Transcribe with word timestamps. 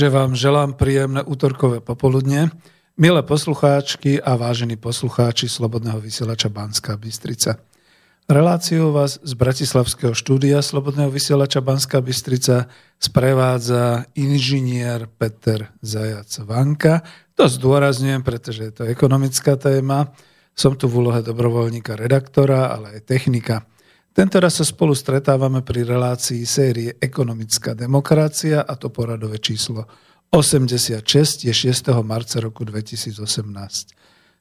Takže 0.00 0.16
vám 0.16 0.32
želám 0.32 0.80
príjemné 0.80 1.20
útorkové 1.20 1.84
popoludne. 1.84 2.48
Milé 2.96 3.20
poslucháčky 3.20 4.16
a 4.16 4.32
vážení 4.32 4.80
poslucháči 4.80 5.44
Slobodného 5.44 6.00
vysielača 6.00 6.48
Banská 6.48 6.96
Bystrica. 6.96 7.60
Reláciu 8.24 8.96
vás 8.96 9.20
z 9.20 9.32
Bratislavského 9.36 10.16
štúdia 10.16 10.64
Slobodného 10.64 11.12
vysielača 11.12 11.60
Banská 11.60 12.00
Bystrica 12.00 12.72
sprevádza 12.96 14.08
inžinier 14.16 15.04
Peter 15.20 15.68
Zajac 15.84 16.32
Vanka. 16.48 17.04
To 17.36 17.44
zdôrazňujem, 17.44 18.24
pretože 18.24 18.72
je 18.72 18.72
to 18.72 18.88
ekonomická 18.88 19.60
téma. 19.60 20.16
Som 20.56 20.80
tu 20.80 20.88
v 20.88 20.96
úlohe 20.96 21.20
dobrovoľníka 21.20 21.92
redaktora, 21.92 22.72
ale 22.72 22.96
aj 22.96 23.00
technika. 23.04 23.68
Tento 24.10 24.42
raz 24.42 24.58
sa 24.58 24.66
spolu 24.66 24.90
stretávame 24.90 25.62
pri 25.62 25.86
relácii 25.86 26.42
série 26.42 26.98
Ekonomická 26.98 27.78
demokracia 27.78 28.66
a 28.66 28.74
to 28.74 28.90
poradové 28.90 29.38
číslo 29.38 29.86
86 30.34 31.46
je 31.46 31.54
6. 31.54 31.94
marca 32.02 32.42
roku 32.42 32.66
2018. 32.66 33.14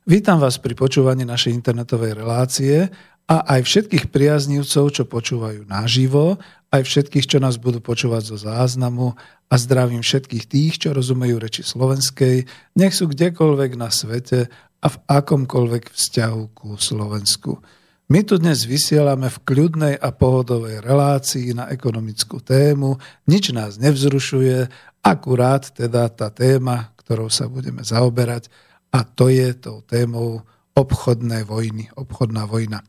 Vítam 0.09 0.41
vás 0.41 0.57
pri 0.57 0.73
počúvaní 0.73 1.21
našej 1.21 1.53
internetovej 1.53 2.17
relácie 2.17 2.89
a 3.29 3.45
aj 3.45 3.61
všetkých 3.61 4.09
priaznívcov, 4.09 4.89
čo 4.89 5.03
počúvajú 5.05 5.69
naživo, 5.69 6.41
aj 6.73 6.89
všetkých, 6.89 7.29
čo 7.29 7.37
nás 7.37 7.61
budú 7.61 7.77
počúvať 7.77 8.25
zo 8.25 8.41
záznamu 8.41 9.13
a 9.49 9.53
zdravím 9.53 10.01
všetkých 10.01 10.49
tých, 10.49 10.73
čo 10.81 10.97
rozumejú 10.97 11.37
reči 11.37 11.61
slovenskej, 11.61 12.49
nech 12.73 12.93
sú 12.97 13.05
kdekoľvek 13.05 13.77
na 13.77 13.93
svete 13.93 14.49
a 14.81 14.87
v 14.89 14.97
akomkoľvek 15.05 15.93
vzťahu 15.93 16.57
ku 16.57 16.73
Slovensku. 16.73 17.61
My 18.09 18.25
tu 18.25 18.41
dnes 18.41 18.57
vysielame 18.65 19.29
v 19.29 19.37
kľudnej 19.45 19.93
a 19.93 20.09
pohodovej 20.09 20.81
relácii 20.81 21.53
na 21.53 21.69
ekonomickú 21.69 22.41
tému. 22.41 22.97
Nič 23.29 23.53
nás 23.53 23.77
nevzrušuje, 23.77 24.65
akurát 25.05 25.69
teda 25.69 26.09
tá 26.09 26.33
téma, 26.33 26.89
ktorou 26.97 27.29
sa 27.29 27.45
budeme 27.45 27.85
zaoberať, 27.85 28.49
a 28.89 29.05
to 29.05 29.29
je 29.29 29.53
tou 29.53 29.85
témou 29.85 30.41
obchodnej 30.73 31.45
vojny, 31.45 31.93
obchodná 31.93 32.49
vojna. 32.49 32.81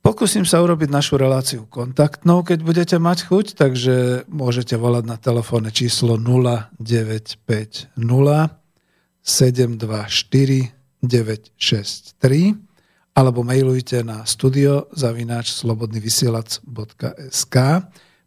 Pokúsim 0.00 0.48
sa 0.48 0.64
urobiť 0.64 0.88
našu 0.88 1.20
reláciu 1.20 1.68
kontaktnou, 1.68 2.48
keď 2.48 2.64
budete 2.64 2.96
mať 2.96 3.28
chuť, 3.28 3.60
takže 3.60 4.24
môžete 4.32 4.80
volať 4.80 5.04
na 5.04 5.20
telefónne 5.20 5.68
číslo 5.68 6.16
0950 6.16 7.92
724 9.20 10.72
963 11.04 12.72
alebo 13.14 13.46
mailujte 13.46 14.02
na 14.02 14.26
studio 14.26 14.90
zavináč 14.90 15.54
slobodnyvysielac.sk 15.54 17.56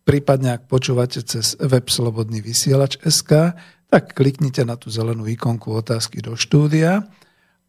prípadne 0.08 0.56
ak 0.56 0.72
počúvate 0.72 1.20
cez 1.28 1.60
web 1.60 1.92
Slobodný 1.92 2.40
vysielač.sk 2.40 3.52
tak 3.88 4.12
kliknite 4.16 4.68
na 4.68 4.76
tú 4.80 4.90
zelenú 4.92 5.28
ikonku 5.28 5.72
otázky 5.76 6.22
do 6.24 6.40
štúdia 6.40 7.04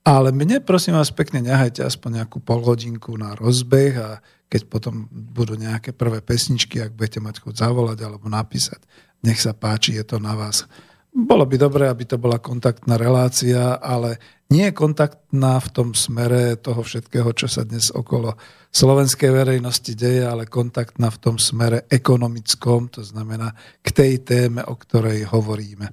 Ale 0.09 0.33
mne, 0.33 0.65
prosím 0.65 0.97
vás, 0.97 1.13
pekne 1.13 1.45
nehajte 1.45 1.85
aspoň 1.85 2.25
nejakú 2.25 2.41
polhodinku 2.41 3.13
na 3.21 3.37
rozbeh 3.37 3.93
a 4.01 4.25
keď 4.49 4.65
potom 4.65 5.05
budú 5.13 5.61
nejaké 5.61 5.93
prvé 5.93 6.25
pesničky, 6.25 6.81
ak 6.81 6.97
budete 6.97 7.21
mať 7.21 7.45
chuť 7.45 7.61
zavolať 7.61 8.09
alebo 8.09 8.33
napísať, 8.33 8.81
nech 9.21 9.37
sa 9.37 9.53
páči, 9.53 10.01
je 10.01 10.05
to 10.09 10.17
na 10.17 10.33
vás. 10.33 10.65
Bolo 11.13 11.45
by 11.45 11.61
dobré, 11.61 11.93
aby 11.93 12.09
to 12.09 12.17
bola 12.17 12.41
kontaktná 12.41 12.97
relácia, 12.97 13.77
ale 13.77 14.17
nie 14.49 14.65
je 14.69 14.73
kontaktná 14.73 15.61
v 15.61 15.69
tom 15.69 15.89
smere 15.93 16.57
toho 16.57 16.81
všetkého, 16.81 17.37
čo 17.37 17.53
sa 17.53 17.69
dnes 17.69 17.93
okolo 17.93 18.33
slovenskej 18.73 19.29
verejnosti 19.29 19.93
deje, 19.93 20.25
ale 20.25 20.49
kontaktná 20.49 21.13
v 21.13 21.21
tom 21.21 21.37
smere 21.37 21.85
ekonomickom, 21.93 22.89
to 22.89 23.05
znamená 23.05 23.53
k 23.85 23.89
tej 23.93 24.13
téme, 24.25 24.65
o 24.65 24.73
ktorej 24.77 25.29
hovoríme. 25.29 25.93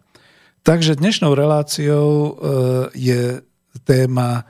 Takže 0.64 0.98
dnešnou 0.98 1.36
reláciou 1.36 2.08
e, 2.08 2.32
je 2.96 3.22
téma 3.84 4.42
e, 4.42 4.44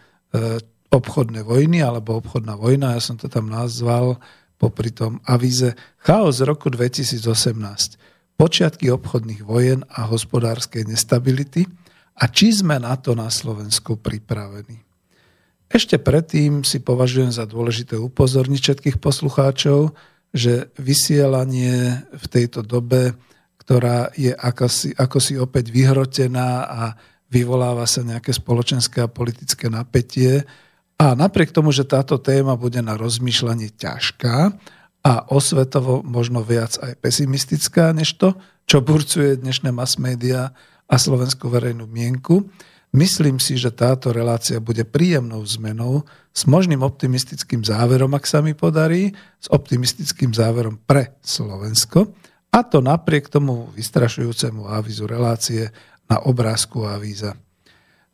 obchodné 0.93 1.41
vojny 1.41 1.81
alebo 1.81 2.21
obchodná 2.21 2.55
vojna, 2.55 2.95
ja 2.95 3.01
som 3.01 3.17
to 3.17 3.25
tam 3.25 3.49
nazval 3.49 4.21
popri 4.61 4.93
tom 4.93 5.19
avize 5.25 5.75
Chaos 6.05 6.39
roku 6.45 6.69
2018. 6.69 8.37
Počiatky 8.37 8.87
obchodných 8.93 9.41
vojen 9.43 9.81
a 9.91 10.07
hospodárskej 10.07 10.87
nestability 10.87 11.65
a 12.15 12.23
či 12.31 12.56
sme 12.56 12.79
na 12.79 12.95
to 12.95 13.12
na 13.12 13.27
Slovensku 13.27 14.00
pripravení. 14.00 14.79
Ešte 15.67 16.00
predtým 16.00 16.63
si 16.63 16.79
považujem 16.79 17.33
za 17.35 17.44
dôležité 17.44 18.00
upozorniť 18.00 18.62
všetkých 18.62 18.97
poslucháčov, 19.01 19.91
že 20.31 20.71
vysielanie 20.79 22.06
v 22.12 22.25
tejto 22.31 22.63
dobe, 22.63 23.15
ktorá 23.59 24.13
je 24.13 24.31
akosi, 24.31 24.94
akosi 24.95 25.41
opäť 25.41 25.73
vyhrotená 25.73 26.50
a 26.69 26.81
vyvoláva 27.33 27.89
sa 27.89 28.06
nejaké 28.06 28.31
spoločenské 28.31 29.03
a 29.03 29.12
politické 29.12 29.67
napätie. 29.67 30.45
A 30.95 31.17
napriek 31.17 31.51
tomu, 31.51 31.73
že 31.75 31.83
táto 31.83 32.21
téma 32.21 32.56
bude 32.56 32.79
na 32.79 32.95
rozmýšľanie 32.95 33.73
ťažká 33.75 34.53
a 35.03 35.13
osvetovo 35.33 36.06
možno 36.06 36.45
viac 36.45 36.77
aj 36.79 36.95
pesimistická 37.03 37.91
než 37.91 38.15
to, 38.15 38.38
čo 38.69 38.79
burcuje 38.85 39.41
dnešné 39.41 39.73
mass 39.73 39.97
media 40.00 40.53
a 40.85 40.95
slovenskú 40.95 41.49
verejnú 41.49 41.89
mienku, 41.89 42.45
myslím 42.93 43.41
si, 43.41 43.57
že 43.57 43.73
táto 43.73 44.13
relácia 44.13 44.61
bude 44.61 44.85
príjemnou 44.85 45.41
zmenou 45.43 46.05
s 46.31 46.45
možným 46.45 46.85
optimistickým 46.85 47.65
záverom, 47.65 48.13
ak 48.13 48.25
sa 48.29 48.39
mi 48.39 48.53
podarí, 48.53 49.11
s 49.41 49.47
optimistickým 49.49 50.31
záverom 50.31 50.79
pre 50.85 51.17
Slovensko, 51.25 52.13
a 52.55 52.63
to 52.63 52.79
napriek 52.79 53.27
tomu 53.27 53.67
vystrašujúcemu 53.75 54.71
avizu 54.71 55.03
relácie 55.11 55.67
na 56.07 56.23
obrázku 56.23 56.88
avíza. 56.88 57.35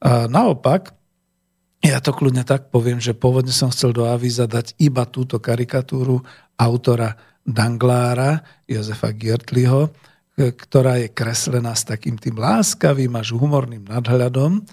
A 0.01 0.25
naopak, 0.25 0.97
ja 1.85 2.01
to 2.01 2.09
kľudne 2.09 2.41
tak 2.41 2.73
poviem, 2.73 2.97
že 2.97 3.13
pôvodne 3.13 3.53
som 3.53 3.69
chcel 3.69 3.93
do 3.93 4.09
avíza 4.09 4.49
dať 4.49 4.73
iba 4.81 5.05
túto 5.05 5.37
karikatúru 5.37 6.25
autora 6.57 7.13
Danglára, 7.45 8.41
Jozefa 8.65 9.13
Giertliho, 9.13 9.93
ktorá 10.49 10.97
je 10.97 11.13
kreslená 11.13 11.77
s 11.77 11.85
takým 11.85 12.17
tým 12.17 12.41
láskavým 12.41 13.13
až 13.13 13.37
humorným 13.37 13.85
nadhľadom, 13.85 14.65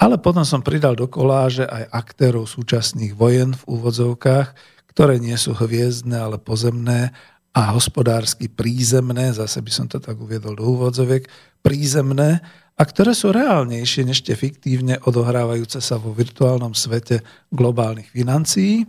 ale 0.00 0.16
potom 0.16 0.42
som 0.42 0.64
pridal 0.64 0.96
do 0.96 1.06
koláže 1.06 1.68
aj 1.68 1.92
aktérov 1.92 2.48
súčasných 2.48 3.12
vojen 3.12 3.52
v 3.52 3.62
úvodzovkách, 3.68 4.48
ktoré 4.88 5.20
nie 5.20 5.36
sú 5.36 5.52
hviezdne, 5.52 6.16
ale 6.16 6.40
pozemné 6.40 7.12
a 7.52 7.76
hospodársky 7.76 8.48
prízemné, 8.48 9.36
zase 9.36 9.60
by 9.60 9.70
som 9.70 9.86
to 9.86 10.00
tak 10.00 10.16
uviedol 10.16 10.56
do 10.56 10.64
úvodzoviek, 10.64 11.28
prízemné 11.60 12.40
a 12.74 12.82
ktoré 12.82 13.12
sú 13.12 13.30
reálnejšie 13.30 14.08
než 14.08 14.24
tie 14.24 14.32
fiktívne 14.32 14.96
odohrávajúce 15.04 15.78
sa 15.84 16.00
vo 16.00 16.16
virtuálnom 16.16 16.72
svete 16.72 17.20
globálnych 17.52 18.08
financií, 18.08 18.88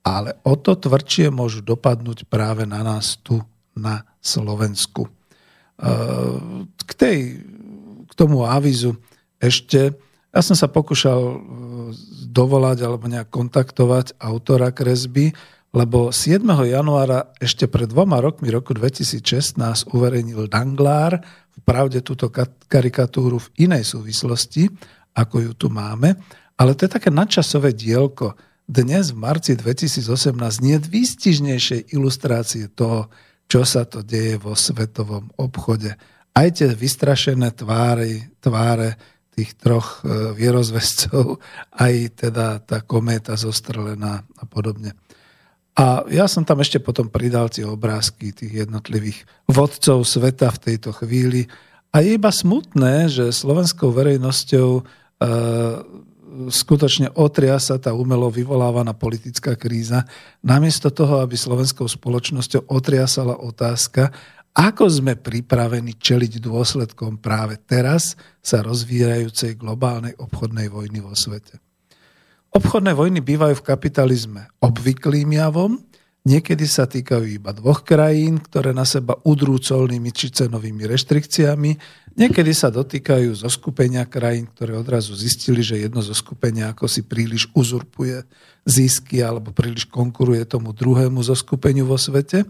ale 0.00 0.40
o 0.48 0.56
to 0.56 0.72
tvrdšie 0.72 1.28
môžu 1.28 1.60
dopadnúť 1.60 2.24
práve 2.32 2.64
na 2.64 2.80
nás 2.80 3.20
tu 3.20 3.44
na 3.76 4.08
Slovensku. 4.24 5.17
K, 5.78 6.90
tej, 6.98 7.18
k 8.06 8.12
tomu 8.18 8.42
avizu 8.42 8.98
ešte, 9.38 9.94
ja 10.34 10.40
som 10.42 10.58
sa 10.58 10.66
pokúšal 10.66 11.20
e, 11.22 11.36
dovolať 12.28 12.78
alebo 12.82 13.06
nejak 13.06 13.30
kontaktovať 13.30 14.18
autora 14.18 14.74
kresby, 14.74 15.30
lebo 15.70 16.10
7. 16.10 16.42
januára 16.66 17.30
ešte 17.38 17.70
pred 17.70 17.86
dvoma 17.86 18.18
rokmi, 18.18 18.50
roku 18.50 18.74
2016, 18.74 19.58
uverejnil 19.94 20.50
Danglár 20.50 21.22
v 21.54 21.58
pravde 21.62 22.02
túto 22.02 22.32
karikatúru 22.66 23.38
v 23.38 23.70
inej 23.70 23.94
súvislosti, 23.94 24.66
ako 25.14 25.36
ju 25.46 25.52
tu 25.54 25.66
máme, 25.70 26.18
ale 26.58 26.74
to 26.74 26.88
je 26.88 26.94
také 26.98 27.14
nadčasové 27.14 27.70
dielko. 27.70 28.34
Dnes 28.68 29.14
v 29.14 29.22
marci 29.22 29.54
2018 29.54 30.34
nie 30.60 30.76
výstižnejšej 30.76 31.94
ilustrácie 31.94 32.68
toho, 32.72 33.08
čo 33.48 33.64
sa 33.64 33.88
to 33.88 34.04
deje 34.04 34.36
vo 34.36 34.52
svetovom 34.52 35.32
obchode. 35.40 35.96
Aj 36.36 36.48
tie 36.52 36.68
vystrašené 36.68 37.56
tváre, 37.56 38.36
tváre 38.44 38.94
tých 39.32 39.56
troch 39.56 40.04
e, 40.04 40.36
vierozvescov, 40.36 41.40
aj 41.84 41.94
teda 42.28 42.60
tá 42.62 42.84
kométa 42.84 43.34
zostrelená 43.34 44.22
a 44.36 44.44
podobne. 44.44 44.92
A 45.78 46.02
ja 46.10 46.26
som 46.26 46.42
tam 46.42 46.58
ešte 46.58 46.82
potom 46.82 47.06
pridal 47.06 47.46
tie 47.48 47.62
obrázky 47.62 48.34
tých 48.34 48.66
jednotlivých 48.66 49.22
vodcov 49.46 50.02
sveta 50.02 50.50
v 50.50 50.62
tejto 50.70 50.90
chvíli. 50.90 51.46
A 51.94 52.02
je 52.02 52.18
iba 52.18 52.34
smutné, 52.34 53.06
že 53.06 53.30
slovenskou 53.30 53.94
verejnosťou 53.94 54.70
e, 54.74 54.82
skutočne 56.46 57.10
otriasa 57.18 57.82
tá 57.82 57.90
umelo 57.90 58.30
vyvolávaná 58.30 58.94
politická 58.94 59.58
kríza, 59.58 60.06
namiesto 60.38 60.94
toho, 60.94 61.18
aby 61.18 61.34
slovenskou 61.34 61.90
spoločnosťou 61.90 62.70
otriasala 62.70 63.34
otázka, 63.42 64.14
ako 64.54 64.84
sme 64.90 65.14
pripravení 65.14 65.98
čeliť 65.98 66.42
dôsledkom 66.42 67.18
práve 67.18 67.58
teraz 67.62 68.18
sa 68.38 68.62
rozvíjajúcej 68.62 69.58
globálnej 69.58 70.14
obchodnej 70.18 70.66
vojny 70.66 70.98
vo 70.98 71.14
svete. 71.14 71.62
Obchodné 72.48 72.96
vojny 72.96 73.20
bývajú 73.20 73.60
v 73.60 73.66
kapitalizme 73.66 74.48
obvyklým 74.58 75.36
javom, 75.36 75.78
niekedy 76.24 76.64
sa 76.64 76.88
týkajú 76.88 77.28
iba 77.28 77.52
dvoch 77.52 77.84
krajín, 77.84 78.40
ktoré 78.40 78.72
na 78.72 78.88
seba 78.88 79.20
udrú 79.22 79.60
colnými 79.60 80.10
či 80.10 80.32
cenovými 80.32 80.88
reštrikciami, 80.88 81.70
niekedy 82.18 82.50
sa 82.50 82.68
dotýkajú 82.68 83.30
zo 83.38 83.46
skupenia 83.46 84.02
krajín, 84.04 84.50
ktoré 84.50 84.74
odrazu 84.74 85.14
zistili, 85.14 85.62
že 85.62 85.78
jedno 85.78 86.02
zo 86.02 86.12
skupenia 86.12 86.74
ako 86.74 86.90
si 86.90 87.06
príliš 87.06 87.46
uzurpuje 87.54 88.26
zisky 88.66 89.22
alebo 89.22 89.54
príliš 89.54 89.86
konkuruje 89.86 90.42
tomu 90.44 90.74
druhému 90.74 91.22
zo 91.22 91.38
skupeniu 91.38 91.86
vo 91.86 91.96
svete. 91.96 92.44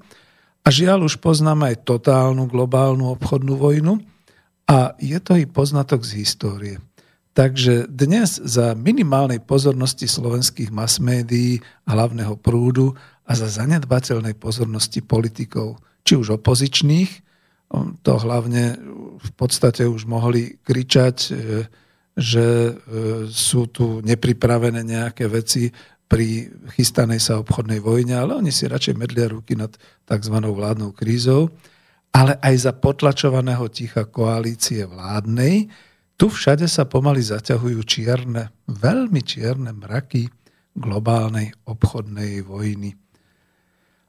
A 0.64 0.68
žiaľ 0.72 1.06
už 1.06 1.20
poznáme 1.20 1.70
aj 1.70 1.84
totálnu 1.87 2.48
globálnu 2.48 3.12
obchodnú 3.14 3.54
vojnu 3.60 4.00
a 4.66 4.96
je 4.98 5.16
to 5.20 5.37
i 5.37 5.44
poznatok 5.44 6.02
z 6.02 6.25
histórie. 6.25 6.76
Takže 7.38 7.87
dnes 7.87 8.42
za 8.42 8.75
minimálnej 8.75 9.38
pozornosti 9.38 10.10
slovenských 10.10 10.75
mass 10.75 10.98
médií, 10.98 11.62
hlavného 11.87 12.34
prúdu 12.34 12.98
a 13.22 13.38
za 13.38 13.46
zanedbateľnej 13.46 14.34
pozornosti 14.34 14.98
politikov, 15.06 15.78
či 16.02 16.18
už 16.18 16.42
opozičných, 16.42 17.27
to 18.02 18.12
hlavne 18.16 18.80
v 19.20 19.30
podstate 19.37 19.84
už 19.84 20.08
mohli 20.08 20.56
kričať, 20.64 21.16
e, 21.28 21.30
že 22.18 22.46
e, 22.46 22.72
sú 23.28 23.68
tu 23.68 24.00
nepripravené 24.00 24.82
nejaké 24.82 25.28
veci 25.28 25.70
pri 26.08 26.48
chystanej 26.72 27.20
sa 27.20 27.37
obchodnej 27.38 27.84
vojne, 27.84 28.16
ale 28.16 28.40
oni 28.40 28.48
si 28.48 28.64
radšej 28.64 28.96
medlia 28.96 29.28
ruky 29.28 29.52
nad 29.52 29.70
tzv. 30.08 30.37
vládnou 30.40 30.96
krízou, 30.96 31.52
ale 32.16 32.40
aj 32.40 32.54
za 32.56 32.72
potlačovaného 32.72 33.68
ticha 33.68 34.08
koalície 34.08 34.88
vládnej, 34.88 35.68
tu 36.18 36.32
všade 36.32 36.66
sa 36.66 36.88
pomaly 36.88 37.22
zaťahujú 37.22 37.78
čierne, 37.84 38.50
veľmi 38.66 39.20
čierne 39.22 39.70
mraky 39.76 40.26
globálnej 40.75 41.52
obchodnej 41.68 42.42
vojny. 42.42 42.96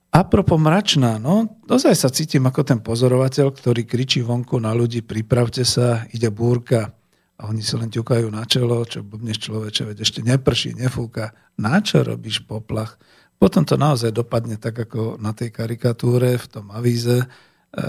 A 0.10 0.26
propo 0.26 0.58
mračná, 0.58 1.22
no, 1.22 1.62
dozaj 1.70 1.94
sa 1.94 2.10
cítim 2.10 2.42
ako 2.50 2.66
ten 2.66 2.80
pozorovateľ, 2.82 3.54
ktorý 3.54 3.86
kričí 3.86 4.26
vonku 4.26 4.58
na 4.58 4.74
ľudí, 4.74 5.06
pripravte 5.06 5.62
sa, 5.62 6.10
ide 6.10 6.34
búrka. 6.34 6.98
A 7.40 7.48
oni 7.48 7.64
sa 7.64 7.80
len 7.80 7.88
ťukajú 7.94 8.28
na 8.34 8.44
čelo, 8.44 8.84
čo 8.84 9.06
bubneš 9.06 9.48
človeče, 9.48 9.94
veď 9.94 9.98
ešte 10.04 10.20
neprší, 10.26 10.76
nefúka. 10.76 11.32
Na 11.56 11.80
čo 11.80 12.04
robíš 12.04 12.44
poplach? 12.44 13.00
Potom 13.40 13.64
to 13.64 13.80
naozaj 13.80 14.12
dopadne 14.12 14.60
tak, 14.60 14.76
ako 14.76 15.16
na 15.22 15.32
tej 15.32 15.56
karikatúre 15.56 16.36
v 16.36 16.46
tom 16.52 16.68
avíze, 16.74 17.24
E, 17.70 17.86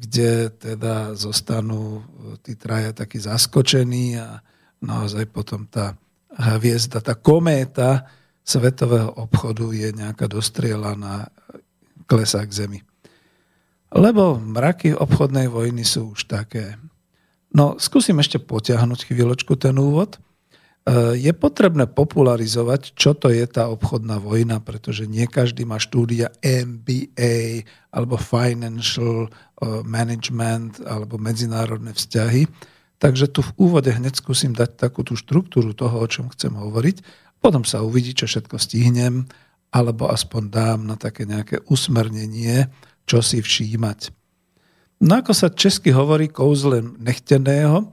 kde 0.00 0.48
teda 0.56 1.12
zostanú 1.12 2.00
tí 2.40 2.56
traja 2.56 2.96
takí 2.96 3.20
zaskočení 3.20 4.16
a 4.16 4.40
naozaj 4.80 5.28
potom 5.28 5.68
tá 5.68 5.92
hviezda, 6.32 7.04
tá 7.04 7.12
kométa 7.12 8.08
svetového 8.44 9.10
obchodu 9.16 9.72
je 9.72 9.88
nejaká 9.96 10.28
dostrielaná 10.28 11.32
klesá 12.04 12.44
k 12.44 12.52
zemi. 12.52 12.80
Lebo 13.94 14.36
mraky 14.36 14.92
obchodnej 14.92 15.48
vojny 15.48 15.86
sú 15.86 16.12
už 16.12 16.28
také. 16.28 16.76
No, 17.54 17.78
skúsim 17.78 18.18
ešte 18.18 18.42
potiahnuť 18.42 19.06
chvíľočku 19.06 19.54
ten 19.54 19.78
úvod. 19.78 20.18
je 21.14 21.32
potrebné 21.32 21.86
popularizovať, 21.88 22.92
čo 22.98 23.14
to 23.14 23.30
je 23.30 23.46
tá 23.46 23.70
obchodná 23.70 24.18
vojna, 24.18 24.58
pretože 24.60 25.06
nie 25.08 25.24
každý 25.24 25.64
má 25.64 25.80
štúdia 25.80 26.34
MBA 26.42 27.64
alebo 27.94 28.18
financial 28.18 29.30
eh, 29.30 29.80
management 29.86 30.82
alebo 30.84 31.16
medzinárodné 31.16 31.94
vzťahy. 31.94 32.50
Takže 32.98 33.30
tu 33.30 33.40
v 33.46 33.54
úvode 33.56 33.90
hneď 33.90 34.18
skúsim 34.18 34.52
dať 34.52 34.76
takú 34.80 35.06
tú 35.06 35.14
štruktúru 35.14 35.72
toho, 35.72 36.02
o 36.02 36.06
čom 36.10 36.28
chcem 36.34 36.52
hovoriť. 36.52 37.23
Potom 37.44 37.60
sa 37.60 37.84
uvidí, 37.84 38.16
čo 38.16 38.24
všetko 38.24 38.56
stihnem, 38.56 39.28
alebo 39.68 40.08
aspoň 40.08 40.42
dám 40.48 40.80
na 40.88 40.96
také 40.96 41.28
nejaké 41.28 41.60
usmernenie, 41.68 42.72
čo 43.04 43.20
si 43.20 43.44
všímať. 43.44 44.08
No 45.04 45.20
ako 45.20 45.36
sa 45.36 45.52
česky 45.52 45.92
hovorí 45.92 46.32
kouzlem 46.32 46.96
nechteného, 46.96 47.92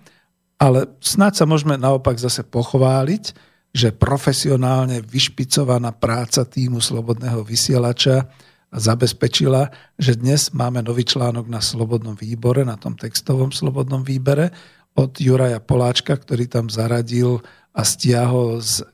ale 0.56 0.88
snáď 1.04 1.44
sa 1.44 1.46
môžeme 1.50 1.76
naopak 1.76 2.16
zase 2.16 2.48
pochváliť, 2.48 3.36
že 3.76 3.92
profesionálne 3.92 5.04
vyšpicovaná 5.04 5.92
práca 5.92 6.48
týmu 6.48 6.80
Slobodného 6.80 7.44
vysielača 7.44 8.32
zabezpečila, 8.72 9.68
že 10.00 10.16
dnes 10.16 10.56
máme 10.56 10.80
nový 10.80 11.04
článok 11.04 11.52
na 11.52 11.60
Slobodnom 11.60 12.16
výbore, 12.16 12.64
na 12.64 12.80
tom 12.80 12.96
textovom 12.96 13.52
Slobodnom 13.52 14.00
výbere 14.00 14.56
od 14.96 15.12
Juraja 15.20 15.60
Poláčka, 15.60 16.16
ktorý 16.16 16.48
tam 16.48 16.72
zaradil 16.72 17.44
a 17.72 17.82
stiahol 17.82 18.60
z 18.60 18.84
e, 18.84 18.86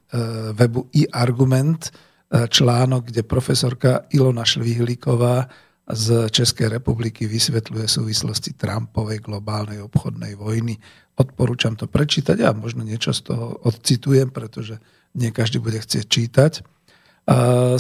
webu 0.53 0.89
e-argument 0.93 1.89
e, 1.89 1.91
článok, 2.47 3.09
kde 3.09 3.25
profesorka 3.25 4.05
Ilona 4.13 4.45
Švihlíková 4.45 5.49
z 5.87 6.27
Českej 6.29 6.67
republiky 6.67 7.25
vysvetľuje 7.25 7.87
súvislosti 7.87 8.59
Trumpovej 8.59 9.23
globálnej 9.23 9.79
obchodnej 9.79 10.35
vojny 10.35 10.75
Odporúčam 11.17 11.73
to 11.73 11.89
prečítať 11.89 12.37
a 12.45 12.53
možno 12.53 12.85
niečo 12.85 13.09
z 13.09 13.33
toho 13.33 13.57
odcitujem, 13.65 14.29
pretože 14.29 14.77
nie 15.17 15.33
každý 15.33 15.57
bude 15.57 15.81
chcieť 15.81 16.05
čítať. 16.05 16.53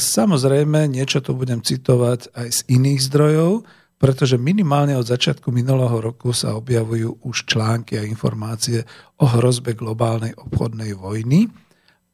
Samozrejme, 0.01 0.89
niečo 0.89 1.21
to 1.21 1.37
budem 1.37 1.61
citovať 1.61 2.33
aj 2.33 2.47
z 2.49 2.59
iných 2.73 2.99
zdrojov, 3.05 3.61
pretože 3.97 4.37
minimálne 4.37 4.93
od 4.93 5.09
začiatku 5.09 5.49
minulého 5.49 5.97
roku 5.97 6.29
sa 6.33 6.53
objavujú 6.53 7.25
už 7.25 7.49
články 7.49 7.97
a 7.97 8.05
informácie 8.05 8.85
o 9.17 9.25
hrozbe 9.25 9.73
globálnej 9.73 10.37
obchodnej 10.37 10.93
vojny 10.93 11.49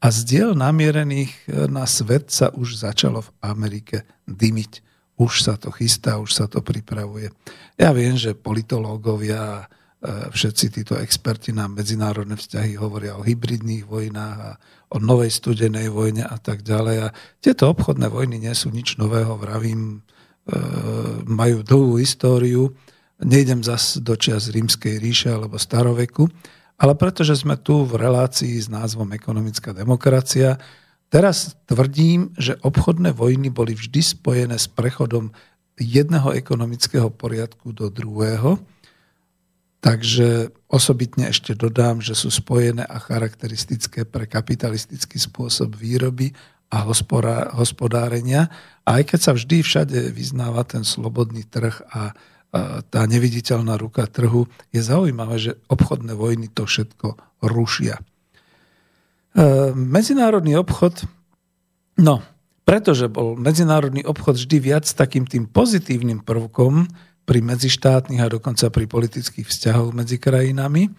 a 0.00 0.06
z 0.08 0.18
diel 0.24 0.50
namierených 0.56 1.48
na 1.68 1.84
svet 1.84 2.32
sa 2.32 2.52
už 2.52 2.80
začalo 2.80 3.24
v 3.24 3.32
Amerike 3.44 4.08
dymiť. 4.28 4.72
Už 5.14 5.46
sa 5.46 5.54
to 5.54 5.70
chystá, 5.70 6.18
už 6.18 6.34
sa 6.34 6.50
to 6.50 6.58
pripravuje. 6.64 7.30
Ja 7.78 7.94
viem, 7.94 8.18
že 8.18 8.34
politológovia 8.34 9.70
E, 10.04 10.28
všetci 10.28 10.66
títo 10.68 10.94
experti 11.00 11.56
na 11.56 11.64
medzinárodné 11.64 12.36
vzťahy 12.36 12.76
hovoria 12.76 13.16
o 13.16 13.24
hybridných 13.24 13.88
vojnách 13.88 14.38
a 14.44 14.52
o 14.92 15.00
novej 15.00 15.32
studenej 15.32 15.88
vojne 15.88 16.28
a 16.28 16.36
tak 16.36 16.60
ďalej. 16.60 17.08
A 17.08 17.14
tieto 17.40 17.72
obchodné 17.72 18.12
vojny 18.12 18.36
nie 18.36 18.52
sú 18.52 18.68
nič 18.68 19.00
nového, 19.00 19.40
vravím, 19.40 20.04
majú 21.24 21.64
dlhú 21.64 21.96
históriu. 21.96 22.76
Nejdem 23.22 23.64
zas 23.64 23.96
do 24.02 24.12
čias 24.18 24.52
rímskej 24.52 25.00
ríše 25.00 25.32
alebo 25.32 25.56
staroveku, 25.56 26.28
ale 26.76 26.92
pretože 26.98 27.40
sme 27.40 27.56
tu 27.56 27.86
v 27.86 27.96
relácii 27.96 28.58
s 28.58 28.68
názvom 28.68 29.14
Ekonomická 29.14 29.72
demokracia, 29.72 30.60
teraz 31.08 31.56
tvrdím, 31.64 32.34
že 32.36 32.58
obchodné 32.60 33.14
vojny 33.14 33.48
boli 33.48 33.72
vždy 33.72 34.00
spojené 34.02 34.58
s 34.58 34.68
prechodom 34.68 35.32
jedného 35.80 36.34
ekonomického 36.34 37.08
poriadku 37.08 37.72
do 37.72 37.88
druhého, 37.88 38.60
Takže 39.84 40.48
osobitne 40.72 41.28
ešte 41.28 41.52
dodám, 41.52 42.00
že 42.00 42.16
sú 42.16 42.32
spojené 42.32 42.88
a 42.88 42.96
charakteristické 42.96 44.08
pre 44.08 44.24
kapitalistický 44.24 45.20
spôsob 45.20 45.76
výroby 45.76 46.32
a 46.74 46.82
hospodárenia. 47.54 48.50
A 48.82 48.98
aj 48.98 49.14
keď 49.14 49.20
sa 49.22 49.32
vždy 49.32 49.62
všade 49.62 49.98
vyznáva 50.10 50.66
ten 50.66 50.82
slobodný 50.82 51.46
trh 51.46 51.78
a 51.94 52.10
tá 52.86 53.02
neviditeľná 53.10 53.74
ruka 53.74 54.06
trhu, 54.06 54.46
je 54.70 54.78
zaujímavé, 54.78 55.36
že 55.42 55.52
obchodné 55.66 56.14
vojny 56.14 56.46
to 56.46 56.70
všetko 56.70 57.18
rušia. 57.42 57.98
E, 57.98 58.02
medzinárodný 59.74 60.54
obchod, 60.62 61.02
no, 61.98 62.22
pretože 62.62 63.10
bol 63.10 63.34
medzinárodný 63.34 64.06
obchod 64.06 64.38
vždy 64.38 64.56
viac 64.62 64.86
takým 64.86 65.26
tým 65.26 65.50
pozitívnym 65.50 66.22
prvkom, 66.22 66.86
pri 67.24 67.40
medzištátnych 67.40 68.20
a 68.20 68.32
dokonca 68.32 68.68
pri 68.68 68.84
politických 68.84 69.48
vzťahoch 69.48 69.96
medzi 69.96 70.20
krajinami, 70.20 70.92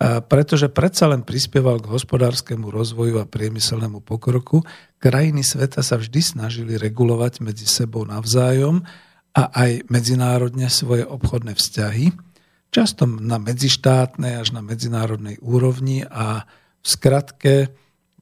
pretože 0.00 0.72
predsa 0.72 1.12
len 1.12 1.20
prispieval 1.20 1.76
k 1.76 1.92
hospodárskému 1.92 2.72
rozvoju 2.72 3.20
a 3.20 3.28
priemyselnému 3.28 4.00
pokroku. 4.00 4.64
Krajiny 4.96 5.44
sveta 5.44 5.84
sa 5.84 6.00
vždy 6.00 6.24
snažili 6.24 6.80
regulovať 6.80 7.44
medzi 7.44 7.68
sebou 7.68 8.08
navzájom 8.08 8.80
a 9.36 9.42
aj 9.52 9.92
medzinárodne 9.92 10.72
svoje 10.72 11.04
obchodné 11.04 11.52
vzťahy, 11.52 12.16
často 12.72 13.04
na 13.04 13.36
medzištátnej 13.36 14.40
až 14.40 14.56
na 14.56 14.64
medzinárodnej 14.64 15.36
úrovni 15.44 16.08
a 16.08 16.48
v 16.80 16.86
skratke 16.88 17.54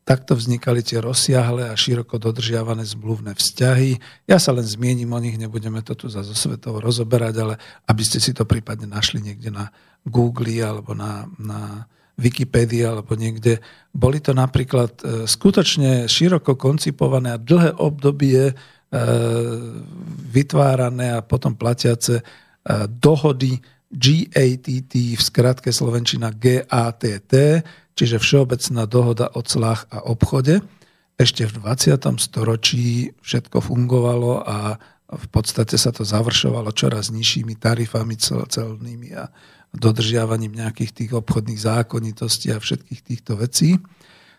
Takto 0.08 0.40
vznikali 0.40 0.80
tie 0.80 1.04
rozsiahle 1.04 1.68
a 1.68 1.76
široko 1.76 2.16
dodržiavané 2.16 2.80
zmluvné 2.80 3.36
vzťahy. 3.36 4.00
Ja 4.24 4.40
sa 4.40 4.56
len 4.56 4.64
zmiením 4.64 5.12
o 5.12 5.20
nich, 5.20 5.36
nebudeme 5.36 5.84
to 5.84 5.92
tu 5.92 6.08
za 6.08 6.24
zo 6.24 6.32
svetov 6.32 6.80
rozoberať, 6.80 7.34
ale 7.36 7.54
aby 7.84 8.02
ste 8.08 8.16
si 8.16 8.32
to 8.32 8.48
prípadne 8.48 8.88
našli 8.88 9.20
niekde 9.20 9.52
na 9.52 9.68
Google 10.06 10.62
alebo 10.62 10.94
na, 10.94 11.26
na 11.38 11.88
Wikipédii 12.18 12.82
alebo 12.82 13.14
niekde. 13.14 13.62
Boli 13.94 14.18
to 14.18 14.34
napríklad 14.34 14.92
e, 15.00 15.04
skutočne 15.30 16.10
široko 16.10 16.58
koncipované 16.58 17.38
a 17.38 17.38
dlhé 17.38 17.78
obdobie 17.78 18.50
e, 18.50 18.54
vytvárané 20.26 21.14
a 21.14 21.22
potom 21.22 21.54
platiace 21.54 22.18
e, 22.18 22.22
dohody 22.90 23.62
GATT, 23.88 24.92
v 25.16 25.22
skratke 25.22 25.72
Slovenčina 25.72 26.28
GATT, 26.34 27.32
čiže 27.96 28.20
Všeobecná 28.20 28.84
dohoda 28.84 29.32
o 29.32 29.40
clách 29.40 29.88
a 29.88 30.04
obchode. 30.04 30.60
Ešte 31.16 31.48
v 31.48 31.64
20. 31.64 31.98
storočí 32.20 33.14
všetko 33.24 33.64
fungovalo 33.64 34.44
a 34.44 34.76
v 35.08 35.26
podstate 35.32 35.80
sa 35.80 35.88
to 35.88 36.04
završovalo 36.04 36.68
čoraz 36.76 37.08
nižšími 37.08 37.56
tarifami 37.56 38.20
celnými 38.20 39.16
a 39.16 39.32
dodržiavaním 39.74 40.56
nejakých 40.56 40.92
tých 40.92 41.12
obchodných 41.16 41.60
zákonitostí 41.60 42.52
a 42.52 42.62
všetkých 42.62 43.00
týchto 43.04 43.36
vecí. 43.36 43.76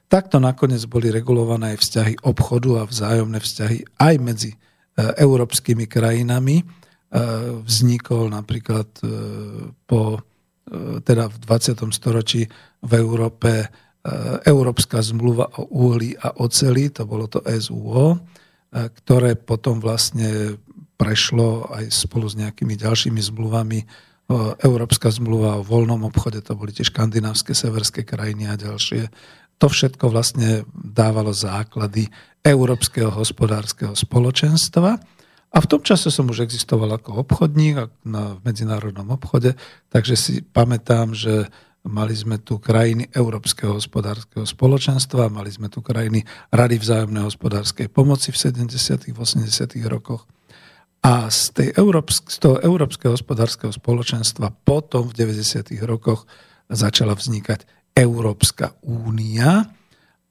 Takto 0.09 0.41
nakoniec 0.41 0.81
boli 0.89 1.13
regulované 1.13 1.77
aj 1.77 1.85
vzťahy 1.85 2.13
obchodu 2.25 2.81
a 2.81 2.89
vzájomné 2.89 3.37
vzťahy 3.37 3.77
aj 4.01 4.15
medzi 4.17 4.51
e, 4.53 4.57
európskymi 5.21 5.85
krajinami. 5.85 6.61
E, 6.61 6.65
vznikol 7.61 8.33
napríklad 8.33 8.89
e, 9.01 9.07
po 9.85 10.21
teda 11.01 11.33
v 11.33 11.37
20. 11.49 11.81
storočí 11.89 12.45
v 12.85 12.91
Európe 12.93 13.65
Európska 14.45 15.01
zmluva 15.01 15.49
o 15.57 15.65
uhlí 15.89 16.13
a 16.13 16.29
oceli, 16.45 16.93
to 16.93 17.09
bolo 17.09 17.25
to 17.25 17.41
SUO, 17.57 18.21
ktoré 18.69 19.33
potom 19.33 19.81
vlastne 19.81 20.61
prešlo 20.93 21.73
aj 21.73 21.89
spolu 21.89 22.29
s 22.29 22.37
nejakými 22.37 22.77
ďalšími 22.77 23.17
zmluvami. 23.17 23.79
Európska 24.61 25.09
zmluva 25.09 25.57
o 25.57 25.65
voľnom 25.65 26.05
obchode, 26.05 26.45
to 26.45 26.53
boli 26.53 26.69
tie 26.69 26.85
škandinávske, 26.85 27.57
severské 27.57 28.05
krajiny 28.05 28.45
a 28.45 28.53
ďalšie. 28.53 29.09
To 29.57 29.65
všetko 29.67 30.13
vlastne 30.13 30.69
dávalo 30.71 31.33
základy 31.33 32.07
Európskeho 32.45 33.09
hospodárskeho 33.09 33.97
spoločenstva. 33.97 35.01
A 35.49 35.57
v 35.57 35.69
tom 35.69 35.81
čase 35.81 36.13
som 36.13 36.29
už 36.29 36.45
existoval 36.45 37.01
ako 37.01 37.25
obchodník 37.25 37.89
na 38.05 38.37
medzinárodnom 38.45 39.09
obchode, 39.09 39.57
takže 39.89 40.13
si 40.13 40.33
pamätám, 40.45 41.17
že 41.17 41.49
mali 41.81 42.13
sme 42.13 42.37
tu 42.37 42.61
krajiny 42.61 43.09
Európskeho 43.09 43.81
hospodárskeho 43.81 44.45
spoločenstva, 44.45 45.33
mali 45.33 45.49
sme 45.49 45.73
tu 45.73 45.81
krajiny 45.81 46.21
Rady 46.53 46.77
vzájomnej 46.77 47.25
hospodárskej 47.25 47.89
pomoci 47.89 48.29
v 48.29 48.37
70. 48.37 49.09
80. 49.09 49.89
rokoch. 49.89 50.29
A 50.99 51.31
z, 51.31 51.41
tej 51.55 51.69
Európsk- 51.79 52.27
z 52.27 52.37
toho 52.43 52.57
Európskeho 52.59 53.15
hospodárskeho 53.15 53.71
spoločenstva 53.71 54.51
potom 54.51 55.07
v 55.07 55.15
90. 55.15 55.79
rokoch 55.87 56.27
začala 56.67 57.15
vznikať 57.15 57.63
Európska 57.95 58.75
únia, 58.83 59.71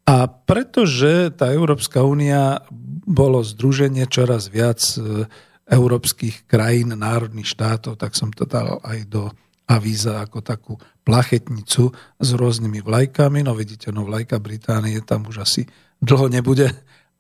a 0.08 0.24
pretože 0.24 1.28
tá 1.36 1.52
Európska 1.52 2.00
únia 2.00 2.64
bolo 3.04 3.44
združenie 3.44 4.08
čoraz 4.08 4.48
viac 4.48 4.80
e, 4.96 5.28
európskych 5.68 6.48
krajín, 6.48 6.96
národných 6.96 7.44
štátov, 7.44 8.00
tak 8.00 8.16
som 8.16 8.32
to 8.32 8.48
dal 8.48 8.80
aj 8.88 9.04
do 9.04 9.28
avíza 9.68 10.24
ako 10.24 10.40
takú 10.40 10.72
plachetnicu 11.04 11.92
s 12.16 12.28
rôznymi 12.32 12.80
vlajkami. 12.80 13.44
No 13.44 13.52
vidíte, 13.52 13.92
no 13.92 14.08
vlajka 14.08 14.40
Británie 14.40 14.96
tam 15.04 15.28
už 15.28 15.44
asi 15.44 15.68
dlho 16.00 16.32
nebude, 16.32 16.72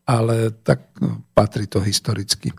ale 0.08 0.56
tak 0.64 0.88
no, 1.04 1.28
patrí 1.36 1.68
to 1.68 1.84
historicky. 1.84 2.56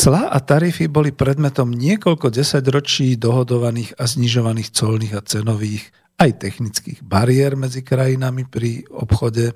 Clá 0.00 0.32
a 0.32 0.40
tarify 0.40 0.88
boli 0.88 1.12
predmetom 1.12 1.76
niekoľko 1.76 2.32
desaťročí 2.32 3.20
dohodovaných 3.20 4.00
a 4.00 4.08
znižovaných 4.08 4.72
colných 4.72 5.12
a 5.12 5.20
cenových 5.20 5.92
aj 6.16 6.40
technických 6.40 7.04
bariér 7.04 7.52
medzi 7.52 7.84
krajinami 7.84 8.48
pri 8.48 8.88
obchode. 8.88 9.52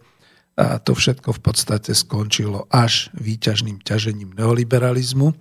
A 0.61 0.77
to 0.85 0.93
všetko 0.93 1.33
v 1.33 1.41
podstate 1.41 1.97
skončilo 1.97 2.69
až 2.69 3.09
výťažným 3.17 3.81
ťažením 3.81 4.37
neoliberalizmu 4.37 5.33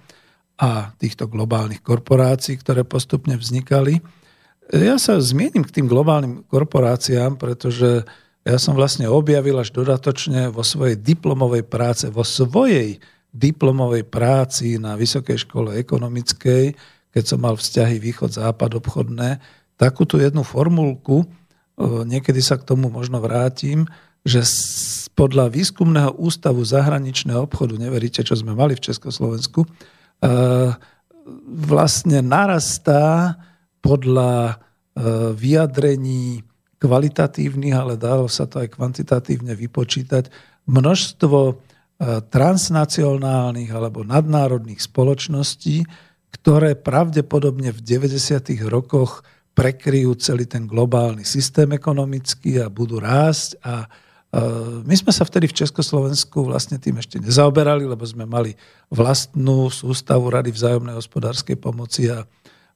a 0.64 0.96
týchto 0.96 1.28
globálnych 1.28 1.84
korporácií, 1.84 2.56
ktoré 2.64 2.88
postupne 2.88 3.36
vznikali. 3.36 4.00
Ja 4.72 4.96
sa 5.04 5.20
zmienim 5.20 5.68
k 5.68 5.84
tým 5.84 5.92
globálnym 5.92 6.48
korporáciám, 6.48 7.36
pretože 7.36 8.08
ja 8.48 8.56
som 8.56 8.72
vlastne 8.72 9.12
objavil 9.12 9.60
až 9.60 9.76
dodatočne 9.76 10.48
vo 10.48 10.64
svojej 10.64 10.96
diplomovej 10.96 11.68
práce, 11.68 12.08
vo 12.08 12.24
svojej 12.24 13.04
diplomovej 13.34 14.06
práci 14.06 14.78
na 14.78 14.94
Vysokej 14.94 15.50
škole 15.50 15.74
ekonomickej, 15.82 16.78
keď 17.10 17.24
som 17.26 17.42
mal 17.42 17.58
vzťahy 17.58 17.98
východ-západ 17.98 18.78
obchodné, 18.78 19.42
takúto 19.76 20.22
jednu 20.22 20.46
formulku, 20.46 21.26
niekedy 21.82 22.40
sa 22.40 22.62
k 22.62 22.64
tomu 22.70 22.94
možno 22.94 23.18
vrátim, 23.18 23.90
že 24.24 24.46
podľa 25.18 25.52
výskumného 25.52 26.16
ústavu 26.16 26.64
zahraničného 26.64 27.44
obchodu, 27.44 27.76
neveríte, 27.76 28.24
čo 28.24 28.38
sme 28.38 28.54
mali 28.56 28.78
v 28.78 28.86
Československu, 28.86 29.66
vlastne 31.50 32.24
narastá 32.24 33.36
podľa 33.84 34.62
vyjadrení 35.36 36.46
kvalitatívnych, 36.84 37.76
ale 37.76 37.94
dalo 37.96 38.28
sa 38.28 38.44
to 38.44 38.60
aj 38.60 38.76
kvantitatívne 38.76 39.56
vypočítať, 39.56 40.28
množstvo 40.68 41.40
e, 41.48 41.54
transnacionálnych 42.04 43.72
alebo 43.72 44.04
nadnárodných 44.04 44.82
spoločností, 44.84 45.88
ktoré 46.34 46.76
pravdepodobne 46.76 47.72
v 47.72 47.80
90. 47.80 48.58
rokoch 48.68 49.24
prekryjú 49.54 50.18
celý 50.18 50.50
ten 50.50 50.66
globálny 50.66 51.22
systém 51.24 51.70
ekonomický 51.72 52.58
a 52.60 52.74
budú 52.74 52.98
rásť. 52.98 53.62
A 53.62 53.86
e, 53.86 53.88
my 54.82 54.96
sme 54.98 55.14
sa 55.14 55.24
vtedy 55.24 55.46
v 55.46 55.58
Československu 55.62 56.42
vlastne 56.42 56.82
tým 56.82 56.98
ešte 56.98 57.22
nezaoberali, 57.22 57.86
lebo 57.86 58.02
sme 58.02 58.26
mali 58.26 58.58
vlastnú 58.90 59.70
sústavu 59.70 60.34
Rady 60.34 60.50
vzájomnej 60.50 60.98
hospodárskej 60.98 61.56
pomoci 61.62 62.10
a 62.10 62.26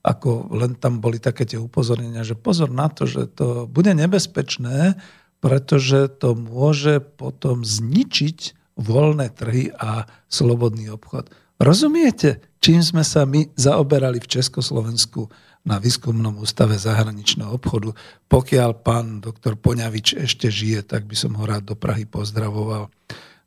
ako 0.06 0.54
len 0.54 0.78
tam 0.78 1.02
boli 1.02 1.18
také 1.18 1.44
tie 1.44 1.60
upozornenia, 1.60 2.22
že 2.24 2.38
pozor 2.38 2.70
na 2.70 2.88
to, 2.88 3.10
že 3.10 3.28
to 3.34 3.66
bude 3.68 3.92
nebezpečné, 3.92 4.96
pretože 5.42 6.08
to 6.22 6.38
môže 6.38 7.02
potom 7.02 7.66
zničiť 7.66 8.57
voľné 8.78 9.34
trhy 9.34 9.74
a 9.74 10.06
slobodný 10.30 10.94
obchod. 10.94 11.34
Rozumiete, 11.58 12.54
čím 12.62 12.86
sme 12.86 13.02
sa 13.02 13.26
my 13.26 13.50
zaoberali 13.58 14.22
v 14.22 14.30
Československu 14.30 15.26
na 15.66 15.82
výskumnom 15.82 16.38
ústave 16.38 16.78
zahraničného 16.78 17.50
obchodu? 17.58 17.98
Pokiaľ 18.30 18.72
pán 18.86 19.20
doktor 19.20 19.58
Poňavič 19.58 20.22
ešte 20.22 20.54
žije, 20.54 20.86
tak 20.86 21.10
by 21.10 21.18
som 21.18 21.34
ho 21.34 21.44
rád 21.50 21.74
do 21.74 21.76
Prahy 21.76 22.06
pozdravoval. 22.06 22.94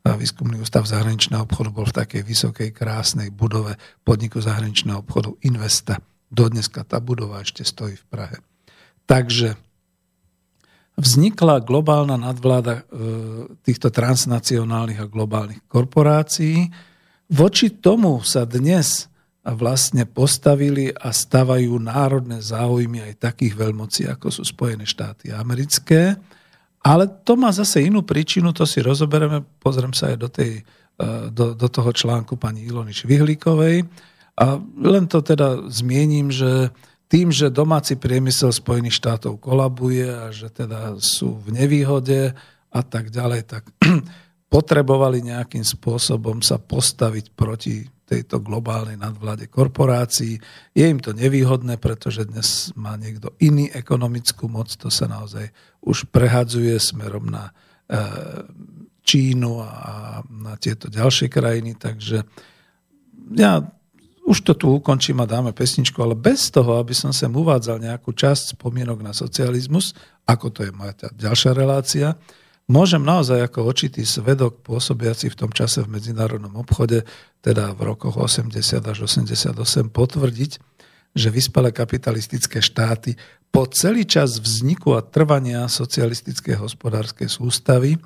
A 0.00 0.16
výskumný 0.16 0.58
ústav 0.58 0.88
zahraničného 0.90 1.46
obchodu 1.46 1.70
bol 1.70 1.86
v 1.86 1.96
takej 2.02 2.22
vysokej, 2.26 2.68
krásnej 2.74 3.30
budove 3.30 3.78
podniku 4.02 4.42
zahraničného 4.42 5.06
obchodu 5.06 5.38
Investa. 5.46 6.02
Dodneska 6.32 6.82
tá 6.82 6.98
budova 6.98 7.46
ešte 7.46 7.62
stojí 7.62 7.94
v 7.94 8.06
Prahe. 8.10 8.36
Takže 9.06 9.54
vznikla 11.00 11.64
globálna 11.64 12.20
nadvláda 12.20 12.74
e, 12.76 12.82
týchto 13.64 13.88
transnacionálnych 13.88 15.00
a 15.00 15.10
globálnych 15.10 15.64
korporácií. 15.66 16.68
Voči 17.32 17.72
tomu 17.80 18.20
sa 18.20 18.44
dnes 18.44 19.08
vlastne 19.40 20.04
postavili 20.04 20.92
a 20.92 21.08
stavajú 21.10 21.80
národné 21.80 22.44
záujmy 22.44 23.00
aj 23.00 23.32
takých 23.32 23.56
veľmocí, 23.56 24.04
ako 24.04 24.28
sú 24.28 24.42
Spojené 24.44 24.84
štáty 24.84 25.32
americké. 25.32 26.20
Ale 26.84 27.08
to 27.24 27.40
má 27.40 27.48
zase 27.48 27.88
inú 27.88 28.04
príčinu, 28.04 28.52
to 28.52 28.68
si 28.68 28.84
rozoberieme, 28.84 29.40
pozriem 29.60 29.96
sa 29.96 30.12
aj 30.12 30.16
do, 30.20 30.28
tej, 30.28 30.60
e, 30.60 31.02
do, 31.32 31.56
do 31.56 31.68
toho 31.72 31.90
článku 31.90 32.36
pani 32.36 32.68
Ilony 32.68 32.92
Švihlíkovej 32.92 33.88
a 34.40 34.56
len 34.80 35.04
to 35.04 35.20
teda 35.20 35.68
zmiením, 35.68 36.32
že 36.32 36.72
tým, 37.10 37.34
že 37.34 37.50
domáci 37.50 37.98
priemysel 37.98 38.54
Spojených 38.54 39.02
štátov 39.02 39.42
kolabuje 39.42 40.06
a 40.06 40.30
že 40.30 40.46
teda 40.46 40.94
sú 41.02 41.42
v 41.42 41.58
nevýhode 41.58 42.38
a 42.70 42.80
tak 42.86 43.10
ďalej, 43.10 43.50
tak 43.50 43.66
potrebovali 44.54 45.26
nejakým 45.26 45.66
spôsobom 45.66 46.38
sa 46.38 46.62
postaviť 46.62 47.34
proti 47.34 47.82
tejto 48.06 48.42
globálnej 48.42 48.98
nadvláde 48.98 49.50
korporácií. 49.50 50.38
Je 50.74 50.86
im 50.86 50.98
to 50.98 51.10
nevýhodné, 51.14 51.78
pretože 51.78 52.26
dnes 52.26 52.74
má 52.74 52.94
niekto 52.94 53.34
iný 53.42 53.70
ekonomickú 53.70 54.46
moc, 54.50 54.70
to 54.74 54.90
sa 54.90 55.06
naozaj 55.10 55.50
už 55.82 56.10
prehadzuje 56.10 56.74
smerom 56.78 57.26
na 57.30 57.50
e, 57.50 57.52
Čínu 59.06 59.62
a 59.62 60.22
na 60.26 60.54
tieto 60.58 60.86
ďalšie 60.86 61.26
krajiny, 61.26 61.74
takže 61.74 62.22
ja 63.34 63.62
už 64.26 64.46
to 64.46 64.52
tu 64.54 64.66
ukončím 64.76 65.20
a 65.22 65.26
dáme 65.26 65.50
pesničku, 65.50 65.98
ale 66.02 66.14
bez 66.14 66.52
toho, 66.52 66.78
aby 66.78 66.94
som 66.94 67.10
sem 67.10 67.30
uvádzal 67.30 67.82
nejakú 67.82 68.14
časť 68.14 68.54
spomienok 68.54 69.02
na 69.02 69.10
socializmus, 69.16 69.96
ako 70.28 70.52
to 70.54 70.60
je 70.68 70.72
moja 70.72 70.94
ďalšia 71.16 71.50
relácia, 71.56 72.14
môžem 72.70 73.02
naozaj 73.02 73.42
ako 73.50 73.66
očitý 73.66 74.06
svedok 74.06 74.62
pôsobiaci 74.62 75.32
v 75.32 75.38
tom 75.38 75.50
čase 75.50 75.82
v 75.82 75.98
medzinárodnom 75.98 76.54
obchode, 76.54 77.02
teda 77.42 77.74
v 77.74 77.80
rokoch 77.90 78.14
80 78.14 78.54
až 78.86 78.98
88, 79.10 79.56
potvrdiť, 79.90 80.52
že 81.10 81.28
vyspelé 81.34 81.74
kapitalistické 81.74 82.62
štáty 82.62 83.18
po 83.50 83.66
celý 83.66 84.06
čas 84.06 84.38
vzniku 84.38 84.94
a 84.94 85.02
trvania 85.02 85.66
socialistickej 85.66 86.54
hospodárskej 86.54 87.26
sústavy 87.26 87.98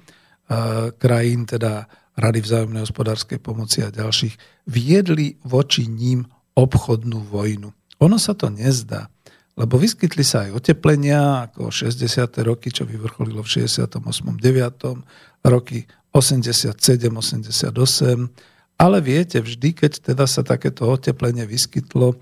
krajín, 0.96 1.44
teda 1.44 1.85
Rady 2.14 2.40
vzájomnej 2.40 2.87
hospodárskej 2.87 3.42
pomoci 3.42 3.83
a 3.83 3.90
ďalších, 3.90 4.66
viedli 4.70 5.38
voči 5.42 5.90
ním 5.90 6.31
obchodnú 6.55 7.27
vojnu. 7.27 7.74
Ono 8.03 8.16
sa 8.18 8.38
to 8.38 8.50
nezdá, 8.50 9.11
lebo 9.55 9.79
vyskytli 9.79 10.22
sa 10.27 10.46
aj 10.46 10.62
oteplenia, 10.62 11.50
ako 11.50 11.70
60. 11.70 11.98
roky, 12.46 12.70
čo 12.74 12.87
vyvrcholilo 12.87 13.42
v 13.42 13.66
68. 13.66 14.03
9. 14.38 15.46
roky 15.46 15.87
87, 16.14 16.74
88, 16.79 17.70
ale 18.74 18.98
viete, 18.98 19.38
vždy, 19.38 19.70
keď 19.74 20.14
teda 20.14 20.27
sa 20.27 20.42
takéto 20.42 20.90
oteplenie 20.90 21.46
vyskytlo, 21.46 22.18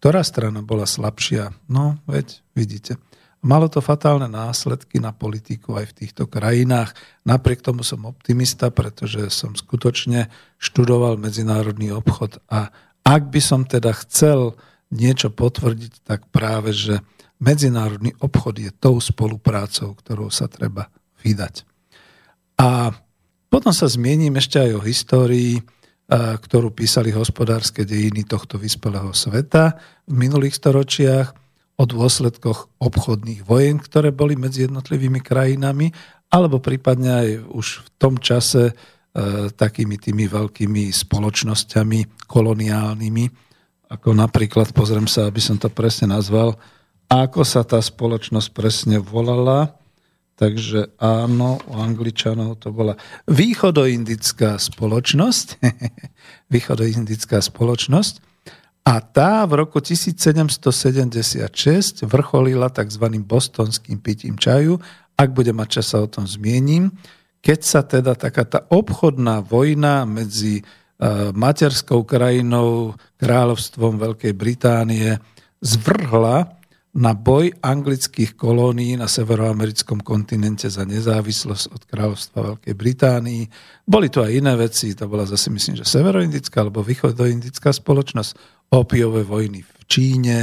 ktorá 0.00 0.24
strana 0.24 0.64
bola 0.64 0.88
slabšia? 0.88 1.52
No, 1.68 2.00
veď 2.08 2.40
vidíte. 2.56 2.96
Malo 3.40 3.72
to 3.72 3.80
fatálne 3.80 4.28
následky 4.28 5.00
na 5.00 5.16
politiku 5.16 5.80
aj 5.80 5.96
v 5.96 5.96
týchto 6.04 6.28
krajinách. 6.28 6.92
Napriek 7.24 7.64
tomu 7.64 7.80
som 7.80 8.04
optimista, 8.04 8.68
pretože 8.68 9.32
som 9.32 9.56
skutočne 9.56 10.28
študoval 10.60 11.16
medzinárodný 11.16 11.88
obchod 11.96 12.36
a 12.52 12.68
ak 13.00 13.32
by 13.32 13.40
som 13.40 13.64
teda 13.64 13.96
chcel 14.04 14.60
niečo 14.92 15.32
potvrdiť, 15.32 16.04
tak 16.04 16.28
práve, 16.28 16.76
že 16.76 17.00
medzinárodný 17.40 18.12
obchod 18.20 18.60
je 18.60 18.70
tou 18.76 19.00
spoluprácou, 19.00 19.96
ktorou 19.96 20.28
sa 20.28 20.44
treba 20.44 20.92
vydať. 21.24 21.64
A 22.60 22.92
potom 23.48 23.72
sa 23.72 23.88
zmiením 23.88 24.36
ešte 24.36 24.60
aj 24.60 24.70
o 24.76 24.84
histórii, 24.84 25.64
ktorú 26.12 26.76
písali 26.76 27.08
hospodárske 27.08 27.88
dejiny 27.88 28.28
tohto 28.28 28.60
vyspelého 28.60 29.14
sveta 29.16 29.80
v 30.04 30.14
minulých 30.14 30.60
storočiach 30.60 31.32
o 31.80 31.88
dôsledkoch 31.88 32.76
obchodných 32.76 33.48
vojen, 33.48 33.80
ktoré 33.80 34.12
boli 34.12 34.36
medzi 34.36 34.68
jednotlivými 34.68 35.24
krajinami, 35.24 35.88
alebo 36.28 36.60
prípadne 36.60 37.10
aj 37.10 37.28
už 37.48 37.66
v 37.80 37.88
tom 37.96 38.14
čase 38.20 38.70
e, 38.70 38.72
takými 39.48 39.96
tými 39.96 40.28
veľkými 40.28 40.92
spoločnosťami 40.92 42.28
koloniálnymi, 42.28 43.24
ako 43.90 44.12
napríklad, 44.12 44.76
pozriem 44.76 45.08
sa, 45.08 45.26
aby 45.26 45.40
som 45.40 45.56
to 45.56 45.72
presne 45.72 46.12
nazval, 46.12 46.60
ako 47.10 47.42
sa 47.42 47.66
tá 47.66 47.82
spoločnosť 47.82 48.48
presne 48.54 49.02
volala, 49.02 49.74
takže 50.38 50.94
áno, 51.02 51.58
u 51.66 51.74
Angličanov 51.80 52.62
to 52.62 52.70
bola 52.70 52.94
východoindická 53.26 54.60
spoločnosť, 54.60 55.58
východoindická 56.54 57.42
spoločnosť, 57.42 58.29
a 58.80 59.04
tá 59.04 59.44
v 59.44 59.60
roku 59.60 59.76
1776 59.78 62.08
vrcholila 62.08 62.72
tzv. 62.72 63.04
bostonským 63.20 64.00
pitím 64.00 64.40
čaju. 64.40 64.80
Ak 65.20 65.36
bude 65.36 65.52
mať 65.52 65.80
čas, 65.80 65.92
sa 65.92 66.00
o 66.00 66.08
tom 66.08 66.24
zmiením. 66.24 66.88
Keď 67.44 67.60
sa 67.60 67.84
teda 67.84 68.16
taká 68.16 68.48
tá 68.48 68.64
obchodná 68.72 69.44
vojna 69.44 70.08
medzi 70.08 70.60
e, 70.60 70.62
materskou 71.36 72.08
krajinou, 72.08 72.96
kráľovstvom 73.20 74.00
Veľkej 74.00 74.32
Británie 74.32 75.20
zvrhla 75.60 76.59
na 76.90 77.14
boj 77.14 77.54
anglických 77.62 78.34
kolónií 78.34 78.98
na 78.98 79.06
severoamerickom 79.06 80.02
kontinente 80.02 80.66
za 80.66 80.82
nezávislosť 80.82 81.64
od 81.70 81.82
kráľovstva 81.86 82.38
Veľkej 82.54 82.74
Británii. 82.74 83.42
Boli 83.86 84.10
to 84.10 84.26
aj 84.26 84.34
iné 84.34 84.58
veci, 84.58 84.98
to 84.98 85.06
bola 85.06 85.22
zase 85.22 85.54
myslím, 85.54 85.78
že 85.78 85.86
severoindická 85.86 86.66
alebo 86.66 86.82
východoindická 86.82 87.70
spoločnosť 87.70 88.30
opiové 88.74 89.22
vojny 89.22 89.62
v 89.62 89.80
Číne. 89.86 90.38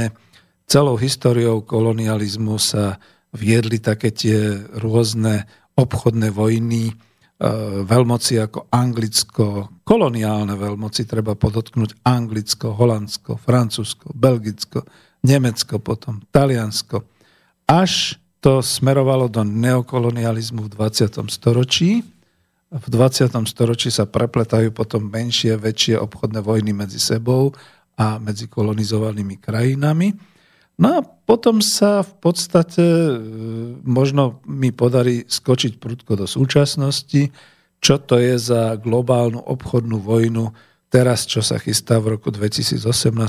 Celou 0.64 0.96
históriou 0.96 1.68
kolonializmu 1.68 2.56
sa 2.56 2.96
viedli 3.36 3.76
také 3.84 4.08
tie 4.16 4.56
rôzne 4.80 5.44
obchodné 5.76 6.32
vojny, 6.32 6.88
e, 6.88 6.94
veľmoci 7.84 8.40
ako 8.40 8.72
Anglicko, 8.72 9.80
koloniálne 9.84 10.56
veľmoci, 10.56 11.04
treba 11.04 11.36
podotknúť 11.36 12.08
Anglicko, 12.08 12.72
Holandsko, 12.72 13.36
Francúzsko, 13.36 14.16
Belgicko, 14.16 15.07
Nemecko 15.22 15.82
potom, 15.82 16.22
Taliansko. 16.30 17.02
Až 17.66 18.16
to 18.38 18.62
smerovalo 18.62 19.26
do 19.26 19.42
neokolonializmu 19.42 20.66
v 20.66 20.72
20. 20.72 21.26
storočí. 21.28 22.06
V 22.68 22.86
20. 22.86 23.32
storočí 23.48 23.90
sa 23.90 24.06
prepletajú 24.06 24.70
potom 24.70 25.08
menšie, 25.10 25.58
väčšie 25.58 25.98
obchodné 25.98 26.38
vojny 26.44 26.70
medzi 26.70 27.00
sebou 27.02 27.50
a 27.98 28.20
medzi 28.22 28.46
kolonizovanými 28.46 29.42
krajinami. 29.42 30.14
No 30.78 30.88
a 30.94 31.00
potom 31.02 31.58
sa 31.58 32.06
v 32.06 32.12
podstate 32.22 32.84
e, 32.86 33.16
možno 33.82 34.38
mi 34.46 34.70
podarí 34.70 35.26
skočiť 35.26 35.82
prudko 35.82 36.14
do 36.14 36.26
súčasnosti, 36.30 37.34
čo 37.82 37.94
to 37.98 38.22
je 38.22 38.38
za 38.38 38.78
globálnu 38.78 39.42
obchodnú 39.42 39.98
vojnu 39.98 40.54
teraz, 40.88 41.28
čo 41.28 41.44
sa 41.44 41.60
chystá 41.60 42.00
v 42.00 42.18
roku 42.18 42.32
2018, 42.32 42.80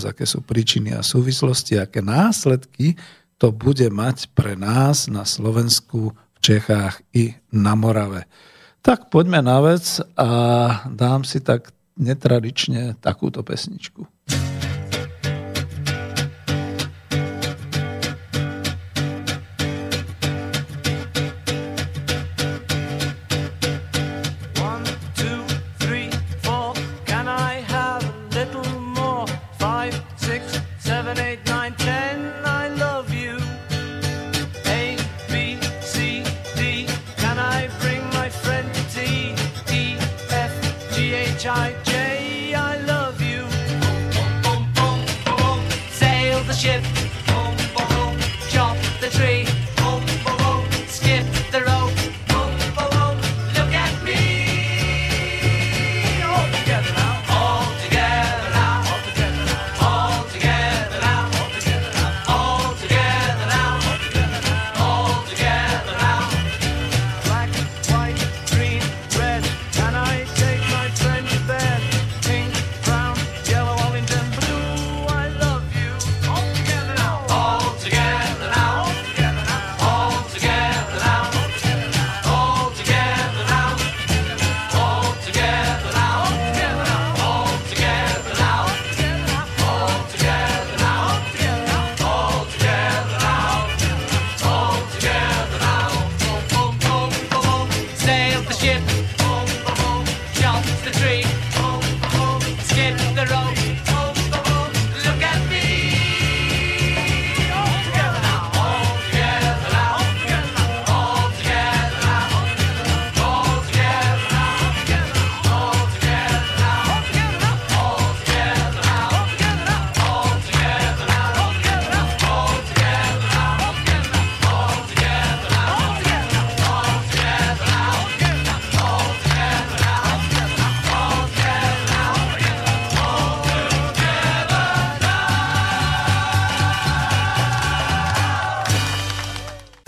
aké 0.07 0.23
sú 0.23 0.43
príčiny 0.43 0.95
a 0.95 1.05
súvislosti, 1.05 1.79
aké 1.79 2.03
následky 2.03 2.95
to 3.39 3.55
bude 3.55 3.87
mať 3.87 4.31
pre 4.35 4.59
nás 4.59 5.07
na 5.07 5.23
Slovensku, 5.23 6.11
v 6.11 6.37
Čechách 6.43 7.03
i 7.15 7.35
na 7.51 7.75
Morave. 7.75 8.27
Tak 8.79 9.11
poďme 9.11 9.43
na 9.43 9.59
vec 9.59 9.99
a 10.15 10.29
dám 10.87 11.27
si 11.27 11.43
tak 11.43 11.71
netradične 11.99 12.95
takúto 12.99 13.43
pesničku. 13.43 14.07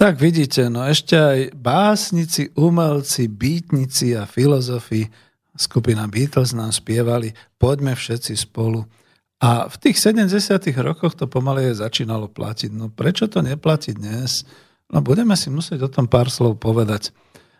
Tak 0.01 0.17
vidíte, 0.17 0.65
no 0.65 0.81
ešte 0.81 1.13
aj 1.13 1.53
básnici, 1.53 2.49
umelci, 2.57 3.29
býtnici 3.29 4.17
a 4.17 4.25
filozofi 4.25 5.05
skupina 5.53 6.09
Beatles 6.09 6.57
nám 6.57 6.73
spievali 6.73 7.29
Poďme 7.61 7.93
všetci 7.93 8.33
spolu. 8.33 8.81
A 9.45 9.69
v 9.69 9.75
tých 9.77 10.01
70 10.01 10.33
rokoch 10.81 11.13
to 11.13 11.29
pomaly 11.29 11.69
začínalo 11.77 12.33
platiť. 12.33 12.73
No 12.73 12.89
prečo 12.89 13.29
to 13.29 13.45
neplatí 13.45 13.93
dnes? 13.93 14.41
No 14.89 15.05
budeme 15.05 15.37
si 15.37 15.53
musieť 15.53 15.85
o 15.85 15.93
tom 15.93 16.09
pár 16.09 16.33
slov 16.33 16.57
povedať. 16.57 17.13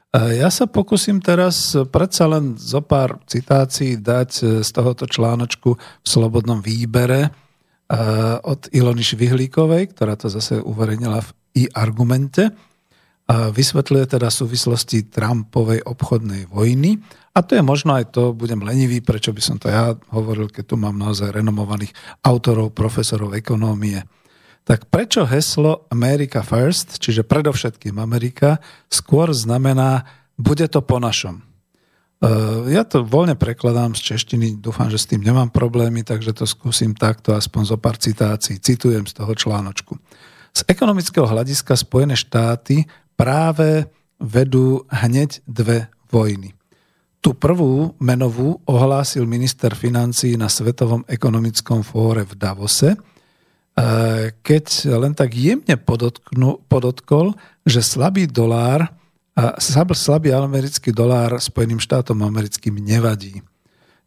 Ja 0.10 0.49
sa 0.49 0.65
pokúsim 0.65 1.21
teraz 1.21 1.77
predsa 1.93 2.25
len 2.25 2.58
zo 2.58 2.82
pár 2.82 3.21
citácií 3.30 4.01
dať 4.01 4.65
z 4.65 4.69
tohoto 4.73 5.06
článočku 5.06 5.77
v 5.77 6.08
Slobodnom 6.10 6.58
výbere 6.58 7.30
od 8.41 8.65
Ilony 8.73 9.06
Švihlíkovej, 9.06 9.93
ktorá 9.93 10.17
to 10.17 10.25
zase 10.25 10.58
uverejnila 10.58 11.21
v 11.21 11.30
i 11.55 11.67
argumente 11.71 12.51
vysvetľuje 13.31 14.17
teda 14.17 14.27
súvislosti 14.27 15.07
Trumpovej 15.07 15.85
obchodnej 15.87 16.51
vojny. 16.51 16.99
A 17.31 17.39
to 17.39 17.55
je 17.55 17.63
možno 17.63 17.95
aj 17.95 18.11
to, 18.11 18.35
budem 18.35 18.59
lenivý, 18.59 18.99
prečo 18.99 19.31
by 19.31 19.39
som 19.39 19.55
to 19.55 19.71
ja 19.71 19.95
hovoril, 20.11 20.51
keď 20.51 20.63
tu 20.67 20.75
mám 20.75 20.99
naozaj 20.99 21.31
renomovaných 21.31 21.95
autorov, 22.27 22.75
profesorov 22.75 23.31
ekonómie. 23.31 24.03
Tak 24.67 24.91
prečo 24.91 25.23
heslo 25.23 25.87
America 25.89 26.43
First, 26.43 26.99
čiže 26.99 27.23
predovšetkým 27.23 27.95
Amerika, 27.97 28.59
skôr 28.91 29.31
znamená 29.31 30.03
bude 30.35 30.67
to 30.67 30.83
po 30.83 30.99
našom? 30.99 31.39
E, 31.39 31.43
ja 32.69 32.83
to 32.83 33.01
voľne 33.01 33.39
prekladám 33.39 33.95
z 33.95 34.13
češtiny, 34.13 34.59
dúfam, 34.59 34.91
že 34.91 34.99
s 34.99 35.07
tým 35.07 35.23
nemám 35.23 35.49
problémy, 35.49 36.03
takže 36.03 36.35
to 36.35 36.43
skúsim 36.43 36.93
takto 36.93 37.31
aspoň 37.31 37.61
zo 37.73 37.77
pár 37.79 37.95
citácií. 37.95 38.59
Citujem 38.59 39.07
z 39.07 39.13
toho 39.15 39.31
článočku. 39.33 39.97
Z 40.51 40.67
ekonomického 40.67 41.23
hľadiska 41.23 41.79
Spojené 41.79 42.19
štáty 42.19 42.83
práve 43.15 43.87
vedú 44.19 44.83
hneď 44.91 45.41
dve 45.47 45.87
vojny. 46.11 46.53
Tú 47.21 47.37
prvú 47.37 47.93
menovú 48.01 48.59
ohlásil 48.65 49.29
minister 49.29 49.77
financí 49.77 50.33
na 50.35 50.49
Svetovom 50.49 51.05
ekonomickom 51.05 51.85
fóre 51.85 52.25
v 52.25 52.33
Davose, 52.33 52.93
e, 52.93 52.97
keď 54.41 54.65
len 54.97 55.13
tak 55.13 55.37
jemne 55.37 55.77
podotkol, 56.65 57.37
že 57.61 57.85
slabý 57.85 58.25
dolár, 58.25 58.89
slabý 59.93 60.33
americký 60.33 60.89
dolár 60.89 61.37
Spojeným 61.37 61.77
štátom 61.77 62.19
americkým 62.25 62.81
nevadí. 62.81 63.39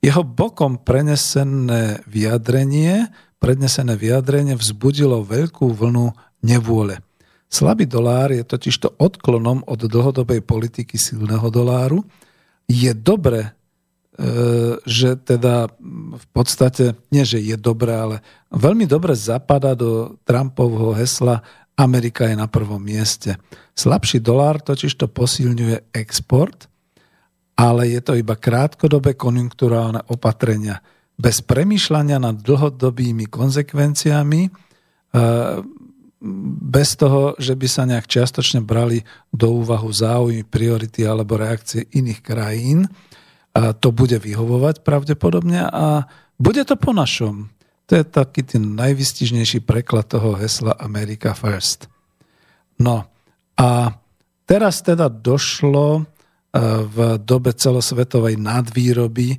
Jeho 0.04 0.20
bokom 0.20 0.83
prenesené 0.83 2.04
vyjadrenie, 2.04 3.09
prednesené 3.40 3.96
vyjadrenie 3.96 4.52
vzbudilo 4.52 5.24
veľkú 5.24 5.70
vlnu 5.70 6.12
nevôle. 6.44 7.00
Slabý 7.48 7.88
dolár 7.88 8.35
je 8.35 8.44
totižto 8.44 9.00
odklonom 9.00 9.64
od 9.64 9.80
dlhodobej 9.80 10.44
politiky 10.44 11.00
silného 11.00 11.48
doláru. 11.48 12.02
Je 12.68 12.90
dobre, 12.92 13.46
e, 13.46 13.50
že 14.85 15.14
teda 15.16 15.70
v 16.18 16.26
podstate, 16.35 16.98
nie 17.09 17.22
že 17.22 17.38
je 17.38 17.54
dobre, 17.57 17.94
ale 17.94 18.16
veľmi 18.50 18.85
dobre 18.85 19.16
zapada 19.16 19.72
do 19.78 20.18
Trumpovho 20.26 20.92
hesla 20.98 21.46
Amerika 21.78 22.26
je 22.26 22.37
na 22.38 22.50
prvom 22.50 22.83
mieste. 22.83 23.38
Slabší 23.74 24.22
dolár 24.22 24.62
totižto 24.62 25.11
posilňuje 25.11 25.94
export, 25.94 26.70
ale 27.54 27.90
je 27.90 28.02
to 28.02 28.18
iba 28.18 28.35
krátkodobé 28.35 29.14
konjunkturálne 29.14 30.02
opatrenia. 30.11 30.83
Bez 31.14 31.38
premýšľania 31.46 32.18
nad 32.18 32.35
dlhodobými 32.42 33.30
konsekvenciami 33.30 34.42
e, 34.42 34.50
bez 36.65 36.97
toho, 36.97 37.37
že 37.37 37.53
by 37.53 37.69
sa 37.69 37.85
nejak 37.85 38.09
čiastočne 38.09 38.65
brali 38.65 39.05
do 39.29 39.61
úvahu 39.61 39.93
záujmy, 39.93 40.49
priority 40.49 41.05
alebo 41.05 41.37
reakcie 41.37 41.85
iných 41.93 42.21
krajín. 42.25 42.89
A 43.55 43.77
to 43.77 43.93
bude 43.93 44.17
vyhovovať 44.19 44.83
pravdepodobne 44.83 45.69
a 45.69 46.09
bude 46.41 46.65
to 46.67 46.75
po 46.75 46.91
našom. 46.97 47.53
To 47.87 48.01
je 48.01 48.05
taký 48.09 48.43
ten 48.43 48.75
najvystižnejší 48.75 49.63
preklad 49.63 50.09
toho 50.09 50.35
hesla 50.41 50.75
America 50.81 51.37
First. 51.37 51.87
No 52.81 53.07
a 53.55 53.95
teraz 54.49 54.81
teda 54.81 55.13
došlo 55.13 56.01
e, 56.01 56.03
v 56.89 57.21
dobe 57.21 57.53
celosvetovej 57.53 58.41
nadvýroby 58.41 59.37
e, 59.37 59.39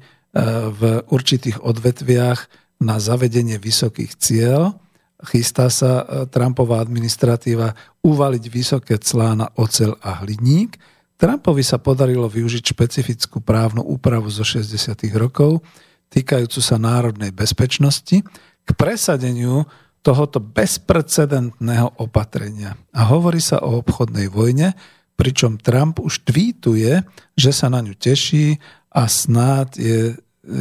v 0.71 0.81
určitých 1.09 1.59
odvetviach 1.65 2.39
na 2.85 3.01
zavedenie 3.01 3.57
vysokých 3.57 4.15
cieľ 4.15 4.77
chystá 5.23 5.71
sa 5.71 6.03
e, 6.03 6.03
Trumpová 6.27 6.83
administratíva 6.83 7.77
uvaliť 8.03 8.43
vysoké 8.51 8.95
clá 8.99 9.37
na 9.37 9.47
ocel 9.55 9.95
a 10.03 10.23
hliník. 10.23 10.75
Trumpovi 11.15 11.63
sa 11.63 11.79
podarilo 11.79 12.27
využiť 12.27 12.63
špecifickú 12.75 13.39
právnu 13.39 13.79
úpravu 13.79 14.27
zo 14.27 14.43
60. 14.43 14.75
rokov 15.15 15.63
týkajúcu 16.11 16.59
sa 16.59 16.75
národnej 16.75 17.31
bezpečnosti 17.31 18.23
k 18.65 18.69
presadeniu 18.75 19.67
tohoto 20.05 20.37
bezprecedentného 20.37 21.97
opatrenia. 21.97 22.77
A 22.93 23.09
hovorí 23.09 23.41
sa 23.41 23.57
o 23.65 23.81
obchodnej 23.81 24.29
vojne, 24.29 24.77
pričom 25.17 25.57
Trump 25.57 25.97
už 25.97 26.27
tweetuje, 26.27 27.01
že 27.33 27.51
sa 27.55 27.73
na 27.73 27.81
ňu 27.81 27.97
teší 27.97 28.61
a 28.93 29.09
snáď 29.09 29.67
je, 29.81 29.99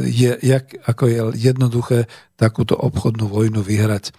je 0.09 0.31
jak, 0.41 0.65
ako 0.89 1.03
je 1.05 1.19
jednoduché 1.37 1.99
takúto 2.39 2.73
obchodnú 2.73 3.29
vojnu 3.29 3.61
vyhrať. 3.61 4.15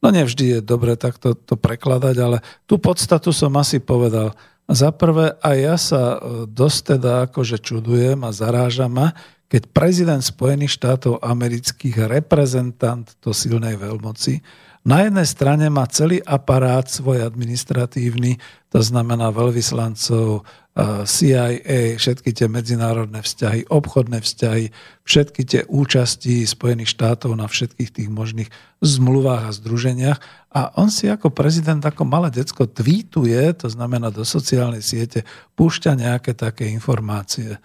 No 0.00 0.08
nevždy 0.08 0.44
je 0.56 0.58
dobre 0.64 0.96
takto 0.96 1.36
to 1.36 1.60
prekladať, 1.60 2.16
ale 2.20 2.38
tú 2.64 2.80
podstatu 2.80 3.36
som 3.36 3.52
asi 3.60 3.80
povedal. 3.80 4.32
Za 4.70 4.94
prvé, 4.94 5.36
aj 5.44 5.56
ja 5.58 5.76
sa 5.76 6.02
e, 6.14 6.18
dosť 6.48 6.78
teda 6.96 7.12
akože 7.28 7.60
čudujem 7.60 8.22
a 8.24 8.30
zarážam 8.32 8.96
ma, 8.96 9.12
keď 9.50 9.66
prezident 9.74 10.22
Spojených 10.22 10.78
štátov 10.78 11.18
amerických, 11.20 12.06
reprezentant 12.06 13.18
to 13.18 13.34
silnej 13.34 13.74
veľmoci, 13.74 14.38
na 14.80 15.04
jednej 15.04 15.28
strane 15.28 15.68
má 15.68 15.84
celý 15.92 16.24
aparát 16.24 16.88
svoj 16.88 17.20
administratívny, 17.28 18.40
to 18.72 18.80
znamená 18.80 19.28
veľvyslancov, 19.28 20.40
CIA, 20.80 21.98
všetky 22.00 22.30
tie 22.32 22.48
medzinárodné 22.48 23.20
vzťahy, 23.20 23.68
obchodné 23.68 24.24
vzťahy, 24.24 24.72
všetky 25.04 25.42
tie 25.44 25.60
účasti 25.68 26.46
Spojených 26.46 26.94
štátov 26.96 27.36
na 27.36 27.44
všetkých 27.44 27.90
tých 27.90 28.08
možných 28.08 28.48
zmluvách 28.80 29.50
a 29.50 29.56
združeniach. 29.56 30.18
A 30.50 30.60
on 30.80 30.88
si 30.88 31.10
ako 31.10 31.34
prezident, 31.34 31.82
ako 31.84 32.08
malé 32.08 32.32
decko 32.32 32.64
tweetuje, 32.64 33.52
to 33.60 33.68
znamená 33.68 34.08
do 34.08 34.24
sociálnej 34.24 34.80
siete, 34.80 35.26
púšťa 35.58 36.00
nejaké 36.00 36.32
také 36.32 36.72
informácie. 36.72 37.54
E, 37.54 37.58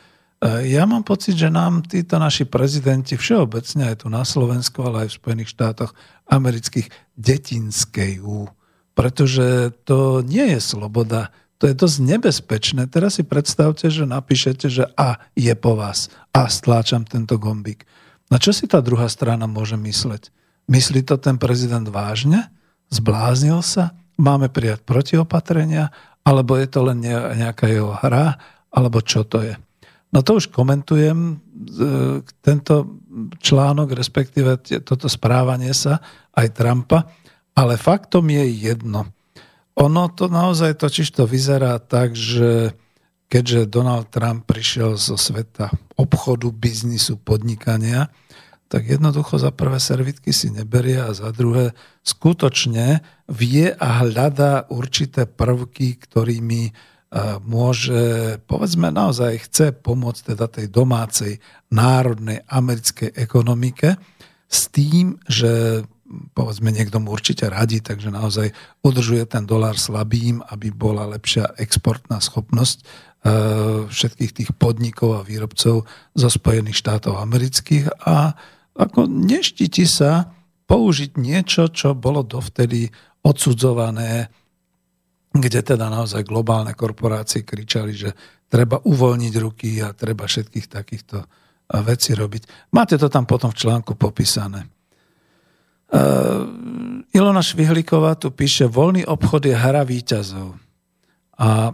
ja 0.69 0.83
mám 0.83 1.07
pocit, 1.07 1.39
že 1.39 1.47
nám 1.47 1.87
títo 1.87 2.19
naši 2.19 2.43
prezidenti 2.43 3.15
všeobecne 3.15 3.95
aj 3.95 4.03
tu 4.03 4.07
na 4.11 4.27
Slovensku, 4.27 4.83
ale 4.83 5.07
aj 5.07 5.15
v 5.15 5.17
Spojených 5.23 5.53
štátoch 5.55 5.91
amerických 6.27 6.91
detinskej 7.15 8.19
pretože 8.95 9.75
to 9.83 10.23
nie 10.23 10.55
je 10.55 10.59
sloboda, 10.63 11.35
to 11.55 11.71
je 11.71 11.75
dosť 11.75 11.97
nebezpečné. 12.03 12.91
Teraz 12.91 13.15
si 13.15 13.23
predstavte, 13.23 13.87
že 13.87 14.03
napíšete, 14.03 14.67
že 14.67 14.91
a 14.99 15.23
je 15.39 15.51
po 15.55 15.79
vás 15.79 16.11
a 16.35 16.51
stláčam 16.51 17.07
tento 17.07 17.39
gombík. 17.39 17.87
Na 18.27 18.41
čo 18.41 18.51
si 18.51 18.67
tá 18.67 18.83
druhá 18.83 19.07
strana 19.07 19.47
môže 19.47 19.79
mysleť? 19.79 20.33
Myslí 20.67 21.05
to 21.05 21.15
ten 21.15 21.39
prezident 21.39 21.85
vážne? 21.87 22.49
Zbláznil 22.89 23.61
sa? 23.61 23.95
Máme 24.17 24.51
prijať 24.51 24.83
protiopatrenia? 24.83 25.93
Alebo 26.25 26.57
je 26.57 26.67
to 26.67 26.79
len 26.89 26.99
nejaká 27.05 27.69
jeho 27.69 27.93
hra? 28.01 28.35
Alebo 28.73 28.99
čo 28.99 29.23
to 29.23 29.45
je? 29.45 29.55
No 30.11 30.23
to 30.23 30.39
už 30.39 30.47
komentujem, 30.47 31.17
e, 31.27 31.35
tento 32.39 33.03
článok, 33.43 33.91
respektíve 33.91 34.63
toto 34.83 35.11
správanie 35.11 35.75
sa 35.75 35.99
aj 36.31 36.55
Trumpa, 36.55 37.11
ale 37.51 37.75
faktom 37.75 38.31
je 38.31 38.43
jedno. 38.47 39.11
Ono 39.75 40.07
to 40.07 40.31
naozaj 40.31 40.79
totiž 40.79 41.11
to 41.11 41.23
vyzerá 41.27 41.79
tak, 41.83 42.15
že 42.15 42.71
keďže 43.27 43.67
Donald 43.67 44.07
Trump 44.07 44.47
prišiel 44.47 44.95
zo 44.95 45.19
sveta 45.19 45.73
obchodu, 45.99 46.47
biznisu, 46.53 47.19
podnikania, 47.19 48.07
tak 48.71 48.87
jednoducho 48.87 49.37
za 49.37 49.51
prvé 49.51 49.77
servitky 49.77 50.33
si 50.33 50.49
neberie 50.49 50.97
a 50.97 51.13
za 51.13 51.29
druhé 51.35 51.75
skutočne 52.01 53.03
vie 53.29 53.69
a 53.71 53.87
hľadá 54.01 54.71
určité 54.71 55.27
prvky, 55.29 56.01
ktorými 56.01 56.73
môže, 57.47 58.35
povedzme 58.43 58.91
naozaj 58.91 59.47
chce 59.47 59.65
pomôcť 59.71 60.35
teda 60.35 60.45
tej 60.51 60.67
domácej 60.67 61.39
národnej 61.71 62.43
americkej 62.49 63.15
ekonomike 63.15 63.95
s 64.49 64.67
tým, 64.67 65.15
že 65.29 65.83
povedzme 66.37 66.69
niekto 66.69 67.01
mu 67.01 67.13
určite 67.13 67.49
radí, 67.49 67.81
takže 67.81 68.13
naozaj 68.13 68.53
udržuje 68.85 69.25
ten 69.25 69.43
dolár 69.43 69.77
slabým, 69.77 70.45
aby 70.49 70.69
bola 70.69 71.09
lepšia 71.09 71.57
exportná 71.57 72.21
schopnosť 72.21 72.77
e, 72.79 72.85
všetkých 73.89 74.31
tých 74.31 74.49
podnikov 74.55 75.17
a 75.17 75.25
výrobcov 75.25 75.85
zo 76.13 76.29
Spojených 76.29 76.77
štátov 76.77 77.17
amerických 77.17 78.05
a 78.05 78.37
ako 78.75 79.09
neštíti 79.09 79.89
sa 79.89 80.29
použiť 80.69 81.17
niečo, 81.17 81.73
čo 81.73 81.97
bolo 81.97 82.21
dovtedy 82.21 82.89
odsudzované 83.25 84.29
kde 85.35 85.75
teda 85.75 85.91
naozaj 85.91 86.23
globálne 86.23 86.71
korporácie 86.71 87.43
kričali, 87.43 87.91
že 87.91 88.15
treba 88.47 88.79
uvoľniť 88.79 89.33
ruky 89.43 89.83
a 89.83 89.91
treba 89.91 90.23
všetkých 90.23 90.67
takýchto 90.71 91.17
eh, 91.19 91.27
vecí 91.83 92.15
robiť. 92.15 92.71
Máte 92.71 92.95
to 92.95 93.11
tam 93.11 93.27
potom 93.27 93.51
v 93.51 93.59
článku 93.59 93.99
popísané. 93.99 94.74
Uh, 95.95 97.07
Ilona 97.15 97.39
Švihlíková 97.39 98.19
tu 98.19 98.27
píše, 98.35 98.67
voľný 98.67 99.07
obchod 99.07 99.47
je 99.47 99.55
hra 99.55 99.87
výťazov. 99.87 100.59
A 101.39 101.71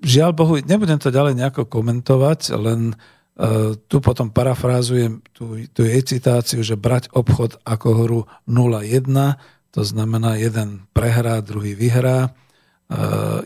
žiaľ 0.00 0.32
Bohu, 0.32 0.56
nebudem 0.64 0.96
to 0.96 1.12
ďalej 1.12 1.36
nejako 1.36 1.68
komentovať, 1.68 2.56
len 2.56 2.96
uh, 2.96 3.76
tu 3.76 4.00
potom 4.00 4.32
parafrázujem 4.32 5.20
tú, 5.36 5.60
tú 5.76 5.84
jej 5.84 6.00
citáciu, 6.00 6.64
že 6.64 6.80
brať 6.80 7.12
obchod 7.12 7.60
ako 7.68 7.88
hru 8.00 8.20
0-1, 8.48 9.36
to 9.72 9.84
znamená 9.84 10.40
jeden 10.40 10.88
prehrá, 10.96 11.44
druhý 11.44 11.76
vyhrá 11.76 12.32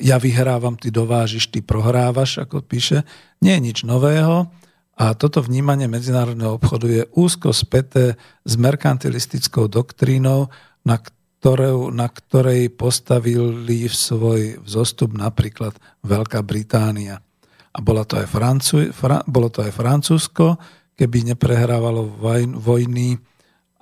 ja 0.03 0.17
vyhrávam, 0.19 0.75
ty 0.75 0.91
dovážiš, 0.91 1.51
ty 1.51 1.63
prohrávaš, 1.63 2.43
ako 2.43 2.63
píše. 2.67 3.07
Nie 3.39 3.59
je 3.59 3.65
nič 3.71 3.79
nového 3.87 4.51
a 4.97 5.13
toto 5.13 5.45
vnímanie 5.45 5.85
medzinárodného 5.93 6.57
obchodu 6.57 6.89
je 6.89 7.05
úzko 7.13 7.53
späté 7.53 8.17
s 8.49 8.53
merkantilistickou 8.57 9.69
doktrínou, 9.69 10.49
na, 10.89 10.97
ktorou, 10.97 11.93
na 11.93 12.09
ktorej 12.09 12.73
postavili 12.73 13.85
v 13.85 13.93
svoj 13.93 14.41
vzostup 14.65 15.13
napríklad 15.13 15.77
Veľká 16.01 16.41
Británia. 16.41 17.21
A 17.77 17.79
bola 17.85 18.09
to 18.09 18.17
aj 18.17 18.25
Francú, 18.25 18.89
Fra, 18.89 19.21
bolo 19.29 19.53
to 19.53 19.61
aj 19.61 19.77
Francúzsko, 19.77 20.57
keby 20.97 21.37
neprehrávalo 21.37 22.17
vojny 22.57 23.21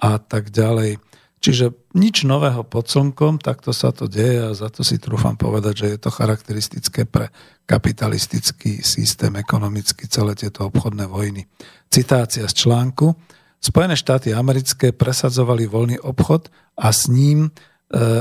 a 0.02 0.18
tak 0.18 0.50
ďalej. 0.50 0.98
Čiže 1.44 1.92
nič 1.92 2.24
nového 2.24 2.64
pod 2.64 2.88
slnkom, 2.88 3.36
takto 3.36 3.76
sa 3.76 3.92
to 3.92 4.08
deje 4.08 4.48
a 4.48 4.56
za 4.56 4.72
to 4.72 4.80
si 4.80 4.96
trúfam 4.96 5.36
povedať, 5.36 5.74
že 5.76 5.86
je 5.92 5.98
to 6.00 6.08
charakteristické 6.08 7.04
pre 7.04 7.28
kapitalistický 7.68 8.80
systém 8.80 9.36
ekonomický, 9.36 10.08
celé 10.08 10.32
tieto 10.32 10.64
obchodné 10.64 11.04
vojny. 11.04 11.44
Citácia 11.92 12.48
z 12.48 12.54
článku. 12.64 13.12
Spojené 13.60 13.92
štáty 13.92 14.32
americké 14.32 14.96
presadzovali 14.96 15.68
voľný 15.68 16.00
obchod 16.00 16.48
a 16.80 16.88
s 16.88 17.12
ním 17.12 17.44
e, 17.44 17.50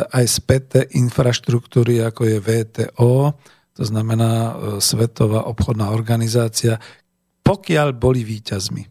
aj 0.03 0.25
späté 0.27 0.91
infraštruktúry, 0.91 2.03
ako 2.03 2.27
je 2.27 2.37
VTO, 2.43 3.39
to 3.71 3.83
znamená 3.87 4.31
e, 4.35 4.51
Svetová 4.83 5.47
obchodná 5.47 5.95
organizácia, 5.95 6.75
pokiaľ 7.39 7.95
boli 7.95 8.27
výťazmi. 8.27 8.83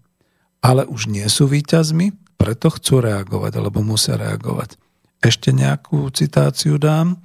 Ale 0.64 0.88
už 0.88 1.12
nie 1.12 1.28
sú 1.28 1.52
výťazmi, 1.52 2.21
preto 2.42 2.74
chcú 2.74 2.98
reagovať, 2.98 3.62
alebo 3.62 3.87
musia 3.87 4.18
reagovať. 4.18 4.74
Ešte 5.22 5.55
nejakú 5.55 6.11
citáciu 6.11 6.83
dám. 6.83 7.22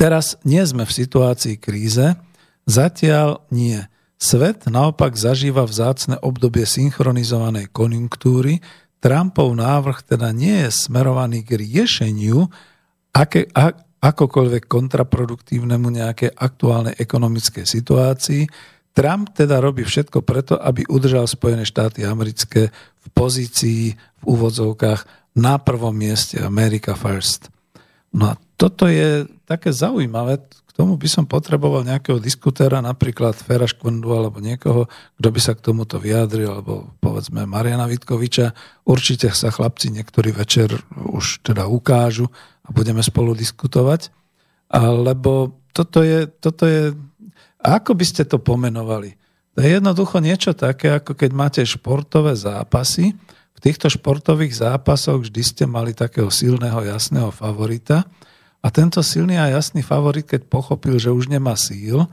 Teraz 0.00 0.40
nie 0.48 0.64
sme 0.64 0.88
v 0.88 0.96
situácii 0.96 1.60
kríze, 1.60 2.16
zatiaľ 2.64 3.44
nie. 3.52 3.76
Svet 4.16 4.64
naopak 4.64 5.12
zažíva 5.12 5.68
vzácne 5.68 6.16
obdobie 6.24 6.64
synchronizovanej 6.64 7.68
konjunktúry. 7.68 8.64
Trumpov 9.04 9.52
návrh 9.52 10.16
teda 10.16 10.32
nie 10.32 10.64
je 10.64 10.88
smerovaný 10.88 11.44
k 11.44 11.60
riešeniu 11.60 12.48
aké, 13.12 13.50
a, 13.52 13.76
akokoľvek 14.00 14.70
kontraproduktívnemu 14.70 15.88
nejakej 16.00 16.32
aktuálnej 16.32 16.96
ekonomickej 16.96 17.66
situácii, 17.68 18.42
Trump 18.92 19.32
teda 19.32 19.56
robí 19.56 19.88
všetko 19.88 20.20
preto, 20.20 20.60
aby 20.60 20.84
udržal 20.84 21.24
Spojené 21.24 21.64
štáty 21.64 22.04
americké 22.04 22.68
v 23.02 23.08
pozícii 23.10 23.82
v 23.94 24.24
úvodzovkách 24.24 25.34
na 25.34 25.58
prvom 25.58 25.92
mieste 25.96 26.38
America 26.38 26.94
First. 26.94 27.50
No 28.12 28.32
a 28.32 28.34
toto 28.60 28.86
je 28.86 29.24
také 29.48 29.72
zaujímavé, 29.72 30.38
k 30.42 30.70
tomu 30.72 30.96
by 30.96 31.04
som 31.04 31.28
potreboval 31.28 31.84
nejakého 31.84 32.16
diskutéra, 32.16 32.80
napríklad 32.80 33.36
Fera 33.36 33.68
Škvrndu 33.68 34.08
alebo 34.08 34.40
niekoho, 34.40 34.88
kto 35.20 35.28
by 35.28 35.40
sa 35.40 35.52
k 35.52 35.64
tomuto 35.64 36.00
vyjadril, 36.00 36.48
alebo 36.48 36.96
povedzme 37.00 37.44
Mariana 37.44 37.84
Vitkoviča. 37.84 38.56
Určite 38.88 39.28
sa 39.36 39.52
chlapci 39.52 39.92
niektorý 39.92 40.32
večer 40.32 40.72
už 40.96 41.44
teda 41.44 41.68
ukážu 41.68 42.28
a 42.64 42.72
budeme 42.72 43.04
spolu 43.04 43.36
diskutovať. 43.36 44.08
Lebo 44.72 45.60
toto 45.76 46.00
je, 46.00 46.24
toto 46.28 46.64
je... 46.64 46.96
Ako 47.60 47.92
by 47.92 48.04
ste 48.08 48.24
to 48.24 48.40
pomenovali? 48.40 49.12
To 49.52 49.58
je 49.60 49.68
jednoducho 49.68 50.16
niečo 50.24 50.56
také, 50.56 50.96
ako 50.96 51.12
keď 51.12 51.30
máte 51.36 51.62
športové 51.64 52.32
zápasy. 52.32 53.12
V 53.52 53.58
týchto 53.60 53.92
športových 53.92 54.64
zápasoch 54.64 55.28
vždy 55.28 55.42
ste 55.44 55.64
mali 55.68 55.92
takého 55.92 56.32
silného, 56.32 56.80
jasného 56.82 57.28
favorita. 57.28 58.08
A 58.62 58.68
tento 58.72 59.04
silný 59.04 59.36
a 59.36 59.52
jasný 59.52 59.84
favorit, 59.84 60.24
keď 60.24 60.48
pochopil, 60.48 60.96
že 60.96 61.12
už 61.12 61.28
nemá 61.28 61.58
síl, 61.58 62.08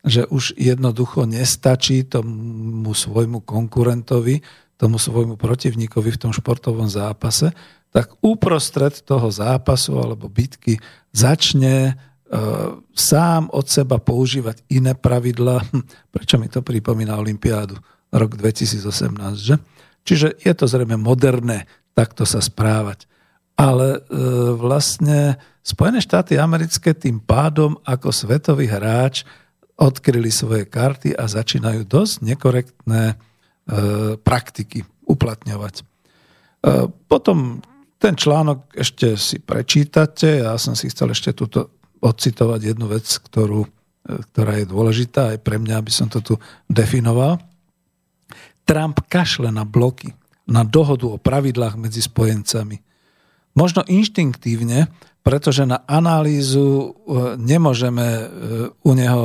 že 0.00 0.24
už 0.26 0.56
jednoducho 0.56 1.28
nestačí 1.28 2.08
tomu 2.08 2.90
svojmu 2.90 3.44
konkurentovi, 3.44 4.40
tomu 4.80 4.96
svojmu 4.96 5.36
protivníkovi 5.36 6.10
v 6.16 6.20
tom 6.20 6.32
športovom 6.32 6.88
zápase, 6.88 7.52
tak 7.92 8.16
uprostred 8.24 8.96
toho 9.04 9.28
zápasu 9.28 10.00
alebo 10.00 10.32
bitky 10.32 10.80
začne 11.12 12.00
sám 12.94 13.50
od 13.50 13.66
seba 13.66 13.98
používať 13.98 14.62
iné 14.70 14.94
pravidla. 14.94 15.66
Hm, 15.66 16.14
prečo 16.14 16.38
mi 16.38 16.46
to 16.46 16.62
pripomína 16.62 17.18
Olympiádu 17.18 17.74
rok 18.14 18.38
2018, 18.38 18.86
že? 19.34 19.58
Čiže 20.06 20.38
je 20.38 20.52
to 20.54 20.64
zrejme 20.70 20.94
moderné 20.94 21.66
takto 21.94 22.24
sa 22.24 22.40
správať. 22.40 23.04
Ale 23.58 23.98
e, 23.98 24.00
vlastne 24.56 25.36
Spojené 25.60 26.00
štáty 26.00 26.40
americké 26.40 26.96
tým 26.96 27.20
pádom 27.20 27.76
ako 27.84 28.08
svetový 28.08 28.64
hráč 28.64 29.28
odkryli 29.76 30.32
svoje 30.32 30.64
karty 30.64 31.12
a 31.12 31.28
začínajú 31.28 31.84
dosť 31.84 32.14
nekorektné 32.24 33.02
e, 33.12 33.16
praktiky 34.16 34.88
uplatňovať. 35.04 35.74
E, 35.76 35.82
potom 37.04 37.60
ten 38.00 38.16
článok 38.16 38.72
ešte 38.72 39.20
si 39.20 39.36
prečítate, 39.44 40.40
ja 40.40 40.56
som 40.56 40.72
si 40.72 40.88
chcel 40.88 41.12
ešte 41.12 41.36
túto 41.36 41.79
odcitovať 42.00 42.74
jednu 42.74 42.86
vec, 42.88 43.06
ktorú, 43.06 43.64
e, 43.64 43.68
ktorá 44.32 44.60
je 44.60 44.66
dôležitá 44.66 45.36
aj 45.36 45.38
pre 45.44 45.60
mňa, 45.60 45.74
aby 45.80 45.92
som 45.92 46.08
to 46.08 46.24
tu 46.24 46.34
definoval. 46.66 47.40
Trump 48.64 49.04
kašle 49.08 49.52
na 49.52 49.68
bloky, 49.68 50.16
na 50.48 50.64
dohodu 50.64 51.06
o 51.08 51.20
pravidlách 51.20 51.76
medzi 51.76 52.00
spojencami. 52.04 52.80
Možno 53.54 53.82
inštinktívne, 53.84 54.88
pretože 55.20 55.68
na 55.68 55.84
analýzu 55.84 56.66
e, 56.66 56.88
nemôžeme 57.36 58.06
e, 58.08 58.24
u 58.72 58.92
neho 58.96 59.24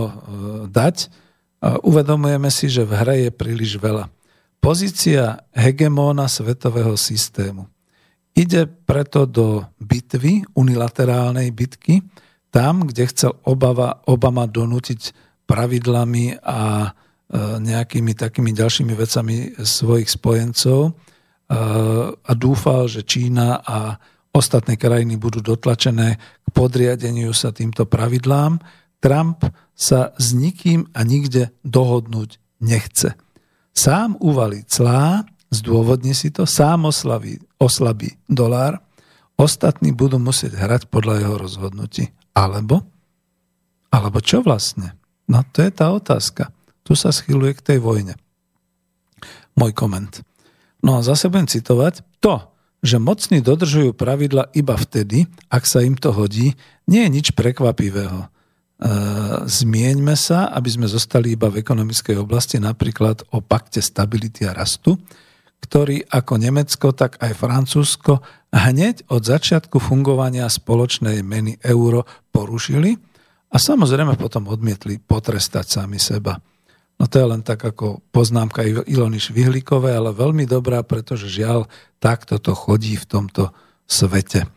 dať. 0.70 1.24
Uvedomujeme 1.66 2.54
si, 2.54 2.70
že 2.70 2.86
v 2.86 2.94
hre 2.94 3.16
je 3.26 3.32
príliš 3.34 3.82
veľa. 3.82 4.06
Pozícia 4.62 5.46
hegemóna 5.54 6.30
svetového 6.30 6.94
systému. 6.94 7.66
Ide 8.36 8.68
preto 8.68 9.24
do 9.24 9.64
bitvy, 9.80 10.44
unilaterálnej 10.60 11.56
bitky, 11.56 12.04
tam, 12.56 12.88
kde 12.88 13.12
chcel 13.12 13.36
Obama, 13.44 14.00
Obama 14.08 14.48
donútiť 14.48 15.12
pravidlami 15.44 16.40
a 16.40 16.88
e, 16.88 16.90
nejakými 17.60 18.16
takými 18.16 18.56
ďalšími 18.56 18.94
vecami 18.96 19.60
svojich 19.60 20.08
spojencov 20.08 20.80
e, 20.88 20.92
a 22.16 22.32
dúfal, 22.32 22.88
že 22.88 23.04
Čína 23.04 23.60
a 23.60 24.00
ostatné 24.32 24.80
krajiny 24.80 25.20
budú 25.20 25.44
dotlačené 25.44 26.16
k 26.16 26.48
podriadeniu 26.56 27.36
sa 27.36 27.52
týmto 27.52 27.84
pravidlám. 27.84 28.64
Trump 29.04 29.44
sa 29.76 30.16
s 30.16 30.32
nikým 30.32 30.88
a 30.96 31.04
nikde 31.04 31.52
dohodnúť 31.68 32.40
nechce. 32.64 33.20
Sám 33.76 34.16
uvalí 34.24 34.64
clá, 34.64 35.28
zdôvodní 35.52 36.16
si 36.16 36.32
to, 36.32 36.48
sám 36.48 36.88
oslaví, 36.88 37.36
oslabí 37.60 38.16
dolár, 38.32 38.80
ostatní 39.36 39.92
budú 39.92 40.16
musieť 40.24 40.56
hrať 40.56 40.88
podľa 40.88 41.20
jeho 41.20 41.36
rozhodnutí. 41.36 42.16
Alebo? 42.36 42.84
Alebo 43.90 44.20
čo 44.20 44.44
vlastne? 44.44 45.00
No 45.26 45.42
to 45.56 45.64
je 45.64 45.72
tá 45.72 45.90
otázka. 45.90 46.52
Tu 46.86 46.94
sa 46.94 47.10
schyluje 47.10 47.58
k 47.58 47.66
tej 47.74 47.80
vojne. 47.82 48.20
Môj 49.56 49.72
koment. 49.72 50.22
No 50.84 51.00
a 51.00 51.06
zase 51.06 51.32
budem 51.32 51.50
citovať. 51.50 52.04
To, 52.22 52.52
že 52.86 53.02
mocní 53.02 53.42
dodržujú 53.42 53.98
pravidla 53.98 54.54
iba 54.54 54.78
vtedy, 54.78 55.26
ak 55.50 55.66
sa 55.66 55.82
im 55.82 55.98
to 55.98 56.14
hodí, 56.14 56.54
nie 56.86 57.02
je 57.08 57.10
nič 57.10 57.28
prekvapivého. 57.34 58.22
E, 58.22 58.28
zmieňme 59.50 60.14
sa, 60.14 60.54
aby 60.54 60.70
sme 60.70 60.86
zostali 60.86 61.34
iba 61.34 61.50
v 61.50 61.66
ekonomickej 61.66 62.22
oblasti, 62.22 62.62
napríklad 62.62 63.26
o 63.34 63.42
pakte 63.42 63.82
stability 63.82 64.46
a 64.46 64.54
rastu, 64.54 65.02
ktorý 65.66 66.06
ako 66.06 66.38
Nemecko, 66.38 66.94
tak 66.94 67.18
aj 67.18 67.34
Francúzsko 67.34 68.22
hneď 68.54 69.10
od 69.10 69.26
začiatku 69.26 69.82
fungovania 69.82 70.46
spoločnej 70.46 71.26
meny 71.26 71.58
euro 71.66 72.06
porušili 72.30 72.94
a 73.50 73.58
samozrejme 73.58 74.14
potom 74.16 74.46
odmietli 74.46 75.02
potrestať 75.02 75.66
sami 75.82 75.98
seba. 75.98 76.38
No 76.96 77.10
to 77.10 77.20
je 77.20 77.28
len 77.28 77.42
tak 77.44 77.60
ako 77.66 78.00
poznámka 78.14 78.64
Ilony 78.64 79.20
Švihlíkovej, 79.20 79.98
ale 80.00 80.16
veľmi 80.16 80.48
dobrá, 80.48 80.80
pretože 80.86 81.28
žiaľ, 81.28 81.68
takto 82.00 82.40
to 82.40 82.56
chodí 82.56 82.96
v 82.96 83.10
tomto 83.10 83.52
svete. 83.84 84.48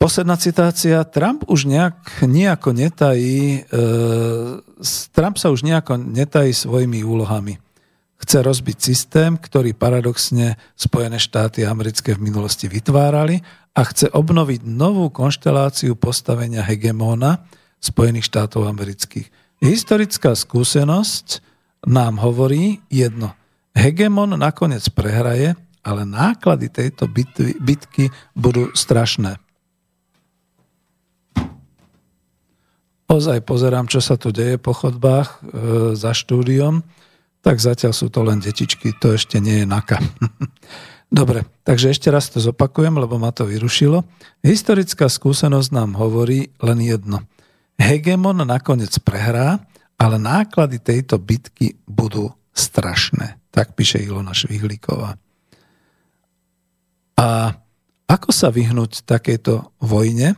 Posledná 0.00 0.36
citácia. 0.40 1.04
Trump 1.08 1.44
už 1.48 1.68
nejak, 1.68 2.24
nejako 2.24 2.72
netají, 2.72 3.64
e, 3.64 3.80
Trump 5.12 5.36
sa 5.36 5.52
už 5.52 5.64
nejako 5.64 6.00
netají 6.00 6.52
svojimi 6.56 7.04
úlohami 7.04 7.60
chce 8.16 8.38
rozbiť 8.40 8.78
systém, 8.80 9.36
ktorý 9.36 9.76
paradoxne 9.76 10.56
Spojené 10.72 11.20
štáty 11.20 11.68
americké 11.68 12.16
v 12.16 12.24
minulosti 12.32 12.66
vytvárali 12.66 13.44
a 13.76 13.80
chce 13.84 14.08
obnoviť 14.08 14.64
novú 14.64 15.12
konšteláciu 15.12 15.94
postavenia 16.00 16.64
hegemóna 16.64 17.44
Spojených 17.76 18.32
štátov 18.32 18.64
amerických. 18.72 19.28
Historická 19.60 20.32
skúsenosť 20.32 21.44
nám 21.84 22.18
hovorí 22.24 22.80
jedno. 22.88 23.36
Hegemon 23.76 24.32
nakoniec 24.40 24.88
prehraje, 24.88 25.52
ale 25.84 26.02
náklady 26.08 26.72
tejto 26.72 27.06
bitvy, 27.06 27.60
bitky 27.60 28.10
budú 28.32 28.72
strašné. 28.72 29.38
Ozaj 33.06 33.38
pozerám, 33.46 33.86
čo 33.86 34.02
sa 34.02 34.18
tu 34.18 34.34
deje 34.34 34.58
po 34.58 34.74
chodbách 34.74 35.28
e, 35.30 35.36
za 35.94 36.10
štúdiom 36.10 36.82
tak 37.46 37.62
zatiaľ 37.62 37.94
sú 37.94 38.10
to 38.10 38.26
len 38.26 38.42
detičky, 38.42 38.90
to 38.98 39.14
ešte 39.14 39.38
nie 39.38 39.62
je 39.62 39.66
naka. 39.70 40.02
Dobre, 41.06 41.46
takže 41.62 41.94
ešte 41.94 42.10
raz 42.10 42.26
to 42.26 42.42
zopakujem, 42.42 42.98
lebo 42.98 43.22
ma 43.22 43.30
to 43.30 43.46
vyrušilo. 43.46 44.02
Historická 44.42 45.06
skúsenosť 45.06 45.70
nám 45.70 45.94
hovorí 45.94 46.50
len 46.58 46.82
jedno. 46.82 47.22
Hegemon 47.78 48.42
nakoniec 48.42 48.90
prehrá, 48.98 49.62
ale 49.94 50.18
náklady 50.18 50.82
tejto 50.82 51.22
bitky 51.22 51.78
budú 51.86 52.34
strašné. 52.50 53.38
Tak 53.54 53.78
píše 53.78 54.02
Ilona 54.02 54.34
Švihlíková. 54.34 55.14
A 57.14 57.28
ako 58.10 58.30
sa 58.34 58.50
vyhnúť 58.50 59.06
takejto 59.06 59.70
vojne, 59.86 60.34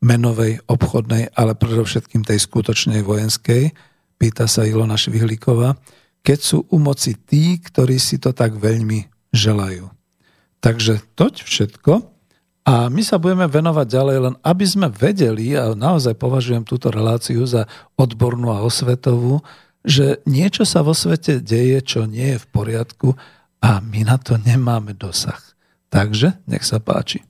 menovej, 0.00 0.64
obchodnej, 0.64 1.36
ale 1.36 1.52
predovšetkým 1.52 2.24
tej 2.24 2.40
skutočnej 2.40 3.04
vojenskej, 3.04 3.76
pýta 4.16 4.48
sa 4.48 4.64
Ilona 4.64 4.96
Švihlíková 4.96 5.76
keď 6.26 6.38
sú 6.42 6.58
u 6.66 6.82
moci 6.82 7.14
tí, 7.14 7.62
ktorí 7.62 8.02
si 8.02 8.18
to 8.18 8.34
tak 8.34 8.58
veľmi 8.58 9.06
želajú. 9.30 9.86
Takže 10.58 10.98
toť 11.14 11.46
všetko. 11.46 11.92
A 12.66 12.90
my 12.90 12.98
sa 13.06 13.22
budeme 13.22 13.46
venovať 13.46 13.86
ďalej, 13.86 14.16
len 14.18 14.34
aby 14.42 14.66
sme 14.66 14.90
vedeli, 14.90 15.54
a 15.54 15.70
naozaj 15.78 16.18
považujem 16.18 16.66
túto 16.66 16.90
reláciu 16.90 17.46
za 17.46 17.70
odbornú 17.94 18.50
a 18.50 18.66
osvetovú, 18.66 19.38
že 19.86 20.18
niečo 20.26 20.66
sa 20.66 20.82
vo 20.82 20.90
svete 20.90 21.38
deje, 21.38 21.78
čo 21.86 22.10
nie 22.10 22.34
je 22.34 22.42
v 22.42 22.46
poriadku 22.50 23.14
a 23.62 23.78
my 23.78 24.02
na 24.02 24.18
to 24.18 24.34
nemáme 24.34 24.98
dosah. 24.98 25.38
Takže 25.94 26.42
nech 26.50 26.66
sa 26.66 26.82
páči. 26.82 27.22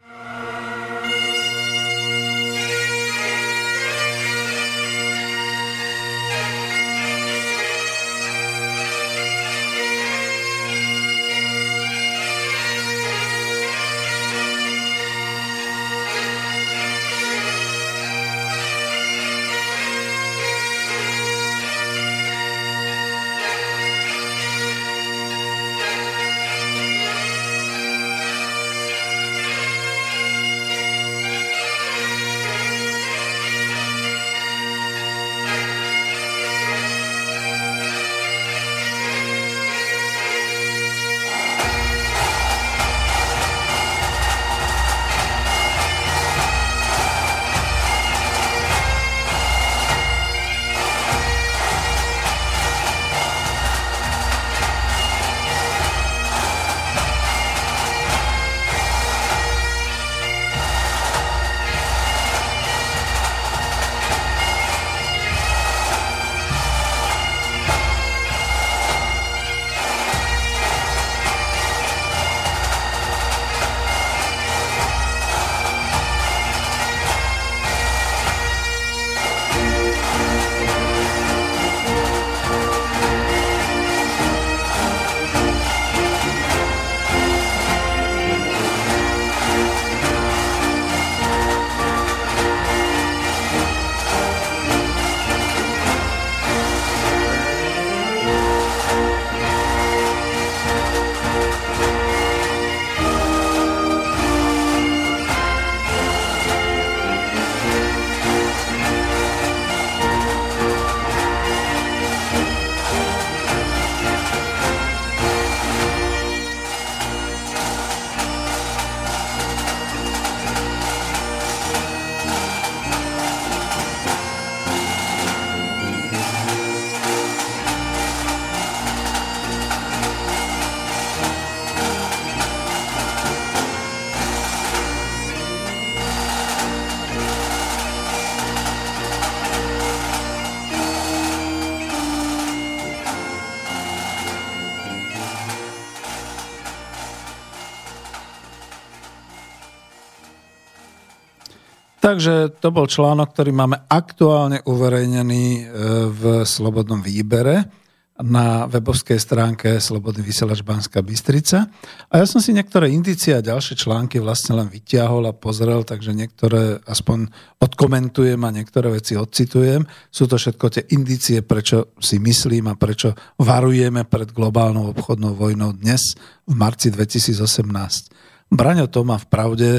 Takže 152.27 152.59
to 152.59 152.74
bol 152.74 152.91
článok, 152.91 153.39
ktorý 153.39 153.55
máme 153.55 153.87
aktuálne 153.87 154.59
uverejnený 154.66 155.45
e, 155.47 155.62
v 156.11 156.22
Slobodnom 156.43 156.99
výbere 156.99 157.70
na 158.18 158.66
webovskej 158.66 159.14
stránke 159.14 159.79
Slobodný 159.79 160.27
vysielač 160.27 160.66
Banská 160.66 161.07
Bystrica. 161.07 161.70
A 162.11 162.18
ja 162.18 162.27
som 162.27 162.43
si 162.43 162.51
niektoré 162.51 162.91
indície 162.91 163.31
a 163.31 163.47
ďalšie 163.47 163.79
články 163.79 164.18
vlastne 164.18 164.59
len 164.59 164.66
vyťahol 164.66 165.31
a 165.31 165.39
pozrel, 165.39 165.87
takže 165.87 166.18
niektoré 166.18 166.83
aspoň 166.83 167.31
odkomentujem 167.62 168.43
a 168.43 168.51
niektoré 168.51 168.91
veci 168.91 169.14
odcitujem. 169.14 169.87
Sú 170.11 170.27
to 170.27 170.35
všetko 170.35 170.66
tie 170.66 170.83
indície, 170.99 171.47
prečo 171.47 171.95
si 172.03 172.18
myslím 172.18 172.66
a 172.66 172.74
prečo 172.74 173.14
varujeme 173.39 174.03
pred 174.03 174.35
globálnou 174.35 174.91
obchodnou 174.91 175.39
vojnou 175.39 175.79
dnes 175.79 176.18
v 176.43 176.59
marci 176.59 176.91
2018. 176.91 178.51
Braňo 178.51 178.91
Toma 178.91 179.14
v 179.14 179.27
pravde 179.31 179.70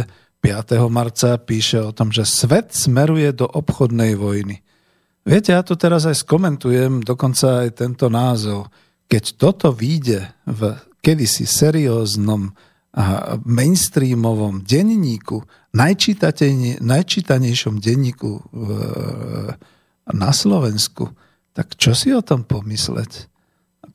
5. 0.48 0.80
marca 0.88 1.36
píše 1.36 1.84
o 1.84 1.92
tom, 1.92 2.08
že 2.08 2.24
svet 2.24 2.72
smeruje 2.72 3.36
do 3.36 3.52
obchodnej 3.52 4.16
vojny. 4.16 4.64
Viete, 5.28 5.52
ja 5.52 5.60
to 5.60 5.76
teraz 5.76 6.08
aj 6.08 6.24
skomentujem, 6.24 7.04
dokonca 7.04 7.68
aj 7.68 7.84
tento 7.84 8.08
názov. 8.08 8.72
Keď 9.12 9.36
toto 9.36 9.76
vyjde 9.76 10.32
v 10.48 10.80
kedysi 11.04 11.44
serióznom 11.44 12.56
mainstreamovom 13.44 14.64
denníku, 14.64 15.44
najčítanejšom 15.76 17.84
denníku 17.84 18.32
na 20.08 20.32
Slovensku, 20.32 21.12
tak 21.52 21.76
čo 21.76 21.92
si 21.92 22.16
o 22.16 22.24
tom 22.24 22.48
pomysleť? 22.48 23.28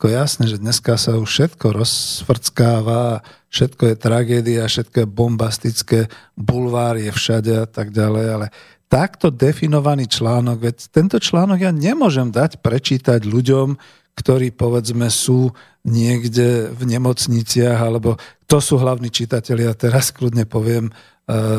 Ako 0.03 0.11
jasné, 0.11 0.51
že 0.51 0.59
dneska 0.59 0.99
sa 0.99 1.15
už 1.15 1.31
všetko 1.31 1.79
rozfrckáva, 1.79 3.23
všetko 3.55 3.83
je 3.87 3.95
tragédia, 3.95 4.67
všetko 4.67 4.97
je 4.99 5.07
bombastické, 5.07 5.99
bulvár 6.35 6.99
je 6.99 7.07
všade 7.15 7.55
a 7.55 7.71
tak 7.71 7.95
ďalej, 7.95 8.27
ale 8.27 8.47
takto 8.91 9.31
definovaný 9.31 10.11
článok, 10.11 10.59
veď 10.59 10.91
tento 10.91 11.23
článok 11.23 11.63
ja 11.63 11.71
nemôžem 11.71 12.35
dať 12.35 12.59
prečítať 12.59 13.23
ľuďom, 13.23 13.79
ktorí 14.19 14.51
povedzme 14.51 15.07
sú 15.07 15.55
niekde 15.83 16.71
v 16.71 16.83
nemocniciach, 16.87 17.79
alebo 17.79 18.15
to 18.47 18.63
sú 18.63 18.79
hlavní 18.79 19.11
čitatelia, 19.11 19.75
teraz 19.75 20.15
kľudne 20.15 20.47
poviem, 20.47 20.89
e, 20.89 20.93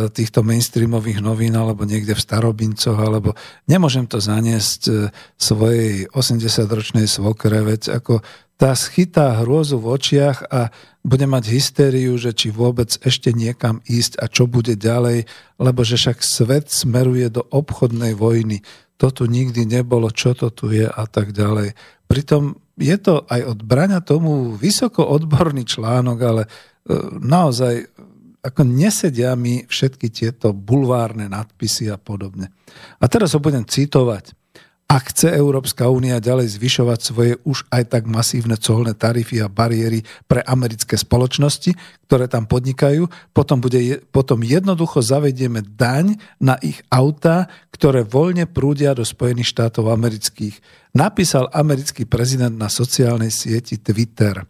týchto 0.08 0.48
mainstreamových 0.48 1.20
novín 1.20 1.60
alebo 1.60 1.84
niekde 1.84 2.16
v 2.16 2.24
Starobincoch, 2.24 2.96
alebo 2.96 3.36
nemôžem 3.68 4.08
to 4.08 4.24
zaniesť 4.24 4.82
e, 4.88 4.94
svojej 5.36 6.08
80-ročnej 6.16 7.04
svokre, 7.04 7.68
veď 7.68 8.00
ako 8.00 8.24
tá 8.56 8.72
schytá 8.80 9.44
hrôzu 9.44 9.76
v 9.82 9.92
očiach 9.92 10.48
a 10.48 10.72
bude 11.04 11.28
mať 11.28 11.52
hystériu, 11.52 12.16
že 12.16 12.32
či 12.32 12.48
vôbec 12.48 12.96
ešte 13.04 13.36
niekam 13.36 13.84
ísť 13.84 14.24
a 14.24 14.32
čo 14.32 14.48
bude 14.48 14.80
ďalej, 14.80 15.28
lebo 15.60 15.84
že 15.84 16.00
však 16.00 16.24
svet 16.24 16.72
smeruje 16.72 17.28
do 17.28 17.44
obchodnej 17.44 18.16
vojny. 18.16 18.64
To 19.04 19.12
tu 19.12 19.28
nikdy 19.28 19.68
nebolo, 19.68 20.08
čo 20.16 20.32
to 20.32 20.48
tu 20.48 20.72
je 20.72 20.88
a 20.88 21.04
tak 21.12 21.36
ďalej. 21.36 21.76
Pritom 22.08 22.63
je 22.78 22.98
to 22.98 23.26
aj 23.30 23.42
od 23.54 23.60
brania 23.62 24.02
tomu 24.02 24.58
vysoko 24.58 25.06
odborný 25.06 25.66
článok, 25.66 26.18
ale 26.22 26.44
e, 26.44 26.50
naozaj 27.22 27.74
ako 28.44 28.62
nesedia 28.68 29.32
mi 29.40 29.64
všetky 29.64 30.12
tieto 30.12 30.52
bulvárne 30.52 31.32
nadpisy 31.32 31.88
a 31.88 31.96
podobne. 31.96 32.52
A 33.00 33.08
teraz 33.08 33.32
ho 33.32 33.40
budem 33.40 33.64
citovať. 33.64 34.36
Ak 34.94 35.10
chce 35.10 35.34
Európska 35.34 35.90
únia 35.90 36.22
ďalej 36.22 36.54
zvyšovať 36.54 37.00
svoje 37.02 37.34
už 37.50 37.66
aj 37.74 37.98
tak 37.98 38.06
masívne 38.06 38.54
colné 38.62 38.94
tarify 38.94 39.42
a 39.42 39.50
bariéry 39.50 40.06
pre 40.30 40.46
americké 40.46 41.02
spoločnosti, 41.02 41.74
ktoré 42.06 42.30
tam 42.30 42.46
podnikajú, 42.46 43.10
potom, 43.34 43.58
bude, 43.58 44.06
potom 44.14 44.46
jednoducho 44.46 45.02
zavedieme 45.02 45.66
daň 45.66 46.22
na 46.38 46.62
ich 46.62 46.78
autá, 46.94 47.50
ktoré 47.74 48.06
voľne 48.06 48.46
prúdia 48.46 48.94
do 48.94 49.02
Spojených 49.02 49.50
štátov 49.50 49.90
amerických. 49.90 50.62
Napísal 50.94 51.50
americký 51.50 52.06
prezident 52.06 52.54
na 52.54 52.70
sociálnej 52.70 53.34
sieti 53.34 53.82
Twitter. 53.82 54.46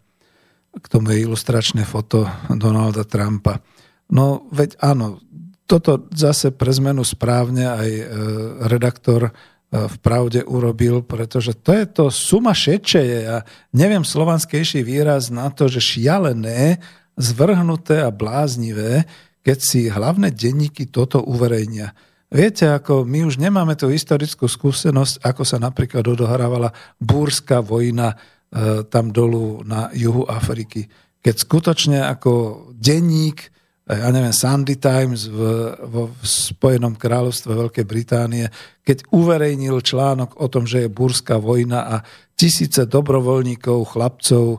K 0.76 0.86
tomu 0.92 1.16
je 1.16 1.24
ilustračné 1.24 1.88
foto 1.88 2.28
Donalda 2.52 3.08
Trumpa. 3.08 3.64
No 4.12 4.44
veď 4.52 4.76
áno, 4.84 5.24
toto 5.64 6.04
zase 6.12 6.52
pre 6.52 6.68
zmenu 6.76 7.00
správne 7.00 7.64
aj 7.64 7.88
e, 7.88 8.04
redaktor 8.68 9.32
v 9.74 9.96
pravde 9.98 10.46
urobil, 10.46 11.02
pretože 11.02 11.50
to 11.58 11.74
je 11.74 11.84
to 11.90 12.04
suma 12.14 12.54
šečeje. 12.54 13.18
Ja 13.26 13.38
neviem 13.74 14.06
slovanskejší 14.06 14.86
výraz 14.86 15.34
na 15.34 15.50
to, 15.50 15.66
že 15.66 15.82
šialené, 15.82 16.78
zvrhnuté 17.18 18.06
a 18.06 18.14
bláznivé, 18.14 19.02
keď 19.42 19.58
si 19.58 19.90
hlavné 19.90 20.30
denníky 20.30 20.86
toto 20.86 21.18
uverejnia. 21.26 21.90
Viete, 22.30 22.66
ako 22.70 23.06
my 23.06 23.26
už 23.30 23.38
nemáme 23.38 23.78
tú 23.78 23.90
historickú 23.90 24.50
skúsenosť, 24.50 25.22
ako 25.22 25.42
sa 25.46 25.58
napríklad 25.62 26.02
odohrávala 26.02 26.74
búrská 26.98 27.62
vojna 27.62 28.14
e, 28.14 28.16
tam 28.90 29.14
dolu 29.14 29.62
na 29.62 29.90
juhu 29.94 30.26
Afriky. 30.26 30.90
Keď 31.22 31.34
skutočne 31.34 31.98
ako 32.02 32.66
denník 32.74 33.53
ja 33.84 34.08
neviem, 34.08 34.32
Sunday 34.32 34.80
Times 34.80 35.28
v, 35.28 35.40
v 35.76 35.96
Spojenom 36.24 36.96
kráľovstve 36.96 37.52
Veľkej 37.52 37.84
Británie, 37.84 38.48
keď 38.80 39.04
uverejnil 39.12 39.84
článok 39.84 40.40
o 40.40 40.48
tom, 40.48 40.64
že 40.64 40.88
je 40.88 40.88
burská 40.88 41.36
vojna 41.36 41.80
a 41.84 41.96
tisíce 42.32 42.88
dobrovoľníkov, 42.88 43.92
chlapcov 43.92 44.56
e, 44.56 44.58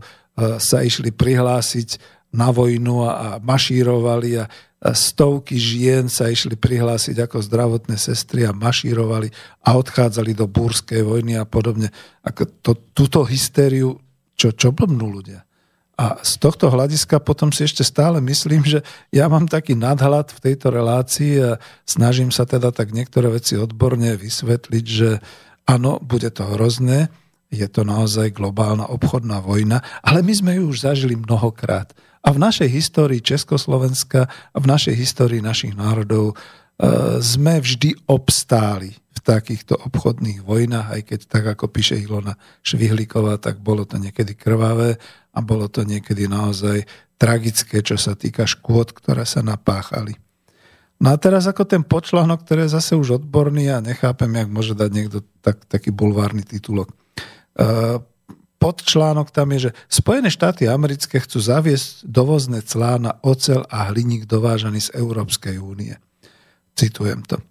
sa 0.61 0.85
išli 0.85 1.09
prihlásiť 1.09 1.97
na 2.37 2.53
vojnu 2.53 3.01
a, 3.01 3.09
a 3.09 3.27
mašírovali 3.41 4.37
a, 4.37 4.45
a 4.85 4.89
stovky 4.93 5.57
žien 5.57 6.05
sa 6.05 6.29
išli 6.29 6.53
prihlásiť 6.53 7.25
ako 7.25 7.41
zdravotné 7.41 7.97
sestry 7.97 8.45
a 8.45 8.53
mašírovali 8.53 9.33
a 9.65 9.73
odchádzali 9.73 10.37
do 10.37 10.45
búrskej 10.45 11.01
vojny 11.01 11.33
a 11.33 11.49
podobne. 11.49 11.89
Ako 12.21 12.45
to, 12.61 12.77
túto 12.93 13.25
hystériu, 13.25 13.97
čo, 14.37 14.53
čo 14.53 14.69
blbnú 14.69 15.09
ľudia? 15.09 15.41
A 15.95 16.19
z 16.19 16.43
tohto 16.43 16.67
hľadiska 16.67 17.23
potom 17.23 17.55
si 17.55 17.63
ešte 17.63 17.79
stále 17.87 18.19
myslím, 18.19 18.67
že 18.67 18.83
ja 19.15 19.31
mám 19.31 19.47
taký 19.47 19.79
nadhľad 19.79 20.35
v 20.35 20.43
tejto 20.51 20.67
relácii 20.67 21.33
a 21.39 21.51
snažím 21.87 22.35
sa 22.35 22.43
teda 22.43 22.75
tak 22.75 22.91
niektoré 22.91 23.31
veci 23.31 23.55
odborne 23.55 24.19
vysvetliť, 24.19 24.85
že 24.85 25.23
áno, 25.63 26.03
bude 26.03 26.27
to 26.35 26.43
hrozné, 26.51 27.07
je 27.47 27.67
to 27.71 27.87
naozaj 27.87 28.35
globálna 28.35 28.91
obchodná 28.91 29.39
vojna, 29.39 29.79
ale 30.03 30.19
my 30.19 30.33
sme 30.35 30.51
ju 30.59 30.67
už 30.67 30.83
zažili 30.83 31.15
mnohokrát. 31.15 31.95
A 32.25 32.33
v 32.35 32.41
našej 32.43 32.67
histórii 32.67 33.21
Československa 33.23 34.27
a 34.27 34.57
v 34.57 34.65
našej 34.67 34.95
histórii 34.97 35.39
našich 35.39 35.77
národov 35.77 36.33
e, 36.33 36.35
sme 37.23 37.61
vždy 37.61 37.95
obstáli 38.09 38.97
v 38.97 39.19
takýchto 39.23 39.77
obchodných 39.79 40.43
vojnách, 40.43 40.87
aj 40.91 41.01
keď 41.05 41.19
tak, 41.29 41.45
ako 41.55 41.71
píše 41.71 41.95
Ilona 42.01 42.35
Švihlíková, 42.65 43.39
tak 43.39 43.61
bolo 43.61 43.85
to 43.87 44.01
niekedy 44.01 44.35
krvavé 44.35 44.99
a 45.35 45.39
bolo 45.43 45.67
to 45.67 45.83
niekedy 45.83 46.31
naozaj 46.31 46.87
tragické, 47.19 47.83
čo 47.83 47.99
sa 47.99 48.15
týka 48.15 48.47
škôd, 48.47 48.95
ktoré 48.95 49.27
sa 49.27 49.43
napáchali. 49.43 50.15
No 50.95 51.11
a 51.11 51.19
teraz 51.19 51.43
ako 51.43 51.67
ten 51.67 51.83
počlánok, 51.83 52.47
ktorý 52.47 52.65
je 52.65 52.75
zase 52.79 52.95
už 52.95 53.19
odborný 53.19 53.67
a 53.67 53.83
nechápem, 53.83 54.31
jak 54.31 54.47
môže 54.47 54.71
dať 54.71 54.89
niekto 54.95 55.19
tak, 55.43 55.67
taký 55.67 55.91
bulvárny 55.91 56.47
titulok. 56.47 56.95
Uh, 57.55 57.99
podčlánok 58.63 59.27
tam 59.35 59.51
je, 59.51 59.69
že 59.69 59.71
Spojené 59.91 60.31
štáty 60.31 60.71
americké 60.71 61.19
chcú 61.19 61.43
zaviesť 61.43 62.07
dovozné 62.07 62.63
clá 62.63 62.95
na 62.95 63.19
ocel 63.19 63.67
a 63.67 63.91
hliník 63.91 64.23
dovážaný 64.23 64.87
z 64.87 64.95
Európskej 64.95 65.59
únie. 65.59 65.99
Citujem 66.79 67.23
to. 67.27 67.43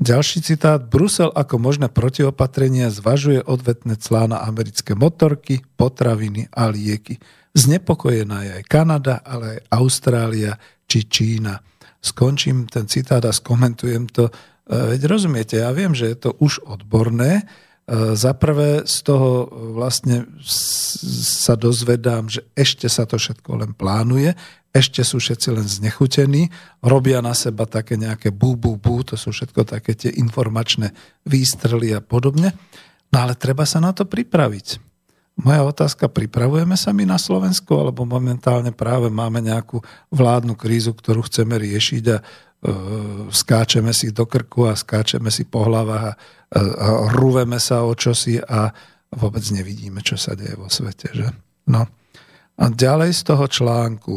Ďalší 0.00 0.40
citát. 0.40 0.80
Brusel 0.88 1.28
ako 1.28 1.60
možné 1.60 1.92
protiopatrenia 1.92 2.88
zvažuje 2.88 3.44
odvetné 3.44 4.00
clá 4.00 4.24
na 4.24 4.40
americké 4.40 4.96
motorky, 4.96 5.60
potraviny 5.76 6.48
a 6.48 6.72
lieky. 6.72 7.20
Znepokojená 7.52 8.48
je 8.48 8.50
aj 8.62 8.64
Kanada, 8.64 9.20
ale 9.20 9.60
aj 9.60 9.60
Austrália 9.68 10.56
či 10.88 11.04
Čína. 11.04 11.60
Skončím 12.00 12.64
ten 12.66 12.88
citát 12.88 13.20
a 13.22 13.36
skomentujem 13.36 14.08
to. 14.08 14.26
E, 14.26 14.32
veď 14.96 15.06
rozumiete, 15.06 15.60
ja 15.60 15.68
viem, 15.76 15.92
že 15.92 16.08
je 16.08 16.16
to 16.18 16.30
už 16.40 16.64
odborné. 16.64 17.44
E, 17.88 18.14
za 18.14 18.32
prvé 18.36 18.86
z 18.86 18.96
toho 19.02 19.50
vlastne 19.74 20.28
sa 20.42 21.58
dozvedám, 21.58 22.30
že 22.30 22.46
ešte 22.54 22.86
sa 22.86 23.08
to 23.08 23.18
všetko 23.18 23.50
len 23.58 23.72
plánuje 23.74 24.34
ešte 24.72 25.04
sú 25.04 25.20
všetci 25.20 25.48
len 25.52 25.68
znechutení, 25.68 26.48
robia 26.80 27.20
na 27.20 27.36
seba 27.36 27.68
také 27.68 28.00
nejaké 28.00 28.32
bú, 28.32 28.56
bú, 28.56 28.80
bú, 28.80 29.04
to 29.04 29.20
sú 29.20 29.28
všetko 29.28 29.68
také 29.68 29.92
tie 29.92 30.08
informačné 30.16 30.96
výstrely 31.28 31.92
a 31.92 32.00
podobne. 32.00 32.56
No 33.12 33.16
ale 33.20 33.36
treba 33.36 33.68
sa 33.68 33.84
na 33.84 33.92
to 33.92 34.08
pripraviť. 34.08 34.91
Moja 35.32 35.64
otázka, 35.64 36.12
pripravujeme 36.12 36.76
sa 36.76 36.92
my 36.92 37.08
na 37.08 37.16
Slovensku, 37.16 37.72
alebo 37.72 38.04
momentálne 38.04 38.68
práve 38.68 39.08
máme 39.08 39.40
nejakú 39.40 39.80
vládnu 40.12 40.52
krízu, 40.60 40.92
ktorú 40.92 41.24
chceme 41.24 41.56
riešiť 41.56 42.04
a 42.12 42.16
e, 42.20 42.22
skáčeme 43.32 43.96
si 43.96 44.12
do 44.12 44.28
krku 44.28 44.68
a 44.68 44.76
skáčeme 44.76 45.32
si 45.32 45.48
po 45.48 45.64
hlavách 45.64 46.04
a, 46.04 46.12
e, 46.52 46.60
a 46.60 46.86
ruveme 47.16 47.56
sa 47.56 47.80
o 47.80 47.96
čosi 47.96 48.44
a 48.44 48.68
vôbec 49.08 49.40
nevidíme, 49.48 50.04
čo 50.04 50.20
sa 50.20 50.36
deje 50.36 50.52
vo 50.52 50.68
svete. 50.68 51.08
Že? 51.16 51.28
No. 51.72 51.88
A 52.60 52.64
ďalej 52.68 53.16
z 53.16 53.22
toho 53.32 53.48
článku 53.48 54.14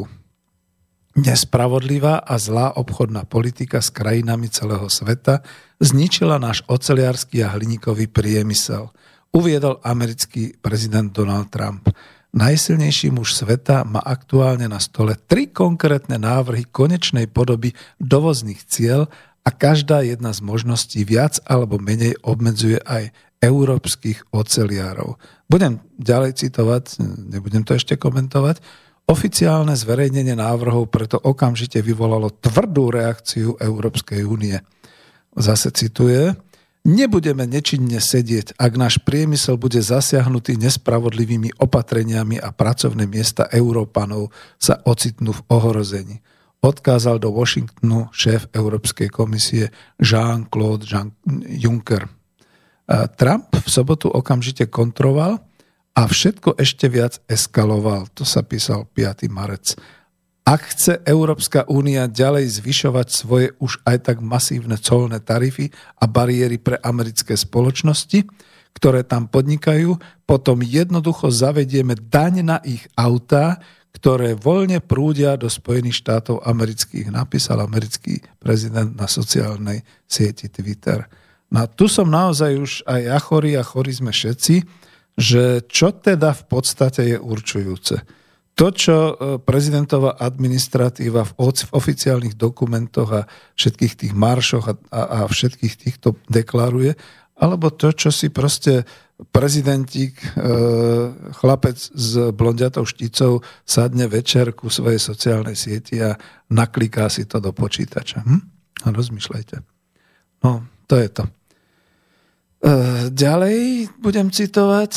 Nespravodlivá 1.15 2.27
a 2.27 2.35
zlá 2.35 2.75
obchodná 2.75 3.23
politika 3.23 3.79
s 3.79 3.87
krajinami 3.87 4.51
celého 4.51 4.91
sveta 4.91 5.39
zničila 5.79 6.35
náš 6.43 6.59
oceliarský 6.67 7.39
a 7.39 7.55
hliníkový 7.55 8.11
priemysel, 8.11 8.91
uviedol 9.35 9.83
americký 9.83 10.55
prezident 10.63 11.11
Donald 11.11 11.51
Trump. 11.51 11.91
Najsilnejší 12.31 13.11
muž 13.11 13.35
sveta 13.35 13.83
má 13.83 13.99
aktuálne 13.99 14.71
na 14.71 14.79
stole 14.79 15.19
tri 15.19 15.51
konkrétne 15.51 16.15
návrhy 16.15 16.67
konečnej 16.71 17.27
podoby 17.27 17.75
dovozných 17.99 18.63
cieľ 18.63 19.11
a 19.43 19.51
každá 19.51 20.07
jedna 20.07 20.31
z 20.31 20.39
možností 20.39 21.03
viac 21.03 21.43
alebo 21.43 21.75
menej 21.79 22.15
obmedzuje 22.23 22.79
aj 22.79 23.11
európskych 23.43 24.31
oceliárov. 24.31 25.19
Budem 25.51 25.83
ďalej 25.99 26.39
citovať, 26.39 27.03
nebudem 27.29 27.67
to 27.67 27.75
ešte 27.75 27.99
komentovať. 27.99 28.63
Oficiálne 29.05 29.77
zverejnenie 29.77 30.33
návrhov 30.33 30.89
preto 30.89 31.21
okamžite 31.21 31.77
vyvolalo 31.83 32.33
tvrdú 32.41 32.89
reakciu 32.89 33.53
Európskej 33.61 34.25
únie. 34.25 34.57
Zase 35.35 35.69
cituje, 35.69 36.33
nebudeme 36.85 37.49
nečinne 37.49 37.97
sedieť, 37.97 38.55
ak 38.55 38.71
náš 38.77 39.01
priemysel 39.01 39.57
bude 39.57 39.81
zasiahnutý 39.81 40.55
nespravodlivými 40.61 41.57
opatreniami 41.59 42.37
a 42.39 42.53
pracovné 42.53 43.09
miesta 43.09 43.49
Európanov 43.49 44.29
sa 44.61 44.79
ocitnú 44.85 45.33
v 45.33 45.41
ohrození. 45.49 46.21
Odkázal 46.61 47.19
do 47.19 47.33
Washingtonu 47.33 48.13
šéf 48.13 48.47
Európskej 48.53 49.09
komisie 49.09 49.73
Jean-Claude 49.97 50.85
Juncker. 51.49 52.07
Trump 53.17 53.49
v 53.51 53.67
sobotu 53.67 54.07
okamžite 54.13 54.69
kontroval, 54.69 55.41
a 55.95 56.11
všetko 56.11 56.59
ešte 56.59 56.91
viac 56.91 57.23
eskaloval. 57.23 58.11
To 58.19 58.27
sa 58.27 58.43
písal 58.43 58.83
5. 58.83 59.31
marec. 59.31 59.79
Ak 60.45 60.77
chce 60.77 61.01
Európska 61.09 61.65
únia 61.65 62.05
ďalej 62.05 62.61
zvyšovať 62.61 63.07
svoje 63.09 63.57
už 63.57 63.81
aj 63.81 64.13
tak 64.13 64.17
masívne 64.21 64.77
colné 64.77 65.17
tarify 65.17 65.73
a 65.97 66.05
bariéry 66.05 66.61
pre 66.61 66.77
americké 66.85 67.33
spoločnosti, 67.33 68.29
ktoré 68.77 69.01
tam 69.01 69.25
podnikajú, 69.25 69.97
potom 70.29 70.61
jednoducho 70.61 71.33
zavedieme 71.33 71.97
daň 71.97 72.45
na 72.45 72.57
ich 72.61 72.85
autá, 72.93 73.57
ktoré 73.97 74.37
voľne 74.37 74.85
prúdia 74.85 75.33
do 75.33 75.49
Spojených 75.49 76.05
štátov 76.05 76.45
amerických, 76.45 77.09
napísal 77.09 77.65
americký 77.65 78.21
prezident 78.37 78.93
na 78.93 79.09
sociálnej 79.09 79.81
sieti 80.05 80.45
Twitter. 80.51 81.09
No 81.49 81.65
tu 81.73 81.89
som 81.89 82.05
naozaj 82.05 82.51
už 82.53 82.71
aj 82.85 83.01
ja 83.01 83.17
chorý 83.17 83.57
a 83.57 83.65
chorí 83.65 83.97
sme 83.97 84.13
všetci, 84.13 84.61
že 85.17 85.65
čo 85.65 85.89
teda 85.89 86.37
v 86.37 86.43
podstate 86.45 87.01
je 87.07 87.17
určujúce. 87.17 87.97
To, 88.55 88.71
čo 88.71 88.95
e, 88.95 89.13
prezidentová 89.43 90.15
administratíva 90.15 91.27
v 91.27 91.33
oficiálnych 91.75 92.39
dokumentoch 92.39 93.09
a 93.11 93.21
všetkých 93.59 93.93
tých 93.99 94.13
maršoch 94.15 94.65
a, 94.71 94.75
a, 94.95 95.01
a 95.03 95.19
všetkých 95.27 95.75
týchto 95.75 96.15
deklaruje, 96.31 96.95
alebo 97.35 97.67
to, 97.67 97.91
čo 97.91 98.15
si 98.15 98.31
proste 98.31 98.87
prezidentík, 99.35 100.15
e, 100.15 100.27
chlapec 101.35 101.75
s 101.75 102.31
blondiatou 102.31 102.87
šticou 102.87 103.43
sadne 103.67 104.07
večer 104.07 104.55
ku 104.55 104.71
svojej 104.71 105.03
sociálnej 105.03 105.59
sieti 105.59 105.99
a 105.99 106.15
nakliká 106.47 107.11
si 107.11 107.27
to 107.27 107.43
do 107.43 107.51
počítača. 107.51 108.23
Hm? 108.23 108.41
A 108.83 108.87
rozmýšľajte. 108.95 109.59
No, 110.47 110.63
to 110.87 110.95
je 110.95 111.09
to. 111.11 111.23
Eh, 112.65 113.13
ďalej 113.13 113.93
budem 114.01 114.33
citovať. 114.33 114.91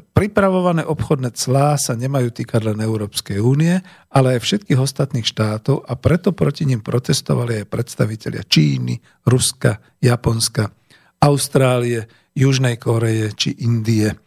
Pripravované 0.00 0.82
obchodné 0.82 1.30
clá 1.38 1.78
sa 1.78 1.94
nemajú 1.94 2.34
týkať 2.34 2.74
len 2.74 2.78
Európskej 2.82 3.38
únie, 3.38 3.78
ale 4.10 4.38
aj 4.38 4.40
všetkých 4.42 4.80
ostatných 4.80 5.28
štátov 5.28 5.86
a 5.86 5.92
preto 5.94 6.34
proti 6.34 6.66
nim 6.66 6.82
protestovali 6.82 7.62
aj 7.62 7.70
predstavitelia 7.70 8.42
Číny, 8.42 8.98
Ruska, 9.28 9.78
Japonska, 10.02 10.74
Austrálie, 11.22 12.10
Južnej 12.34 12.80
Koreje 12.80 13.30
či 13.38 13.50
Indie. 13.62 14.18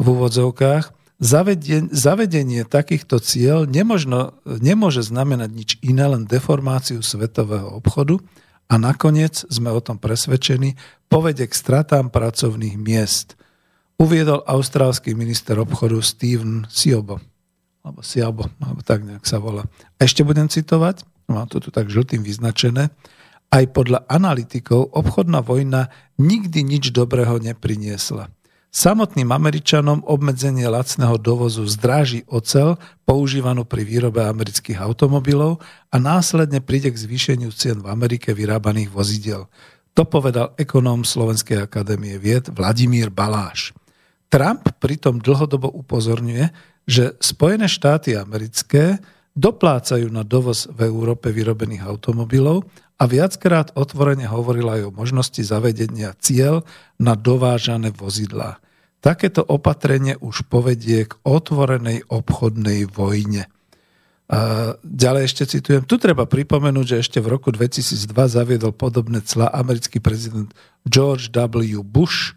V 0.00 0.04
úvodzovkách 0.16 0.92
zavedenie, 1.20 1.92
zavedenie 1.92 2.62
takýchto 2.64 3.20
cieľ 3.20 3.68
nemožno, 3.68 4.36
nemôže 4.44 5.04
znamenať 5.04 5.50
nič 5.52 5.70
iné, 5.84 6.08
len 6.08 6.24
deformáciu 6.24 7.04
svetového 7.04 7.68
obchodu, 7.76 8.20
a 8.66 8.82
nakoniec, 8.82 9.46
sme 9.46 9.70
o 9.70 9.78
tom 9.78 9.94
presvedčení, 9.94 10.74
povede 11.06 11.46
k 11.46 11.54
stratám 11.54 12.10
pracovných 12.10 12.74
miest. 12.74 13.38
Uviedol 13.96 14.44
austrálsky 14.44 15.16
minister 15.16 15.56
obchodu 15.56 15.96
Steven 16.04 16.68
Siobo. 16.68 17.16
Alebo 17.80 18.04
Siabo, 18.04 18.44
alebo 18.60 18.84
tak 18.84 19.06
nejak 19.08 19.24
sa 19.24 19.40
volá. 19.40 19.64
Ešte 19.96 20.20
budem 20.20 20.52
citovať, 20.52 21.06
mám 21.32 21.48
to 21.48 21.64
tu 21.64 21.72
tak 21.72 21.88
žltým 21.88 22.20
vyznačené. 22.20 22.92
Aj 23.48 23.64
podľa 23.70 24.04
analytikov 24.10 24.92
obchodná 24.92 25.40
vojna 25.40 25.88
nikdy 26.20 26.66
nič 26.66 26.92
dobrého 26.92 27.40
nepriniesla. 27.40 28.28
Samotným 28.68 29.32
Američanom 29.32 30.04
obmedzenie 30.04 30.68
lacného 30.68 31.16
dovozu 31.16 31.64
zdráži 31.64 32.28
ocel 32.28 32.76
používanú 33.08 33.64
pri 33.64 33.88
výrobe 33.88 34.20
amerických 34.20 34.76
automobilov 34.76 35.64
a 35.88 35.96
následne 35.96 36.60
príde 36.60 36.92
k 36.92 37.00
zvýšeniu 37.00 37.48
cien 37.56 37.80
v 37.80 37.88
Amerike 37.88 38.36
vyrábaných 38.36 38.92
vozidel. 38.92 39.48
To 39.96 40.04
povedal 40.04 40.52
ekonóm 40.60 41.08
Slovenskej 41.08 41.64
akadémie 41.64 42.20
vied 42.20 42.52
Vladimír 42.52 43.08
Baláš. 43.08 43.72
Trump 44.36 44.68
pritom 44.84 45.16
dlhodobo 45.24 45.72
upozorňuje, 45.72 46.52
že 46.84 47.16
Spojené 47.24 47.72
štáty 47.72 48.12
americké 48.12 49.00
doplácajú 49.32 50.12
na 50.12 50.28
dovoz 50.28 50.68
v 50.68 50.84
Európe 50.84 51.32
vyrobených 51.32 51.88
automobilov 51.88 52.68
a 53.00 53.08
viackrát 53.08 53.72
otvorene 53.72 54.28
hovoril 54.28 54.68
aj 54.68 54.92
o 54.92 54.92
možnosti 54.92 55.40
zavedenia 55.40 56.12
cieľ 56.20 56.68
na 57.00 57.16
dovážané 57.16 57.96
vozidlá. 57.96 58.60
Takéto 59.00 59.40
opatrenie 59.40 60.20
už 60.20 60.44
povedie 60.52 61.08
k 61.08 61.16
otvorenej 61.24 62.04
obchodnej 62.04 62.92
vojne. 62.92 63.48
A 64.28 64.74
ďalej 64.84 65.32
ešte 65.32 65.44
citujem, 65.48 65.88
tu 65.88 65.96
treba 65.96 66.28
pripomenúť, 66.28 66.84
že 66.84 66.96
ešte 67.00 67.24
v 67.24 67.32
roku 67.40 67.48
2002 67.56 68.12
zaviedol 68.12 68.76
podobné 68.76 69.24
cla 69.24 69.48
americký 69.48 69.96
prezident 69.96 70.52
George 70.84 71.32
W. 71.32 71.80
Bush, 71.80 72.36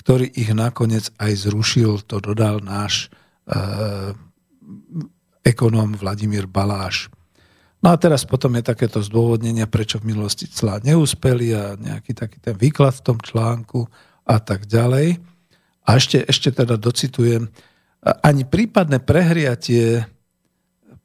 ktorý 0.00 0.32
ich 0.32 0.48
nakoniec 0.56 1.12
aj 1.20 1.44
zrušil, 1.44 2.00
to 2.08 2.24
dodal 2.24 2.64
náš 2.64 3.12
e, 3.44 3.56
ekonóm 5.44 5.92
Vladimír 6.00 6.48
Baláš. 6.48 7.12
No 7.84 7.92
a 7.92 7.96
teraz 8.00 8.24
potom 8.24 8.56
je 8.56 8.64
takéto 8.64 9.04
zdôvodnenie, 9.04 9.68
prečo 9.68 10.00
v 10.00 10.12
minulosti 10.12 10.48
clá 10.48 10.80
neúspeli 10.80 11.52
a 11.52 11.76
nejaký 11.76 12.16
taký 12.16 12.40
ten 12.40 12.56
výklad 12.56 12.96
v 12.96 13.04
tom 13.12 13.18
článku 13.20 13.84
a 14.24 14.36
tak 14.40 14.64
ďalej. 14.64 15.20
A 15.84 15.88
ešte, 15.96 16.24
ešte 16.24 16.52
teda 16.52 16.80
docitujem, 16.80 17.48
ani 18.00 18.48
prípadné 18.48 19.00
prehriatie, 19.00 20.04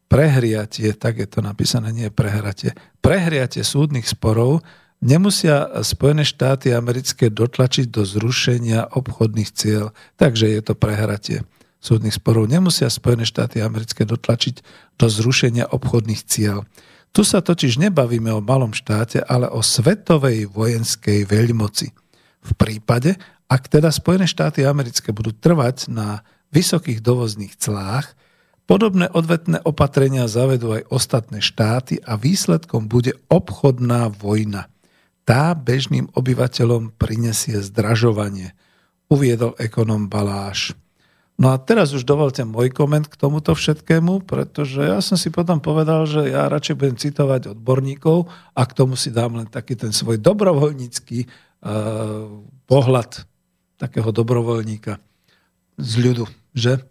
prehriatie, 0.07 0.95
tak 0.95 1.19
je 1.19 1.27
to 1.27 1.43
napísané, 1.43 1.91
nie 1.91 2.07
prehratie, 2.11 2.71
prehriatie 3.03 3.63
súdnych 3.63 4.07
sporov 4.07 4.63
nemusia 5.03 5.67
Spojené 5.83 6.23
štáty 6.23 6.71
americké 6.71 7.33
dotlačiť 7.33 7.91
do 7.91 8.03
zrušenia 8.05 8.91
obchodných 8.93 9.49
cieľ. 9.51 9.91
Takže 10.15 10.51
je 10.51 10.61
to 10.61 10.73
prehratie 10.77 11.43
súdnych 11.83 12.17
sporov. 12.17 12.49
Nemusia 12.49 12.89
Spojené 12.89 13.29
štáty 13.29 13.61
americké 13.61 14.09
dotlačiť 14.09 14.65
do 14.97 15.05
zrušenia 15.05 15.69
obchodných 15.69 16.21
cieľ. 16.25 16.65
Tu 17.15 17.23
sa 17.23 17.39
totiž 17.39 17.79
nebavíme 17.79 18.27
o 18.33 18.43
malom 18.43 18.75
štáte, 18.75 19.23
ale 19.23 19.47
o 19.47 19.63
svetovej 19.63 20.51
vojenskej 20.51 21.23
veľmoci. 21.23 21.87
V 22.43 22.51
prípade, 22.59 23.15
ak 23.47 23.71
teda 23.71 23.93
Spojené 23.93 24.27
štáty 24.27 24.65
americké 24.65 25.15
budú 25.15 25.31
trvať 25.31 25.87
na 25.87 26.25
vysokých 26.51 26.99
dovozných 26.99 27.55
clách, 27.55 28.17
podobné 28.67 29.07
odvetné 29.13 29.63
opatrenia 29.63 30.27
zavedú 30.27 30.75
aj 30.75 30.89
ostatné 30.89 31.39
štáty 31.39 32.01
a 32.03 32.17
výsledkom 32.17 32.89
bude 32.89 33.15
obchodná 33.31 34.09
vojna. 34.11 34.67
Tá 35.25 35.57
bežným 35.57 36.07
obyvateľom 36.13 36.93
prinesie 37.01 37.57
zdražovanie, 37.57 38.53
uviedol 39.09 39.57
ekonom 39.57 40.05
Baláš. 40.05 40.77
No 41.35 41.51
a 41.51 41.59
teraz 41.59 41.91
už 41.91 42.07
dovolte 42.07 42.47
môj 42.47 42.71
koment 42.71 43.11
k 43.11 43.19
tomuto 43.19 43.51
všetkému, 43.51 44.23
pretože 44.23 44.79
ja 44.79 45.03
som 45.03 45.19
si 45.19 45.27
potom 45.27 45.59
povedal, 45.59 46.07
že 46.07 46.31
ja 46.31 46.47
radšej 46.47 46.75
budem 46.79 46.95
citovať 46.95 47.41
odborníkov 47.51 48.31
a 48.55 48.61
k 48.63 48.71
tomu 48.71 48.95
si 48.95 49.11
dám 49.11 49.35
len 49.35 49.47
taký 49.49 49.75
ten 49.75 49.91
svoj 49.91 50.15
dobrovoľnícky 50.23 51.27
uh, 51.27 52.31
pohľad 52.71 53.27
takého 53.75 54.15
dobrovoľníka 54.15 54.95
z 55.75 55.91
ľudu. 55.99 56.25
Že? 56.55 56.87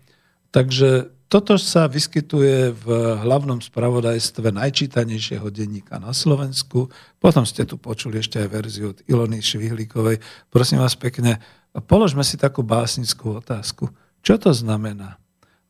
Takže 0.52 1.08
toto 1.34 1.58
sa 1.58 1.90
vyskytuje 1.90 2.70
v 2.78 2.86
hlavnom 3.26 3.58
spravodajstve 3.58 4.54
najčítanejšieho 4.54 5.50
denníka 5.50 5.98
na 5.98 6.14
Slovensku. 6.14 6.86
Potom 7.18 7.42
ste 7.42 7.66
tu 7.66 7.74
počuli 7.74 8.22
ešte 8.22 8.38
aj 8.38 8.48
verziu 8.54 8.94
od 8.94 9.02
Ilony 9.10 9.42
Švihlíkovej. 9.42 10.22
Prosím 10.54 10.78
vás 10.78 10.94
pekne, 10.94 11.42
položme 11.90 12.22
si 12.22 12.38
takú 12.38 12.62
básnickú 12.62 13.34
otázku. 13.42 13.90
Čo 14.22 14.38
to 14.38 14.54
znamená? 14.54 15.18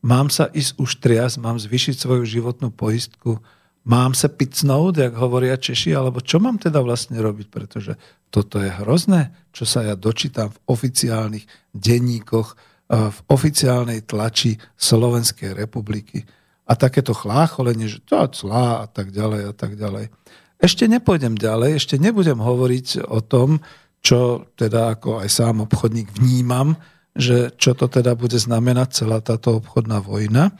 mám 0.05 0.29
sa 0.29 0.53
ísť 0.53 0.77
už 0.77 1.01
trias, 1.01 1.41
mám 1.41 1.57
zvyšiť 1.57 1.97
svoju 1.97 2.23
životnú 2.29 2.69
poistku, 2.69 3.41
mám 3.89 4.13
sa 4.13 4.29
picnúť, 4.29 5.09
jak 5.09 5.13
hovoria 5.17 5.57
Češi, 5.57 5.97
alebo 5.97 6.21
čo 6.21 6.37
mám 6.37 6.61
teda 6.61 6.77
vlastne 6.85 7.17
robiť, 7.17 7.49
pretože 7.49 7.97
toto 8.29 8.61
je 8.61 8.69
hrozné, 8.69 9.33
čo 9.49 9.65
sa 9.65 9.81
ja 9.81 9.97
dočítam 9.97 10.53
v 10.53 10.61
oficiálnych 10.69 11.49
denníkoch, 11.73 12.53
v 12.89 13.17
oficiálnej 13.29 14.05
tlači 14.05 14.61
Slovenskej 14.77 15.57
republiky. 15.57 16.21
A 16.65 16.73
takéto 16.73 17.13
chlácholenie, 17.13 17.89
že 17.89 18.01
to 18.01 18.25
clá 18.29 18.85
a 18.85 18.87
tak 18.89 19.13
ďalej 19.13 19.41
a 19.49 19.53
tak 19.53 19.77
ďalej. 19.77 20.09
Ešte 20.57 20.89
nepôjdem 20.89 21.37
ďalej, 21.37 21.77
ešte 21.77 21.95
nebudem 22.01 22.41
hovoriť 22.41 23.05
o 23.05 23.21
tom, 23.21 23.61
čo 24.05 24.49
teda 24.53 24.97
ako 24.97 25.25
aj 25.25 25.29
sám 25.29 25.65
obchodník 25.65 26.13
vnímam, 26.13 26.77
že 27.17 27.53
čo 27.57 27.73
to 27.73 27.89
teda 27.89 28.13
bude 28.13 28.37
znamenať 28.37 29.01
celá 29.01 29.17
táto 29.21 29.57
obchodná 29.57 30.01
vojna. 30.01 30.53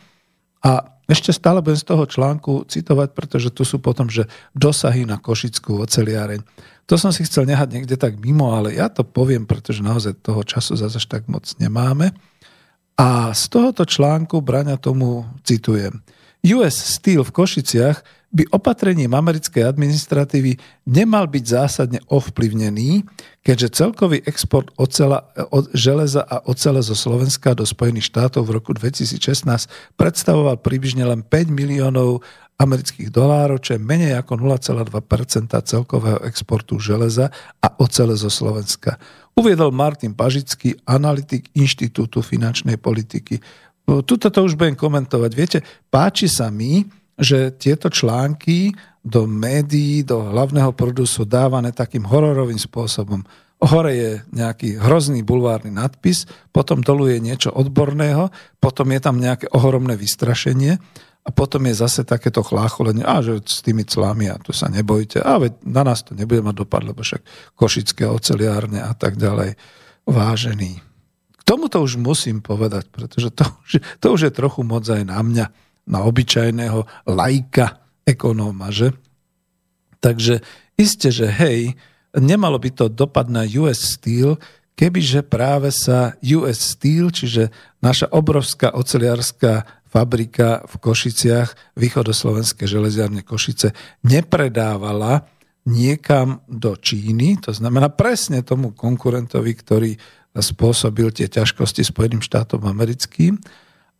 A 0.65 0.97
ešte 1.05 1.29
stále 1.29 1.61
budem 1.61 1.77
z 1.77 1.85
toho 1.85 2.09
článku 2.09 2.65
citovať, 2.65 3.13
pretože 3.13 3.53
tu 3.53 3.61
sú 3.61 3.77
potom, 3.77 4.09
že 4.09 4.25
dosahy 4.57 5.05
na 5.05 5.21
košickú 5.21 5.77
oceliareň. 5.85 6.41
To 6.85 6.95
som 7.01 7.09
si 7.09 7.25
chcel 7.25 7.49
nehať 7.49 7.69
niekde 7.73 7.97
tak 7.97 8.21
mimo, 8.21 8.53
ale 8.53 8.77
ja 8.77 8.93
to 8.93 9.01
poviem, 9.01 9.49
pretože 9.49 9.81
naozaj 9.81 10.21
toho 10.21 10.45
času 10.45 10.77
zase 10.77 11.01
tak 11.09 11.25
moc 11.25 11.49
nemáme. 11.57 12.13
A 12.95 13.33
z 13.35 13.43
tohoto 13.51 13.83
článku 13.83 14.39
Braňa 14.39 14.79
tomu 14.79 15.25
citujem. 15.43 15.99
US 16.45 16.77
Steel 16.77 17.25
v 17.25 17.33
Košiciach 17.33 18.05
by 18.35 18.51
opatrením 18.51 19.15
americkej 19.15 19.63
administratívy 19.63 20.59
nemal 20.91 21.25
byť 21.25 21.43
zásadne 21.47 21.99
ovplyvnený, 22.11 23.07
keďže 23.41 23.79
celkový 23.79 24.19
export 24.27 24.69
ocela, 24.75 25.31
od 25.55 25.71
železa 25.71 26.21
a 26.21 26.43
ocele 26.43 26.83
zo 26.83 26.93
Slovenska 26.93 27.55
do 27.55 27.63
Spojených 27.63 28.11
štátov 28.11 28.45
v 28.45 28.55
roku 28.59 28.75
2016 28.75 29.17
predstavoval 29.95 30.59
približne 30.59 31.07
len 31.07 31.23
5 31.23 31.49
miliónov 31.49 32.21
amerických 32.55 33.11
dolárov, 33.11 33.59
čo 33.59 33.75
je 33.75 33.83
menej 33.83 34.15
ako 34.15 34.39
0,2% 34.39 35.51
celkového 35.51 36.23
exportu 36.23 36.79
železa 36.79 37.27
a 37.59 37.67
ocele 37.83 38.15
zo 38.15 38.31
Slovenska. 38.31 38.95
Uviedol 39.35 39.75
Martin 39.75 40.15
Pažický, 40.15 40.79
analytik 40.87 41.51
Inštitútu 41.51 42.23
finančnej 42.23 42.79
politiky. 42.79 43.43
Tuto 43.83 44.31
to 44.31 44.39
už 44.47 44.55
budem 44.55 44.79
komentovať. 44.79 45.31
Viete, 45.35 45.59
páči 45.91 46.31
sa 46.31 46.47
mi, 46.47 46.87
že 47.19 47.51
tieto 47.59 47.91
články 47.91 48.71
do 49.03 49.27
médií, 49.27 50.01
do 50.07 50.31
hlavného 50.31 50.71
prúdu 50.71 51.03
sú 51.03 51.27
dávané 51.27 51.75
takým 51.75 52.07
hororovým 52.07 52.57
spôsobom. 52.57 53.21
Hore 53.59 53.93
je 53.95 54.11
nejaký 54.35 54.79
hrozný 54.79 55.23
bulvárny 55.23 55.71
nadpis, 55.71 56.27
potom 56.51 56.83
dolu 56.83 57.11
je 57.11 57.19
niečo 57.19 57.51
odborného, 57.51 58.31
potom 58.59 58.91
je 58.91 58.99
tam 58.99 59.19
nejaké 59.19 59.47
ohromné 59.51 59.95
vystrašenie 59.95 60.79
a 61.25 61.29
potom 61.33 61.65
je 61.65 61.73
zase 61.73 62.05
takéto 62.05 62.45
chlácholenie, 62.45 63.01
a 63.01 63.17
že 63.25 63.41
s 63.41 63.65
tými 63.65 63.81
clami 63.81 64.29
a 64.29 64.37
tu 64.37 64.53
sa 64.53 64.69
nebojte, 64.69 65.25
a 65.25 65.41
veď 65.41 65.57
na 65.65 65.81
nás 65.81 66.05
to 66.05 66.13
nebude 66.13 66.45
mať 66.45 66.55
dopad, 66.61 66.85
lebo 66.85 67.01
však 67.01 67.25
košické 67.57 68.05
oceliárne 68.05 68.77
a 68.77 68.93
tak 68.93 69.17
ďalej. 69.17 69.57
Vážený. 70.05 70.85
K 71.33 71.41
tomuto 71.41 71.81
už 71.81 71.97
musím 71.97 72.45
povedať, 72.45 72.93
pretože 72.93 73.33
to 73.33 73.41
už, 73.65 73.71
to 73.97 74.07
už 74.13 74.21
je 74.29 74.31
trochu 74.37 74.61
moc 74.61 74.85
aj 74.85 75.01
na 75.01 75.17
mňa 75.25 75.45
na 75.85 75.99
obyčajného 76.05 77.09
lajka 77.09 77.81
ekonóma, 78.05 78.69
že? 78.69 78.93
Takže 80.01 80.45
iste, 80.77 81.09
že 81.09 81.25
hej, 81.25 81.73
nemalo 82.13 82.61
by 82.61 82.69
to 82.69 82.85
dopad 82.85 83.33
na 83.33 83.45
US 83.61 83.97
Steel, 83.97 84.37
kebyže 84.77 85.25
práve 85.25 85.73
sa 85.73 86.13
US 86.21 86.77
Steel, 86.77 87.09
čiže 87.09 87.49
naša 87.81 88.13
obrovská 88.13 88.77
oceliarská 88.77 89.84
fabrika 89.95 90.67
v 90.67 90.75
Košiciach, 90.83 91.79
východoslovenské 91.79 92.67
železiarne 92.67 93.23
Košice, 93.23 93.71
nepredávala 94.03 95.23
niekam 95.63 96.43
do 96.51 96.75
Číny, 96.75 97.39
to 97.39 97.55
znamená 97.55 97.87
presne 97.87 98.43
tomu 98.43 98.75
konkurentovi, 98.75 99.55
ktorý 99.55 99.91
spôsobil 100.35 101.15
tie 101.15 101.31
ťažkosti 101.31 101.87
Spojeným 101.87 102.19
štátom 102.19 102.67
americkým, 102.67 103.39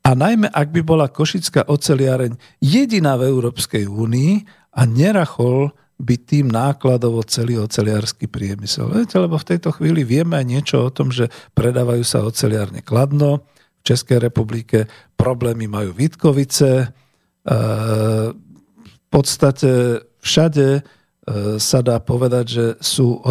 a 0.06 0.14
najmä, 0.14 0.54
ak 0.54 0.70
by 0.70 0.86
bola 0.86 1.10
Košická 1.10 1.66
oceliareň 1.66 2.38
jediná 2.62 3.18
v 3.18 3.26
Európskej 3.26 3.90
únii 3.90 4.46
a 4.78 4.86
nerachol 4.86 5.74
by 5.98 6.16
tým 6.22 6.52
nákladovo 6.54 7.26
celý 7.26 7.58
oceliársky 7.58 8.30
priemysel. 8.30 8.92
Viete, 8.92 9.18
lebo 9.18 9.40
v 9.42 9.50
tejto 9.56 9.74
chvíli 9.74 10.06
vieme 10.06 10.38
aj 10.38 10.46
niečo 10.46 10.78
o 10.86 10.94
tom, 10.94 11.10
že 11.10 11.34
predávajú 11.58 12.06
sa 12.06 12.22
oceliárne 12.22 12.86
kladno, 12.86 13.50
Českej 13.86 14.18
republike 14.18 14.90
problémy 15.14 15.70
majú 15.70 15.94
Vítkovice, 15.94 16.70
e, 16.82 16.88
v 18.82 19.06
podstate 19.14 20.02
všade 20.26 20.68
e, 20.76 20.82
sa 21.62 21.80
dá 21.86 22.02
povedať, 22.02 22.46
že 22.50 22.66
sú 22.82 23.22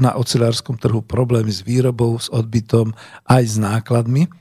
na 0.00 0.16
oceliárskom 0.16 0.80
trhu 0.80 1.04
problémy 1.04 1.52
s 1.52 1.60
výrobou, 1.60 2.16
s 2.16 2.32
odbytom 2.32 2.96
aj 3.28 3.42
s 3.44 3.56
nákladmi. 3.60 4.32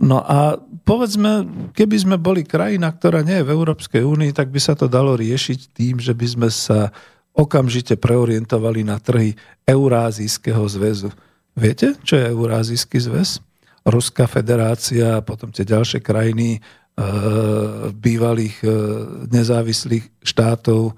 No 0.00 0.24
a 0.24 0.56
povedzme, 0.88 1.46
keby 1.76 1.96
sme 2.00 2.16
boli 2.16 2.42
krajina, 2.42 2.88
ktorá 2.90 3.20
nie 3.20 3.38
je 3.38 3.46
v 3.46 3.54
Európskej 3.54 4.02
únii, 4.02 4.32
tak 4.32 4.48
by 4.48 4.58
sa 4.58 4.72
to 4.72 4.88
dalo 4.88 5.14
riešiť 5.14 5.76
tým, 5.76 6.00
že 6.00 6.16
by 6.16 6.26
sme 6.26 6.48
sa 6.48 6.88
okamžite 7.36 8.00
preorientovali 8.00 8.82
na 8.82 8.96
trhy 8.98 9.36
Eurázijského 9.68 10.64
zväzu. 10.66 11.12
Viete, 11.54 11.94
čo 12.02 12.16
je 12.16 12.32
Eurázijský 12.32 12.98
zväz? 12.98 13.44
Ruská 13.86 14.28
federácia 14.28 15.18
a 15.18 15.24
potom 15.24 15.48
tie 15.48 15.64
ďalšie 15.64 16.04
krajiny 16.04 16.56
e, 16.56 16.60
bývalých 17.96 18.56
e, 18.60 18.68
nezávislých 19.32 20.20
štátov, 20.20 20.92
e, 20.92 20.94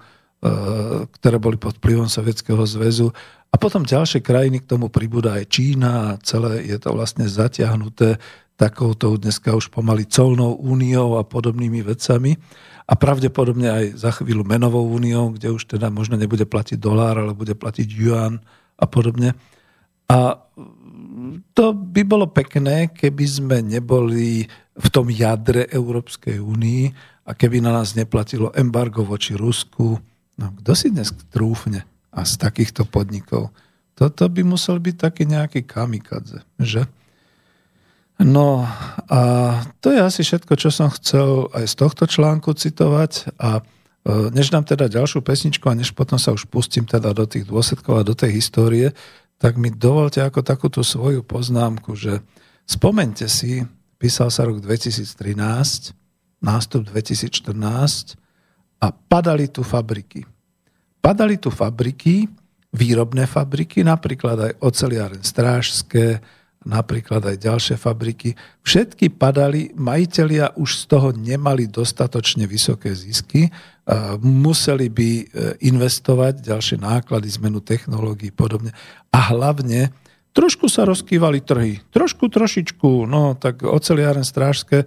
ktoré 1.07 1.37
boli 1.39 1.57
pod 1.57 1.79
vplyvom 1.79 2.11
Sovietskeho 2.11 2.63
zväzu. 2.67 3.15
A 3.53 3.61
potom 3.61 3.87
ďalšie 3.87 4.25
krajiny, 4.25 4.65
k 4.65 4.71
tomu 4.75 4.91
pribúda 4.91 5.39
aj 5.39 5.53
Čína 5.53 5.91
a 5.93 6.19
celé 6.25 6.67
je 6.67 6.79
to 6.81 6.91
vlastne 6.97 7.29
zatiahnuté 7.29 8.19
takouto 8.57 9.19
dneska 9.19 9.55
už 9.57 9.75
pomaly 9.75 10.07
colnou 10.07 10.55
úniou 10.55 11.19
a 11.19 11.27
podobnými 11.27 11.83
vecami 11.83 12.39
a 12.87 12.95
pravdepodobne 12.95 13.69
aj 13.71 13.85
za 13.99 14.11
chvíľu 14.15 14.47
menovou 14.47 14.87
úniou, 14.87 15.35
kde 15.35 15.55
už 15.55 15.67
teda 15.67 15.89
možno 15.89 16.19
nebude 16.19 16.47
platiť 16.47 16.79
dolár, 16.79 17.19
ale 17.19 17.33
bude 17.35 17.55
platiť 17.55 17.89
yuan 17.89 18.43
a 18.79 18.85
podobne. 18.87 19.35
A 20.11 20.37
to 21.53 21.73
by 21.73 22.03
bolo 22.05 22.29
pekné, 22.29 22.93
keby 22.93 23.25
sme 23.25 23.57
neboli 23.65 24.47
v 24.73 24.87
tom 24.89 25.13
jadre 25.13 25.69
Európskej 25.69 26.41
únii 26.41 26.85
a 27.29 27.31
keby 27.37 27.61
na 27.61 27.71
nás 27.71 27.95
neplatilo 27.95 28.51
embargo 28.57 29.05
voči 29.05 29.37
Rusku. 29.37 30.01
No, 30.41 30.47
kto 30.63 30.73
si 30.73 30.89
dnes 30.91 31.13
trúfne 31.31 31.85
a 32.13 32.25
z 32.25 32.41
takýchto 32.41 32.89
podnikov? 32.89 33.53
Toto 33.93 34.25
by 34.27 34.43
musel 34.43 34.81
byť 34.81 34.97
taký 34.97 35.29
nejaký 35.29 35.69
kamikadze, 35.69 36.43
že? 36.57 36.89
No 38.23 38.65
a 39.11 39.21
to 39.83 39.91
je 39.91 40.01
asi 40.01 40.23
všetko, 40.23 40.55
čo 40.57 40.71
som 40.71 40.89
chcel 40.95 41.51
aj 41.53 41.65
z 41.69 41.75
tohto 41.75 42.05
článku 42.07 42.55
citovať 42.55 43.35
a 43.37 43.59
e, 43.59 43.63
než 44.31 44.55
dám 44.55 44.63
teda 44.63 44.87
ďalšiu 44.87 45.21
pesničku 45.21 45.67
a 45.67 45.77
než 45.77 45.93
potom 45.93 46.17
sa 46.17 46.31
už 46.31 46.47
pustím 46.47 46.87
teda 46.87 47.11
do 47.13 47.27
tých 47.27 47.49
dôsledkov 47.49 47.93
a 47.99 48.07
do 48.07 48.15
tej 48.15 48.39
histórie, 48.39 48.95
tak 49.43 49.59
mi 49.59 49.75
dovolte 49.75 50.23
ako 50.23 50.47
takúto 50.47 50.87
svoju 50.87 51.27
poznámku, 51.27 51.99
že 51.99 52.23
spomente 52.63 53.27
si, 53.27 53.67
písal 53.99 54.31
sa 54.31 54.47
rok 54.47 54.63
2013, 54.63 55.99
nástup 56.39 56.87
2014 56.87 58.15
a 58.79 58.95
padali 58.95 59.51
tu 59.51 59.67
fabriky. 59.67 60.23
Padali 61.03 61.43
tu 61.43 61.51
fabriky, 61.51 62.31
výrobné 62.71 63.27
fabriky, 63.27 63.83
napríklad 63.83 64.39
aj 64.39 64.53
oceliáren 64.63 65.27
Strážské, 65.27 66.23
napríklad 66.65 67.23
aj 67.27 67.37
ďalšie 67.43 67.77
fabriky, 67.79 68.35
všetky 68.63 69.15
padali, 69.15 69.75
majiteľia 69.75 70.55
už 70.59 70.83
z 70.83 70.85
toho 70.87 71.09
nemali 71.15 71.67
dostatočne 71.67 72.47
vysoké 72.47 72.95
zisky, 72.95 73.51
museli 74.23 74.87
by 74.87 75.11
e, 75.19 75.25
investovať 75.67 76.39
ďalšie 76.39 76.79
náklady, 76.79 77.27
zmenu 77.43 77.59
technológií 77.59 78.31
podobne. 78.31 78.71
A 79.11 79.35
hlavne 79.35 79.91
trošku 80.31 80.71
sa 80.71 80.87
rozkývali 80.87 81.43
trhy. 81.43 81.83
Trošku, 81.91 82.31
trošičku. 82.31 83.11
No, 83.11 83.35
tak 83.35 83.67
oceliáren 83.67 84.23
strážske, 84.23 84.87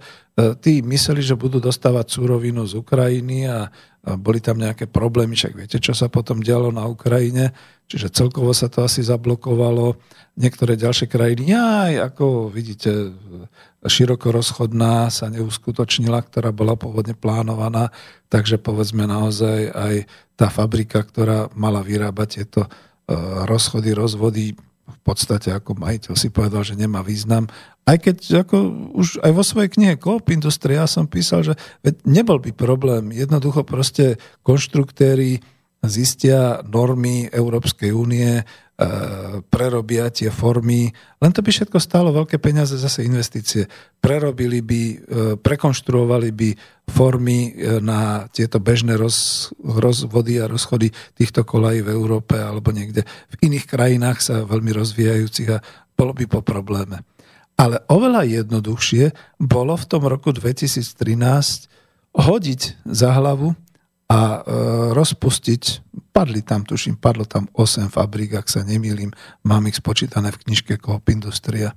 tí 0.56 0.80
mysleli, 0.80 1.20
že 1.20 1.36
budú 1.36 1.60
dostávať 1.60 2.08
súrovinu 2.08 2.64
z 2.64 2.80
Ukrajiny 2.80 3.44
a 3.44 3.68
boli 4.14 4.38
tam 4.38 4.62
nejaké 4.62 4.86
problémy, 4.86 5.34
však 5.34 5.54
viete, 5.58 5.82
čo 5.82 5.90
sa 5.90 6.06
potom 6.06 6.38
dialo 6.38 6.70
na 6.70 6.86
Ukrajine, 6.86 7.50
čiže 7.90 8.14
celkovo 8.14 8.54
sa 8.54 8.70
to 8.70 8.86
asi 8.86 9.02
zablokovalo. 9.02 9.98
Niektoré 10.38 10.78
ďalšie 10.78 11.10
krajiny, 11.10 11.50
aj 11.50 12.14
ako 12.14 12.46
vidíte, 12.54 13.10
široko 13.82 14.30
rozchodná 14.30 15.10
sa 15.10 15.26
neuskutočnila, 15.26 16.22
ktorá 16.22 16.54
bola 16.54 16.78
pôvodne 16.78 17.18
plánovaná, 17.18 17.90
takže 18.30 18.62
povedzme 18.62 19.10
naozaj 19.10 19.74
aj 19.74 19.94
tá 20.38 20.52
fabrika, 20.54 21.02
ktorá 21.02 21.50
mala 21.58 21.82
vyrábať 21.82 22.28
tieto 22.42 22.62
e, 22.62 22.70
rozchody, 23.48 23.90
rozvody, 23.90 24.54
v 24.86 24.98
podstate 25.02 25.50
ako 25.50 25.74
majiteľ 25.82 26.14
si 26.14 26.30
povedal, 26.30 26.62
že 26.62 26.78
nemá 26.78 27.02
význam. 27.02 27.50
Aj 27.86 27.98
keď 27.98 28.46
ako 28.46 28.56
už 28.94 29.18
aj 29.22 29.32
vo 29.34 29.42
svojej 29.42 29.70
knihe 29.70 29.94
Coop 29.98 30.30
Industry 30.30 30.78
ja 30.78 30.86
som 30.86 31.10
písal, 31.10 31.42
že 31.42 31.54
nebol 32.06 32.38
by 32.38 32.54
problém. 32.54 33.10
Jednoducho 33.10 33.66
proste 33.66 34.18
konštruktéri 34.46 35.42
zistia 35.86 36.62
normy 36.66 37.30
Európskej 37.30 37.94
únie, 37.94 38.42
prerobia 39.48 40.12
tie 40.12 40.28
formy, 40.28 40.92
len 41.16 41.32
to 41.32 41.40
by 41.40 41.48
všetko 41.48 41.80
stálo 41.80 42.12
veľké 42.12 42.36
peniaze, 42.36 42.76
zase 42.76 43.08
investície. 43.08 43.64
Prerobili 43.96 44.60
by, 44.60 44.82
e, 44.84 44.96
prekonštruovali 45.40 46.28
by 46.36 46.48
formy 46.84 47.56
e, 47.56 47.80
na 47.80 48.28
tieto 48.28 48.60
bežné 48.60 49.00
roz, 49.00 49.48
rozvody 49.64 50.44
a 50.44 50.50
rozchody 50.52 50.92
týchto 51.16 51.48
kolají 51.48 51.80
v 51.80 51.92
Európe 51.96 52.36
alebo 52.36 52.68
niekde 52.68 53.08
v 53.32 53.34
iných 53.48 53.64
krajinách 53.64 54.20
sa 54.20 54.44
veľmi 54.44 54.76
rozvíjajúcich 54.76 55.48
a 55.56 55.64
bolo 55.96 56.12
by 56.12 56.28
po 56.28 56.44
probléme. 56.44 57.00
Ale 57.56 57.80
oveľa 57.88 58.28
jednoduchšie 58.28 59.16
bolo 59.40 59.72
v 59.72 59.88
tom 59.88 60.04
roku 60.04 60.36
2013 60.36 61.72
hodiť 62.12 62.60
za 62.84 63.08
hlavu 63.16 63.56
a 64.06 64.20
e, 64.22 64.40
rozpustiť, 64.94 65.62
padli 66.14 66.40
tam, 66.46 66.62
tuším, 66.62 66.94
padlo 66.94 67.26
tam 67.26 67.50
8 67.50 67.90
fabrík, 67.90 68.38
ak 68.38 68.46
sa 68.46 68.62
nemýlim, 68.62 69.10
mám 69.42 69.66
ich 69.66 69.82
spočítané 69.82 70.30
v 70.30 70.40
knižke 70.46 70.78
Coop 70.78 71.10
Industria. 71.10 71.74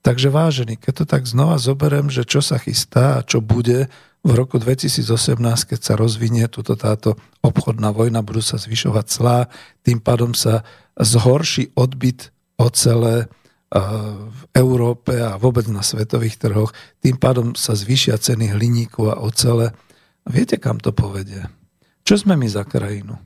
Takže 0.00 0.32
vážený, 0.32 0.80
keď 0.80 0.92
to 1.02 1.04
tak 1.04 1.28
znova 1.28 1.60
zoberiem, 1.60 2.08
že 2.08 2.24
čo 2.24 2.40
sa 2.40 2.56
chystá 2.56 3.20
a 3.20 3.24
čo 3.26 3.44
bude 3.44 3.92
v 4.26 4.32
roku 4.32 4.56
2018, 4.56 5.38
keď 5.70 5.80
sa 5.82 5.94
rozvinie 5.94 6.48
túto 6.48 6.74
táto 6.74 7.20
obchodná 7.44 7.92
vojna, 7.92 8.24
budú 8.24 8.40
sa 8.40 8.56
zvyšovať 8.56 9.06
clá, 9.06 9.38
tým 9.84 10.00
pádom 10.00 10.32
sa 10.32 10.64
zhorší 10.96 11.76
odbyt 11.76 12.32
ocele 12.56 13.14
e, 13.22 13.26
v 14.32 14.40
Európe 14.56 15.12
a 15.20 15.36
vôbec 15.36 15.68
na 15.68 15.84
svetových 15.84 16.40
trhoch, 16.40 16.72
tým 17.04 17.20
pádom 17.20 17.52
sa 17.52 17.76
zvýšia 17.76 18.16
ceny 18.16 18.56
hliníku 18.56 19.12
a 19.12 19.20
ocele. 19.20 19.76
Viete, 20.24 20.56
kam 20.56 20.80
to 20.80 20.90
povedie? 20.90 21.44
Čo 22.06 22.22
sme 22.22 22.38
my 22.38 22.46
za 22.46 22.62
krajinu? 22.62 23.18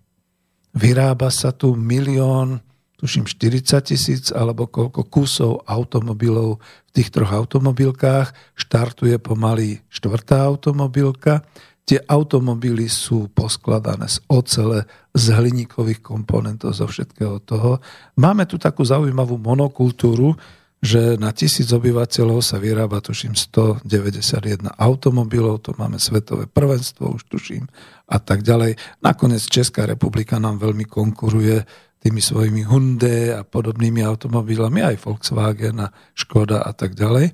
Vyrába 0.73 1.29
sa 1.29 1.53
tu 1.53 1.77
milión, 1.77 2.65
tuším 2.97 3.29
40 3.29 3.85
tisíc 3.85 4.33
alebo 4.33 4.73
koľko 4.73 5.05
kusov 5.05 5.69
automobilov 5.69 6.65
v 6.89 6.91
tých 6.97 7.13
troch 7.13 7.29
automobilkách. 7.29 8.33
Štartuje 8.57 9.21
pomaly 9.21 9.85
štvrtá 9.93 10.49
automobilka. 10.49 11.45
Tie 11.85 12.01
automobily 12.09 12.89
sú 12.89 13.29
poskladané 13.37 14.09
z 14.09 14.25
ocele, 14.33 14.89
z 15.13 15.25
hliníkových 15.29 16.01
komponentov, 16.01 16.73
zo 16.73 16.89
všetkého 16.89 17.37
toho. 17.45 17.85
Máme 18.17 18.49
tu 18.49 18.57
takú 18.57 18.81
zaujímavú 18.81 19.37
monokultúru, 19.37 20.41
že 20.81 21.21
na 21.21 21.29
tisíc 21.37 21.69
obyvateľov 21.69 22.41
sa 22.41 22.57
vyrába, 22.57 23.05
tuším, 23.05 23.37
191 23.37 24.65
automobilov, 24.81 25.61
to 25.61 25.77
máme 25.77 26.01
svetové 26.01 26.49
prvenstvo, 26.49 27.21
už 27.21 27.29
tuším, 27.29 27.69
a 28.11 28.19
tak 28.19 28.43
ďalej. 28.43 28.75
Nakoniec 29.01 29.47
Česká 29.47 29.87
republika 29.87 30.43
nám 30.43 30.59
veľmi 30.59 30.85
konkuruje 30.85 31.63
tými 32.03 32.19
svojimi 32.19 32.67
Hyundai 32.67 33.39
a 33.39 33.47
podobnými 33.47 34.03
automobilami, 34.03 34.83
aj 34.83 35.01
Volkswagen 35.05 35.87
a 35.87 35.93
Škoda 36.17 36.67
a 36.67 36.73
tak 36.75 36.99
ďalej. 36.99 37.31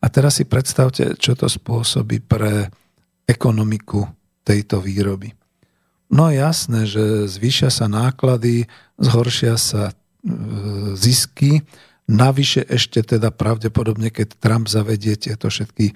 A 0.00 0.06
teraz 0.08 0.38
si 0.38 0.44
predstavte, 0.46 1.18
čo 1.18 1.34
to 1.34 1.50
spôsobí 1.50 2.22
pre 2.22 2.70
ekonomiku 3.26 4.06
tejto 4.46 4.78
výroby. 4.78 5.34
No 6.06 6.30
jasné, 6.30 6.86
že 6.86 7.26
zvýšia 7.26 7.68
sa 7.68 7.90
náklady, 7.90 8.70
zhoršia 8.94 9.58
sa 9.58 9.90
e, 9.90 9.94
zisky, 10.94 11.66
Navyše 12.06 12.70
ešte 12.70 13.02
teda 13.02 13.34
pravdepodobne, 13.34 14.14
keď 14.14 14.38
Trump 14.38 14.70
zavedie 14.70 15.18
tieto 15.18 15.50
všetky 15.50 15.90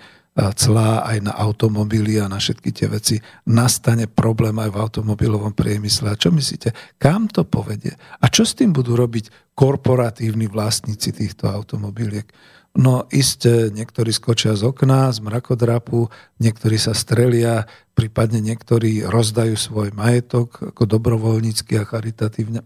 clá 0.56 1.04
aj 1.04 1.18
na 1.20 1.32
automobily 1.36 2.16
a 2.16 2.30
na 2.30 2.40
všetky 2.40 2.70
tie 2.72 2.88
veci, 2.88 3.16
nastane 3.44 4.08
problém 4.08 4.56
aj 4.56 4.70
v 4.72 4.80
automobilovom 4.80 5.52
priemysle. 5.52 6.08
A 6.08 6.16
čo 6.16 6.32
myslíte, 6.32 6.72
kam 6.96 7.28
to 7.28 7.44
povedie? 7.44 7.92
A 8.24 8.26
čo 8.32 8.48
s 8.48 8.56
tým 8.56 8.72
budú 8.72 8.96
robiť 8.96 9.52
korporatívni 9.52 10.48
vlastníci 10.48 11.12
týchto 11.12 11.52
automobiliek? 11.52 12.24
No 12.70 13.04
iste 13.10 13.68
niektorí 13.74 14.14
skočia 14.14 14.56
z 14.56 14.64
okna, 14.64 15.10
z 15.10 15.20
mrakodrapu, 15.20 16.08
niektorí 16.38 16.78
sa 16.78 16.94
strelia, 16.94 17.66
prípadne 17.92 18.40
niektorí 18.40 19.04
rozdajú 19.04 19.58
svoj 19.58 19.90
majetok 19.92 20.72
ako 20.72 20.86
dobrovoľnícky 20.86 21.76
a 21.76 21.84
charitatívne. 21.84 22.62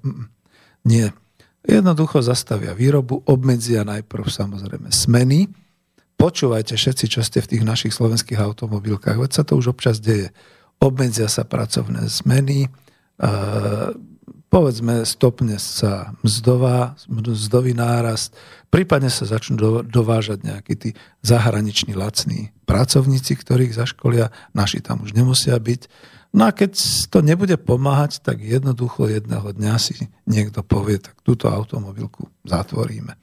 Nie, 0.84 1.16
Jednoducho 1.64 2.20
zastavia 2.20 2.76
výrobu, 2.76 3.24
obmedzia 3.24 3.88
najprv 3.88 4.28
samozrejme 4.28 4.92
smeny. 4.92 5.48
Počúvajte 6.14 6.78
všetci, 6.78 7.04
čo 7.10 7.20
ste 7.20 7.42
v 7.42 7.50
tých 7.56 7.64
našich 7.66 7.92
slovenských 7.92 8.38
automobilkách, 8.38 9.18
veď 9.18 9.32
sa 9.32 9.42
to 9.42 9.58
už 9.58 9.74
občas 9.74 9.98
deje. 9.98 10.30
Obmedzia 10.78 11.26
sa 11.30 11.46
pracovné 11.46 12.06
zmeny, 12.06 12.70
povedzme 14.50 15.06
stopne 15.06 15.58
sa 15.58 16.14
mzdová, 16.22 16.98
mzdový 17.10 17.74
nárast, 17.74 18.34
prípadne 18.70 19.10
sa 19.10 19.26
začnú 19.26 19.82
dovážať 19.86 20.38
nejakí 20.42 20.74
tí 20.78 20.90
zahraniční 21.22 21.94
lacní 21.94 22.54
pracovníci, 22.66 23.38
ktorých 23.38 23.74
zaškolia, 23.74 24.30
naši 24.54 24.82
tam 24.82 25.02
už 25.02 25.14
nemusia 25.14 25.58
byť 25.58 26.14
No 26.34 26.50
a 26.50 26.52
keď 26.52 26.74
to 27.14 27.22
nebude 27.22 27.54
pomáhať, 27.62 28.18
tak 28.18 28.42
jednoducho 28.42 29.06
jedného 29.06 29.54
dňa 29.54 29.74
si 29.78 30.10
niekto 30.26 30.66
povie, 30.66 30.98
tak 30.98 31.14
túto 31.22 31.46
automobilku 31.46 32.26
zatvoríme. 32.42 33.14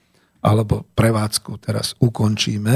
Alebo 0.41 0.89
prevádzku 0.97 1.61
teraz 1.61 1.93
ukončíme 2.01 2.75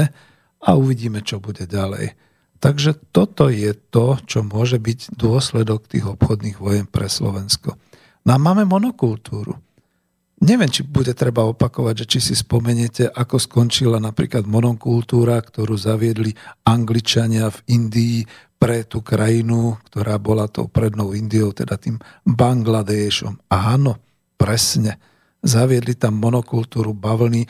a 0.62 0.70
uvidíme, 0.74 1.22
čo 1.22 1.42
bude 1.42 1.66
ďalej. 1.66 2.14
Takže 2.56 3.12
toto 3.12 3.52
je 3.52 3.76
to, 3.76 4.16
čo 4.24 4.40
môže 4.40 4.80
byť 4.80 5.14
dôsledok 5.14 5.92
tých 5.92 6.08
obchodných 6.08 6.56
vojen 6.56 6.88
pre 6.88 7.10
Slovensko. 7.10 7.76
No 8.26 8.30
a 8.32 8.38
máme 8.40 8.64
monokultúru. 8.64 9.54
Neviem, 10.36 10.68
či 10.68 10.84
bude 10.84 11.16
treba 11.16 11.48
opakovať, 11.48 12.04
že 12.04 12.06
či 12.16 12.18
si 12.20 12.34
spomeniete, 12.36 13.08
ako 13.08 13.40
skončila 13.40 13.96
napríklad 13.96 14.44
monokultúra, 14.44 15.40
ktorú 15.40 15.80
zaviedli 15.80 16.36
Angličania 16.68 17.48
v 17.48 17.58
Indii 17.72 18.18
pre 18.60 18.84
tú 18.84 19.00
krajinu, 19.00 19.80
ktorá 19.88 20.20
bola 20.20 20.44
tou 20.48 20.68
prednou 20.68 21.16
Indiou, 21.16 21.56
teda 21.56 21.80
tým 21.80 21.96
Bangladéšom. 22.28 23.48
Áno, 23.48 23.96
presne 24.36 25.00
zaviedli 25.46 25.94
tam 25.94 26.18
monokultúru 26.18 26.92
bavlny. 26.92 27.46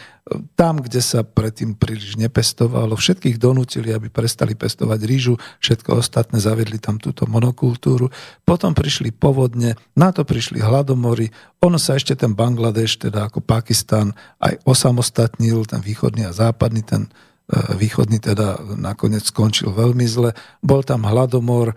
Tam, 0.54 0.78
kde 0.78 1.00
sa 1.00 1.24
predtým 1.24 1.74
príliš 1.74 2.20
nepestovalo, 2.20 2.94
všetkých 2.94 3.40
donútili, 3.40 3.90
aby 3.90 4.12
prestali 4.12 4.52
pestovať 4.52 5.00
rýžu, 5.02 5.34
všetko 5.64 5.98
ostatné 5.98 6.38
zaviedli 6.38 6.76
tam 6.76 7.00
túto 7.00 7.24
monokultúru. 7.26 8.12
Potom 8.44 8.76
prišli 8.76 9.10
povodne, 9.10 9.74
na 9.96 10.12
to 10.12 10.22
prišli 10.22 10.60
hladomory. 10.60 11.32
Ono 11.64 11.80
sa 11.80 11.96
ešte 11.96 12.14
ten 12.14 12.36
Bangladeš, 12.36 13.08
teda 13.08 13.32
ako 13.32 13.42
Pakistan, 13.42 14.12
aj 14.38 14.60
osamostatnil, 14.68 15.64
ten 15.66 15.80
východný 15.80 16.28
a 16.28 16.36
západný, 16.36 16.84
ten 16.84 17.08
E, 17.08 17.35
východný 17.54 18.18
teda 18.18 18.58
nakoniec 18.74 19.30
skončil 19.30 19.70
veľmi 19.70 20.02
zle. 20.10 20.34
Bol 20.58 20.82
tam 20.82 21.06
hladomor, 21.06 21.70
e, 21.70 21.74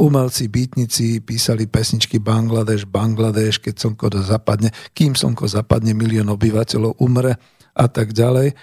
umelci, 0.00 0.48
bytnici 0.48 1.20
písali 1.20 1.68
pesničky 1.68 2.16
Bangladeš, 2.16 2.88
Bangladeš, 2.88 3.60
keď 3.60 3.74
slnko 3.76 4.06
zapadne, 4.24 4.72
kým 4.96 5.12
slnko 5.12 5.44
zapadne, 5.52 5.92
milión 5.92 6.32
obyvateľov 6.32 6.96
umre 6.96 7.36
a 7.76 7.86
tak 7.92 8.16
ďalej. 8.16 8.56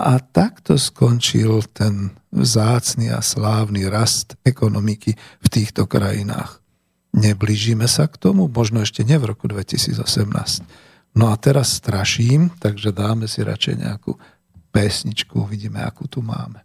A 0.00 0.16
takto 0.24 0.80
skončil 0.80 1.68
ten 1.76 2.16
vzácný 2.32 3.12
a 3.12 3.20
slávny 3.20 3.84
rast 3.92 4.40
ekonomiky 4.40 5.12
v 5.44 5.46
týchto 5.52 5.84
krajinách. 5.84 6.64
Neblížime 7.12 7.90
sa 7.90 8.08
k 8.08 8.16
tomu, 8.16 8.48
možno 8.48 8.80
ešte 8.80 9.04
nie 9.04 9.20
v 9.20 9.36
roku 9.36 9.50
2018. 9.50 10.00
No 11.12 11.28
a 11.28 11.36
teraz 11.36 11.76
straším, 11.76 12.54
takže 12.62 12.94
dáme 12.94 13.26
si 13.26 13.42
radšej 13.42 13.82
nejakú 13.82 14.14
pesničku, 14.70 15.44
vidíme, 15.44 15.82
akú 15.82 16.06
tu 16.06 16.22
máme. 16.22 16.62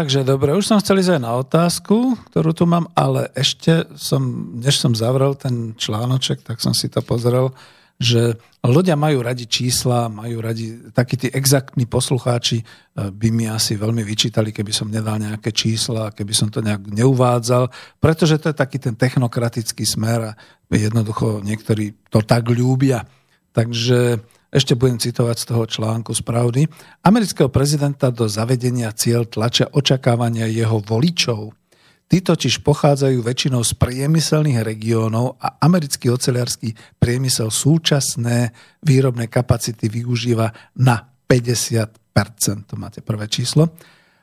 Takže 0.00 0.24
dobre, 0.24 0.56
už 0.56 0.64
som 0.64 0.80
chcel 0.80 1.04
ísť 1.04 1.20
aj 1.20 1.22
na 1.28 1.36
otázku, 1.36 2.16
ktorú 2.32 2.56
tu 2.56 2.64
mám, 2.64 2.88
ale 2.96 3.28
ešte 3.36 3.84
som, 4.00 4.48
než 4.56 4.80
som 4.80 4.96
zavrel 4.96 5.36
ten 5.36 5.76
článoček, 5.76 6.40
tak 6.40 6.56
som 6.64 6.72
si 6.72 6.88
to 6.88 7.04
pozrel, 7.04 7.52
že 8.00 8.40
ľudia 8.64 8.96
majú 8.96 9.20
radi 9.20 9.44
čísla, 9.44 10.08
majú 10.08 10.40
radi, 10.40 10.88
takí 10.96 11.20
tí 11.20 11.28
exaktní 11.28 11.84
poslucháči 11.84 12.64
eh, 12.64 13.12
by 13.12 13.28
mi 13.28 13.44
asi 13.44 13.76
veľmi 13.76 14.00
vyčítali, 14.00 14.56
keby 14.56 14.72
som 14.72 14.88
nedal 14.88 15.20
nejaké 15.20 15.52
čísla, 15.52 16.16
keby 16.16 16.32
som 16.32 16.48
to 16.48 16.64
nejak 16.64 16.80
neuvádzal, 16.80 17.68
pretože 18.00 18.40
to 18.40 18.48
je 18.48 18.56
taký 18.56 18.80
ten 18.80 18.96
technokratický 18.96 19.84
smer 19.84 20.32
a 20.32 20.36
jednoducho 20.72 21.44
niektorí 21.44 22.08
to 22.08 22.24
tak 22.24 22.48
ľúbia. 22.48 23.04
Takže 23.52 24.16
ešte 24.50 24.74
budem 24.74 24.98
citovať 24.98 25.36
z 25.38 25.44
toho 25.46 25.64
článku 25.66 26.10
z 26.10 26.22
pravdy. 26.26 26.62
Amerického 27.06 27.46
prezidenta 27.46 28.10
do 28.10 28.26
zavedenia 28.26 28.90
cieľ 28.90 29.26
tlačia 29.30 29.70
očakávania 29.70 30.50
jeho 30.50 30.82
voličov. 30.82 31.54
Tí 32.10 32.18
totiž 32.18 32.66
pochádzajú 32.66 33.22
väčšinou 33.22 33.62
z 33.62 33.78
priemyselných 33.78 34.66
regiónov 34.66 35.38
a 35.38 35.62
americký 35.62 36.10
oceliarský 36.10 36.74
priemysel 36.98 37.54
súčasné 37.54 38.50
výrobné 38.82 39.30
kapacity 39.30 39.86
využíva 39.86 40.50
na 40.82 40.98
50%. 41.30 42.66
To 42.66 42.74
máte 42.74 42.98
prvé 43.06 43.30
číslo. 43.30 43.70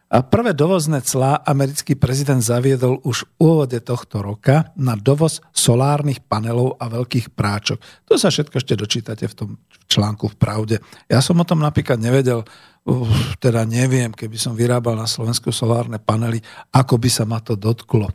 A 0.07 0.23
prvé 0.23 0.55
dovozné 0.55 1.03
clá 1.03 1.35
americký 1.43 1.99
prezident 1.99 2.39
zaviedol 2.39 3.03
už 3.03 3.27
v 3.27 3.31
úvode 3.43 3.75
tohto 3.83 4.23
roka 4.23 4.71
na 4.79 4.95
dovoz 4.95 5.43
solárnych 5.51 6.23
panelov 6.23 6.79
a 6.79 6.87
veľkých 6.87 7.35
práčok. 7.35 7.83
To 8.07 8.15
sa 8.15 8.31
všetko 8.31 8.55
ešte 8.55 8.79
dočítate 8.79 9.27
v 9.27 9.35
tom 9.35 9.49
článku 9.91 10.31
v 10.31 10.39
Pravde. 10.39 10.75
Ja 11.11 11.19
som 11.19 11.43
o 11.43 11.47
tom 11.47 11.59
napríklad 11.59 11.99
nevedel, 11.99 12.47
uh, 12.47 13.11
teda 13.43 13.67
neviem, 13.67 14.15
keby 14.15 14.39
som 14.39 14.55
vyrábal 14.55 14.95
na 14.95 15.11
Slovensku 15.11 15.51
solárne 15.51 15.99
panely, 15.99 16.39
ako 16.71 16.95
by 16.95 17.09
sa 17.11 17.27
ma 17.27 17.43
to 17.43 17.59
dotklo. 17.59 18.07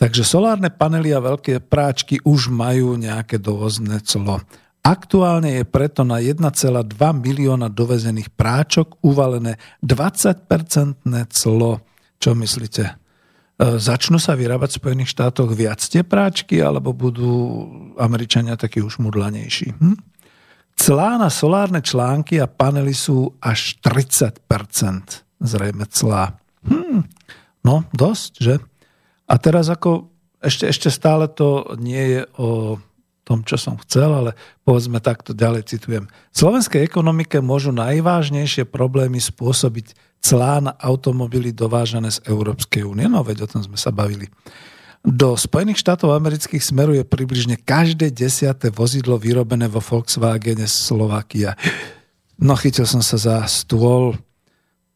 Takže 0.00 0.24
solárne 0.24 0.72
panely 0.72 1.12
a 1.12 1.20
veľké 1.20 1.60
práčky 1.68 2.16
už 2.24 2.48
majú 2.48 2.96
nejaké 2.96 3.36
dovozné 3.36 4.00
clo. 4.00 4.40
Aktuálne 4.84 5.56
je 5.56 5.64
preto 5.64 6.04
na 6.04 6.20
1,2 6.20 6.44
milióna 7.00 7.72
dovezených 7.72 8.28
práčok 8.36 9.00
uvalené 9.00 9.56
20-percentné 9.80 11.24
clo. 11.32 11.80
Čo 12.20 12.36
myslíte? 12.36 12.84
E, 12.84 12.92
začnú 13.80 14.20
sa 14.20 14.36
vyrábať 14.36 14.76
v 14.76 14.80
Spojených 14.84 15.12
štátoch 15.16 15.56
viac 15.56 15.80
tie 15.80 16.04
práčky, 16.04 16.60
alebo 16.60 16.92
budú 16.92 17.32
Američania 17.96 18.60
takí 18.60 18.84
už 18.84 19.00
mudlanejší? 19.00 19.72
Hm? 19.72 19.96
Clá 20.76 21.16
na 21.16 21.32
solárne 21.32 21.80
články 21.80 22.36
a 22.36 22.44
panely 22.44 22.92
sú 22.92 23.40
až 23.40 23.80
30%. 23.80 24.44
Zrejme 25.40 25.88
clá. 25.88 26.36
Hm, 26.68 27.08
no, 27.64 27.88
dosť, 27.96 28.32
že? 28.36 28.54
A 29.24 29.34
teraz 29.40 29.72
ako, 29.72 30.12
ešte, 30.44 30.68
ešte 30.68 30.88
stále 30.92 31.24
to 31.32 31.72
nie 31.80 32.20
je 32.20 32.22
o 32.36 32.76
tom, 33.24 33.40
čo 33.42 33.56
som 33.56 33.80
chcel, 33.80 34.12
ale 34.12 34.30
povedzme 34.62 35.00
takto 35.00 35.32
ďalej 35.32 35.64
citujem. 35.66 36.04
V 36.30 36.36
slovenskej 36.36 36.84
ekonomike 36.84 37.40
môžu 37.40 37.72
najvážnejšie 37.72 38.68
problémy 38.68 39.18
spôsobiť 39.18 39.96
clá 40.20 40.60
na 40.60 40.72
automobily 40.76 41.52
dovážané 41.52 42.12
z 42.12 42.20
Európskej 42.28 42.84
únie. 42.84 43.08
No 43.08 43.24
veď 43.24 43.44
o 43.44 43.50
tom 43.50 43.64
sme 43.64 43.80
sa 43.80 43.88
bavili. 43.92 44.28
Do 45.04 45.36
Spojených 45.36 45.84
štátov 45.84 46.16
amerických 46.16 46.64
smeruje 46.64 47.04
približne 47.04 47.60
každé 47.60 48.08
desiate 48.08 48.72
vozidlo 48.72 49.20
vyrobené 49.20 49.68
vo 49.68 49.84
Volkswagene 49.84 50.64
Slovakia. 50.64 51.52
No 52.40 52.56
chytil 52.56 52.88
som 52.88 53.04
sa 53.04 53.20
za 53.20 53.36
stôl. 53.44 54.16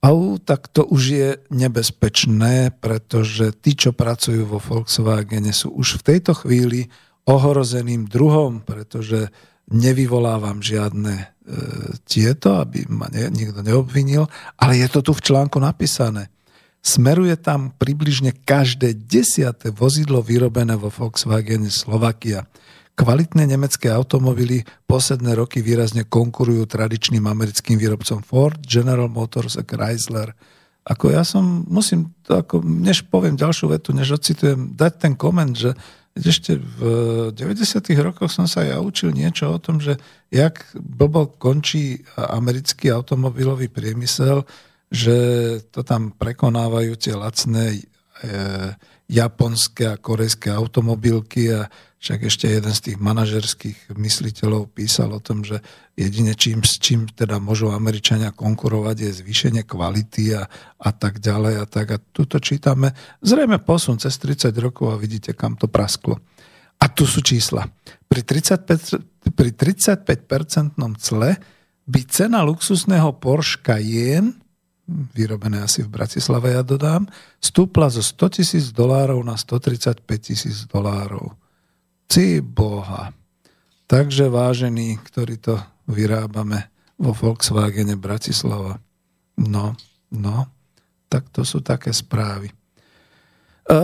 Au, 0.01 0.41
tak 0.41 0.73
to 0.73 0.89
už 0.89 1.03
je 1.13 1.29
nebezpečné, 1.53 2.73
pretože 2.81 3.53
tí, 3.61 3.77
čo 3.77 3.93
pracujú 3.93 4.49
vo 4.49 4.57
Volkswagene, 4.57 5.53
sú 5.53 5.77
už 5.77 6.01
v 6.01 6.17
tejto 6.17 6.33
chvíli 6.41 6.89
ohrozeným 7.29 8.09
druhom, 8.09 8.65
pretože 8.65 9.29
nevyvolávam 9.69 10.65
žiadne 10.65 11.15
e, 11.15 11.25
tieto, 12.09 12.57
aby 12.57 12.89
ma 12.89 13.13
ne, 13.13 13.29
nikto 13.29 13.61
neobvinil, 13.61 14.25
ale 14.57 14.81
je 14.81 14.89
to 14.89 15.01
tu 15.05 15.13
v 15.13 15.25
článku 15.29 15.61
napísané. 15.61 16.33
Smeruje 16.81 17.37
tam 17.37 17.77
približne 17.77 18.33
každé 18.33 18.97
desiate 18.97 19.69
vozidlo 19.69 20.25
vyrobené 20.25 20.73
vo 20.81 20.89
Volkswagen 20.89 21.69
Slovakia. 21.69 22.49
Kvalitné 22.97 23.45
nemecké 23.45 23.93
automobily 23.93 24.65
posledné 24.89 25.37
roky 25.37 25.61
výrazne 25.61 26.09
konkurujú 26.09 26.65
tradičným 26.65 27.29
americkým 27.29 27.77
výrobcom 27.77 28.25
Ford, 28.25 28.59
General 28.65 29.07
Motors 29.07 29.61
a 29.61 29.63
Chrysler. 29.63 30.33
Ako 30.89 31.13
ja 31.13 31.23
som, 31.23 31.69
musím, 31.69 32.09
ako, 32.25 32.65
než 32.65 33.05
poviem 33.07 33.37
ďalšiu 33.37 33.69
vetu, 33.69 33.93
než 33.93 34.17
ocitujem, 34.17 34.73
dať 34.73 34.93
ten 34.97 35.13
koment, 35.13 35.53
že 35.53 35.77
ešte 36.25 36.59
v 36.59 36.79
90. 37.37 37.79
rokoch 38.03 38.33
som 38.33 38.51
sa 38.51 38.67
ja 38.67 38.83
učil 38.83 39.15
niečo 39.15 39.53
o 39.55 39.59
tom, 39.63 39.79
že 39.79 40.01
jak 40.33 40.67
blbo 40.75 41.31
končí 41.39 42.03
americký 42.17 42.91
automobilový 42.91 43.69
priemysel, 43.71 44.43
že 44.89 45.17
to 45.69 45.85
tam 45.85 46.17
prekonávajú 46.17 46.97
tie 46.97 47.13
lacné 47.13 47.77
e, 47.77 47.81
japonské 49.09 49.89
a 49.89 50.01
korejské 50.01 50.49
automobilky 50.53 51.53
a 51.53 51.69
však 51.99 52.31
ešte 52.31 52.47
jeden 52.47 52.71
z 52.71 52.81
tých 52.81 52.99
manažerských 53.03 53.91
mysliteľov 53.91 54.71
písal 54.71 55.11
o 55.11 55.19
tom, 55.19 55.43
že 55.43 55.59
jedine 55.99 56.31
čím, 56.39 56.63
s 56.63 56.79
čím 56.79 57.11
teda 57.11 57.43
môžu 57.43 57.75
Američania 57.75 58.31
konkurovať 58.31 58.97
je 59.03 59.11
zvýšenie 59.19 59.67
kvality 59.67 60.39
a, 60.39 60.47
a 60.79 60.91
tak 60.95 61.19
ďalej 61.19 61.55
a 61.59 61.65
tak. 61.67 61.87
A 61.91 61.99
tuto 61.99 62.39
čítame 62.39 62.95
zrejme 63.19 63.59
posun 63.59 63.99
cez 63.99 64.15
30 64.23 64.55
rokov 64.63 64.95
a 64.95 65.01
vidíte, 65.01 65.35
kam 65.35 65.59
to 65.59 65.67
prasklo. 65.67 66.23
A 66.79 66.87
tu 66.87 67.03
sú 67.03 67.19
čísla. 67.19 67.67
Pri 68.07 68.23
35%, 68.23 69.35
pri 69.35 69.51
35% 69.51 70.79
cle 71.03 71.31
by 71.89 72.01
cena 72.07 72.47
luxusného 72.47 73.11
Porsche 73.19 73.59
Cayenne 73.59 74.39
vyrobené 74.89 75.61
asi 75.61 75.85
v 75.85 75.93
Bratislave, 75.93 76.57
ja 76.57 76.65
dodám, 76.65 77.05
stúpla 77.43 77.93
zo 77.93 78.01
100 78.01 78.41
tisíc 78.41 78.65
dolárov 78.73 79.21
na 79.21 79.37
135 79.37 80.01
tisíc 80.17 80.65
dolárov. 80.65 81.48
Ty 82.09 82.41
boha. 82.41 83.13
Takže 83.85 84.33
vážení, 84.33 84.97
ktorí 85.01 85.37
to 85.37 85.61
vyrábame 85.89 86.69
vo 86.97 87.13
Volkswagene 87.13 87.97
Bratislava. 88.01 88.81
No, 89.37 89.77
no, 90.13 90.49
tak 91.13 91.29
to 91.33 91.45
sú 91.45 91.61
také 91.61 91.93
správy. 91.93 92.53
E, 92.53 92.55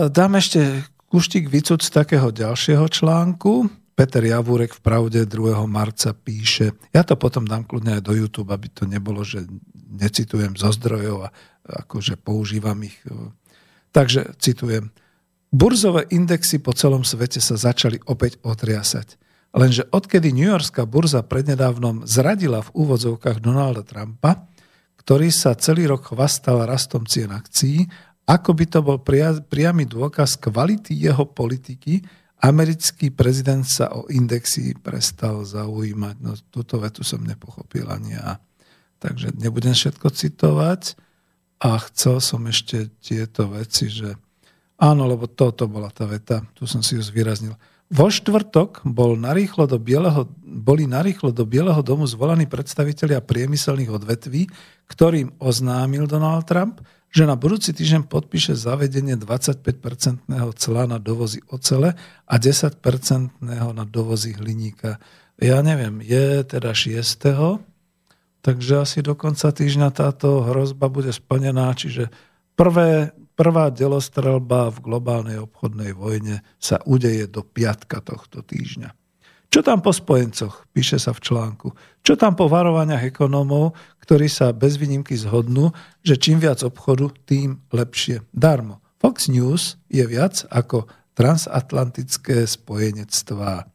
dám 0.09 0.37
ešte 0.37 0.85
kuštík 1.09 1.47
vycud 1.47 1.79
z 1.85 1.89
takého 1.89 2.29
ďalšieho 2.33 2.85
článku. 2.89 3.69
Peter 3.95 4.19
Javúrek 4.19 4.75
v 4.75 4.83
Pravde 4.83 5.23
2. 5.23 5.63
marca 5.71 6.11
píše, 6.11 6.75
ja 6.91 7.07
to 7.07 7.15
potom 7.15 7.47
dám 7.47 7.63
kľudne 7.63 7.95
aj 7.97 8.03
do 8.03 8.11
YouTube, 8.11 8.51
aby 8.51 8.67
to 8.67 8.83
nebolo, 8.83 9.23
že 9.23 9.47
necitujem 9.95 10.59
zo 10.59 10.67
zdrojov 10.75 11.17
a 11.25 11.29
akože 11.85 12.19
používam 12.19 12.75
ich. 12.83 12.99
Takže 13.95 14.35
citujem. 14.43 14.91
Burzové 15.55 16.03
indexy 16.11 16.59
po 16.59 16.75
celom 16.75 17.07
svete 17.07 17.39
sa 17.39 17.55
začali 17.55 17.95
opäť 18.11 18.43
otriasať. 18.43 19.15
Lenže 19.55 19.87
odkedy 19.87 20.35
New 20.35 20.51
Yorkská 20.51 20.83
burza 20.83 21.23
prednedávnom 21.23 22.03
zradila 22.03 22.59
v 22.59 22.75
úvodzovkách 22.75 23.39
Donalda 23.39 23.87
Trumpa, 23.87 24.51
ktorý 24.99 25.31
sa 25.31 25.55
celý 25.55 25.87
rok 25.87 26.11
chvastal 26.11 26.67
rastom 26.67 27.07
cien 27.07 27.31
akcií, 27.31 27.87
ako 28.27 28.51
by 28.51 28.65
to 28.67 28.79
bol 28.83 28.99
priamy 29.47 29.87
dôkaz 29.87 30.35
kvality 30.43 30.91
jeho 30.91 31.23
politiky, 31.23 32.03
americký 32.43 33.15
prezident 33.15 33.63
sa 33.63 33.95
o 33.95 34.11
indexy 34.11 34.75
prestal 34.75 35.47
zaujímať. 35.47 36.15
No 36.19 36.35
túto 36.51 36.83
vetu 36.83 37.07
som 37.07 37.23
nepochopil 37.23 37.87
ani 37.87 38.19
ja. 38.19 38.43
Takže 38.99 39.39
nebudem 39.39 39.71
všetko 39.71 40.11
citovať. 40.11 40.99
A 41.63 41.79
chcel 41.87 42.19
som 42.19 42.43
ešte 42.43 42.91
tieto 42.99 43.47
veci, 43.47 43.87
že 43.87 44.19
Áno, 44.75 45.07
lebo 45.07 45.27
toto 45.31 45.71
bola 45.71 45.87
tá 45.87 46.03
veta, 46.03 46.43
tu 46.51 46.67
som 46.67 46.83
si 46.83 46.99
ju 46.99 47.03
zvýraznil. 47.03 47.55
Vo 47.85 48.09
štvrtok 48.09 48.81
bol 48.83 49.13
narýchlo 49.15 49.69
do 49.69 49.77
Bieleho, 49.77 50.25
boli 50.41 50.89
narýchlo 50.89 51.29
do 51.29 51.45
Bieleho 51.45 51.79
domu 51.85 52.09
zvolení 52.09 52.49
predstavitelia 52.49 53.21
priemyselných 53.21 53.93
odvetví, 53.93 54.49
ktorým 54.89 55.37
oznámil 55.37 56.09
Donald 56.09 56.49
Trump, 56.49 56.81
že 57.13 57.23
na 57.23 57.39
budúci 57.39 57.71
týždeň 57.71 58.11
podpíše 58.11 58.57
zavedenie 58.59 59.15
25-percentného 59.15 60.51
cla 60.57 60.83
na 60.83 60.99
dovozy 60.99 61.39
ocele 61.47 61.95
a 62.27 62.35
10-percentného 62.35 63.71
na 63.71 63.87
dovozy 63.87 64.35
hliníka. 64.35 64.99
Ja 65.39 65.63
neviem, 65.63 66.03
je 66.03 66.43
teda 66.43 66.75
6. 66.75 67.63
Takže 68.43 68.73
asi 68.83 68.99
do 68.99 69.15
konca 69.15 69.55
týždňa 69.55 69.95
táto 69.95 70.43
hrozba 70.43 70.91
bude 70.91 71.15
splnená, 71.15 71.71
čiže 71.71 72.11
prvé 72.59 73.15
Prvá 73.35 73.67
delostrelba 73.67 74.71
v 74.71 74.79
globálnej 74.79 75.43
obchodnej 75.43 75.91
vojne 75.91 76.39
sa 76.55 76.79
udeje 76.87 77.27
do 77.27 77.43
piatka 77.43 77.99
tohto 77.99 78.39
týždňa. 78.39 78.95
Čo 79.51 79.63
tam 79.63 79.79
po 79.79 79.91
spojencoch, 79.95 80.67
píše 80.71 80.99
sa 80.99 81.15
v 81.15 81.23
článku. 81.23 81.67
Čo 82.03 82.19
tam 82.19 82.35
po 82.35 82.51
varovaniach 82.51 83.07
ekonómov, 83.07 83.75
ktorí 84.03 84.27
sa 84.27 84.51
bez 84.51 84.75
výnimky 84.75 85.15
zhodnú, 85.15 85.71
že 86.03 86.19
čím 86.19 86.43
viac 86.43 86.59
obchodu, 86.63 87.11
tým 87.27 87.63
lepšie. 87.71 88.23
Darmo. 88.35 88.83
Fox 88.99 89.31
News 89.31 89.79
je 89.87 90.03
viac 90.07 90.43
ako 90.51 90.87
transatlantické 91.15 92.43
spojenectvá. 92.43 93.67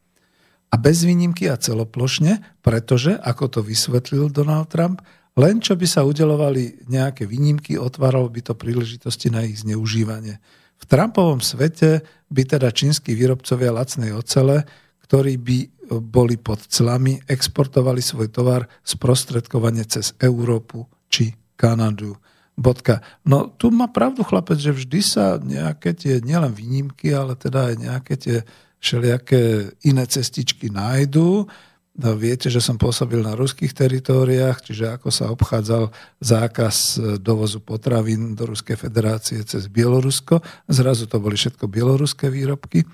A 0.71 0.75
bez 0.79 1.03
výnimky 1.03 1.49
a 1.49 1.57
celoplošne, 1.57 2.61
pretože, 2.63 3.17
ako 3.17 3.45
to 3.49 3.59
vysvetlil 3.65 4.29
Donald 4.29 4.69
Trump, 4.69 5.01
len 5.39 5.63
čo 5.63 5.79
by 5.79 5.87
sa 5.87 6.03
udelovali 6.03 6.87
nejaké 6.91 7.23
výnimky, 7.23 7.79
otváralo 7.79 8.27
by 8.27 8.41
to 8.43 8.53
príležitosti 8.55 9.31
na 9.31 9.47
ich 9.47 9.63
zneužívanie. 9.63 10.41
V 10.81 10.83
Trumpovom 10.89 11.39
svete 11.39 12.03
by 12.27 12.41
teda 12.57 12.73
čínsky 12.73 13.13
výrobcovia 13.13 13.71
lacnej 13.71 14.11
ocele 14.11 14.65
ktorí 15.11 15.35
by 15.43 15.57
e, 15.59 15.67
boli 15.99 16.39
pod 16.39 16.71
clami, 16.71 17.19
exportovali 17.27 17.99
svoj 17.99 18.31
tovar 18.31 18.63
sprostredkovane 18.79 19.83
cez 19.83 20.15
Európu 20.23 20.87
či 21.11 21.35
Kanadu. 21.59 22.15
Bodka. 22.55 23.03
No 23.27 23.51
tu 23.51 23.75
má 23.75 23.91
pravdu 23.91 24.23
chlapec, 24.23 24.55
že 24.55 24.71
vždy 24.71 24.99
sa 25.03 25.35
nejaké 25.35 25.91
tie 25.99 26.23
nielen 26.23 26.55
výnimky, 26.55 27.11
ale 27.11 27.35
teda 27.35 27.73
aj 27.73 27.75
nejaké 27.75 28.13
tie 28.15 28.37
všelijaké 28.79 29.75
iné 29.83 30.07
cestičky 30.07 30.71
nájdú. 30.71 31.43
No, 31.91 32.15
viete, 32.15 32.47
že 32.47 32.63
som 32.63 32.79
pôsobil 32.79 33.19
na 33.19 33.35
ruských 33.35 33.75
teritóriách, 33.75 34.63
čiže 34.63 34.95
ako 34.95 35.11
sa 35.11 35.27
obchádzal 35.27 35.91
zákaz 36.23 36.75
e, 36.95 36.99
dovozu 37.19 37.59
potravín 37.59 38.31
do 38.31 38.47
Ruskej 38.47 38.79
federácie 38.79 39.43
cez 39.43 39.67
Bielorusko. 39.67 40.39
Zrazu 40.71 41.03
to 41.11 41.19
boli 41.19 41.35
všetko 41.35 41.67
bieloruské 41.67 42.31
výrobky 42.31 42.87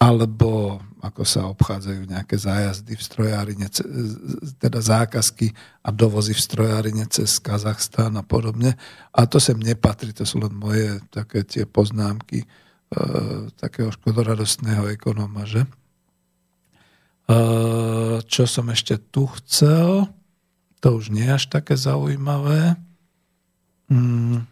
alebo 0.00 0.80
ako 1.04 1.22
sa 1.28 1.44
obchádzajú 1.52 2.08
nejaké 2.08 2.40
zájazdy 2.40 2.96
v 2.96 3.02
strojárine, 3.04 3.68
teda 4.56 4.80
zákazky 4.80 5.52
a 5.84 5.92
dovozy 5.92 6.32
v 6.32 6.40
strojárine 6.40 7.04
cez 7.12 7.36
Kazachstán 7.36 8.16
a 8.16 8.24
podobne. 8.24 8.80
A 9.12 9.28
to 9.28 9.36
sem 9.36 9.60
nepatrí, 9.60 10.16
to 10.16 10.24
sú 10.24 10.40
len 10.40 10.56
moje 10.56 10.96
také 11.12 11.44
tie 11.44 11.68
poznámky 11.68 12.44
e, 12.44 12.46
takého 13.60 13.92
škodoradostného 13.92 14.88
ekonóma, 14.96 15.44
že? 15.44 15.68
Čo 18.26 18.42
som 18.50 18.66
ešte 18.74 18.98
tu 18.98 19.30
chcel, 19.38 20.10
to 20.82 20.98
už 20.98 21.14
nie 21.14 21.28
je 21.28 21.36
až 21.36 21.44
také 21.46 21.78
zaujímavé. 21.78 22.74
Mm, 23.92 24.48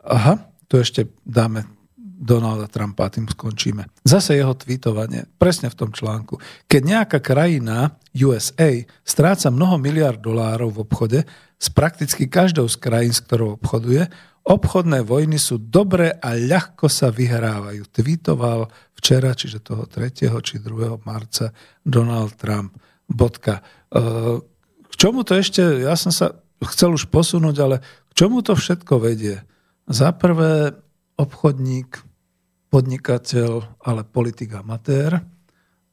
aha, 0.00 0.48
tu 0.70 0.80
ešte 0.80 1.10
dáme 1.26 1.75
Donalda 2.16 2.64
Trumpa 2.64 3.06
a 3.06 3.12
tým 3.12 3.28
skončíme. 3.28 3.92
Zase 4.00 4.40
jeho 4.40 4.56
tweetovanie, 4.56 5.28
presne 5.36 5.68
v 5.68 5.76
tom 5.76 5.90
článku. 5.92 6.40
Keď 6.64 6.82
nejaká 6.82 7.18
krajina, 7.20 8.00
USA, 8.16 8.80
stráca 9.04 9.52
mnoho 9.52 9.76
miliard 9.76 10.16
dolárov 10.16 10.72
v 10.72 10.82
obchode 10.88 11.20
s 11.60 11.68
prakticky 11.68 12.24
každou 12.24 12.72
z 12.72 12.80
krajín, 12.80 13.12
s 13.12 13.20
ktorou 13.20 13.60
obchoduje, 13.60 14.08
obchodné 14.48 15.04
vojny 15.04 15.36
sú 15.36 15.60
dobré 15.60 16.16
a 16.16 16.32
ľahko 16.38 16.88
sa 16.88 17.12
vyhrávajú. 17.12 17.84
Tweetoval 17.92 18.72
včera, 18.96 19.36
čiže 19.36 19.60
toho 19.60 19.84
3. 19.84 20.32
či 20.40 20.56
2. 20.62 21.04
marca 21.04 21.52
Donald 21.84 22.32
Trump. 22.40 22.72
Bodka. 23.04 23.60
E, 23.92 24.02
k 24.88 24.94
čomu 24.96 25.20
to 25.26 25.36
ešte, 25.36 25.60
ja 25.84 25.98
som 25.98 26.14
sa 26.14 26.32
chcel 26.64 26.96
už 26.96 27.12
posunúť, 27.12 27.56
ale 27.60 27.76
k 28.08 28.12
čomu 28.16 28.40
to 28.40 28.56
všetko 28.56 29.02
vedie? 29.02 29.42
Za 29.86 30.14
prvé, 30.14 30.78
obchodník, 31.16 32.04
podnikateľ, 32.68 33.80
ale 33.82 34.04
politik 34.04 34.52
amatér. 34.52 35.24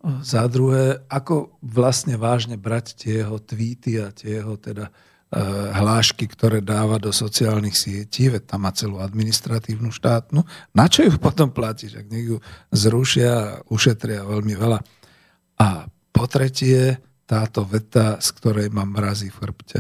Za 0.04 0.52
druhé, 0.52 1.00
ako 1.08 1.56
vlastne 1.64 2.20
vážne 2.20 2.60
brať 2.60 3.00
tie 3.00 3.24
jeho 3.24 3.40
tweety 3.40 4.04
a 4.04 4.12
tie 4.12 4.44
jeho 4.44 4.60
teda 4.60 4.92
eh, 4.92 5.40
hlášky, 5.80 6.28
ktoré 6.28 6.60
dáva 6.60 7.00
do 7.00 7.16
sociálnych 7.16 7.72
sietí, 7.72 8.28
veď 8.28 8.44
tam 8.52 8.68
má 8.68 8.76
celú 8.76 9.00
administratívnu 9.00 9.96
štátnu. 9.96 10.44
Na 10.76 10.92
čo 10.92 11.08
ju 11.08 11.16
potom 11.16 11.56
platíš? 11.56 12.04
Ak 12.04 12.12
nech 12.12 12.36
ju 12.36 12.38
zrušia 12.76 13.32
a 13.32 13.48
ušetria 13.72 14.28
veľmi 14.28 14.54
veľa. 14.60 14.80
A 15.64 15.88
po 16.12 16.26
tretie, 16.28 17.00
táto 17.24 17.64
veta, 17.64 18.20
z 18.20 18.30
ktorej 18.36 18.68
mám 18.76 18.92
mrazí 18.92 19.32
v 19.32 19.40
chrbte. 19.40 19.80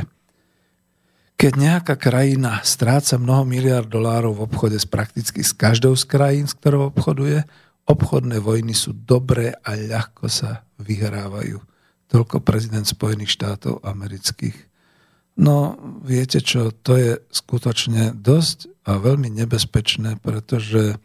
Keď 1.43 1.59
nejaká 1.59 1.99
krajina 1.99 2.63
stráca 2.63 3.19
mnoho 3.19 3.43
miliard 3.43 3.83
dolárov 3.83 4.31
v 4.31 4.47
obchode 4.47 4.79
s 4.79 4.87
prakticky 4.87 5.43
s 5.43 5.51
každou 5.51 5.91
z 5.99 6.07
krajín, 6.07 6.47
s 6.47 6.55
ktorou 6.55 6.87
obchoduje, 6.95 7.43
obchodné 7.83 8.39
vojny 8.39 8.71
sú 8.71 8.95
dobré 8.95 9.51
a 9.51 9.75
ľahko 9.75 10.31
sa 10.31 10.63
vyhrávajú. 10.79 11.59
Toľko 12.07 12.39
prezident 12.47 12.87
Spojených 12.87 13.35
štátov 13.35 13.83
amerických. 13.83 14.55
No, 15.35 15.75
viete 16.07 16.39
čo, 16.39 16.71
to 16.71 16.95
je 16.95 17.19
skutočne 17.27 18.15
dosť 18.15 18.87
a 18.87 19.03
veľmi 19.03 19.27
nebezpečné, 19.27 20.23
pretože 20.23 20.95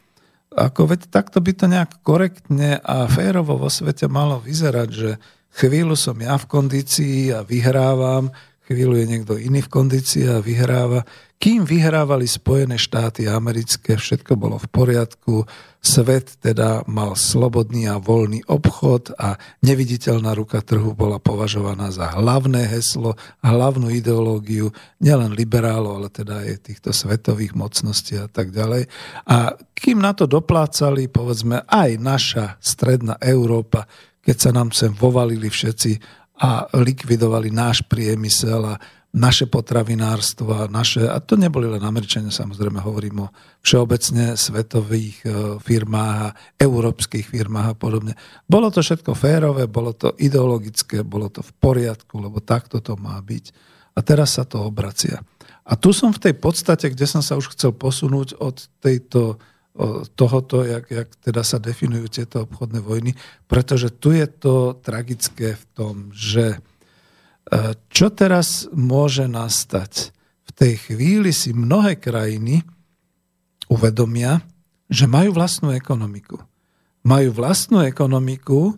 ako 0.55 0.95
veď 0.95 1.11
takto 1.11 1.43
by 1.43 1.51
to 1.51 1.67
nejak 1.67 1.99
korektne 2.07 2.79
a 2.79 3.11
férovo 3.11 3.59
vo 3.59 3.67
svete 3.67 4.07
malo 4.07 4.39
vyzerať, 4.39 4.89
že 4.95 5.19
chvíľu 5.59 5.99
som 5.99 6.15
ja 6.23 6.39
v 6.39 6.47
kondícii 6.47 7.35
a 7.35 7.43
vyhrávam, 7.43 8.31
chvíľu 8.69 9.01
je 9.01 9.07
niekto 9.09 9.35
iný 9.41 9.65
v 9.65 9.73
kondícii 9.73 10.29
a 10.29 10.45
vyhráva. 10.45 11.09
Kým 11.39 11.65
vyhrávali 11.65 12.27
Spojené 12.27 12.77
štáty 12.77 13.31
americké, 13.31 13.95
všetko 13.95 14.35
bolo 14.35 14.59
v 14.59 14.69
poriadku, 14.69 15.47
svet 15.79 16.35
teda 16.43 16.83
mal 16.91 17.15
slobodný 17.15 17.87
a 17.87 18.03
voľný 18.03 18.43
obchod 18.51 19.15
a 19.15 19.39
neviditeľná 19.63 20.35
ruka 20.35 20.59
trhu 20.61 20.99
bola 20.99 21.23
považovaná 21.23 21.95
za 21.95 22.11
hlavné 22.19 22.67
heslo, 22.67 23.15
hlavnú 23.41 23.87
ideológiu 23.87 24.75
nielen 24.99 25.39
liberálov, 25.39 26.03
ale 26.03 26.09
teda 26.11 26.43
aj 26.43 26.75
týchto 26.75 26.91
svetových 26.91 27.55
mocností 27.55 28.19
a 28.19 28.27
tak 28.27 28.51
ďalej. 28.51 28.91
A 29.31 29.55
kým 29.79 30.03
na 30.03 30.13
to 30.19 30.27
doplácali, 30.27 31.07
povedzme, 31.07 31.63
aj 31.71 31.91
naša 32.03 32.45
stredná 32.59 33.15
Európa, 33.23 33.87
keď 34.27 34.37
sa 34.37 34.51
nám 34.51 34.75
sem 34.75 34.91
vovalili 34.91 35.47
všetci 35.47 36.19
a 36.39 36.71
likvidovali 36.71 37.51
náš 37.51 37.83
priemysel 37.87 38.63
a 38.65 38.81
naše 39.09 39.49
potravinárstvo 39.49 40.53
a 40.53 40.65
naše, 40.69 41.09
a 41.09 41.17
to 41.19 41.41
neboli 41.41 41.65
len 41.65 41.81
Američania, 41.81 42.29
samozrejme 42.29 42.79
hovorím 42.85 43.25
o 43.25 43.33
všeobecne 43.65 44.37
svetových 44.37 45.17
e, 45.25 45.29
firmách 45.59 46.17
a 46.29 46.35
európskych 46.61 47.33
firmách 47.33 47.73
a 47.73 47.77
podobne. 47.77 48.13
Bolo 48.45 48.69
to 48.69 48.85
všetko 48.85 49.17
férové, 49.17 49.65
bolo 49.65 49.97
to 49.97 50.13
ideologické, 50.21 51.01
bolo 51.03 51.33
to 51.33 51.41
v 51.41 51.53
poriadku, 51.57 52.21
lebo 52.21 52.45
takto 52.45 52.85
to 52.85 53.01
má 53.01 53.17
byť. 53.17 53.45
A 53.97 54.05
teraz 54.05 54.37
sa 54.37 54.45
to 54.45 54.61
obracia. 54.63 55.25
A 55.65 55.73
tu 55.75 55.97
som 55.97 56.13
v 56.13 56.29
tej 56.29 56.35
podstate, 56.37 56.93
kde 56.93 57.09
som 57.09 57.25
sa 57.25 57.41
už 57.41 57.57
chcel 57.57 57.73
posunúť 57.73 58.37
od 58.37 58.61
tejto 58.85 59.41
tohoto, 60.19 60.67
jak, 60.67 60.91
jak 60.91 61.09
teda 61.23 61.47
sa 61.47 61.63
definujú 61.63 62.11
tieto 62.11 62.43
obchodné 62.43 62.83
vojny, 62.83 63.15
pretože 63.47 63.95
tu 63.95 64.11
je 64.11 64.27
to 64.27 64.75
tragické 64.83 65.55
v 65.55 65.65
tom, 65.71 65.95
že 66.11 66.59
e, 66.59 66.59
čo 67.87 68.11
teraz 68.11 68.67
môže 68.75 69.31
nastať? 69.31 70.11
V 70.49 70.51
tej 70.51 70.75
chvíli 70.83 71.31
si 71.31 71.55
mnohé 71.55 71.95
krajiny 71.95 72.67
uvedomia, 73.71 74.43
že 74.91 75.07
majú 75.07 75.37
vlastnú 75.37 75.71
ekonomiku. 75.71 76.43
Majú 77.07 77.31
vlastnú 77.31 77.85
ekonomiku, 77.85 78.75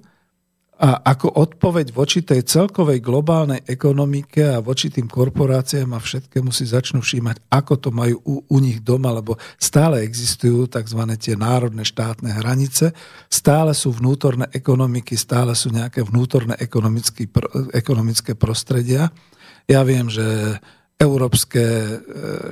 a 0.81 1.05
ako 1.05 1.37
odpoveď 1.37 1.93
voči 1.93 2.25
tej 2.25 2.41
celkovej 2.49 3.05
globálnej 3.05 3.61
ekonomike 3.69 4.41
a 4.49 4.65
voči 4.65 4.89
tým 4.89 5.13
korporáciám 5.13 5.93
a 5.93 6.01
všetkému 6.01 6.49
si 6.49 6.65
začnú 6.65 7.05
všímať, 7.05 7.53
ako 7.53 7.75
to 7.77 7.89
majú 7.93 8.17
u, 8.25 8.35
u 8.49 8.57
nich 8.65 8.81
doma, 8.81 9.13
lebo 9.13 9.37
stále 9.61 10.01
existujú 10.01 10.73
tzv. 10.73 11.05
tie 11.21 11.37
národné 11.37 11.85
štátne 11.85 12.33
hranice, 12.33 12.97
stále 13.29 13.77
sú 13.77 13.93
vnútorné 13.93 14.49
ekonomiky, 14.57 15.21
stále 15.21 15.53
sú 15.53 15.69
nejaké 15.69 16.01
vnútorné 16.01 16.57
ekonomické 17.77 18.33
prostredia. 18.33 19.13
Ja 19.69 19.85
viem, 19.85 20.09
že 20.09 20.57
Európske 21.01 21.65
e, 21.65 21.93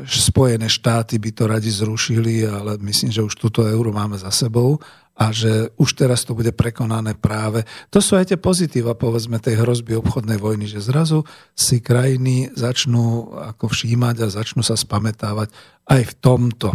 spojené 0.08 0.72
štáty 0.72 1.20
by 1.20 1.30
to 1.36 1.44
radi 1.44 1.68
zrušili, 1.68 2.48
ale 2.48 2.80
myslím, 2.80 3.12
že 3.12 3.20
už 3.20 3.36
túto 3.36 3.60
euro 3.68 3.92
máme 3.92 4.16
za 4.16 4.32
sebou 4.32 4.80
a 5.18 5.34
že 5.34 5.68
už 5.76 5.98
teraz 5.98 6.24
to 6.24 6.32
bude 6.32 6.56
prekonané 6.56 7.12
práve. 7.12 7.66
To 7.92 8.00
sú 8.00 8.16
aj 8.16 8.32
tie 8.32 8.38
pozitíva, 8.40 8.96
povedzme, 8.96 9.36
tej 9.36 9.60
hrozby 9.60 10.00
obchodnej 10.00 10.40
vojny, 10.40 10.64
že 10.64 10.80
zrazu 10.80 11.28
si 11.52 11.84
krajiny 11.84 12.54
začnú 12.56 13.36
ako 13.52 13.68
všímať 13.68 14.16
a 14.24 14.32
začnú 14.32 14.64
sa 14.64 14.80
spametávať 14.80 15.52
aj 15.84 16.02
v 16.08 16.14
tomto, 16.16 16.72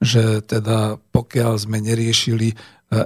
že 0.00 0.40
teda 0.48 0.96
pokiaľ 1.12 1.52
sme 1.60 1.84
neriešili 1.84 2.48
e, 2.48 2.56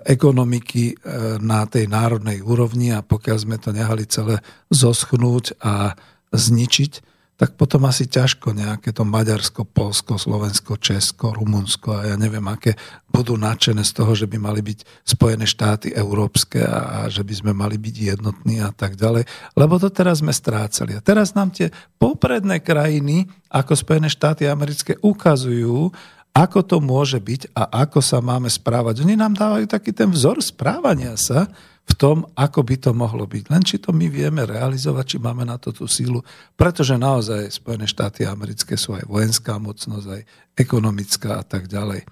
ekonomiky 0.07 0.95
e, 0.95 0.95
na 1.43 1.67
tej 1.67 1.91
národnej 1.91 2.39
úrovni 2.39 2.95
a 2.95 3.03
pokiaľ 3.03 3.37
sme 3.43 3.57
to 3.59 3.75
nehali 3.75 4.07
celé 4.07 4.39
zoschnúť 4.71 5.59
a 5.59 5.99
zničiť, 6.31 7.16
tak 7.37 7.53
potom 7.61 7.85
asi 7.85 8.09
ťažko 8.09 8.57
nejaké 8.57 8.97
to 8.97 9.05
Maďarsko, 9.05 9.69
Polsko, 9.69 10.17
Slovensko, 10.17 10.81
Česko, 10.81 11.37
Rumunsko 11.37 11.93
a 11.93 12.09
ja 12.09 12.17
neviem, 12.17 12.45
aké 12.49 12.81
budú 13.13 13.37
nadšené 13.37 13.85
z 13.85 13.93
toho, 13.93 14.17
že 14.17 14.25
by 14.25 14.41
mali 14.41 14.65
byť 14.65 15.05
Spojené 15.05 15.45
štáty 15.45 15.93
európske 15.93 16.65
a, 16.65 17.05
a 17.05 17.13
že 17.13 17.21
by 17.21 17.35
sme 17.37 17.53
mali 17.53 17.77
byť 17.77 17.97
jednotní 18.17 18.65
a 18.65 18.73
tak 18.73 18.97
ďalej. 18.97 19.29
Lebo 19.53 19.77
to 19.77 19.93
teraz 19.93 20.25
sme 20.25 20.33
strácali. 20.33 20.97
A 20.97 21.05
teraz 21.05 21.37
nám 21.37 21.53
tie 21.53 21.69
popredné 22.01 22.65
krajiny, 22.65 23.29
ako 23.53 23.77
Spojené 23.77 24.09
štáty 24.09 24.49
americké, 24.49 24.97
ukazujú, 25.05 25.93
ako 26.37 26.59
to 26.65 26.77
môže 26.81 27.21
byť 27.21 27.53
a 27.53 27.85
ako 27.85 28.01
sa 28.01 28.21
máme 28.25 28.49
správať. 28.49 29.05
Oni 29.05 29.17
nám 29.17 29.37
dávajú 29.37 29.69
taký 29.69 29.93
ten 29.93 30.09
vzor 30.09 30.41
správania 30.41 31.17
sa, 31.17 31.49
v 31.87 31.93
tom, 31.95 32.27
ako 32.35 32.67
by 32.67 32.77
to 32.83 32.91
mohlo 32.91 33.31
byť. 33.31 33.45
Len 33.47 33.63
či 33.63 33.79
to 33.79 33.95
my 33.95 34.11
vieme 34.11 34.43
realizovať, 34.43 35.17
či 35.17 35.19
máme 35.23 35.47
na 35.47 35.55
to 35.55 35.71
tú 35.71 35.87
sílu, 35.87 36.19
pretože 36.59 36.99
naozaj 36.99 37.47
Spojené 37.55 37.87
štáty 37.87 38.27
americké 38.27 38.75
sú 38.75 38.99
aj 38.99 39.07
vojenská 39.07 39.55
mocnosť, 39.63 40.07
aj 40.11 40.23
ekonomická 40.59 41.41
a 41.41 41.45
tak 41.47 41.71
ďalej. 41.71 42.03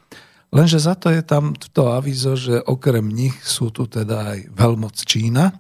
Lenže 0.55 0.79
za 0.79 0.95
to 0.95 1.11
je 1.11 1.19
tam 1.27 1.59
to 1.59 1.91
avizo, 1.91 2.39
že 2.39 2.63
okrem 2.63 3.11
nich 3.11 3.35
sú 3.43 3.75
tu 3.75 3.91
teda 3.91 4.39
aj 4.39 4.39
veľmoc 4.55 4.95
Čína, 5.03 5.51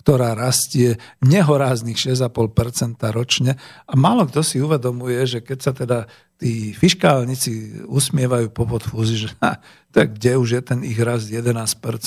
ktorá 0.00 0.32
rastie 0.32 0.96
nehoráznych 1.20 2.00
6,5% 2.00 2.96
ročne. 3.12 3.60
A 3.84 3.92
málo 3.92 4.24
kto 4.24 4.40
si 4.40 4.56
uvedomuje, 4.56 5.20
že 5.28 5.44
keď 5.44 5.58
sa 5.60 5.72
teda 5.76 6.08
tí 6.38 6.70
fiskálnici 6.70 7.82
usmievajú 7.90 8.54
po 8.54 8.64
podfúzi, 8.64 9.26
že 9.26 9.28
ha, 9.42 9.58
tak 9.90 10.16
kde 10.16 10.38
už 10.38 10.48
je 10.54 10.62
ten 10.62 10.80
ich 10.86 10.98
rast 11.02 11.26
11%, 11.26 11.50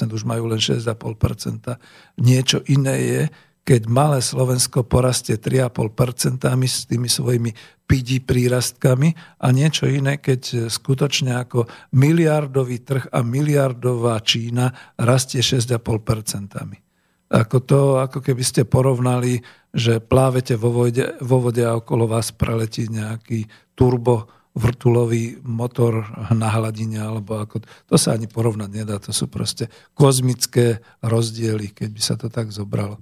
už 0.07 0.23
majú 0.23 0.47
len 0.47 0.57
6,5%. 0.57 1.75
Niečo 2.15 2.63
iné 2.71 2.95
je, 3.03 3.21
keď 3.61 3.81
malé 3.91 4.23
Slovensko 4.23 4.87
porastie 4.87 5.37
3,5% 5.37 6.47
s 6.65 6.89
tými 6.89 7.11
svojimi 7.11 7.51
pidi 7.85 8.23
prírastkami 8.23 9.13
a 9.43 9.47
niečo 9.51 9.85
iné, 9.85 10.17
keď 10.17 10.71
skutočne 10.71 11.35
ako 11.35 11.67
miliardový 11.91 12.81
trh 12.81 13.11
a 13.11 13.19
miliardová 13.21 14.17
Čína 14.23 14.95
rastie 14.95 15.43
6,5%. 15.43 16.87
Ako 17.31 17.57
to, 17.63 17.79
ako 17.99 18.19
keby 18.19 18.43
ste 18.43 18.67
porovnali, 18.67 19.39
že 19.71 20.03
plávete 20.03 20.59
vo 20.59 20.83
vode, 20.83 21.15
vo 21.23 21.39
vode 21.39 21.63
a 21.63 21.79
okolo 21.79 22.03
vás 22.11 22.35
preletí 22.35 22.91
nejaký 22.91 23.47
turbo 23.81 24.29
vrtulový 24.53 25.41
motor 25.41 26.05
na 26.29 26.53
hladine, 26.53 27.01
alebo 27.01 27.41
ako, 27.41 27.65
to 27.89 27.95
sa 27.97 28.13
ani 28.13 28.29
porovnať 28.29 28.69
nedá, 28.69 29.01
to 29.01 29.09
sú 29.09 29.25
proste 29.25 29.71
kozmické 29.97 30.85
rozdiely, 31.01 31.73
keď 31.73 31.89
by 31.89 32.01
sa 32.03 32.15
to 32.19 32.29
tak 32.29 32.53
zobralo. 32.53 33.01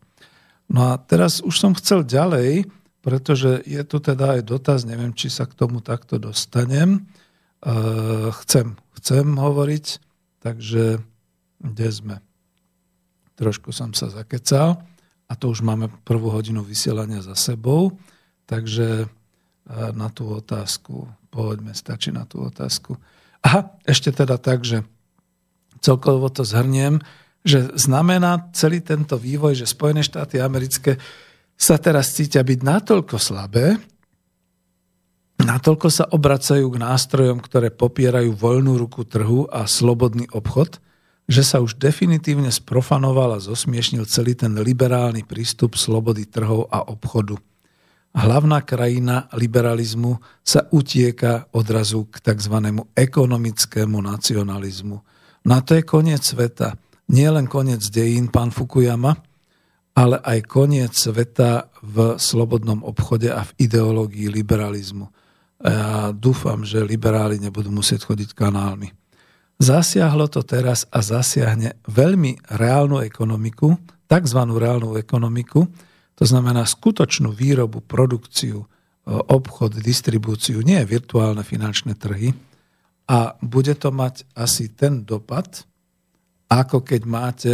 No 0.69 0.93
a 0.93 1.01
teraz 1.01 1.41
už 1.41 1.57
som 1.57 1.73
chcel 1.75 2.05
ďalej, 2.05 2.69
pretože 3.01 3.65
je 3.65 3.81
tu 3.83 3.97
teda 3.97 4.39
aj 4.39 4.41
dotaz, 4.45 4.85
neviem, 4.85 5.11
či 5.11 5.33
sa 5.33 5.49
k 5.49 5.57
tomu 5.57 5.81
takto 5.81 6.21
dostanem. 6.21 7.09
E, 7.65 7.71
chcem, 8.45 8.77
chcem 9.01 9.25
hovoriť, 9.25 9.85
takže 10.45 11.01
kde 11.59 11.87
sme? 11.89 12.15
Trošku 13.35 13.73
som 13.73 13.97
sa 13.97 14.13
zakecal 14.13 14.85
a 15.25 15.33
to 15.33 15.49
už 15.49 15.65
máme 15.65 15.89
prvú 16.05 16.29
hodinu 16.29 16.61
vysielania 16.61 17.25
za 17.25 17.33
sebou, 17.33 17.97
takže 18.45 19.09
na 19.69 20.09
tú 20.09 20.33
otázku, 20.33 21.05
poďme, 21.29 21.77
stačí 21.77 22.09
na 22.09 22.25
tú 22.25 22.41
otázku. 22.41 22.97
Aha, 23.45 23.69
ešte 23.85 24.09
teda 24.09 24.41
tak, 24.41 24.65
že 24.65 24.81
celkovo 25.79 26.27
to 26.33 26.43
zhrniem, 26.43 26.99
že 27.45 27.71
znamená 27.77 28.51
celý 28.51 28.83
tento 28.83 29.15
vývoj, 29.15 29.55
že 29.55 29.69
Spojené 29.69 30.03
štáty 30.03 30.41
americké 30.41 30.99
sa 31.55 31.79
teraz 31.79 32.11
cítia 32.11 32.43
byť 32.43 32.59
natoľko 32.65 33.15
slabé, 33.15 33.79
natoľko 35.39 35.87
sa 35.87 36.05
obracajú 36.11 36.67
k 36.67 36.81
nástrojom, 36.83 37.39
ktoré 37.39 37.71
popierajú 37.71 38.35
voľnú 38.35 38.75
ruku 38.75 39.07
trhu 39.07 39.47
a 39.47 39.63
slobodný 39.69 40.27
obchod– 40.35 40.77
že 41.29 41.45
sa 41.45 41.61
už 41.61 41.77
definitívne 41.77 42.49
sprofanoval 42.49 43.37
a 43.37 43.39
zosmiešnil 43.39 44.09
celý 44.09 44.33
ten 44.33 44.49
liberálny 44.57 45.21
prístup 45.29 45.77
slobody 45.77 46.25
trhov 46.25 46.65
a 46.73 46.81
obchodu. 46.89 47.37
Hlavná 48.09 48.65
krajina 48.65 49.29
liberalizmu 49.37 50.17
sa 50.41 50.65
utieka 50.73 51.45
odrazu 51.53 52.09
k 52.09 52.17
tzv. 52.25 52.55
ekonomickému 52.97 54.01
nacionalizmu. 54.01 54.97
Na 55.45 55.61
to 55.61 55.77
je 55.77 55.85
koniec 55.85 56.25
sveta. 56.25 56.73
Nie 57.09 57.29
len 57.29 57.45
koniec 57.45 57.85
dejín, 57.89 58.33
pán 58.33 58.49
Fukuyama, 58.49 59.17
ale 59.93 60.17
aj 60.21 60.39
koniec 60.45 60.93
sveta 60.93 61.69
v 61.81 62.17
slobodnom 62.17 62.81
obchode 62.85 63.29
a 63.29 63.45
v 63.45 63.51
ideológii 63.61 64.29
liberalizmu. 64.29 65.09
Ja 65.59 66.15
dúfam, 66.15 66.63
že 66.63 66.79
liberáli 66.79 67.35
nebudú 67.35 67.67
musieť 67.67 68.07
chodiť 68.07 68.31
kanálmi. 68.31 68.95
Zasiahlo 69.59 70.31
to 70.31 70.39
teraz 70.39 70.87
a 70.87 71.03
zasiahne 71.03 71.83
veľmi 71.83 72.47
reálnu 72.47 73.03
ekonomiku, 73.03 73.75
tzv. 74.07 74.39
reálnu 74.39 74.95
ekonomiku, 74.95 75.67
to 76.19 76.27
znamená 76.27 76.67
skutočnú 76.67 77.31
výrobu, 77.31 77.79
produkciu, 77.79 78.59
e, 78.59 78.67
obchod, 79.07 79.79
distribúciu, 79.79 80.59
nie 80.59 80.83
virtuálne 80.83 81.47
finančné 81.47 81.95
trhy. 81.95 82.35
A 83.07 83.39
bude 83.39 83.71
to 83.79 83.95
mať 83.95 84.27
asi 84.35 84.67
ten 84.75 85.07
dopad, 85.07 85.63
ako 86.51 86.83
keď 86.83 87.01
máte 87.07 87.53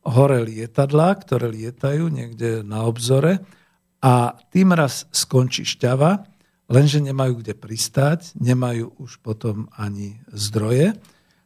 hore 0.00 0.40
lietadlá, 0.48 1.12
ktoré 1.20 1.52
lietajú 1.52 2.08
niekde 2.08 2.64
na 2.64 2.88
obzore 2.88 3.44
a 4.00 4.32
tým 4.48 4.72
raz 4.72 5.04
skončí 5.12 5.68
šťava, 5.68 6.24
lenže 6.72 7.04
nemajú 7.04 7.44
kde 7.44 7.52
pristáť, 7.52 8.32
nemajú 8.40 8.96
už 8.96 9.20
potom 9.20 9.68
ani 9.76 10.16
zdroje 10.32 10.96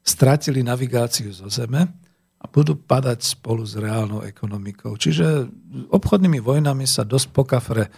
stratili 0.06 0.64
navigáciu 0.64 1.34
zo 1.34 1.51
Zeme 1.52 1.99
a 2.40 2.44
budú 2.48 2.72
padať 2.72 3.20
spolu 3.20 3.68
s 3.68 3.76
reálnou 3.76 4.24
ekonomikou. 4.24 4.96
Čiže 4.96 5.44
obchodnými 5.92 6.40
vojnami 6.40 6.88
sa 6.88 7.04
dosť 7.04 7.28
pokafre 7.36 7.84
e, 7.84 7.90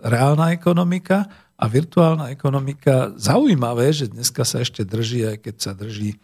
reálna 0.00 0.56
ekonomika 0.56 1.28
a 1.54 1.64
virtuálna 1.68 2.32
ekonomika. 2.32 3.12
Zaujímavé, 3.20 3.92
že 3.92 4.08
dneska 4.08 4.48
sa 4.48 4.64
ešte 4.64 4.88
drží, 4.88 5.28
aj 5.28 5.36
keď 5.44 5.56
sa 5.60 5.72
drží, 5.76 6.16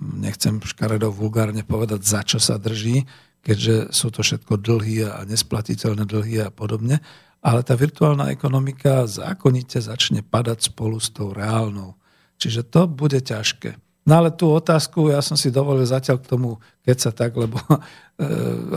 nechcem 0.00 0.56
škaredov 0.58 1.14
vulgárne 1.14 1.60
povedať, 1.60 2.00
za 2.02 2.24
čo 2.24 2.40
sa 2.40 2.56
drží, 2.56 3.04
keďže 3.44 3.94
sú 3.94 4.10
to 4.10 4.24
všetko 4.24 4.58
dlhy 4.58 5.06
a 5.06 5.22
nesplatiteľné 5.28 6.08
dlhy 6.08 6.42
a 6.42 6.50
podobne, 6.50 6.98
ale 7.44 7.62
tá 7.62 7.78
virtuálna 7.78 8.34
ekonomika 8.34 9.06
zákonite 9.06 9.78
začne 9.78 10.26
padať 10.26 10.72
spolu 10.72 10.98
s 10.98 11.14
tou 11.14 11.30
reálnou. 11.30 11.94
Čiže 12.42 12.66
to 12.66 12.90
bude 12.90 13.22
ťažké. 13.22 13.85
No 14.06 14.22
ale 14.22 14.30
tú 14.30 14.54
otázku 14.54 15.10
ja 15.10 15.18
som 15.18 15.34
si 15.34 15.50
dovolil 15.50 15.82
zatiaľ 15.82 16.22
k 16.22 16.30
tomu, 16.30 16.62
keď 16.86 16.96
sa 16.96 17.10
tak, 17.10 17.34
lebo 17.34 17.58
e, 17.66 18.28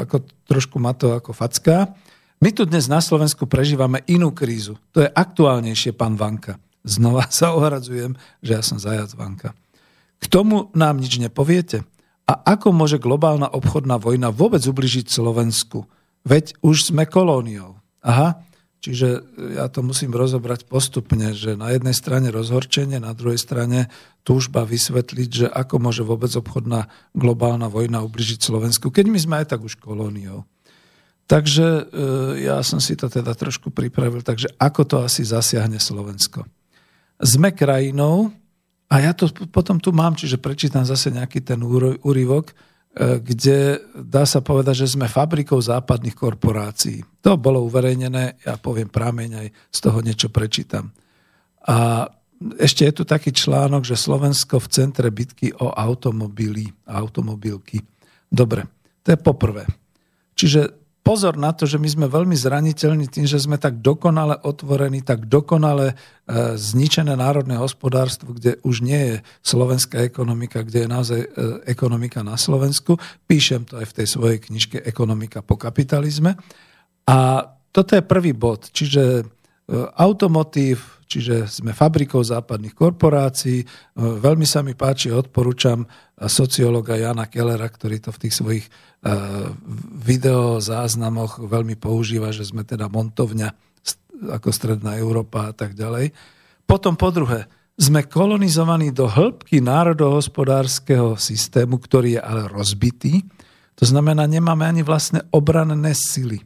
ako 0.01 0.25
trošku 0.49 0.81
ma 0.81 0.97
to 0.97 1.13
ako 1.13 1.31
facká. 1.31 1.93
My 2.41 2.49
tu 2.49 2.65
dnes 2.65 2.89
na 2.89 2.97
Slovensku 2.97 3.45
prežívame 3.45 4.01
inú 4.09 4.33
krízu. 4.33 4.81
To 4.97 5.05
je 5.05 5.09
aktuálnejšie, 5.11 5.93
pán 5.93 6.17
Vanka. 6.17 6.57
Znova 6.81 7.29
sa 7.39 7.53
ohradzujem, 7.53 8.17
že 8.41 8.51
ja 8.57 8.61
som 8.65 8.81
zajac 8.81 9.13
Vanka. 9.13 9.53
K 10.19 10.25
tomu 10.27 10.73
nám 10.73 10.97
nič 10.99 11.21
nepoviete. 11.21 11.85
A 12.29 12.33
ako 12.57 12.73
môže 12.73 13.01
globálna 13.01 13.49
obchodná 13.49 13.97
vojna 13.97 14.29
vôbec 14.29 14.61
ubližiť 14.61 15.09
Slovensku? 15.09 15.89
Veď 16.25 16.57
už 16.61 16.93
sme 16.93 17.09
kolóniou. 17.09 17.79
Aha, 18.05 18.43
Čiže 18.79 19.07
ja 19.59 19.67
to 19.67 19.83
musím 19.83 20.15
rozobrať 20.15 20.63
postupne, 20.63 21.35
že 21.35 21.59
na 21.59 21.75
jednej 21.75 21.91
strane 21.91 22.31
rozhorčenie, 22.31 23.03
na 23.03 23.11
druhej 23.11 23.35
strane 23.35 23.91
túžba 24.23 24.63
vysvetliť, 24.63 25.29
že 25.29 25.47
ako 25.51 25.83
môže 25.83 26.07
vôbec 26.07 26.31
obchodná 26.31 26.87
globálna 27.11 27.67
vojna 27.67 27.99
ubližiť 28.07 28.39
Slovensku, 28.39 28.87
keď 28.87 29.05
my 29.11 29.19
sme 29.19 29.35
aj 29.43 29.51
tak 29.51 29.67
už 29.67 29.75
kolóniou. 29.83 30.47
Takže 31.27 31.67
e, 31.67 31.83
ja 32.47 32.63
som 32.63 32.79
si 32.79 32.95
to 32.95 33.11
teda 33.11 33.35
trošku 33.35 33.67
pripravil, 33.69 34.23
takže 34.23 34.47
ako 34.55 34.81
to 34.87 34.95
asi 35.03 35.27
zasiahne 35.27 35.77
Slovensko. 35.77 36.47
Sme 37.19 37.51
krajinou, 37.51 38.31
a 38.89 38.95
ja 39.03 39.11
to 39.11 39.29
potom 39.51 39.77
tu 39.77 39.91
mám, 39.91 40.15
čiže 40.15 40.41
prečítam 40.41 40.87
zase 40.87 41.13
nejaký 41.13 41.43
ten 41.43 41.61
úryvok, 42.01 42.55
E, 42.55 42.68
kde 42.97 43.85
dá 43.93 44.25
sa 44.25 44.41
povedať, 44.41 44.85
že 44.85 44.97
sme 44.97 45.05
fabrikou 45.05 45.61
západných 45.61 46.17
korporácií. 46.17 47.05
To 47.21 47.37
bolo 47.37 47.61
uverejnené, 47.63 48.41
ja 48.41 48.57
poviem 48.57 48.89
prameň, 48.89 49.29
aj 49.45 49.47
z 49.69 49.79
toho 49.79 49.99
niečo 50.01 50.27
prečítam. 50.33 50.89
A 51.69 52.09
ešte 52.57 52.87
je 52.87 52.93
tu 52.95 53.03
taký 53.03 53.35
článok, 53.35 53.83
že 53.83 53.99
Slovensko 53.99 54.63
v 54.63 54.71
centre 54.71 55.11
bitky 55.11 55.51
o 55.59 55.75
automobily 55.75 56.71
a 56.87 57.03
automobilky. 57.03 57.83
Dobre, 58.31 58.65
to 59.03 59.13
je 59.13 59.19
poprvé. 59.19 59.67
Čiže 60.39 60.78
pozor 61.01 61.39
na 61.39 61.55
to, 61.55 61.65
že 61.65 61.81
my 61.81 61.89
sme 61.89 62.05
veľmi 62.05 62.35
zraniteľní 62.37 63.09
tým, 63.09 63.25
že 63.25 63.41
sme 63.41 63.57
tak 63.57 63.81
dokonale 63.81 64.37
otvorení, 64.45 65.01
tak 65.01 65.25
dokonale 65.25 65.93
e, 65.93 65.95
zničené 66.59 67.15
národné 67.17 67.57
hospodárstvo, 67.57 68.35
kde 68.35 68.59
už 68.61 68.85
nie 68.85 69.01
je 69.01 69.15
slovenská 69.41 70.03
ekonomika, 70.05 70.61
kde 70.61 70.85
je 70.85 70.89
naozaj 70.89 71.19
e, 71.23 71.27
ekonomika 71.65 72.21
na 72.21 72.37
Slovensku. 72.37 72.99
Píšem 73.25 73.65
to 73.65 73.79
aj 73.79 73.89
v 73.89 73.95
tej 73.95 74.07
svojej 74.07 74.39
knižke 74.43 74.77
Ekonomika 74.83 75.41
po 75.41 75.57
kapitalizme. 75.57 76.37
A 77.09 77.47
toto 77.73 77.97
je 77.97 78.03
prvý 78.05 78.33
bod, 78.37 78.69
čiže 78.73 79.25
automotív, 79.97 80.98
čiže 81.09 81.49
sme 81.49 81.73
fabrikou 81.73 82.21
západných 82.21 82.77
korporácií. 82.77 83.65
Veľmi 83.97 84.45
sa 84.45 84.61
mi 84.61 84.77
páči, 84.77 85.09
odporúčam 85.09 85.89
sociológa 86.21 86.93
Jana 87.01 87.25
Kellera, 87.25 87.65
ktorý 87.65 87.97
to 87.97 88.13
v 88.13 88.21
tých 88.21 88.37
svojich 88.37 88.65
videozáznamoch 90.05 91.41
veľmi 91.41 91.73
používa, 91.81 92.29
že 92.29 92.45
sme 92.45 92.61
teda 92.61 92.85
montovňa 92.85 93.49
ako 94.37 94.53
Stredná 94.53 94.99
Európa 95.01 95.49
a 95.49 95.53
tak 95.55 95.73
ďalej. 95.73 96.13
Potom 96.69 96.93
po 96.93 97.09
druhé, 97.09 97.49
sme 97.79 98.03
kolonizovaní 98.03 98.91
do 98.91 99.07
hĺbky 99.07 99.63
národohospodárskeho 99.63 101.15
systému, 101.15 101.79
ktorý 101.79 102.19
je 102.19 102.21
ale 102.21 102.51
rozbitý. 102.51 103.23
To 103.79 103.87
znamená, 103.87 104.27
nemáme 104.27 104.67
ani 104.67 104.83
vlastné 104.83 105.23
obranné 105.31 105.95
sily. 105.95 106.43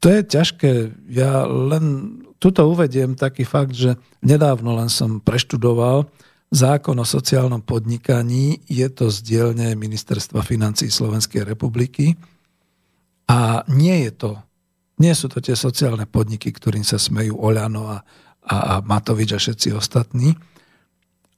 To 0.00 0.06
je 0.08 0.20
ťažké. 0.24 0.72
Ja 1.12 1.44
len 1.44 2.16
tuto 2.40 2.64
uvediem 2.68 3.16
taký 3.16 3.44
fakt, 3.44 3.76
že 3.76 4.00
nedávno 4.24 4.72
len 4.72 4.88
som 4.88 5.20
preštudoval 5.20 6.08
zákon 6.48 6.96
o 6.96 7.06
sociálnom 7.06 7.60
podnikaní. 7.60 8.64
Je 8.64 8.88
to 8.88 9.12
z 9.12 9.20
dielne 9.22 9.76
Ministerstva 9.76 10.40
financí 10.40 10.88
Slovenskej 10.88 11.44
republiky. 11.44 12.16
A 13.28 13.62
nie 13.70 14.08
je 14.08 14.12
to, 14.16 14.32
nie 14.98 15.14
sú 15.14 15.30
to 15.30 15.38
tie 15.38 15.54
sociálne 15.54 16.08
podniky, 16.08 16.50
ktorým 16.50 16.82
sa 16.82 16.98
smejú 16.98 17.38
Oľano 17.38 17.84
a 17.86 17.98
a, 18.46 18.56
a 18.56 18.74
Matovič 18.80 19.36
a 19.36 19.38
všetci 19.40 19.68
ostatní. 19.76 20.34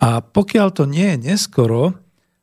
A 0.02 0.22
pokiaľ 0.22 0.68
to 0.74 0.84
nie 0.86 1.14
je 1.14 1.30
neskoro 1.34 1.94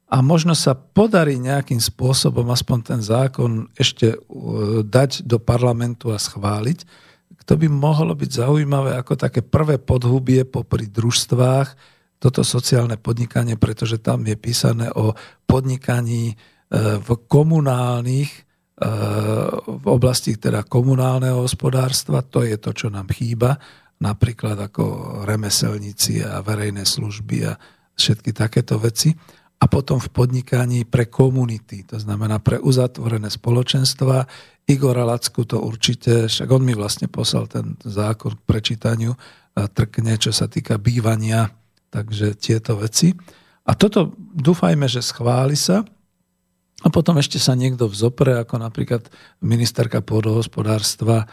a 0.09 0.25
možno 0.25 0.57
sa 0.57 0.73
podarí 0.73 1.37
nejakým 1.37 1.77
spôsobom 1.77 2.49
aspoň 2.49 2.77
ten 2.81 3.01
zákon 3.05 3.69
ešte 3.77 4.17
uh, 4.17 4.81
dať 4.81 5.21
do 5.23 5.37
parlamentu 5.37 6.09
a 6.09 6.17
schváliť, 6.17 7.09
to 7.45 7.57
by 7.57 7.65
mohlo 7.69 8.13
byť 8.13 8.45
zaujímavé 8.45 8.93
ako 8.97 9.17
také 9.17 9.41
prvé 9.41 9.81
podhubie 9.81 10.45
popri 10.45 10.85
družstvách, 10.85 11.97
toto 12.19 12.43
sociálne 12.43 12.99
podnikanie, 12.99 13.55
pretože 13.55 13.97
tam 14.01 14.27
je 14.27 14.35
písané 14.35 14.89
o 14.97 15.13
podnikaní 15.45 16.33
uh, 16.33 16.97
v 16.97 17.09
komunálnych 17.29 18.29
uh, 18.81 19.61
v 19.61 19.85
oblasti 19.85 20.41
teda 20.41 20.65
komunálneho 20.65 21.45
hospodárstva, 21.45 22.25
to 22.25 22.41
je 22.41 22.57
to, 22.57 22.73
čo 22.73 22.87
nám 22.89 23.13
chýba. 23.13 23.61
Napríklad 23.99 24.55
ako 24.55 24.83
remeselníci 25.27 26.23
a 26.23 26.39
verejné 26.39 26.87
služby 26.87 27.37
a 27.45 27.53
všetky 27.99 28.31
takéto 28.31 28.79
veci. 28.79 29.11
A 29.59 29.67
potom 29.67 29.99
v 29.99 30.07
podnikaní 30.07 30.87
pre 30.87 31.11
komunity, 31.11 31.83
to 31.83 31.99
znamená 31.99 32.39
pre 32.39 32.63
uzatvorené 32.63 33.27
spoločenstva. 33.27 34.23
Igor 34.71 34.95
Lacku 35.03 35.43
to 35.43 35.59
určite, 35.59 36.31
však 36.31 36.47
on 36.47 36.63
mi 36.63 36.71
vlastne 36.71 37.11
poslal 37.11 37.51
ten 37.51 37.75
zákon 37.83 38.39
k 38.39 38.45
prečítaniu, 38.47 39.11
a 39.59 39.67
trkne, 39.67 40.15
čo 40.15 40.31
sa 40.31 40.47
týka 40.47 40.79
bývania, 40.79 41.51
takže 41.91 42.39
tieto 42.39 42.79
veci. 42.79 43.11
A 43.67 43.75
toto 43.75 44.15
dúfajme, 44.17 44.87
že 44.87 45.03
schváli 45.03 45.59
sa. 45.59 45.83
A 46.79 46.87
potom 46.87 47.19
ešte 47.19 47.35
sa 47.43 47.59
niekto 47.59 47.91
vzopre, 47.91 48.39
ako 48.39 48.55
napríklad 48.63 49.11
ministerka 49.43 49.99
pôdohospodárstva 49.99 51.27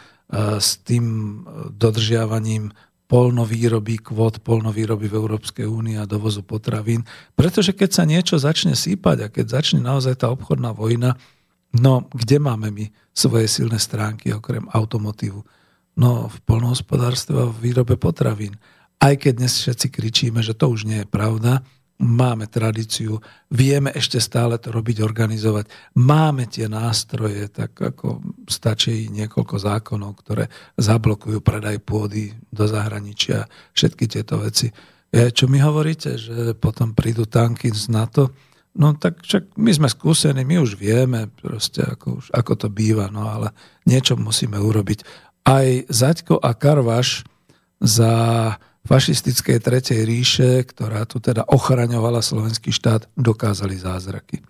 s 0.59 0.83
tým 0.83 1.39
dodržiavaním 1.71 2.75
polnovýroby, 3.07 4.03
kvót 4.03 4.43
polnovýroby 4.43 5.07
v 5.07 5.19
Európskej 5.19 5.67
únii 5.67 5.97
a 6.03 6.11
dovozu 6.11 6.43
potravín. 6.43 7.07
Pretože 7.39 7.71
keď 7.71 7.91
sa 7.95 8.05
niečo 8.05 8.37
začne 8.37 8.75
sípať 8.75 9.17
a 9.23 9.33
keď 9.33 9.63
začne 9.63 9.81
naozaj 9.83 10.27
tá 10.27 10.31
obchodná 10.31 10.75
vojna, 10.75 11.15
no 11.71 12.11
kde 12.11 12.43
máme 12.43 12.75
my 12.75 12.91
svoje 13.15 13.47
silné 13.47 13.79
stránky 13.79 14.35
okrem 14.35 14.67
automotívu? 14.75 15.41
No 15.97 16.29
v 16.29 16.37
polnohospodárstve 16.45 17.47
a 17.47 17.49
v 17.49 17.73
výrobe 17.73 17.95
potravín. 17.97 18.59
Aj 18.99 19.15
keď 19.15 19.33
dnes 19.45 19.55
všetci 19.55 19.87
kričíme, 19.89 20.43
že 20.43 20.53
to 20.53 20.69
už 20.69 20.85
nie 20.85 21.07
je 21.07 21.09
pravda, 21.09 21.63
máme 21.97 22.45
tradíciu, 22.47 23.17
vieme 23.49 23.89
ešte 23.97 24.21
stále 24.21 24.61
to 24.61 24.69
robiť, 24.69 25.01
organizovať, 25.01 25.97
máme 25.97 26.45
tie 26.49 26.69
nástroje, 26.69 27.49
tak 27.49 27.73
ako 27.77 28.21
stačí 28.45 29.09
niekoľko 29.09 29.57
zákonov, 29.57 30.13
ktoré 30.21 30.45
zablokujú 30.77 31.41
predaj 31.41 31.81
pôdy 31.81 32.37
do 32.53 32.65
zahraničia, 32.69 33.49
všetky 33.73 34.05
tieto 34.13 34.41
veci. 34.45 34.69
Je, 35.09 35.33
čo 35.33 35.49
mi 35.49 35.57
hovoríte, 35.63 36.21
že 36.21 36.53
potom 36.53 36.93
prídu 36.93 37.25
tanky 37.25 37.73
z 37.73 37.89
NATO? 37.89 38.35
No 38.77 38.93
tak 38.93 39.25
však 39.25 39.57
my 39.57 39.73
sme 39.73 39.89
skúsení, 39.89 40.45
my 40.45 40.61
už 40.61 40.77
vieme 40.77 41.33
proste, 41.33 41.81
ako, 41.81 42.21
ako 42.29 42.53
to 42.61 42.69
býva, 42.69 43.09
no 43.09 43.25
ale 43.25 43.57
niečo 43.89 44.21
musíme 44.21 44.61
urobiť. 44.61 45.01
Aj 45.49 45.65
Zaďko 45.89 46.37
a 46.45 46.53
Karvaš 46.53 47.25
za 47.81 48.13
fašistickej 48.87 49.59
tretej 49.59 50.01
ríše, 50.07 50.63
ktorá 50.65 51.05
tu 51.05 51.19
teda 51.19 51.43
ochraňovala 51.45 52.23
slovenský 52.23 52.71
štát, 52.71 53.11
dokázali 53.19 53.75
zázraky. 53.77 54.41
E, 54.41 54.45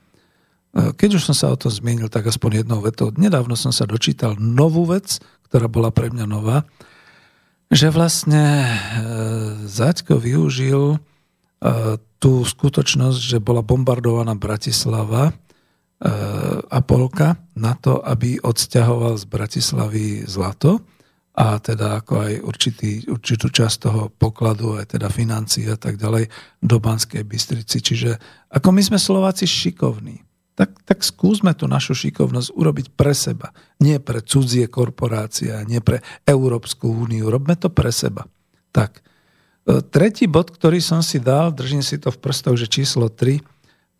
keď 0.92 1.18
už 1.18 1.32
som 1.32 1.36
sa 1.36 1.48
o 1.48 1.56
tom 1.56 1.72
zmienil, 1.72 2.12
tak 2.12 2.28
aspoň 2.28 2.62
jednou 2.62 2.84
vetou. 2.84 3.10
Nedávno 3.16 3.56
som 3.56 3.72
sa 3.72 3.88
dočítal 3.88 4.36
novú 4.36 4.84
vec, 4.84 5.18
ktorá 5.48 5.66
bola 5.66 5.88
pre 5.88 6.12
mňa 6.12 6.26
nová, 6.28 6.68
že 7.72 7.90
vlastne 7.90 8.44
e, 8.62 8.68
Zaďko 9.66 10.20
využil 10.20 10.82
e, 10.94 10.98
tú 12.20 12.32
skutočnosť, 12.44 13.18
že 13.18 13.38
bola 13.40 13.64
bombardovaná 13.64 14.36
Bratislava 14.36 15.32
a 16.68 16.78
Polka 16.84 17.40
na 17.56 17.72
to, 17.72 18.04
aby 18.04 18.36
odsťahoval 18.36 19.16
z 19.16 19.24
Bratislavy 19.32 20.28
zlato 20.28 20.84
a 21.36 21.60
teda 21.60 22.00
ako 22.00 22.14
aj 22.24 22.32
určitý, 22.40 23.04
určitú 23.12 23.52
časť 23.52 23.76
toho 23.84 24.02
pokladu, 24.08 24.80
aj 24.80 24.96
teda 24.96 25.12
financií 25.12 25.68
a 25.68 25.76
tak 25.76 26.00
ďalej 26.00 26.32
do 26.64 26.76
Banskej 26.80 27.28
Bystrici. 27.28 27.84
Čiže 27.84 28.16
ako 28.48 28.72
my 28.72 28.80
sme 28.80 28.96
Slováci 28.96 29.44
šikovní, 29.44 30.24
tak, 30.56 30.72
tak 30.88 31.04
skúsme 31.04 31.52
tú 31.52 31.68
našu 31.68 31.92
šikovnosť 31.92 32.56
urobiť 32.56 32.86
pre 32.96 33.12
seba. 33.12 33.52
Nie 33.76 34.00
pre 34.00 34.24
cudzie 34.24 34.64
korporácie, 34.64 35.52
nie 35.68 35.84
pre 35.84 36.00
Európsku 36.24 36.88
úniu. 36.88 37.28
Robme 37.28 37.52
to 37.60 37.68
pre 37.68 37.92
seba. 37.92 38.24
Tak. 38.72 39.04
E, 39.68 39.84
tretí 39.84 40.24
bod, 40.24 40.48
ktorý 40.48 40.80
som 40.80 41.04
si 41.04 41.20
dal, 41.20 41.52
držím 41.52 41.84
si 41.84 42.00
to 42.00 42.08
v 42.08 42.16
prstoch, 42.16 42.56
že 42.56 42.72
číslo 42.72 43.12
3, 43.12 43.44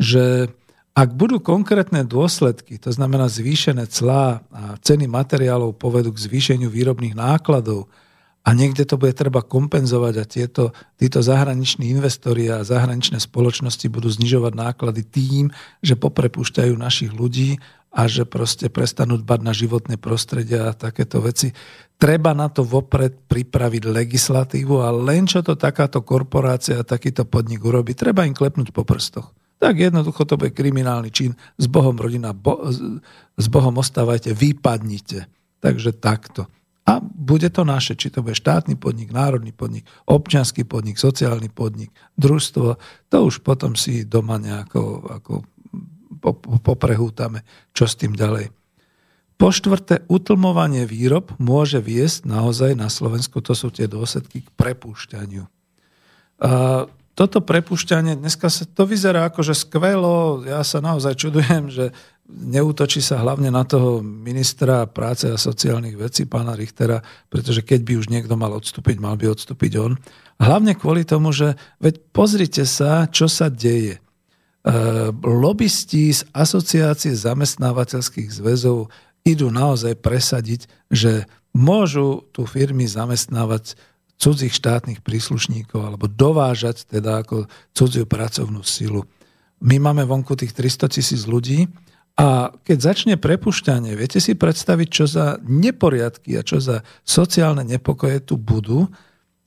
že 0.01 0.49
ak 0.97 1.13
budú 1.13 1.45
konkrétne 1.45 2.09
dôsledky, 2.09 2.81
to 2.81 2.89
znamená 2.89 3.29
zvýšené 3.29 3.85
clá 3.93 4.41
a 4.49 4.81
ceny 4.81 5.05
materiálov 5.05 5.77
povedú 5.77 6.09
k 6.17 6.25
zvýšeniu 6.25 6.73
výrobných 6.73 7.13
nákladov 7.13 7.93
a 8.41 8.57
niekde 8.57 8.89
to 8.89 8.97
bude 8.97 9.13
treba 9.13 9.45
kompenzovať 9.45 10.15
a 10.17 10.25
tieto, 10.25 10.65
títo 10.97 11.21
zahraniční 11.21 11.93
investori 11.93 12.49
a 12.49 12.65
zahraničné 12.65 13.21
spoločnosti 13.21 13.85
budú 13.93 14.09
znižovať 14.09 14.57
náklady 14.57 15.05
tým, 15.05 15.45
že 15.85 16.01
poprepúšťajú 16.01 16.73
našich 16.81 17.13
ľudí 17.13 17.61
a 17.93 18.09
že 18.09 18.25
proste 18.25 18.73
prestanú 18.73 19.21
dbať 19.21 19.41
na 19.45 19.53
životné 19.53 20.01
prostredie 20.01 20.65
a 20.65 20.73
takéto 20.73 21.21
veci. 21.21 21.53
Treba 22.01 22.33
na 22.33 22.49
to 22.49 22.65
vopred 22.65 23.29
pripraviť 23.29 23.85
legislatívu 23.85 24.81
a 24.81 24.89
len 24.97 25.29
čo 25.29 25.45
to 25.45 25.61
takáto 25.61 26.01
korporácia 26.01 26.81
a 26.81 26.89
takýto 26.89 27.29
podnik 27.29 27.61
urobí, 27.61 27.93
treba 27.93 28.25
im 28.25 28.33
klepnúť 28.33 28.73
po 28.73 28.89
prstoch 28.89 29.37
tak 29.57 29.81
jednoducho 29.81 30.29
to 30.29 30.37
bude 30.37 30.53
kriminálny 30.53 31.09
čin. 31.09 31.33
S 31.57 31.67
Bohom 31.67 31.97
rodina, 31.97 32.37
bo, 32.37 32.69
s 33.37 33.47
Bohom 33.49 33.81
ostávajte, 33.81 34.37
vypadnite. 34.37 35.29
Takže 35.65 35.97
takto. 35.97 36.47
A 36.87 37.03
bude 37.03 37.51
to 37.51 37.67
naše, 37.67 37.99
či 37.99 38.15
to 38.15 38.23
bude 38.23 38.39
štátny 38.39 38.79
podnik, 38.79 39.11
národný 39.11 39.51
podnik, 39.51 39.89
občianský 40.07 40.63
podnik, 40.63 41.03
sociálny 41.03 41.51
podnik, 41.51 41.91
družstvo, 42.15 42.79
to 43.11 43.17
už 43.27 43.43
potom 43.43 43.75
si 43.75 44.07
doma 44.07 44.39
nejako 44.39 45.03
ako 45.11 45.33
poprehútame, 46.63 47.43
čo 47.75 47.91
s 47.91 47.99
tým 47.99 48.15
ďalej. 48.15 48.55
Po 49.37 49.53
štvrté, 49.53 50.07
utlmovanie 50.09 50.87
výrob 50.87 51.35
môže 51.37 51.83
viesť 51.83 52.25
naozaj 52.25 52.79
na 52.79 52.89
Slovensku, 52.89 53.43
to 53.43 53.53
sú 53.53 53.69
tie 53.75 53.91
dôsledky 53.91 54.47
k 54.47 54.49
prepúšťaniu 54.55 55.45
toto 57.17 57.41
prepušťanie, 57.41 58.21
dneska 58.21 58.53
sa 58.53 58.69
to 58.69 58.85
vyzerá 58.85 59.33
ako, 59.33 59.41
že 59.41 59.57
skvelo, 59.57 60.45
ja 60.45 60.61
sa 60.61 60.85
naozaj 60.85 61.17
čudujem, 61.17 61.73
že 61.73 61.97
neútočí 62.29 63.01
sa 63.01 63.25
hlavne 63.25 63.49
na 63.49 63.65
toho 63.65 64.05
ministra 64.05 64.85
práce 64.85 65.25
a 65.25 65.41
sociálnych 65.41 65.97
vecí, 65.97 66.29
pána 66.29 66.53
Richtera, 66.53 67.01
pretože 67.33 67.65
keď 67.65 67.81
by 67.89 67.93
už 67.97 68.07
niekto 68.13 68.37
mal 68.37 68.53
odstúpiť, 68.53 69.01
mal 69.01 69.17
by 69.17 69.33
odstúpiť 69.33 69.73
on. 69.81 69.97
Hlavne 70.37 70.77
kvôli 70.77 71.09
tomu, 71.09 71.33
že 71.33 71.57
veď 71.81 72.05
pozrite 72.13 72.69
sa, 72.69 73.09
čo 73.09 73.33
sa 73.33 73.49
deje. 73.49 73.97
E, 73.97 74.01
lobbysti 75.25 76.13
z 76.13 76.21
asociácie 76.37 77.17
zamestnávateľských 77.17 78.29
zväzov 78.29 78.93
idú 79.25 79.49
naozaj 79.49 79.97
presadiť, 80.05 80.69
že 80.93 81.25
môžu 81.57 82.29
tu 82.37 82.45
firmy 82.45 82.85
zamestnávať 82.85 83.79
cudzích 84.17 84.53
štátnych 84.53 85.05
príslušníkov 85.05 85.81
alebo 85.81 86.09
dovážať 86.09 86.89
teda 86.89 87.25
ako 87.25 87.47
cudziu 87.77 88.09
pracovnú 88.09 88.65
silu. 88.65 89.05
My 89.61 89.81
máme 89.81 90.05
vonku 90.05 90.37
tých 90.37 90.53
300 90.53 90.93
tisíc 90.93 91.25
ľudí 91.25 91.69
A 92.17 92.49
keď 92.65 92.79
začne 92.81 93.15
prepušťanie, 93.21 93.93
viete 93.93 94.25
si 94.25 94.33
predstaviť, 94.33 94.89
čo 94.89 95.05
za 95.05 95.37
neporiadky 95.45 96.41
a 96.41 96.47
čo 96.47 96.65
za 96.65 96.81
sociálne 97.05 97.61
nepokoje 97.61 98.25
tu 98.25 98.41
budú, 98.41 98.89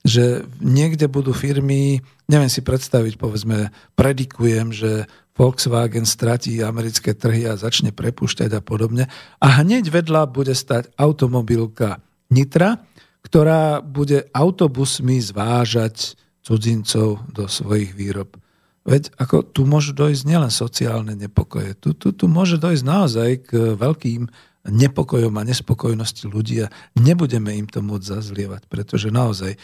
že 0.05 0.45
niekde 0.61 1.09
budú 1.09 1.33
firmy, 1.33 2.05
neviem 2.29 2.47
si 2.47 2.61
predstaviť, 2.61 3.17
povedzme, 3.17 3.73
predikujem, 3.97 4.69
že 4.69 5.09
Volkswagen 5.33 6.05
stratí 6.05 6.61
americké 6.61 7.17
trhy 7.17 7.49
a 7.49 7.57
začne 7.57 7.89
prepušťať 7.89 8.53
a 8.53 8.61
podobne. 8.61 9.09
A 9.41 9.65
hneď 9.65 9.89
vedľa 9.89 10.29
bude 10.29 10.53
stať 10.53 10.93
automobilka 10.93 12.05
Nitra, 12.29 12.85
ktorá 13.29 13.85
bude 13.85 14.25
autobusmi 14.33 15.21
zvážať 15.21 16.17
cudzincov 16.41 17.21
do 17.29 17.45
svojich 17.45 17.93
výrob. 17.93 18.41
Veď 18.89 19.13
ako 19.21 19.45
tu 19.45 19.69
môžu 19.69 19.93
dojsť 19.93 20.25
nielen 20.25 20.49
sociálne 20.49 21.13
nepokoje, 21.13 21.77
tu, 21.77 21.93
tu, 21.93 22.09
tu 22.09 22.25
môže 22.25 22.57
dojsť 22.57 22.81
naozaj 22.81 23.29
k 23.45 23.77
veľkým 23.77 24.25
nepokojom 24.65 25.29
a 25.37 25.45
nespokojnosti 25.45 26.25
ľudí 26.25 26.65
a 26.65 26.73
nebudeme 26.97 27.53
im 27.53 27.69
to 27.69 27.85
môcť 27.85 28.17
zazlievať, 28.17 28.65
pretože 28.65 29.13
naozaj 29.13 29.53
e, 29.53 29.59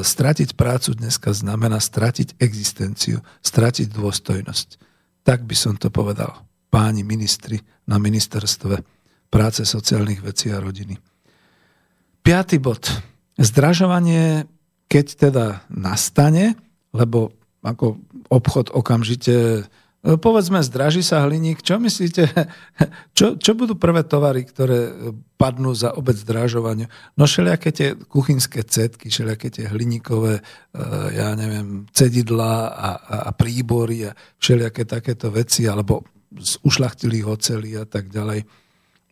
stratiť 0.00 0.56
prácu 0.56 0.96
dneska 0.96 1.36
znamená 1.36 1.76
stratiť 1.84 2.40
existenciu, 2.40 3.20
stratiť 3.44 3.92
dôstojnosť. 3.92 4.68
Tak 5.20 5.44
by 5.44 5.56
som 5.56 5.76
to 5.76 5.92
povedal 5.92 6.48
páni 6.72 7.04
ministri 7.04 7.60
na 7.84 8.00
ministerstve 8.00 8.80
práce, 9.28 9.68
sociálnych 9.68 10.24
vecí 10.24 10.48
a 10.48 10.56
rodiny. 10.56 11.11
Piatý 12.22 12.62
bod. 12.62 12.86
Zdražovanie, 13.34 14.46
keď 14.86 15.06
teda 15.18 15.44
nastane, 15.66 16.54
lebo 16.94 17.34
ako 17.66 17.98
obchod 18.30 18.70
okamžite 18.70 19.62
e, 19.62 19.62
Povedzme, 20.02 20.62
zdraží 20.62 21.02
sa 21.02 21.22
hliník. 21.26 21.62
Čo 21.62 21.82
myslíte, 21.82 22.26
čo, 23.18 23.38
čo 23.38 23.52
budú 23.58 23.74
prvé 23.74 24.06
tovary, 24.06 24.46
ktoré 24.46 24.90
padnú 25.34 25.74
za 25.74 25.94
obec 25.98 26.14
zdražovaniu? 26.18 26.86
No 27.18 27.26
všelijaké 27.26 27.70
tie 27.74 27.88
kuchynské 27.98 28.62
cetky, 28.66 29.10
všelijaké 29.10 29.50
tie 29.50 29.66
hliníkové, 29.66 30.38
e, 30.38 30.42
ja 31.18 31.34
neviem, 31.34 31.90
cedidla 31.90 32.70
a, 32.70 32.90
a, 32.98 33.16
a 33.26 33.30
príbory 33.34 34.10
a 34.10 34.16
všelijaké 34.38 34.86
takéto 34.86 35.30
veci, 35.34 35.66
alebo 35.66 36.06
z 36.38 36.54
ušlachtilých 36.62 37.26
ocelí 37.26 37.74
a 37.78 37.86
tak 37.86 38.08
ďalej. 38.14 38.61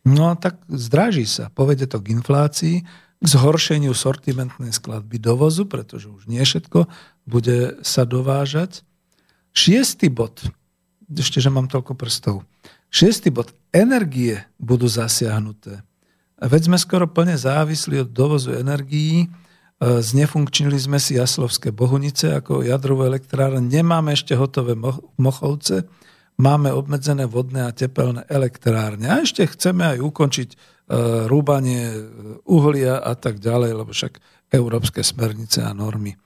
No 0.04 0.32
tak 0.36 0.60
zdraží 0.68 1.28
sa. 1.28 1.52
Povede 1.52 1.84
to 1.84 2.00
k 2.00 2.16
inflácii, 2.16 2.76
k 3.20 3.26
zhoršeniu 3.28 3.92
sortimentnej 3.92 4.72
skladby 4.72 5.20
dovozu, 5.20 5.68
pretože 5.68 6.08
už 6.08 6.24
nie 6.24 6.40
všetko 6.40 6.88
bude 7.28 7.84
sa 7.84 8.08
dovážať. 8.08 8.80
Šiestý 9.52 10.08
bod, 10.08 10.40
ešte, 11.12 11.42
že 11.42 11.52
mám 11.52 11.68
toľko 11.68 11.92
prstov. 11.98 12.48
Šiestý 12.88 13.28
bod, 13.28 13.52
energie 13.76 14.40
budú 14.56 14.88
zasiahnuté. 14.88 15.84
Veď 16.40 16.72
sme 16.72 16.78
skoro 16.80 17.04
plne 17.04 17.36
závisli 17.36 18.00
od 18.00 18.08
dovozu 18.08 18.56
energií, 18.56 19.26
e, 19.26 19.28
znefunkčnili 20.00 20.80
sme 20.80 20.96
si 20.96 21.20
Jaslovské 21.20 21.68
Bohunice 21.68 22.32
ako 22.32 22.64
jadrovú 22.64 23.04
elektrárne, 23.04 23.60
nemáme 23.60 24.16
ešte 24.16 24.32
hotové 24.32 24.72
Mochovce, 25.20 25.84
máme 26.40 26.72
obmedzené 26.72 27.28
vodné 27.28 27.68
a 27.68 27.76
tepelné 27.76 28.24
elektrárne. 28.32 29.06
A 29.12 29.20
ešte 29.20 29.44
chceme 29.44 29.84
aj 29.84 29.98
ukončiť 30.00 30.48
e, 30.48 30.56
rúbanie 31.28 31.82
e, 31.92 32.00
uhlia 32.48 32.96
a 32.96 33.12
tak 33.12 33.38
ďalej, 33.38 33.76
lebo 33.76 33.92
však 33.92 34.16
európske 34.50 35.04
smernice 35.04 35.60
a 35.60 35.76
normy. 35.76 36.16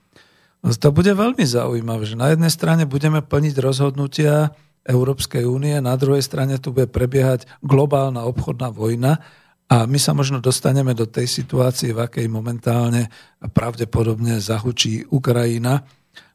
To 0.65 0.89
bude 0.89 1.13
veľmi 1.13 1.45
zaujímavé, 1.45 2.09
že 2.09 2.17
na 2.17 2.33
jednej 2.33 2.49
strane 2.49 2.89
budeme 2.89 3.21
plniť 3.21 3.55
rozhodnutia 3.61 4.49
Európskej 4.81 5.45
únie, 5.45 5.77
na 5.77 5.93
druhej 5.93 6.25
strane 6.25 6.57
tu 6.57 6.73
bude 6.73 6.89
prebiehať 6.89 7.45
globálna 7.61 8.25
obchodná 8.25 8.73
vojna 8.73 9.21
a 9.65 9.89
my 9.89 9.97
sa 9.97 10.13
možno 10.13 10.41
dostaneme 10.41 10.93
do 10.93 11.09
tej 11.09 11.25
situácie, 11.25 11.93
v 11.93 12.05
akej 12.05 12.29
momentálne 12.29 13.09
pravdepodobne 13.53 14.37
zahučí 14.37 15.09
Ukrajina, 15.09 15.85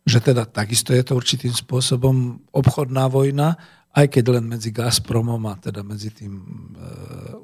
že 0.06 0.18
teda 0.20 0.48
takisto 0.48 0.97
je 0.97 1.05
to 1.05 1.16
určitým 1.16 1.52
spôsobom 1.52 2.40
obchodná 2.51 3.06
vojna, 3.12 3.60
aj 3.93 4.06
keď 4.16 4.24
len 4.39 4.44
medzi 4.47 4.70
Gazpromom 4.70 5.43
a 5.51 5.59
teda 5.59 5.82
medzi 5.82 6.14
tým 6.14 6.39
e, 6.39 6.44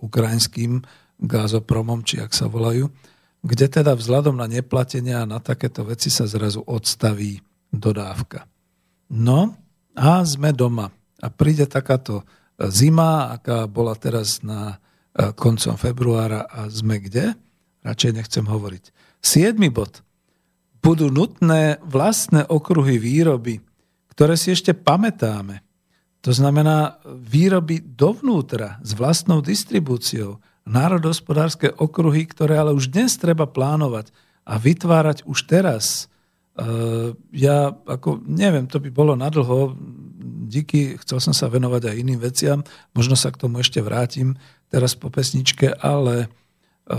ukrajinským 0.01 0.79
Gazopromom, 1.19 2.07
či 2.07 2.23
ak 2.23 2.31
sa 2.31 2.47
volajú 2.47 2.87
kde 3.47 3.67
teda 3.71 3.95
vzhľadom 3.95 4.35
na 4.35 4.51
neplatenia 4.51 5.23
a 5.23 5.31
na 5.31 5.39
takéto 5.39 5.87
veci 5.87 6.11
sa 6.11 6.27
zrazu 6.27 6.67
odstaví 6.67 7.39
dodávka. 7.71 8.51
No 9.15 9.55
a 9.95 10.27
sme 10.27 10.51
doma. 10.51 10.91
A 11.23 11.31
príde 11.31 11.71
takáto 11.71 12.27
zima, 12.59 13.31
aká 13.31 13.71
bola 13.71 13.95
teraz 13.95 14.43
na 14.43 14.77
e, 15.15 15.31
koncom 15.33 15.79
februára 15.79 16.45
a 16.51 16.67
sme 16.67 16.99
kde? 16.99 17.39
Radšej 17.87 18.13
nechcem 18.19 18.45
hovoriť. 18.45 18.91
Siedmy 19.23 19.71
bod. 19.71 20.03
Budú 20.87 21.11
nutné 21.11 21.83
vlastné 21.83 22.47
okruhy 22.47 23.03
výroby, 23.03 23.59
ktoré 24.15 24.39
si 24.39 24.55
ešte 24.55 24.71
pamätáme. 24.71 25.67
To 26.23 26.31
znamená 26.31 27.03
výroby 27.03 27.83
dovnútra 27.83 28.79
s 28.87 28.95
vlastnou 28.95 29.43
distribúciou, 29.43 30.39
národohospodárske 30.63 31.75
okruhy, 31.75 32.31
ktoré 32.31 32.63
ale 32.63 32.71
už 32.71 32.95
dnes 32.95 33.19
treba 33.19 33.51
plánovať 33.51 34.15
a 34.47 34.63
vytvárať 34.63 35.27
už 35.27 35.51
teraz. 35.51 36.07
E, 36.55 37.19
ja 37.35 37.75
ako 37.75 38.23
neviem, 38.23 38.71
to 38.71 38.79
by 38.79 38.87
bolo 38.95 39.19
nadlho, 39.19 39.75
díky, 40.47 41.03
chcel 41.03 41.19
som 41.19 41.35
sa 41.35 41.51
venovať 41.51 41.83
aj 41.91 41.99
iným 41.99 42.23
veciam, 42.23 42.63
možno 42.95 43.19
sa 43.19 43.35
k 43.35 43.43
tomu 43.43 43.59
ešte 43.59 43.83
vrátim 43.83 44.39
teraz 44.71 44.95
po 44.95 45.11
pesničke, 45.11 45.83
ale 45.83 46.31
e, 46.87 46.97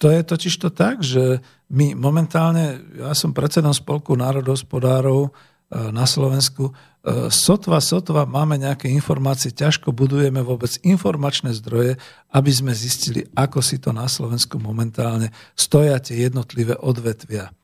to 0.00 0.08
je 0.08 0.24
totiž 0.24 0.54
to 0.56 0.72
tak, 0.72 1.04
že 1.04 1.44
my 1.68 1.92
momentálne, 1.92 2.80
ja 2.96 3.12
som 3.12 3.36
predsedom 3.36 3.76
spolku 3.76 4.16
národohospodárov, 4.16 5.28
E, 5.70 5.94
na 5.94 6.02
Slovensku. 6.02 6.74
E, 7.06 7.30
sotva, 7.30 7.78
sotva 7.78 8.26
máme 8.26 8.58
nejaké 8.58 8.90
informácie, 8.90 9.54
ťažko 9.54 9.94
budujeme 9.94 10.42
vôbec 10.42 10.74
informačné 10.82 11.54
zdroje, 11.54 11.94
aby 12.34 12.50
sme 12.50 12.74
zistili, 12.74 13.22
ako 13.38 13.62
si 13.62 13.78
to 13.78 13.94
na 13.94 14.10
Slovensku 14.10 14.58
momentálne 14.58 15.30
stoja 15.54 16.02
tie 16.02 16.26
jednotlivé 16.26 16.74
odvetvia. 16.74 17.54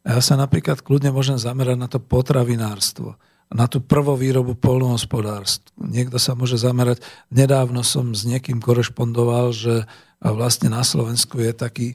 Ja 0.00 0.24
sa 0.24 0.40
napríklad 0.40 0.80
kľudne 0.80 1.12
môžem 1.12 1.36
zamerať 1.36 1.76
na 1.76 1.84
to 1.84 2.00
potravinárstvo, 2.00 3.20
na 3.50 3.66
tú 3.66 3.82
prvovýrobu 3.82 4.54
polnohospodárstv. 4.54 5.74
Niekto 5.74 6.22
sa 6.22 6.38
môže 6.38 6.54
zamerať, 6.54 7.02
nedávno 7.34 7.82
som 7.82 8.14
s 8.14 8.22
niekým 8.22 8.62
korešpondoval, 8.62 9.50
že 9.50 9.74
vlastne 10.22 10.70
na 10.70 10.86
Slovensku 10.86 11.42
je 11.42 11.50
taký 11.50 11.88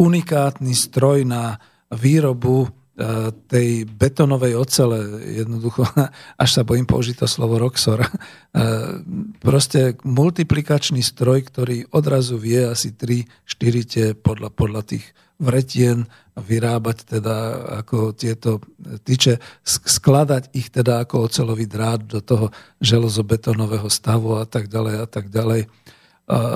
unikátny 0.00 0.72
stroj 0.72 1.28
na 1.28 1.60
výrobu 1.92 2.72
tej 3.48 3.88
betonovej 3.88 4.52
ocele, 4.52 5.24
jednoducho, 5.40 5.88
až 6.42 6.50
sa 6.52 6.62
bojím 6.62 6.84
použiť 6.84 7.24
to 7.24 7.26
slovo 7.26 7.56
Roxor, 7.56 8.04
e, 8.04 8.08
proste 9.40 9.96
multiplikačný 10.04 11.00
stroj, 11.00 11.48
ktorý 11.48 11.88
odrazu 11.88 12.36
vie 12.36 12.68
asi 12.68 12.92
3-4 12.92 13.88
tie 13.88 14.06
podľa, 14.12 14.52
podľa 14.52 14.82
tých 14.84 15.04
vretien 15.40 16.04
vyrábať 16.36 17.18
teda 17.18 17.36
ako 17.82 18.14
tieto 18.14 18.62
tyče, 19.02 19.42
skladať 19.66 20.54
ich 20.54 20.70
teda 20.70 21.02
ako 21.02 21.26
ocelový 21.28 21.66
drát 21.66 22.00
do 22.04 22.22
toho 22.22 22.54
železobetonového 22.78 23.88
stavu 23.90 24.38
a 24.38 24.46
tak 24.46 24.70
ďalej 24.70 24.94
a 25.02 25.06
tak 25.10 25.28
ďalej. 25.28 25.68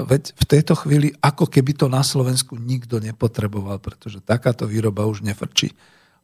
Veď 0.06 0.22
v 0.32 0.44
tejto 0.46 0.78
chvíli 0.78 1.12
ako 1.18 1.50
keby 1.50 1.76
to 1.76 1.90
na 1.90 2.00
Slovensku 2.00 2.56
nikto 2.56 3.02
nepotreboval, 3.02 3.82
pretože 3.82 4.22
takáto 4.22 4.64
výroba 4.64 5.04
už 5.04 5.26
nefrčí. 5.26 5.74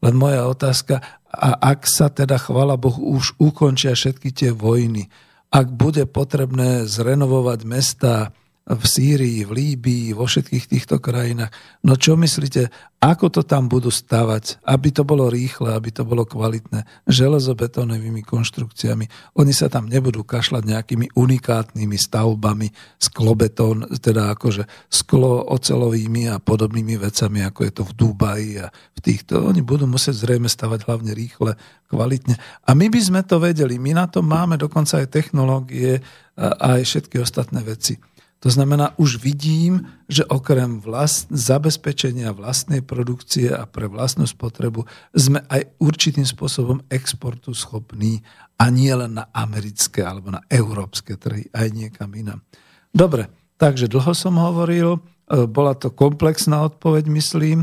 Len 0.02 0.14
moja 0.18 0.50
otázka, 0.50 0.98
a 1.32 1.50
ak 1.56 1.88
sa 1.88 2.10
teda, 2.12 2.36
chvala 2.36 2.76
Bohu, 2.76 3.16
už 3.16 3.38
ukončia 3.40 3.96
všetky 3.96 4.34
tie 4.34 4.50
vojny, 4.52 5.08
ak 5.52 5.66
bude 5.72 6.04
potrebné 6.10 6.84
zrenovovať 6.84 7.60
mesta, 7.64 8.34
v 8.62 8.84
Sýrii, 8.86 9.43
v 9.43 9.52
Líbii, 9.59 10.14
vo 10.14 10.30
všetkých 10.30 10.70
týchto 10.70 11.02
krajinách. 11.02 11.51
No 11.82 11.98
čo 11.98 12.14
myslíte, 12.14 12.70
ako 13.02 13.34
to 13.34 13.43
tam 13.43 13.66
budú 13.66 13.90
stavať, 13.90 14.62
aby 14.62 14.94
to 14.94 15.02
bolo 15.02 15.26
rýchle, 15.26 15.74
aby 15.74 15.90
to 15.90 16.06
bolo 16.06 16.22
kvalitné, 16.22 16.86
železobetónovými 17.10 18.22
konštrukciami. 18.22 19.34
Oni 19.43 19.51
sa 19.51 19.66
tam 19.66 19.90
nebudú 19.90 20.22
kašľať 20.22 20.62
nejakými 20.62 21.10
unikátnymi 21.10 21.98
stavbami, 21.98 22.70
sklobetón, 23.02 23.90
teda 23.98 24.39
akože 24.39 24.70
sklo 24.86 25.43
ocelovými 25.51 26.30
a 26.30 26.39
podobnými 26.39 26.94
vecami, 27.02 27.43
ako 27.43 27.60
je 27.66 27.72
to 27.74 27.82
v 27.82 27.93
Dubaji 27.98 28.51
a 28.62 28.70
v 28.70 29.01
týchto. 29.02 29.43
Oni 29.43 29.66
budú 29.66 29.90
musieť 29.90 30.22
zrejme 30.22 30.47
stavať 30.47 30.86
hlavne 30.86 31.10
rýchle, 31.10 31.59
kvalitne. 31.90 32.39
A 32.62 32.70
my 32.78 32.86
by 32.86 33.01
sme 33.02 33.20
to 33.26 33.43
vedeli. 33.43 33.82
My 33.82 33.98
na 33.98 34.06
to 34.06 34.22
máme 34.22 34.55
dokonca 34.55 35.02
aj 35.02 35.10
technológie 35.10 35.98
a 36.39 36.78
aj 36.78 36.86
všetky 36.86 37.18
ostatné 37.18 37.66
veci. 37.66 37.98
To 38.43 38.51
znamená, 38.51 38.98
už 38.98 39.23
vidím, 39.23 39.86
že 40.10 40.27
okrem 40.27 40.82
vlast, 40.82 41.31
zabezpečenia 41.31 42.35
vlastnej 42.35 42.82
produkcie 42.82 43.55
a 43.55 43.70
pre 43.70 43.86
vlastnú 43.86 44.27
spotrebu 44.27 44.82
sme 45.14 45.47
aj 45.47 45.78
určitým 45.78 46.27
spôsobom 46.27 46.82
exportu 46.90 47.55
schopní 47.55 48.27
a 48.59 48.66
nie 48.66 48.90
len 48.90 49.14
na 49.14 49.31
americké 49.31 50.02
alebo 50.02 50.35
na 50.35 50.43
európske 50.51 51.14
trhy, 51.14 51.47
aj 51.55 51.70
niekam 51.70 52.10
inam. 52.19 52.43
Dobre, 52.90 53.31
takže 53.62 53.86
dlho 53.86 54.10
som 54.10 54.35
hovoril, 54.35 54.98
e, 54.98 55.01
bola 55.47 55.78
to 55.78 55.94
komplexná 55.94 56.66
odpoveď, 56.66 57.14
myslím, 57.14 57.62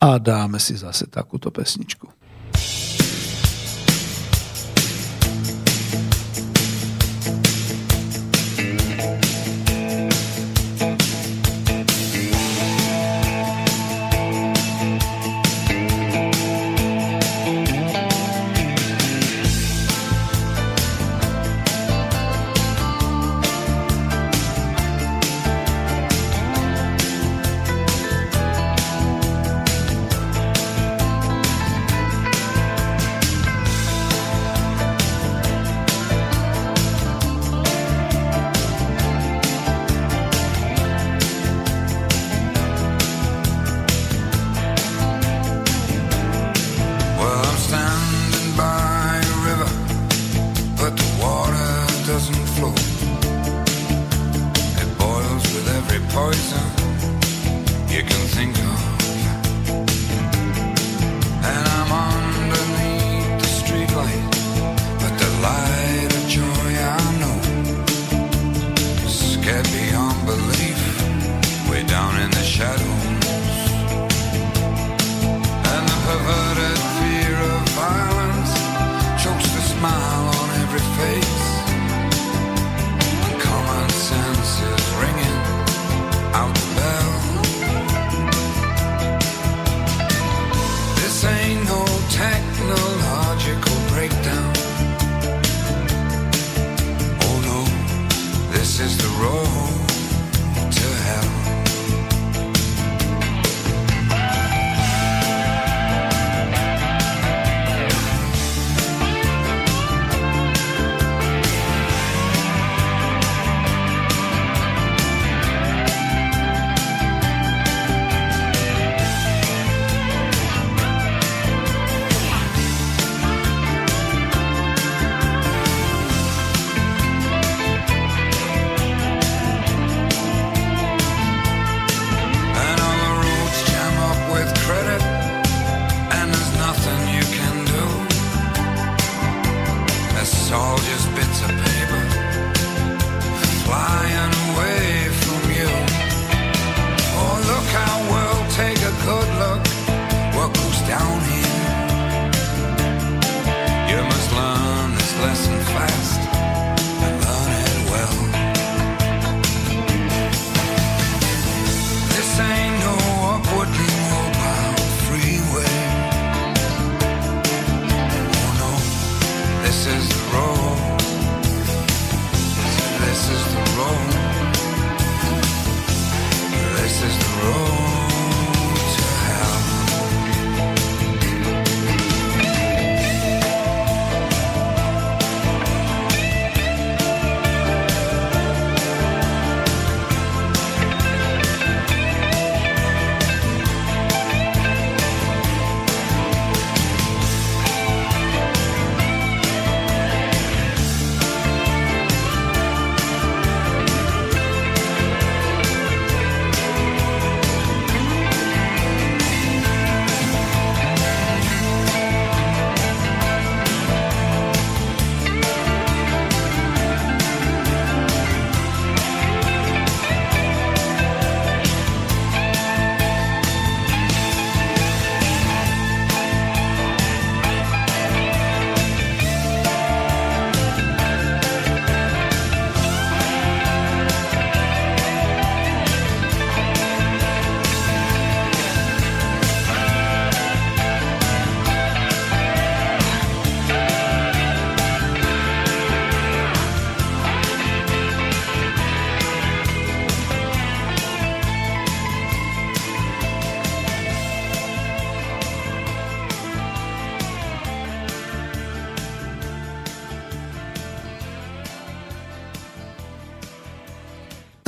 a 0.00 0.20
dáme 0.20 0.60
si 0.60 0.76
zase 0.76 1.08
takúto 1.08 1.48
pesničku. 1.48 2.08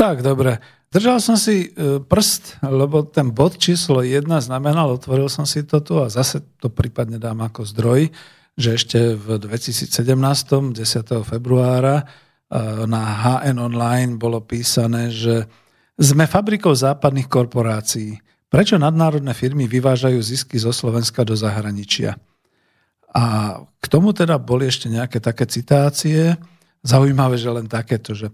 Tak, 0.02 0.18
dobre. 0.26 0.58
Držal 0.90 1.22
som 1.22 1.38
si 1.38 1.70
e, 1.70 2.02
prst, 2.02 2.58
lebo 2.66 3.06
ten 3.06 3.30
bod 3.30 3.54
číslo 3.54 4.02
1 4.02 4.26
znamenal, 4.42 4.90
otvoril 4.98 5.30
som 5.30 5.46
si 5.46 5.62
to 5.62 5.78
tu 5.78 6.02
a 6.02 6.10
zase 6.10 6.42
to 6.58 6.66
prípadne 6.66 7.22
dám 7.22 7.38
ako 7.38 7.62
zdroj, 7.62 8.10
že 8.58 8.74
ešte 8.74 9.14
v 9.14 9.38
2017, 9.38 9.94
10. 10.74 10.74
februára, 11.22 12.02
na 12.84 13.02
HN 13.16 13.56
Online 13.56 14.12
bolo 14.20 14.44
písané, 14.44 15.08
že 15.08 15.48
sme 15.96 16.28
fabrikou 16.28 16.76
západných 16.76 17.30
korporácií. 17.30 18.20
Prečo 18.52 18.76
nadnárodné 18.76 19.32
firmy 19.32 19.64
vyvážajú 19.64 20.20
zisky 20.20 20.60
zo 20.60 20.68
Slovenska 20.68 21.24
do 21.24 21.32
zahraničia? 21.32 22.20
A 23.12 23.56
k 23.80 23.86
tomu 23.88 24.12
teda 24.12 24.36
boli 24.36 24.68
ešte 24.68 24.92
nejaké 24.92 25.16
také 25.16 25.48
citácie. 25.48 26.36
Zaujímavé, 26.84 27.40
že 27.40 27.48
len 27.48 27.64
takéto, 27.64 28.12
že 28.12 28.28
e, 28.28 28.32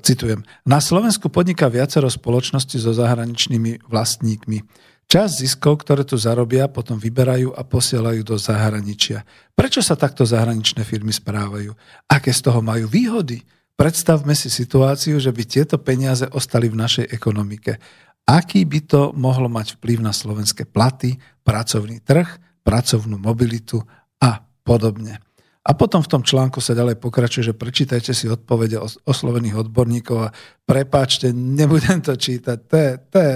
citujem. 0.00 0.44
Na 0.68 0.78
Slovensku 0.78 1.32
podniká 1.32 1.66
viacero 1.72 2.06
spoločnosti 2.06 2.76
so 2.76 2.92
zahraničnými 2.92 3.88
vlastníkmi. 3.88 4.62
Čas 5.10 5.42
ziskov, 5.42 5.82
ktoré 5.82 6.06
tu 6.06 6.14
zarobia, 6.14 6.70
potom 6.70 6.94
vyberajú 6.94 7.50
a 7.50 7.66
posielajú 7.66 8.22
do 8.22 8.38
zahraničia. 8.38 9.26
Prečo 9.58 9.82
sa 9.82 9.98
takto 9.98 10.22
zahraničné 10.22 10.86
firmy 10.86 11.10
správajú? 11.10 11.74
Aké 12.06 12.30
z 12.30 12.46
toho 12.46 12.62
majú 12.62 12.86
výhody? 12.86 13.42
Predstavme 13.74 14.38
si 14.38 14.46
situáciu, 14.46 15.18
že 15.18 15.34
by 15.34 15.42
tieto 15.48 15.82
peniaze 15.82 16.28
ostali 16.30 16.70
v 16.70 16.78
našej 16.78 17.10
ekonomike. 17.10 17.80
Aký 18.22 18.62
by 18.62 18.80
to 18.86 19.10
mohlo 19.16 19.50
mať 19.50 19.80
vplyv 19.80 19.98
na 19.98 20.14
slovenské 20.14 20.68
platy, 20.68 21.18
pracovný 21.42 21.98
trh, 21.98 22.28
pracovnú 22.62 23.18
mobilitu 23.18 23.82
a 24.22 24.46
podobne. 24.62 25.18
A 25.60 25.76
potom 25.76 26.00
v 26.00 26.08
tom 26.08 26.22
článku 26.24 26.56
sa 26.64 26.72
ďalej 26.72 26.96
pokračuje, 26.96 27.52
že 27.52 27.58
prečítajte 27.58 28.16
si 28.16 28.32
odpovede 28.32 28.80
oslovených 29.04 29.68
odborníkov 29.68 30.18
a 30.24 30.32
prepáčte, 30.64 31.36
nebudem 31.36 32.00
to 32.00 32.16
čítať. 32.16 32.58
To 32.64 32.76
je, 32.80 32.90
to 33.12 33.18
je, 33.20 33.34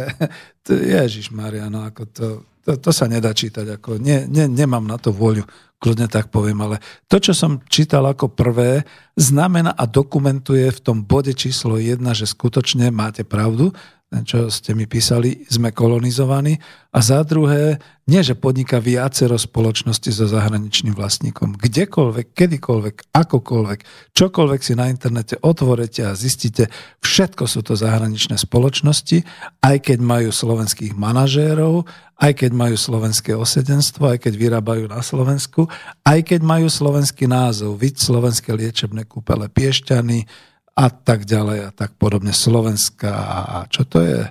to, 0.65 0.71
Ježiš 0.73 1.29
Maria, 1.37 1.69
no 1.69 1.85
ako 1.85 2.03
to, 2.09 2.27
to, 2.65 2.81
to 2.81 2.91
sa 2.97 3.13
nedá 3.13 3.37
čítať. 3.37 3.77
Ako, 3.77 4.01
nie, 4.01 4.25
nie, 4.25 4.49
nemám 4.49 4.89
na 4.89 4.97
to 4.97 5.13
vôľu, 5.13 5.45
kľudne 5.77 6.09
tak 6.09 6.33
poviem, 6.33 6.65
ale 6.65 6.81
to, 7.13 7.21
čo 7.21 7.37
som 7.37 7.61
čítal 7.69 8.09
ako 8.09 8.33
prvé, 8.33 8.89
znamená 9.21 9.77
a 9.77 9.85
dokumentuje 9.85 10.73
v 10.73 10.81
tom 10.81 11.05
bode 11.05 11.37
číslo 11.37 11.77
1, 11.77 12.01
že 12.17 12.25
skutočne 12.25 12.89
máte 12.89 13.21
pravdu, 13.21 13.77
čo 14.23 14.47
ste 14.47 14.78
mi 14.78 14.86
písali, 14.86 15.43
sme 15.51 15.74
kolonizovaní. 15.74 16.55
A 16.95 17.03
za 17.03 17.27
druhé, 17.27 17.82
nie, 18.07 18.23
že 18.23 18.39
podniká 18.39 18.78
viacero 18.78 19.35
spoločnosti 19.35 20.15
so 20.15 20.31
zahraničným 20.31 20.95
vlastníkom. 20.95 21.59
Kdekoľvek, 21.59 22.27
kedykoľvek, 22.31 23.11
akokoľvek, 23.11 23.81
čokoľvek 24.15 24.61
si 24.62 24.78
na 24.78 24.86
internete 24.86 25.35
otvorete 25.43 26.07
a 26.07 26.15
zistíte, 26.15 26.70
všetko 27.03 27.51
sú 27.51 27.66
to 27.66 27.74
zahraničné 27.74 28.39
spoločnosti, 28.39 29.27
aj 29.65 29.77
keď 29.82 29.99
majú 29.99 30.31
slovenských 30.31 30.95
manažérov, 30.95 31.82
aj 32.23 32.32
keď 32.39 32.51
majú 32.55 32.77
slovenské 32.78 33.35
osedenstvo, 33.35 34.15
aj 34.15 34.31
keď 34.31 34.35
vyrábajú 34.39 34.86
na 34.86 35.03
Slovensku, 35.03 35.66
aj 36.07 36.31
keď 36.31 36.41
majú 36.47 36.70
slovenský 36.70 37.27
názov, 37.27 37.74
vid 37.74 37.99
slovenské 37.99 38.55
liečebné 38.55 39.03
kúpele 39.11 39.51
Piešťany, 39.51 40.53
a 40.75 40.87
tak 40.91 41.23
ďalej 41.25 41.59
a 41.67 41.71
tak 41.71 41.95
podobne. 41.95 42.35
Slovenská, 42.35 43.15
a 43.15 43.57
čo 43.71 43.87
to 43.87 44.03
je? 44.03 44.27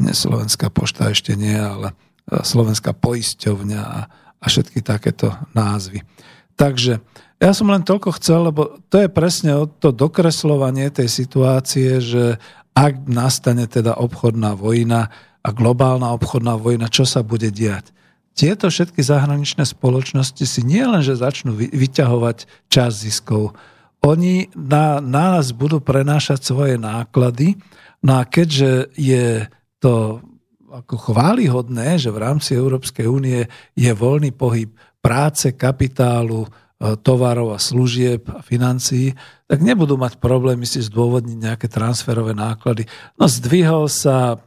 Nie 0.00 0.16
Slovenská 0.16 0.72
pošta 0.72 1.12
ešte 1.12 1.36
nie, 1.36 1.54
ale 1.54 1.92
e, 2.24 2.40
Slovenská 2.40 2.96
poisťovňa 2.96 3.82
a, 3.84 4.00
a 4.40 4.44
všetky 4.48 4.80
takéto 4.80 5.36
názvy. 5.52 6.00
Takže 6.56 7.04
ja 7.36 7.52
som 7.52 7.68
len 7.68 7.84
toľko 7.84 8.16
chcel, 8.16 8.48
lebo 8.48 8.80
to 8.88 9.04
je 9.04 9.08
presne 9.12 9.68
to 9.76 9.92
dokreslovanie 9.92 10.88
tej 10.88 11.12
situácie, 11.12 12.00
že 12.00 12.40
ak 12.72 13.04
nastane 13.04 13.68
teda 13.68 14.00
obchodná 14.00 14.56
vojna 14.56 15.12
a 15.44 15.48
globálna 15.52 16.10
obchodná 16.16 16.56
vojna, 16.56 16.88
čo 16.88 17.04
sa 17.04 17.20
bude 17.20 17.52
diať? 17.52 17.92
Tieto 18.34 18.66
všetky 18.66 18.98
zahraničné 18.98 19.62
spoločnosti 19.62 20.42
si 20.42 20.60
nie 20.66 20.82
len, 20.82 21.04
že 21.04 21.20
začnú 21.20 21.54
vyťahovať 21.54 22.50
čas 22.66 23.04
ziskov, 23.04 23.54
oni 24.04 24.52
na, 24.52 25.00
na 25.00 25.40
nás 25.40 25.56
budú 25.56 25.80
prenášať 25.80 26.44
svoje 26.44 26.76
náklady. 26.76 27.56
No 28.04 28.20
a 28.20 28.28
keďže 28.28 28.92
je 28.92 29.48
to 29.80 30.20
ako 30.68 30.96
chválihodné, 30.98 31.96
že 31.96 32.12
v 32.12 32.20
rámci 32.20 32.52
Európskej 32.58 33.06
únie 33.08 33.46
je 33.72 33.90
voľný 33.94 34.34
pohyb 34.34 34.74
práce, 34.98 35.54
kapitálu, 35.54 36.44
e, 36.44 36.48
tovarov 37.00 37.54
a 37.54 37.62
služieb 37.62 38.26
a 38.28 38.42
financií, 38.42 39.14
tak 39.46 39.62
nebudú 39.62 39.94
mať 39.94 40.18
problémy 40.18 40.66
si 40.66 40.82
zdôvodniť 40.82 41.38
nejaké 41.38 41.66
transferové 41.70 42.34
náklady. 42.34 42.90
No 43.14 43.30
zdvihol 43.30 43.86
sa, 43.86 44.42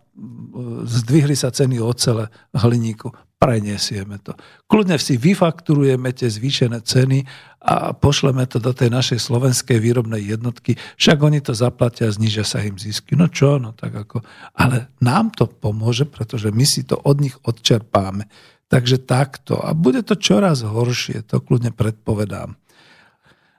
zdvihli 0.85 1.37
sa 1.37 1.53
ceny 1.53 1.77
ocele 1.77 2.29
hliníku 2.57 3.13
prenesieme 3.37 4.17
to. 4.17 4.33
Kľudne 4.65 4.97
si 4.97 5.13
vyfakturujeme 5.13 6.09
tie 6.09 6.25
zvýšené 6.25 6.81
ceny 6.81 7.21
a 7.61 7.93
pošleme 7.93 8.41
to 8.49 8.57
do 8.57 8.73
tej 8.73 8.89
našej 8.89 9.21
slovenskej 9.21 9.77
výrobnej 9.77 10.25
jednotky, 10.25 10.73
však 10.97 11.17
oni 11.21 11.39
to 11.45 11.53
zaplatia 11.53 12.09
a 12.09 12.15
znižia 12.17 12.41
sa 12.41 12.65
im 12.65 12.81
zisky. 12.81 13.13
No 13.13 13.29
čo, 13.29 13.61
no 13.61 13.77
tak 13.77 13.93
ako... 13.93 14.25
Ale 14.57 14.89
nám 15.05 15.37
to 15.37 15.45
pomôže, 15.45 16.09
pretože 16.09 16.49
my 16.49 16.65
si 16.65 16.81
to 16.81 16.97
od 16.97 17.21
nich 17.21 17.37
odčerpáme. 17.45 18.25
Takže 18.67 19.05
takto. 19.05 19.61
A 19.61 19.71
bude 19.77 20.01
to 20.01 20.17
čoraz 20.17 20.65
horšie, 20.65 21.23
to 21.23 21.37
kľudne 21.39 21.71
predpovedám. 21.71 22.57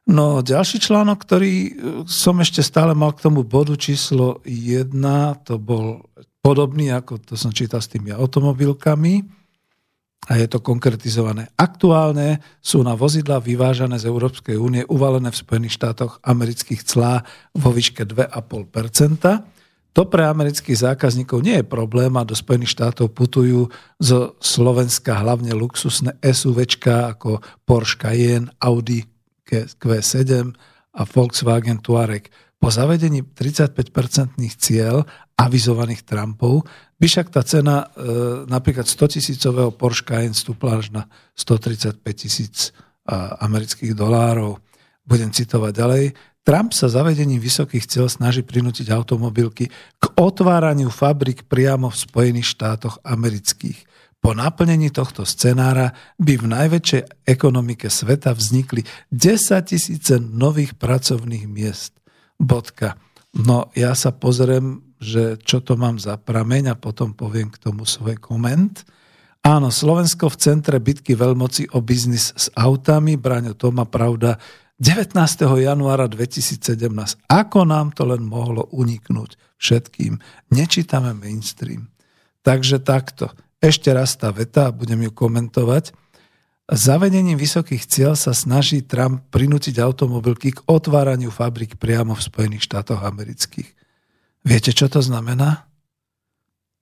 No 0.08 0.40
ďalší 0.40 0.80
článok, 0.80 1.20
ktorý 1.20 1.52
e, 1.52 1.70
som 2.08 2.40
ešte 2.40 2.64
stále 2.64 2.96
mal 2.96 3.12
k 3.12 3.28
tomu 3.28 3.44
bodu 3.44 3.76
číslo 3.76 4.40
1, 4.48 4.88
to 5.44 5.60
bol 5.60 6.08
podobný, 6.48 6.88
ako 6.96 7.20
to 7.20 7.36
som 7.36 7.52
čítal 7.52 7.84
s 7.84 7.92
tými 7.92 8.08
automobilkami 8.08 9.20
a 10.28 10.40
je 10.40 10.48
to 10.48 10.64
konkretizované. 10.64 11.52
Aktuálne 11.60 12.40
sú 12.64 12.80
na 12.80 12.96
vozidla 12.96 13.36
vyvážané 13.36 14.00
z 14.00 14.08
Európskej 14.08 14.56
únie 14.56 14.80
uvalené 14.88 15.28
v 15.28 15.40
Spojených 15.44 15.76
štátoch 15.76 16.24
amerických 16.24 16.80
clá 16.88 17.20
vo 17.52 17.68
výške 17.68 18.08
2,5% 18.08 19.58
to 19.98 20.06
pre 20.06 20.30
amerických 20.30 20.94
zákazníkov 20.94 21.42
nie 21.42 21.58
je 21.58 21.66
problém 21.66 22.14
a 22.14 22.22
do 22.22 22.30
Spojených 22.30 22.70
štátov 22.70 23.10
putujú 23.18 23.66
zo 23.98 24.38
Slovenska 24.38 25.18
hlavne 25.18 25.50
luxusné 25.58 26.14
SUVčka 26.22 27.18
ako 27.18 27.42
Porsche 27.66 28.06
Cayenne, 28.06 28.46
Audi 28.62 29.02
Q7 29.48 30.54
a 30.94 31.02
Volkswagen 31.02 31.82
Touareg. 31.82 32.30
Po 32.58 32.68
zavedení 32.74 33.22
35-percentných 33.22 34.54
cieľ 34.58 35.06
avizovaných 35.38 36.02
Trumpov 36.02 36.66
by 36.98 37.06
však 37.06 37.30
tá 37.30 37.46
cena 37.46 37.86
e, 37.86 37.86
napríklad 38.50 38.90
100 38.90 39.14
tisícového 39.14 39.70
Porsche 39.70 40.04
Cayenne 40.10 40.34
stúpla 40.34 40.82
až 40.82 40.90
na 40.90 41.06
135 41.38 42.02
tisíc 42.18 42.74
amerických 43.40 43.96
dolárov. 43.96 44.60
Budem 45.08 45.32
citovať 45.32 45.72
ďalej. 45.72 46.04
Trump 46.44 46.72
sa 46.72 46.88
zavedením 46.88 47.40
vysokých 47.40 47.84
cieľ 47.88 48.08
snaží 48.08 48.40
prinútiť 48.44 48.88
automobilky 48.92 49.68
k 50.00 50.04
otváraniu 50.16 50.88
fabrik 50.88 51.44
priamo 51.44 51.92
v 51.92 52.00
Spojených 52.00 52.56
štátoch 52.56 53.00
amerických. 53.04 53.84
Po 54.18 54.34
naplnení 54.34 54.90
tohto 54.90 55.22
scenára 55.22 55.92
by 56.18 56.34
v 56.40 56.46
najväčšej 56.48 57.28
ekonomike 57.28 57.86
sveta 57.86 58.34
vznikli 58.34 58.82
10 59.12 59.70
tisíce 59.70 60.16
nových 60.18 60.74
pracovných 60.74 61.46
miest. 61.46 61.97
Bodka. 62.38 62.96
No 63.34 63.68
ja 63.76 63.92
sa 63.92 64.14
pozriem, 64.14 64.80
že 64.98 65.38
čo 65.42 65.62
to 65.62 65.78
mám 65.78 65.98
za 66.00 66.18
prameň 66.18 66.74
a 66.74 66.80
potom 66.80 67.14
poviem 67.14 67.50
k 67.50 67.60
tomu 67.60 67.86
svoj 67.86 68.18
koment. 68.18 68.82
Áno, 69.46 69.70
Slovensko 69.70 70.26
v 70.30 70.40
centre 70.40 70.78
bitky 70.82 71.14
veľmoci 71.14 71.70
o 71.74 71.78
biznis 71.78 72.34
s 72.34 72.50
autami, 72.58 73.14
Braňo, 73.14 73.54
to 73.54 73.70
pravda, 73.70 74.38
19. 74.78 75.18
januára 75.58 76.06
2017. 76.06 76.78
Ako 77.26 77.66
nám 77.66 77.90
to 77.94 78.06
len 78.06 78.22
mohlo 78.22 78.70
uniknúť 78.70 79.34
všetkým? 79.58 80.22
Nečítame 80.54 81.14
mainstream. 81.18 81.90
Takže 82.46 82.78
takto. 82.82 83.34
Ešte 83.58 83.90
raz 83.90 84.14
tá 84.14 84.30
veta, 84.30 84.70
budem 84.70 85.02
ju 85.02 85.10
komentovať. 85.10 85.90
Zavedením 86.68 87.40
vysokých 87.40 87.88
cieľ 87.88 88.12
sa 88.12 88.36
snaží 88.36 88.84
Trump 88.84 89.24
prinútiť 89.32 89.80
automobilky 89.80 90.52
k 90.52 90.60
otváraniu 90.68 91.32
fabrik 91.32 91.80
priamo 91.80 92.12
v 92.12 92.26
Spojených 92.28 92.68
štátoch 92.68 93.00
amerických. 93.00 93.72
Viete, 94.44 94.76
čo 94.76 94.92
to 94.92 95.00
znamená? 95.00 95.64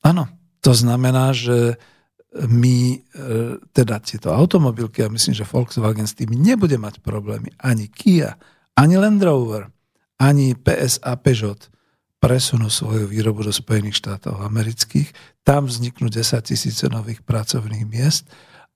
Áno, 0.02 0.26
to 0.58 0.74
znamená, 0.74 1.30
že 1.30 1.78
my, 2.50 2.98
e, 2.98 3.22
teda 3.70 4.02
tieto 4.02 4.34
automobilky, 4.34 5.06
a 5.06 5.08
myslím, 5.08 5.38
že 5.38 5.46
Volkswagen 5.46 6.10
s 6.10 6.18
tým 6.18 6.34
nebude 6.34 6.74
mať 6.76 6.98
problémy, 7.00 7.54
ani 7.62 7.86
Kia, 7.86 8.34
ani 8.74 8.98
Land 8.98 9.22
Rover, 9.22 9.70
ani 10.18 10.58
PSA 10.58 11.14
Peugeot 11.22 11.70
presunú 12.18 12.66
svoju 12.66 13.06
výrobu 13.06 13.46
do 13.46 13.54
Spojených 13.54 14.02
štátov 14.02 14.42
amerických. 14.42 15.14
Tam 15.46 15.70
vzniknú 15.70 16.10
10 16.10 16.42
tisíce 16.42 16.90
nových 16.90 17.22
pracovných 17.22 17.86
miest 17.86 18.26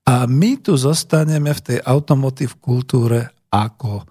a 0.06 0.24
my 0.24 0.60
tu 0.60 0.74
zostaneme 0.76 1.52
v 1.52 1.60
tej 1.60 1.78
automotív 1.84 2.58
kultúre 2.58 3.30
ako 3.52 4.06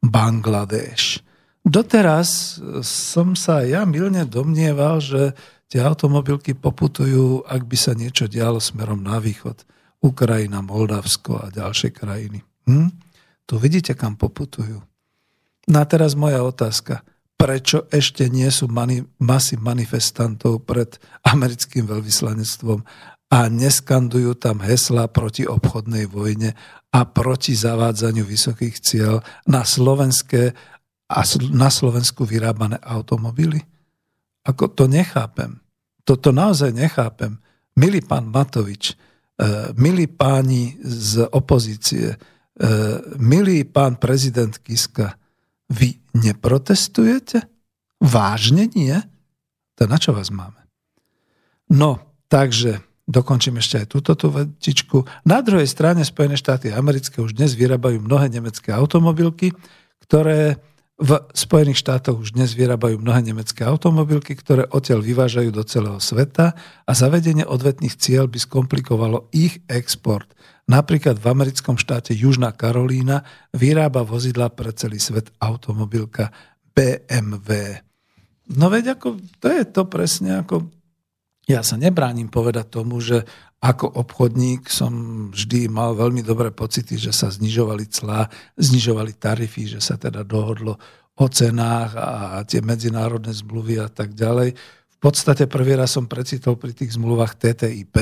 Bangladeš. 0.00 1.20
Doteraz 1.60 2.58
som 2.84 3.36
sa 3.36 3.60
ja 3.62 3.84
milne 3.84 4.24
domnieval, 4.24 4.98
že 5.04 5.36
tie 5.68 5.84
automobilky 5.84 6.56
poputujú, 6.56 7.44
ak 7.44 7.62
by 7.68 7.76
sa 7.76 7.92
niečo 7.92 8.26
dialo 8.26 8.58
smerom 8.58 9.04
na 9.04 9.20
východ. 9.20 9.62
Ukrajina, 10.00 10.64
Moldavsko 10.64 11.36
a 11.36 11.46
ďalšie 11.52 11.92
krajiny. 11.92 12.40
Hm? 12.64 12.90
Tu 13.44 13.54
vidíte, 13.60 13.92
kam 13.92 14.16
poputujú. 14.16 14.80
No 15.68 15.76
a 15.76 15.84
teraz 15.84 16.16
moja 16.16 16.40
otázka. 16.40 17.04
Prečo 17.36 17.88
ešte 17.92 18.28
nie 18.28 18.48
sú 18.48 18.68
mani- 18.68 19.04
masy 19.20 19.60
manifestantov 19.60 20.64
pred 20.64 20.96
americkým 21.24 21.84
veľvyslanectvom 21.88 22.84
a 23.30 23.46
neskandujú 23.46 24.34
tam 24.34 24.58
hesla 24.66 25.06
proti 25.06 25.46
obchodnej 25.46 26.10
vojne 26.10 26.58
a 26.90 27.00
proti 27.06 27.54
zavádzaniu 27.54 28.26
vysokých 28.26 28.76
cieľ 28.82 29.22
na 29.46 29.62
slovenské 29.62 30.50
a 31.10 31.20
na 31.54 31.70
Slovensku 31.70 32.26
vyrábané 32.26 32.78
automobily? 32.82 33.62
Ako 34.42 34.74
to 34.74 34.90
nechápem. 34.90 35.62
Toto 36.02 36.34
naozaj 36.34 36.74
nechápem. 36.74 37.38
Milý 37.78 38.02
pán 38.02 38.30
Matovič, 38.34 38.94
eh, 38.94 39.70
milí 39.78 40.10
páni 40.10 40.74
z 40.82 41.22
opozície, 41.30 42.14
eh, 42.14 42.98
milý 43.18 43.62
pán 43.62 43.98
prezident 44.02 44.58
Kiska, 44.58 45.14
vy 45.70 46.02
neprotestujete? 46.18 47.46
Vážne 48.02 48.66
nie? 48.74 48.98
To 49.78 49.86
na 49.86 50.02
čo 50.02 50.10
vás 50.10 50.34
máme? 50.34 50.66
No, 51.70 52.02
takže 52.26 52.89
dokončím 53.10 53.58
ešte 53.58 53.82
aj 53.82 53.86
túto 53.90 54.14
tú 54.14 54.30
vetičku. 54.30 55.02
Na 55.26 55.42
druhej 55.42 55.66
strane 55.66 56.06
Spojené 56.06 56.38
štáty 56.38 56.70
americké 56.70 57.18
už 57.18 57.34
dnes 57.34 57.58
vyrábajú 57.58 57.98
mnohé 57.98 58.30
nemecké 58.30 58.70
automobilky, 58.70 59.50
ktoré 60.06 60.62
v 61.00 61.16
Spojených 61.32 61.80
štátoch 61.80 62.20
už 62.20 62.36
dnes 62.36 62.52
vyrábajú 62.52 63.00
mnohé 63.00 63.24
nemecké 63.24 63.64
automobilky, 63.64 64.36
ktoré 64.36 64.68
odtiaľ 64.68 65.00
vyvážajú 65.00 65.48
do 65.48 65.64
celého 65.64 65.96
sveta 65.96 66.52
a 66.84 66.92
zavedenie 66.92 67.42
odvetných 67.48 67.96
cieľ 67.96 68.28
by 68.28 68.36
skomplikovalo 68.36 69.32
ich 69.32 69.64
export. 69.64 70.28
Napríklad 70.68 71.16
v 71.16 71.26
americkom 71.32 71.80
štáte 71.80 72.12
Južná 72.12 72.52
Karolína 72.52 73.24
vyrába 73.56 74.04
vozidla 74.04 74.52
pre 74.52 74.76
celý 74.76 75.00
svet 75.00 75.32
automobilka 75.40 76.30
BMW. 76.76 77.80
No 78.52 78.68
veď 78.68 79.00
ako, 79.00 79.18
to 79.40 79.48
je 79.48 79.64
to 79.66 79.82
presne 79.88 80.44
ako... 80.44 80.68
Ja 81.50 81.66
sa 81.66 81.74
nebránim 81.74 82.30
povedať 82.30 82.78
tomu, 82.78 83.02
že 83.02 83.26
ako 83.58 83.90
obchodník 84.06 84.70
som 84.70 85.26
vždy 85.34 85.66
mal 85.66 85.98
veľmi 85.98 86.22
dobré 86.22 86.54
pocity, 86.54 86.94
že 86.94 87.10
sa 87.10 87.26
znižovali 87.26 87.90
clá, 87.90 88.30
znižovali 88.54 89.18
tarify, 89.18 89.66
že 89.66 89.82
sa 89.82 89.98
teda 89.98 90.22
dohodlo 90.22 90.78
o 91.18 91.26
cenách 91.26 91.92
a 91.98 92.40
tie 92.46 92.62
medzinárodné 92.62 93.34
zmluvy 93.34 93.82
a 93.82 93.90
tak 93.90 94.14
ďalej. 94.14 94.54
V 94.94 94.98
podstate 95.02 95.50
prvý 95.50 95.74
raz 95.74 95.90
som 95.90 96.06
precitol 96.06 96.54
pri 96.54 96.70
tých 96.70 96.94
zmluvách 96.94 97.34
TTIP, 97.34 97.96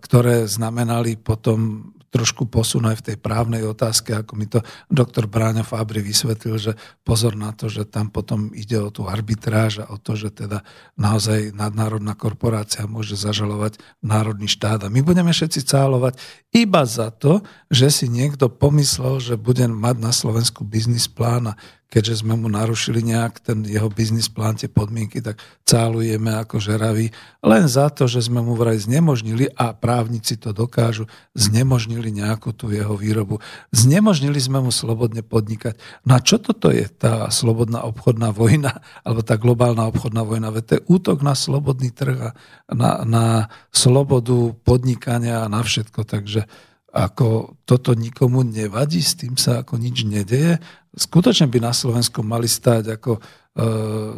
ktoré 0.00 0.48
znamenali 0.48 1.20
potom 1.20 1.91
trošku 2.12 2.44
posun 2.44 2.84
aj 2.84 3.00
v 3.00 3.06
tej 3.08 3.16
právnej 3.16 3.64
otázke, 3.64 4.12
ako 4.12 4.36
mi 4.36 4.44
to 4.44 4.60
doktor 4.92 5.24
Bráňa 5.24 5.64
Fábry 5.64 6.04
vysvetlil, 6.04 6.60
že 6.60 6.72
pozor 7.08 7.32
na 7.32 7.56
to, 7.56 7.72
že 7.72 7.88
tam 7.88 8.12
potom 8.12 8.52
ide 8.52 8.76
o 8.76 8.92
tú 8.92 9.08
arbitráž 9.08 9.80
a 9.80 9.88
o 9.88 9.96
to, 9.96 10.12
že 10.12 10.28
teda 10.28 10.60
naozaj 11.00 11.56
nadnárodná 11.56 12.12
korporácia 12.12 12.84
môže 12.84 13.16
zažalovať 13.16 13.80
národný 14.04 14.44
štát. 14.44 14.84
A 14.84 14.92
my 14.92 15.00
budeme 15.00 15.32
všetci 15.32 15.64
cálovať 15.64 16.20
iba 16.52 16.84
za 16.84 17.08
to, 17.08 17.40
že 17.72 17.88
si 17.88 18.06
niekto 18.12 18.52
pomyslel, 18.52 19.16
že 19.16 19.40
bude 19.40 19.64
mať 19.64 19.96
na 19.96 20.12
Slovensku 20.12 20.68
biznis 20.68 21.08
plán 21.08 21.56
a 21.56 21.58
keďže 21.92 22.24
sme 22.24 22.40
mu 22.40 22.48
narušili 22.48 23.04
nejak 23.04 23.44
ten 23.44 23.68
jeho 23.68 23.92
biznis 23.92 24.32
plán, 24.32 24.56
tie 24.56 24.72
podmienky, 24.72 25.20
tak 25.20 25.36
cálujeme 25.68 26.32
ako 26.40 26.56
žeraví 26.56 27.12
len 27.44 27.68
za 27.68 27.92
to, 27.92 28.08
že 28.08 28.32
sme 28.32 28.40
mu 28.40 28.56
vraj 28.56 28.80
znemožnili 28.80 29.52
a 29.52 29.76
právnici 29.76 30.40
to 30.40 30.56
dokážu, 30.56 31.04
znemožnili 31.36 32.08
nejakú 32.08 32.56
tú 32.56 32.72
jeho 32.72 32.96
výrobu. 32.96 33.44
Znemožnili 33.76 34.40
sme 34.40 34.64
mu 34.64 34.72
slobodne 34.72 35.20
podnikať. 35.20 35.76
No 36.08 36.16
čo 36.24 36.40
toto 36.40 36.72
je 36.72 36.88
tá 36.88 37.28
slobodná 37.28 37.84
obchodná 37.84 38.32
vojna, 38.32 38.80
alebo 39.04 39.20
tá 39.20 39.36
globálna 39.36 39.84
obchodná 39.92 40.24
vojna? 40.24 40.48
Veď 40.48 40.64
to 40.64 40.72
je 40.80 40.86
útok 40.88 41.20
na 41.20 41.36
slobodný 41.36 41.92
trh 41.92 42.16
a 42.16 42.30
na, 42.72 43.04
na 43.04 43.24
slobodu 43.68 44.56
podnikania 44.64 45.44
a 45.44 45.52
na 45.52 45.60
všetko. 45.60 46.08
Takže 46.08 46.48
ako 46.92 47.56
toto 47.64 47.96
nikomu 47.96 48.44
nevadí, 48.44 49.00
s 49.00 49.16
tým 49.16 49.40
sa 49.40 49.64
ako 49.64 49.80
nič 49.80 50.04
nedeje. 50.04 50.60
Skutočne 50.92 51.48
by 51.48 51.58
na 51.60 51.72
Slovensku 51.72 52.20
mali 52.20 52.48
stať 52.48 53.00
ako 53.00 53.16
e, 53.16 53.20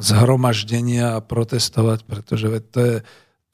zhromaždenia 0.03 1.19
a 1.19 1.25
protestovať, 1.25 2.03
pretože 2.07 2.47
to, 2.71 2.81
je, 2.83 2.97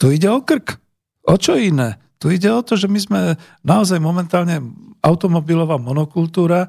to 0.01 0.07
ide 0.09 0.29
o 0.33 0.41
krk. 0.41 0.81
O 1.29 1.37
čo 1.37 1.61
iné? 1.61 2.01
Tu 2.17 2.37
ide 2.37 2.49
o 2.49 2.65
to, 2.65 2.77
že 2.81 2.89
my 2.89 3.01
sme 3.01 3.21
naozaj 3.65 4.01
momentálne 4.01 4.65
automobilová 5.05 5.77
monokultúra, 5.77 6.69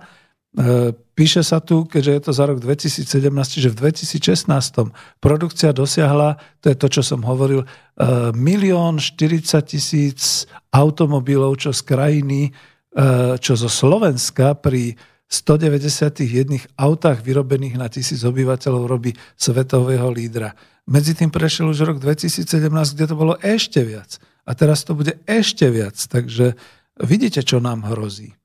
e, 0.56 0.91
Píše 1.22 1.45
sa 1.45 1.61
tu, 1.61 1.86
keďže 1.86 2.11
je 2.18 2.22
to 2.26 2.32
za 2.34 2.44
rok 2.49 2.57
2017, 2.57 3.30
že 3.61 3.69
v 3.69 3.94
2016 3.94 4.90
produkcia 5.22 5.69
dosiahla, 5.69 6.41
to 6.65 6.73
je 6.73 6.78
to, 6.82 6.88
čo 6.90 7.02
som 7.06 7.22
hovoril, 7.22 7.61
eh, 7.61 8.34
milión 8.34 8.98
40 8.98 9.61
tisíc 9.61 10.49
automobilov, 10.73 11.61
čo 11.61 11.69
z 11.78 11.86
krajiny, 11.86 12.41
eh, 12.49 13.38
čo 13.38 13.53
zo 13.53 13.69
Slovenska 13.69 14.57
pri 14.57 14.98
191 15.31 16.75
autách 16.75 17.23
vyrobených 17.23 17.79
na 17.79 17.87
tisíc 17.87 18.19
obyvateľov 18.27 18.83
robí 18.83 19.15
svetového 19.39 20.11
lídra. 20.11 20.51
Medzi 20.91 21.15
tým 21.15 21.31
prešiel 21.31 21.71
už 21.71 21.87
rok 21.87 21.97
2017, 22.03 22.43
kde 22.67 23.05
to 23.07 23.15
bolo 23.15 23.39
ešte 23.39 23.79
viac. 23.79 24.19
A 24.43 24.51
teraz 24.51 24.83
to 24.83 24.91
bude 24.91 25.23
ešte 25.23 25.71
viac. 25.71 25.95
Takže 25.95 26.59
vidíte, 26.99 27.47
čo 27.47 27.63
nám 27.63 27.87
hrozí. 27.87 28.35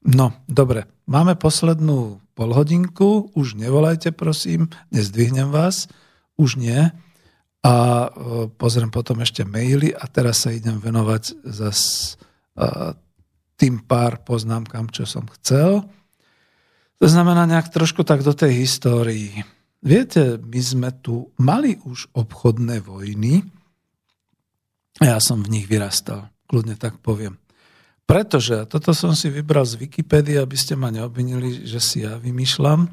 No, 0.00 0.32
dobre. 0.48 0.88
Máme 1.04 1.36
poslednú 1.36 2.24
polhodinku. 2.32 3.36
Už 3.36 3.60
nevolajte, 3.60 4.16
prosím. 4.16 4.72
Nezdvihnem 4.88 5.52
vás. 5.52 5.92
Už 6.40 6.56
nie. 6.56 6.88
A 7.60 7.74
e, 7.76 8.08
pozriem 8.56 8.88
potom 8.88 9.20
ešte 9.20 9.44
maily 9.44 9.92
a 9.92 10.08
teraz 10.08 10.48
sa 10.48 10.56
idem 10.56 10.80
venovať 10.80 11.44
zas 11.44 11.80
e, 12.56 12.96
tým 13.60 13.84
pár 13.84 14.24
poznámkam, 14.24 14.88
čo 14.88 15.04
som 15.04 15.28
chcel. 15.36 15.84
To 17.00 17.06
znamená 17.08 17.48
nejak 17.48 17.72
trošku 17.72 18.04
tak 18.04 18.20
do 18.20 18.36
tej 18.36 18.60
histórii. 18.60 19.40
Viete, 19.80 20.36
my 20.36 20.60
sme 20.60 20.90
tu 21.00 21.32
mali 21.40 21.80
už 21.80 22.12
obchodné 22.12 22.84
vojny. 22.84 23.40
Ja 25.00 25.16
som 25.16 25.40
v 25.40 25.48
nich 25.48 25.64
vyrastal, 25.64 26.28
kľudne 26.44 26.76
tak 26.76 27.00
poviem. 27.00 27.40
Pretože, 28.04 28.68
toto 28.68 28.92
som 28.92 29.16
si 29.16 29.32
vybral 29.32 29.64
z 29.64 29.80
Wikipédie, 29.80 30.36
aby 30.36 30.58
ste 30.60 30.76
ma 30.76 30.92
neobvinili, 30.92 31.64
že 31.64 31.80
si 31.80 32.04
ja 32.04 32.20
vymýšľam. 32.20 32.84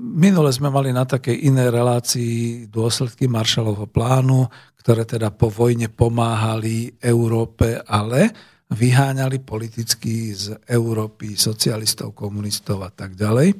Minule 0.00 0.50
sme 0.50 0.72
mali 0.72 0.90
na 0.90 1.06
takej 1.06 1.46
inej 1.46 1.68
relácii 1.70 2.66
dôsledky 2.72 3.30
Marshallovho 3.30 3.86
plánu, 3.86 4.50
ktoré 4.80 5.06
teda 5.06 5.30
po 5.30 5.46
vojne 5.52 5.92
pomáhali 5.92 6.96
Európe, 6.98 7.78
ale 7.86 8.34
vyháňali 8.70 9.42
politicky 9.42 10.30
z 10.30 10.58
Európy 10.70 11.34
socialistov, 11.34 12.14
komunistov 12.14 12.86
a 12.86 12.90
tak 12.90 13.18
ďalej. 13.18 13.58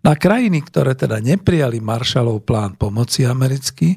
Na 0.00 0.16
krajiny, 0.16 0.64
ktoré 0.64 0.96
teda 0.96 1.20
neprijali 1.20 1.82
Marshallov 1.82 2.44
plán 2.46 2.78
pomoci 2.78 3.26
americký, 3.26 3.96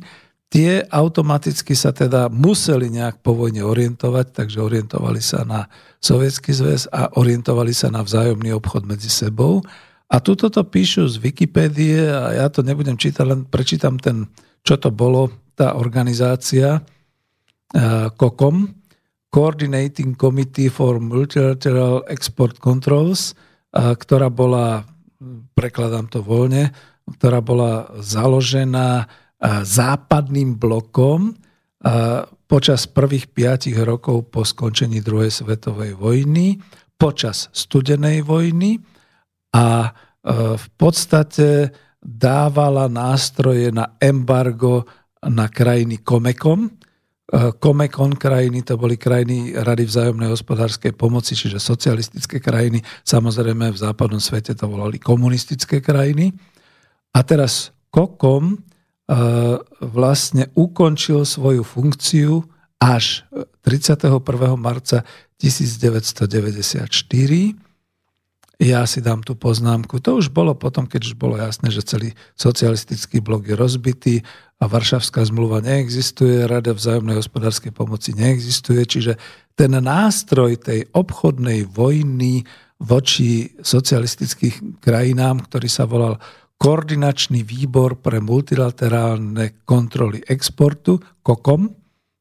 Tie 0.50 0.82
automaticky 0.82 1.78
sa 1.78 1.94
teda 1.94 2.26
museli 2.26 2.90
nejak 2.90 3.22
po 3.22 3.38
vojne 3.38 3.62
orientovať, 3.62 4.34
takže 4.34 4.58
orientovali 4.58 5.22
sa 5.22 5.46
na 5.46 5.70
Sovietský 6.02 6.50
zväz 6.50 6.90
a 6.90 7.14
orientovali 7.22 7.70
sa 7.70 7.94
na 7.94 8.02
vzájomný 8.02 8.58
obchod 8.58 8.90
medzi 8.90 9.14
sebou. 9.14 9.62
A 10.10 10.18
tuto 10.18 10.50
to 10.50 10.66
píšu 10.66 11.06
z 11.06 11.22
Wikipédie 11.22 12.02
a 12.10 12.34
ja 12.34 12.50
to 12.50 12.66
nebudem 12.66 12.98
čítať, 12.98 13.30
len 13.30 13.46
prečítam 13.46 14.02
ten, 14.02 14.26
čo 14.66 14.82
to 14.82 14.90
bolo, 14.90 15.30
tá 15.54 15.78
organizácia 15.78 16.82
eh, 16.82 18.10
Coordinating 19.30 20.18
Committee 20.18 20.74
for 20.74 20.98
Multilateral 20.98 22.02
Export 22.10 22.58
Controls, 22.58 23.38
ktorá 23.74 24.34
bola, 24.34 24.82
prekladám 25.54 26.10
to 26.10 26.26
voľne, 26.26 26.74
ktorá 27.06 27.38
bola 27.42 27.94
založená 28.02 29.06
západným 29.66 30.58
blokom 30.58 31.38
počas 32.50 32.90
prvých 32.90 33.30
piatich 33.30 33.78
rokov 33.78 34.34
po 34.34 34.42
skončení 34.42 35.06
druhej 35.06 35.30
svetovej 35.30 35.94
vojny, 35.94 36.58
počas 36.98 37.54
studenej 37.54 38.26
vojny 38.26 38.82
a 39.54 39.94
v 40.58 40.68
podstate 40.76 41.70
dávala 42.02 42.90
nástroje 42.90 43.70
na 43.70 43.96
embargo 44.02 44.90
na 45.24 45.48
krajiny 45.48 46.02
Komekom. 46.02 46.74
Komekon 47.62 48.18
krajiny, 48.18 48.66
to 48.66 48.74
boli 48.74 48.98
krajiny 48.98 49.54
Rady 49.54 49.86
vzájomnej 49.86 50.34
hospodárskej 50.34 50.98
pomoci, 50.98 51.38
čiže 51.38 51.62
socialistické 51.62 52.42
krajiny. 52.42 52.82
Samozrejme 53.06 53.70
v 53.70 53.78
západnom 53.78 54.18
svete 54.18 54.58
to 54.58 54.66
volali 54.66 54.98
komunistické 54.98 55.78
krajiny. 55.78 56.34
A 57.14 57.22
teraz 57.22 57.70
Kokom 57.94 58.58
vlastne 59.82 60.50
ukončil 60.58 61.22
svoju 61.26 61.62
funkciu 61.62 62.46
až 62.82 63.26
31. 63.62 64.10
marca 64.58 65.06
1994. 65.38 66.90
ja 68.60 68.84
si 68.84 69.00
dám 69.00 69.24
tú 69.24 69.40
poznámku. 69.40 70.04
To 70.04 70.20
už 70.20 70.36
bolo 70.36 70.52
potom, 70.52 70.84
keď 70.84 71.02
už 71.08 71.16
bolo 71.16 71.40
jasné, 71.40 71.72
že 71.72 71.80
celý 71.88 72.12
socialistický 72.36 73.24
blok 73.24 73.48
je 73.48 73.56
rozbitý 73.56 74.16
a 74.60 74.68
Varšavská 74.68 75.24
zmluva 75.24 75.64
neexistuje, 75.64 76.44
Rada 76.44 76.76
vzájomnej 76.76 77.16
hospodárskej 77.16 77.72
pomoci 77.72 78.12
neexistuje, 78.12 78.84
čiže 78.84 79.16
ten 79.56 79.72
nástroj 79.72 80.60
tej 80.60 80.92
obchodnej 80.92 81.72
vojny 81.72 82.44
voči 82.84 83.56
socialistických 83.64 84.84
krajinám, 84.84 85.48
ktorý 85.48 85.68
sa 85.72 85.88
volal 85.88 86.20
Koordinačný 86.60 87.48
výbor 87.48 88.04
pre 88.04 88.20
multilaterálne 88.20 89.64
kontroly 89.64 90.20
exportu, 90.28 91.00
KOKOM, 91.24 91.72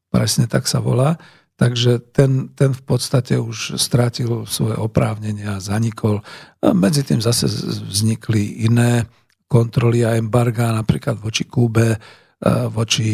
presne 0.07 0.47
tak 0.47 0.63
sa 0.63 0.79
volá, 0.79 1.19
Takže 1.59 2.15
ten, 2.15 2.55
ten 2.55 2.71
v 2.71 2.83
podstate 2.87 3.35
už 3.35 3.75
strátil 3.75 4.47
svoje 4.47 4.79
oprávnenia, 4.79 5.59
zanikol. 5.59 6.23
A 6.63 6.71
medzi 6.71 7.03
tým 7.03 7.19
zase 7.19 7.51
vznikli 7.83 8.63
iné 8.63 9.03
kontroly 9.51 10.07
a 10.07 10.15
embarga, 10.15 10.71
napríklad 10.71 11.19
voči 11.19 11.43
Kúbe, 11.43 11.99
voči 12.71 13.11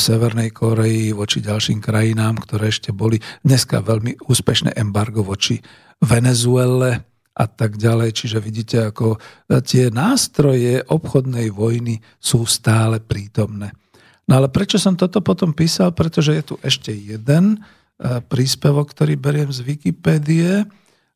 Severnej 0.00 0.48
Koreji, 0.48 1.12
voči 1.12 1.44
ďalším 1.44 1.84
krajinám, 1.84 2.40
ktoré 2.40 2.72
ešte 2.72 2.96
boli. 2.96 3.20
Dneska 3.44 3.84
veľmi 3.84 4.24
úspešné 4.24 4.72
embargo 4.80 5.20
voči 5.20 5.60
Venezuele 6.00 7.04
a 7.36 7.44
tak 7.44 7.76
ďalej. 7.76 8.16
Čiže 8.16 8.38
vidíte, 8.40 8.88
ako 8.88 9.20
tie 9.60 9.92
nástroje 9.92 10.80
obchodnej 10.88 11.52
vojny 11.52 12.00
sú 12.16 12.48
stále 12.48 13.04
prítomné. 13.04 13.76
No 14.24 14.40
ale 14.40 14.48
prečo 14.48 14.80
som 14.80 14.96
toto 14.96 15.20
potom 15.20 15.52
písal? 15.52 15.92
Pretože 15.92 16.32
je 16.32 16.42
tu 16.42 16.54
ešte 16.64 16.90
jeden 16.90 17.44
e, 17.54 18.20
príspevok, 18.24 18.92
ktorý 18.92 19.20
beriem 19.20 19.52
z 19.52 19.60
Wikipédie. 19.60 20.64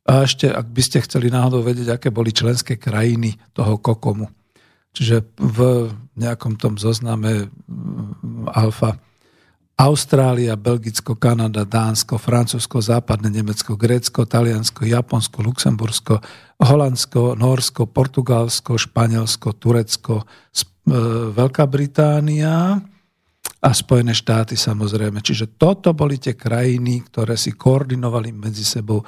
A 0.08 0.12
ešte, 0.24 0.48
ak 0.48 0.68
by 0.72 0.82
ste 0.84 1.04
chceli 1.04 1.28
náhodou 1.28 1.64
vedieť, 1.64 1.96
aké 1.96 2.08
boli 2.08 2.32
členské 2.32 2.80
krajiny 2.80 3.36
toho 3.52 3.76
kokomu. 3.80 4.28
Čiže 4.96 5.20
v 5.36 5.92
nejakom 6.16 6.56
tom 6.56 6.80
zozname 6.80 7.52
alfa 8.50 8.96
Austrália, 9.78 10.58
Belgicko, 10.58 11.14
Kanada, 11.14 11.62
Dánsko, 11.62 12.18
Francúzsko, 12.18 12.82
Západné 12.82 13.30
Nemecko, 13.30 13.78
Grécko, 13.78 14.26
Taliansko, 14.26 14.82
Japonsko, 14.82 15.38
Luxembursko, 15.38 16.18
Holandsko, 16.58 17.38
Norsko, 17.38 17.86
Portugalsko, 17.86 18.74
Španielsko, 18.74 19.54
Turecko, 19.54 20.26
e, 20.26 20.98
Veľká 21.30 21.70
Británia, 21.70 22.82
a 23.58 23.74
Spojené 23.74 24.14
štáty 24.14 24.54
samozrejme. 24.54 25.18
Čiže 25.18 25.58
toto 25.58 25.90
boli 25.90 26.22
tie 26.22 26.38
krajiny, 26.38 27.02
ktoré 27.10 27.34
si 27.34 27.58
koordinovali 27.58 28.30
medzi 28.30 28.62
sebou 28.62 29.02
e, 29.02 29.06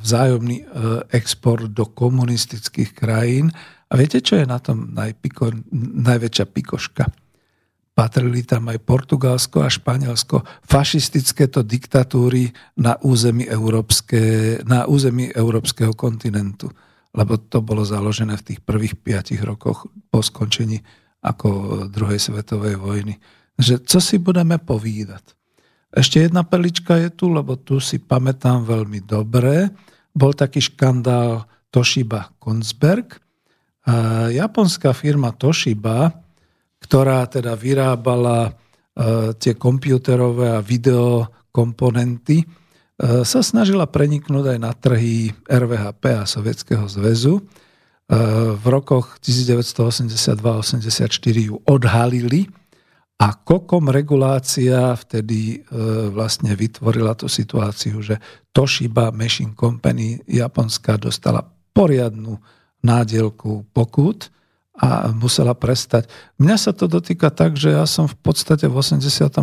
vzájomný 0.00 0.56
e, 0.56 0.64
export 1.12 1.68
do 1.68 1.92
komunistických 1.92 2.96
krajín. 2.96 3.52
A 3.92 4.00
viete, 4.00 4.24
čo 4.24 4.40
je 4.40 4.48
na 4.48 4.56
tom 4.56 4.96
najpiko, 4.96 5.52
najväčšia 6.00 6.44
pikoška? 6.48 7.04
Patrili 7.92 8.46
tam 8.46 8.72
aj 8.72 8.78
Portugalsko 8.88 9.66
a 9.66 9.68
Španielsko, 9.68 10.46
fašistické 10.64 11.50
to 11.50 11.66
diktatúry 11.66 12.48
na 12.78 12.96
území, 13.04 13.44
európske, 13.44 14.54
na 14.64 14.88
území 14.88 15.28
európskeho 15.28 15.92
kontinentu. 15.92 16.72
Lebo 17.12 17.36
to 17.36 17.60
bolo 17.60 17.82
založené 17.84 18.38
v 18.38 18.54
tých 18.54 18.60
prvých 18.62 18.96
piatich 18.96 19.42
rokoch 19.42 19.90
po 20.08 20.22
skončení 20.22 20.80
ako 21.20 21.48
druhej 21.90 22.22
svetovej 22.22 22.78
vojny 22.78 23.18
že 23.58 23.82
co 23.82 23.98
si 23.98 24.22
budeme 24.22 24.62
povídať. 24.62 25.34
Ešte 25.90 26.22
jedna 26.22 26.46
perlička 26.46 26.94
je 27.00 27.10
tu, 27.10 27.32
lebo 27.32 27.58
tu 27.58 27.82
si 27.82 27.98
pamätám 27.98 28.62
veľmi 28.62 29.02
dobre. 29.02 29.74
Bol 30.14 30.36
taký 30.36 30.62
škandál 30.62 31.48
Toshiba 31.74 32.30
Konsberg. 32.38 33.18
Japonská 34.30 34.92
firma 34.92 35.32
Toshiba, 35.32 36.12
ktorá 36.84 37.24
teda 37.26 37.56
vyrábala 37.56 38.52
e, 38.52 39.32
tie 39.40 39.56
kompiúterové 39.56 40.52
a 40.54 40.60
videokomponenty, 40.60 42.44
e, 42.44 42.46
sa 43.24 43.40
snažila 43.40 43.88
preniknúť 43.88 44.44
aj 44.54 44.58
na 44.60 44.76
trhy 44.76 45.32
RVHP 45.48 46.04
a 46.20 46.28
Sovietskeho 46.28 46.84
zväzu. 46.84 47.40
E, 47.40 47.42
v 48.54 48.64
rokoch 48.68 49.16
1982-84 49.24 51.48
ju 51.48 51.56
odhalili 51.64 52.52
a 53.18 53.34
kokom 53.34 53.90
regulácia 53.90 54.94
vtedy 54.94 55.58
e, 55.58 55.76
vlastne 56.14 56.54
vytvorila 56.54 57.18
tú 57.18 57.26
situáciu, 57.26 57.98
že 57.98 58.22
Toshiba 58.54 59.10
Machine 59.10 59.58
Company 59.58 60.22
Japonska 60.30 60.94
dostala 60.94 61.42
poriadnu 61.74 62.38
nádielku 62.78 63.66
pokút 63.74 64.30
a 64.78 65.10
musela 65.10 65.58
prestať. 65.58 66.06
Mňa 66.38 66.56
sa 66.56 66.70
to 66.70 66.86
dotýka 66.86 67.34
tak, 67.34 67.58
že 67.58 67.74
ja 67.74 67.82
som 67.90 68.06
v 68.06 68.14
podstate 68.22 68.70
v 68.70 68.78
86. 68.78 69.34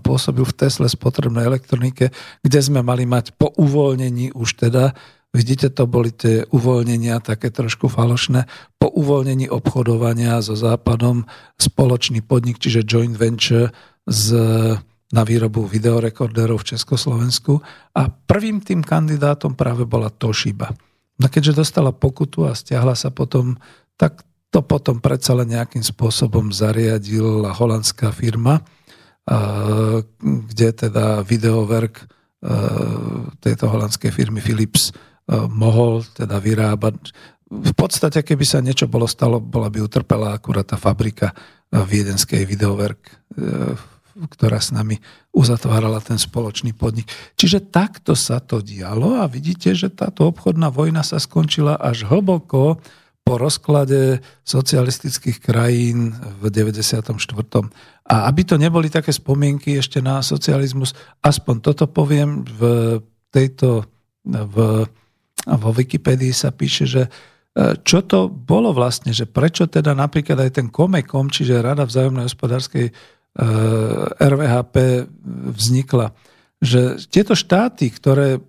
pôsobil 0.00 0.48
v 0.48 0.56
Tesle 0.56 0.88
spotrebnej 0.88 1.44
elektronike, 1.44 2.08
kde 2.40 2.60
sme 2.64 2.80
mali 2.80 3.04
mať 3.04 3.36
po 3.36 3.52
uvoľnení 3.52 4.32
už 4.32 4.56
teda 4.56 4.96
Vidíte, 5.28 5.68
to 5.68 5.84
boli 5.84 6.08
tie 6.08 6.48
uvoľnenia 6.48 7.20
také 7.20 7.52
trošku 7.52 7.92
falošné. 7.92 8.48
Po 8.80 8.88
uvoľnení 8.88 9.52
obchodovania 9.52 10.40
so 10.40 10.56
Západom 10.56 11.28
spoločný 11.60 12.24
podnik, 12.24 12.56
čiže 12.56 12.88
joint 12.88 13.12
venture 13.12 13.76
z, 14.08 14.32
na 15.12 15.22
výrobu 15.28 15.68
videorekorderov 15.68 16.64
v 16.64 16.68
Československu 16.72 17.60
a 17.92 18.08
prvým 18.08 18.64
tým 18.64 18.80
kandidátom 18.80 19.52
práve 19.52 19.84
bola 19.84 20.08
Toshiba. 20.08 20.72
No 21.20 21.28
keďže 21.28 21.60
dostala 21.60 21.92
pokutu 21.92 22.48
a 22.48 22.56
stiahla 22.56 22.96
sa 22.96 23.12
potom, 23.12 23.60
tak 24.00 24.24
to 24.48 24.64
potom 24.64 24.96
predsa 24.96 25.36
len 25.36 25.52
nejakým 25.52 25.84
spôsobom 25.84 26.56
zariadila 26.56 27.52
holandská 27.52 28.16
firma, 28.16 28.64
kde 30.24 30.68
teda 30.72 31.20
videoverk 31.20 32.08
tejto 33.44 33.64
holandskej 33.68 34.08
firmy 34.08 34.40
Philips 34.40 34.88
E, 34.88 35.07
mohol 35.28 36.02
teda 36.16 36.40
vyrábať. 36.40 37.12
V 37.48 37.72
podstate, 37.76 38.24
keby 38.24 38.44
sa 38.44 38.64
niečo 38.64 38.88
bolo 38.88 39.04
stalo, 39.08 39.40
bola 39.40 39.68
by 39.68 39.80
utrpela 39.80 40.36
akurát 40.36 40.68
tá 40.68 40.76
fabrika 40.80 41.32
e, 41.32 41.34
viedenskej 41.80 42.44
videoverk, 42.44 43.00
e, 43.08 43.12
ktorá 44.18 44.58
s 44.58 44.74
nami 44.74 44.98
uzatvárala 45.32 46.02
ten 46.02 46.18
spoločný 46.18 46.74
podnik. 46.74 47.08
Čiže 47.38 47.70
takto 47.70 48.18
sa 48.18 48.42
to 48.42 48.60
dialo 48.60 49.20
a 49.20 49.30
vidíte, 49.30 49.72
že 49.72 49.92
táto 49.92 50.28
obchodná 50.28 50.68
vojna 50.68 51.06
sa 51.06 51.16
skončila 51.22 51.78
až 51.78 52.04
hlboko 52.08 52.82
po 53.22 53.34
rozklade 53.36 54.24
socialistických 54.42 55.44
krajín 55.44 56.16
v 56.40 56.48
94. 56.48 57.12
A 58.08 58.16
aby 58.24 58.42
to 58.48 58.56
neboli 58.56 58.88
také 58.88 59.12
spomienky 59.12 59.76
ešte 59.76 60.00
na 60.00 60.24
socializmus, 60.24 60.96
aspoň 61.20 61.54
toto 61.60 61.84
poviem 61.84 62.48
v 62.48 62.60
tejto 63.28 63.84
v 64.24 64.88
a 65.48 65.56
vo 65.56 65.72
Wikipedii 65.72 66.36
sa 66.36 66.52
píše, 66.52 66.84
že 66.84 67.02
e, 67.08 67.10
čo 67.80 68.04
to 68.04 68.28
bolo 68.28 68.76
vlastne, 68.76 69.16
že 69.16 69.24
prečo 69.24 69.64
teda 69.64 69.96
napríklad 69.96 70.36
aj 70.44 70.50
ten 70.60 70.68
Komekom, 70.68 71.32
čiže 71.32 71.64
Rada 71.64 71.88
vzájomnej 71.88 72.28
hospodárskej 72.28 72.86
e, 72.88 72.92
RVHP 74.20 74.76
vznikla. 75.56 76.12
Že 76.60 77.00
tieto 77.08 77.32
štáty, 77.32 77.88
ktoré 77.88 78.42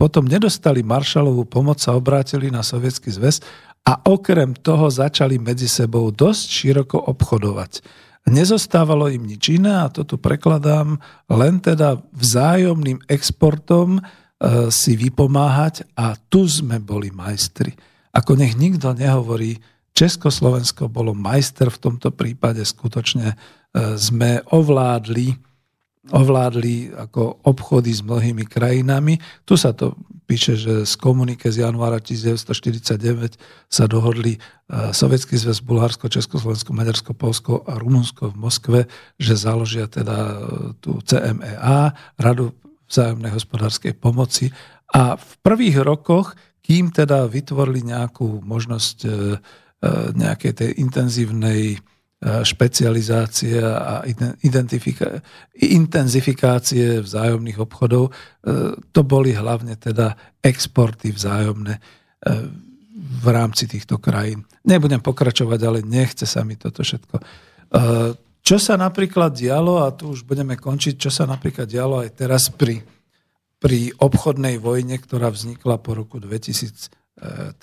potom 0.00 0.24
nedostali 0.24 0.80
Marshallovú 0.82 1.46
pomoc, 1.46 1.78
sa 1.78 1.94
obrátili 1.94 2.48
na 2.48 2.64
Sovietsky 2.64 3.12
zväz 3.12 3.44
a 3.84 4.00
okrem 4.08 4.56
toho 4.56 4.88
začali 4.88 5.40
medzi 5.40 5.68
sebou 5.68 6.08
dosť 6.12 6.46
široko 6.48 6.98
obchodovať. 7.14 7.84
Nezostávalo 8.28 9.08
im 9.08 9.24
nič 9.24 9.56
iné 9.56 9.80
a 9.80 9.88
to 9.88 10.04
tu 10.04 10.20
prekladám 10.20 11.00
len 11.32 11.56
teda 11.60 12.04
vzájomným 12.12 13.00
exportom 13.08 14.04
si 14.72 14.96
vypomáhať 14.96 15.84
a 16.00 16.16
tu 16.16 16.48
sme 16.48 16.80
boli 16.80 17.12
majstri. 17.12 17.76
Ako 18.16 18.40
nech 18.40 18.56
nikto 18.56 18.96
nehovorí, 18.96 19.60
Československo 19.94 20.88
bolo 20.88 21.12
majster 21.12 21.68
v 21.68 21.82
tomto 21.82 22.14
prípade, 22.14 22.62
skutočne 22.62 23.34
e, 23.34 23.36
sme 23.98 24.40
ovládli, 24.48 25.34
ovládli 26.08 26.94
ako 26.94 27.42
obchody 27.44 27.90
s 27.92 28.00
mnohými 28.00 28.46
krajinami. 28.46 29.18
Tu 29.44 29.54
sa 29.58 29.74
to 29.74 29.98
píše, 30.24 30.54
že 30.54 30.74
z 30.86 30.94
komunike 30.94 31.50
z 31.50 31.66
januára 31.66 31.98
1949 31.98 33.34
sa 33.66 33.84
dohodli 33.90 34.38
e, 34.38 34.40
Sovietský 34.94 35.34
zväz, 35.36 35.58
Bulharsko, 35.60 36.06
Československo, 36.06 36.70
Maďarsko, 36.70 37.10
Polsko 37.12 37.52
a 37.66 37.76
Rumunsko 37.76 38.30
v 38.30 38.36
Moskve, 38.38 38.80
že 39.18 39.34
založia 39.34 39.90
teda 39.90 40.38
tú 40.78 41.02
CMEA, 41.02 41.92
Radu 42.14 42.54
vzájomnej 42.90 43.30
hospodárskej 43.30 43.94
pomoci. 43.94 44.50
A 44.90 45.14
v 45.14 45.32
prvých 45.46 45.86
rokoch, 45.86 46.34
kým 46.60 46.90
teda 46.90 47.30
vytvorili 47.30 47.86
nejakú 47.86 48.42
možnosť 48.42 48.96
e, 49.02 49.08
e, 49.08 49.14
nejakej 50.18 50.52
tej 50.54 50.70
intenzívnej 50.82 51.62
e, 51.74 51.78
špecializácie 52.42 53.62
a 53.62 54.02
intenzifikácie 55.62 57.00
vzájomných 57.00 57.58
obchodov, 57.62 58.12
to 58.90 59.00
boli 59.06 59.32
hlavne 59.32 59.76
teda 59.76 60.16
exporty 60.40 61.12
vzájomné. 61.12 61.74
v 63.00 63.26
rámci 63.32 63.64
týchto 63.64 63.96
krajín. 63.96 64.44
Nebudem 64.68 65.00
pokračovať, 65.00 65.60
ale 65.64 65.78
nechce 65.80 66.28
sa 66.28 66.44
mi 66.44 66.60
toto 66.60 66.84
všetko. 66.84 67.16
Čo 68.50 68.58
sa 68.58 68.74
napríklad 68.74 69.30
dialo, 69.30 69.78
a 69.78 69.94
tu 69.94 70.10
už 70.10 70.26
budeme 70.26 70.58
končiť, 70.58 70.98
čo 70.98 71.06
sa 71.06 71.22
napríklad 71.22 71.70
dialo 71.70 72.02
aj 72.02 72.10
teraz 72.18 72.50
pri, 72.50 72.82
pri 73.62 73.94
obchodnej 73.94 74.58
vojne, 74.58 74.98
ktorá 74.98 75.30
vznikla 75.30 75.78
po 75.78 75.94
roku 75.94 76.18
2013, 76.18 76.90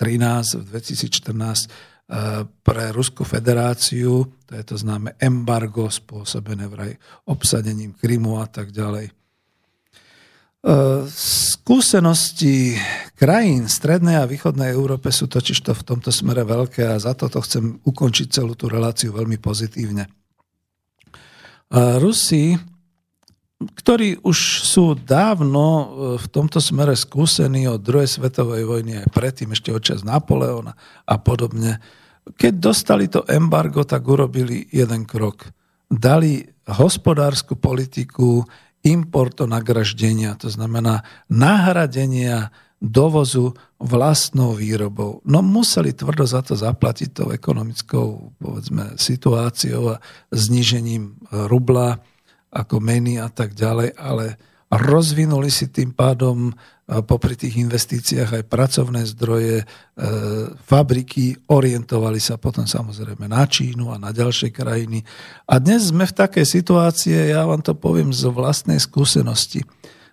pre 2.64 2.84
Ruskú 2.88 3.28
federáciu, 3.28 4.32
to 4.48 4.52
je 4.56 4.64
to 4.64 4.80
známe 4.80 5.12
embargo 5.20 5.92
spôsobené 5.92 6.64
vraj 6.72 6.96
obsadením 7.28 7.92
Krymu 7.92 8.40
a 8.40 8.48
tak 8.48 8.72
ďalej. 8.72 9.12
Skúsenosti 11.12 12.80
krajín 13.12 13.68
strednej 13.68 14.16
a 14.16 14.24
východnej 14.24 14.72
Európe 14.72 15.12
sú 15.12 15.28
totižto 15.28 15.76
v 15.76 15.84
tomto 15.84 16.08
smere 16.08 16.48
veľké 16.48 16.88
a 16.88 16.96
za 16.96 17.12
toto 17.12 17.44
chcem 17.44 17.76
ukončiť 17.84 18.40
celú 18.40 18.56
tú 18.56 18.72
reláciu 18.72 19.12
veľmi 19.12 19.36
pozitívne. 19.36 20.17
Rusi, 21.72 22.56
ktorí 23.58 24.22
už 24.22 24.38
sú 24.64 24.94
dávno 24.94 25.66
e, 25.66 25.84
v 26.16 26.26
tomto 26.30 26.62
smere 26.62 26.94
skúsení 26.94 27.66
od 27.66 27.82
druhej 27.82 28.06
svetovej 28.06 28.64
vojny 28.64 29.02
aj 29.02 29.08
predtým, 29.10 29.50
ešte 29.52 29.74
od 29.74 29.82
čas 29.82 30.06
Napoleona 30.06 30.78
a 31.04 31.14
podobne, 31.18 31.82
keď 32.38 32.52
dostali 32.56 33.10
to 33.10 33.26
embargo, 33.26 33.82
tak 33.82 34.04
urobili 34.04 34.68
jeden 34.70 35.08
krok. 35.08 35.48
Dali 35.88 36.44
hospodárskú 36.68 37.56
politiku 37.56 38.44
importo 38.84 39.48
nagraždenia, 39.48 40.36
to 40.38 40.52
znamená 40.52 41.02
nahradenia 41.26 42.52
dovozu 42.78 43.54
vlastnou 43.82 44.54
výrobou. 44.54 45.18
No 45.26 45.42
museli 45.42 45.90
tvrdo 45.94 46.26
za 46.26 46.46
to 46.46 46.54
zaplatiť 46.54 47.10
tou 47.10 47.28
ekonomickou 47.34 48.34
povedzme, 48.38 48.94
situáciou 48.94 49.98
a 49.98 50.00
znižením 50.30 51.18
rubla 51.50 51.98
ako 52.54 52.78
meny 52.80 53.18
a 53.18 53.28
tak 53.28 53.52
ďalej, 53.52 53.98
ale 53.98 54.38
rozvinuli 54.70 55.50
si 55.50 55.68
tým 55.68 55.92
pádom 55.92 56.54
popri 56.88 57.36
tých 57.36 57.60
investíciách 57.60 58.40
aj 58.40 58.44
pracovné 58.48 59.04
zdroje, 59.12 59.60
e, 59.60 59.64
fabriky, 60.56 61.36
orientovali 61.52 62.16
sa 62.16 62.40
potom 62.40 62.64
samozrejme 62.64 63.28
na 63.28 63.44
Čínu 63.44 63.92
a 63.92 64.00
na 64.00 64.08
ďalšie 64.08 64.48
krajiny. 64.48 65.04
A 65.44 65.60
dnes 65.60 65.92
sme 65.92 66.08
v 66.08 66.16
takej 66.16 66.48
situácii, 66.48 67.12
ja 67.28 67.44
vám 67.44 67.60
to 67.60 67.76
poviem 67.76 68.08
z 68.08 68.32
vlastnej 68.32 68.80
skúsenosti. 68.80 69.68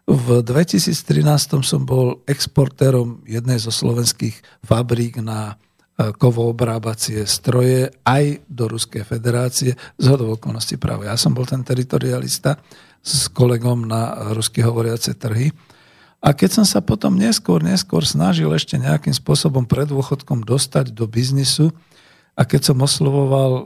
V 0.05 0.45
2013 0.45 1.65
som 1.65 1.81
bol 1.81 2.21
exportérom 2.29 3.25
jednej 3.25 3.57
zo 3.57 3.73
slovenských 3.73 4.37
fabrík 4.61 5.17
na 5.17 5.57
e, 5.97 6.13
kovoobrábacie 6.13 7.25
stroje 7.25 7.89
aj 8.05 8.45
do 8.45 8.69
Ruskej 8.69 9.01
federácie. 9.01 9.73
Z 9.97 10.05
okolností 10.13 10.77
práve 10.77 11.09
ja 11.09 11.17
som 11.17 11.33
bol 11.33 11.49
ten 11.49 11.65
teritorialista 11.65 12.61
s 13.01 13.33
kolegom 13.33 13.89
na 13.89 14.29
rusky 14.37 14.61
hovoriace 14.61 15.17
trhy. 15.17 15.49
A 16.21 16.37
keď 16.37 16.61
som 16.61 16.65
sa 16.69 16.85
potom 16.85 17.17
neskôr, 17.17 17.65
neskôr 17.65 18.05
snažil 18.05 18.53
ešte 18.53 18.77
nejakým 18.77 19.13
spôsobom 19.13 19.65
pred 19.65 19.89
dôchodkom 19.89 20.45
dostať 20.45 20.93
do 20.93 21.09
biznisu 21.09 21.73
a 22.37 22.45
keď 22.45 22.61
som 22.73 22.77
oslovoval 22.77 23.51
e, 23.57 23.63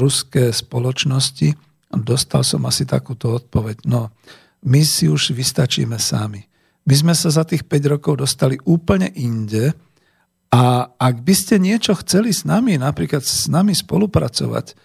ruské 0.00 0.48
spoločnosti, 0.48 1.52
dostal 1.92 2.40
som 2.40 2.64
asi 2.64 2.88
takúto 2.88 3.36
odpoveď. 3.36 3.84
No, 3.84 4.08
my 4.62 4.80
si 4.86 5.10
už 5.10 5.34
vystačíme 5.34 5.98
sami. 5.98 6.46
My 6.82 6.94
sme 6.98 7.14
sa 7.14 7.30
za 7.30 7.46
tých 7.46 7.66
5 7.66 7.94
rokov 7.98 8.22
dostali 8.22 8.58
úplne 8.66 9.10
inde 9.14 9.70
a 10.52 10.84
ak 10.98 11.24
by 11.24 11.34
ste 11.34 11.56
niečo 11.62 11.96
chceli 12.02 12.34
s 12.34 12.44
nami, 12.44 12.76
napríklad 12.76 13.24
s 13.24 13.48
nami 13.48 13.72
spolupracovať, 13.72 14.76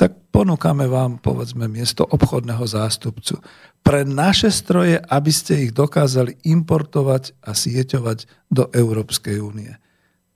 tak 0.00 0.32
ponúkame 0.32 0.88
vám, 0.88 1.20
povedzme, 1.20 1.68
miesto 1.68 2.08
obchodného 2.08 2.64
zástupcu. 2.64 3.36
Pre 3.84 4.00
naše 4.08 4.48
stroje, 4.48 4.96
aby 4.96 5.28
ste 5.28 5.68
ich 5.68 5.76
dokázali 5.76 6.40
importovať 6.48 7.36
a 7.44 7.52
sieťovať 7.52 8.48
do 8.48 8.72
Európskej 8.72 9.44
únie. 9.44 9.76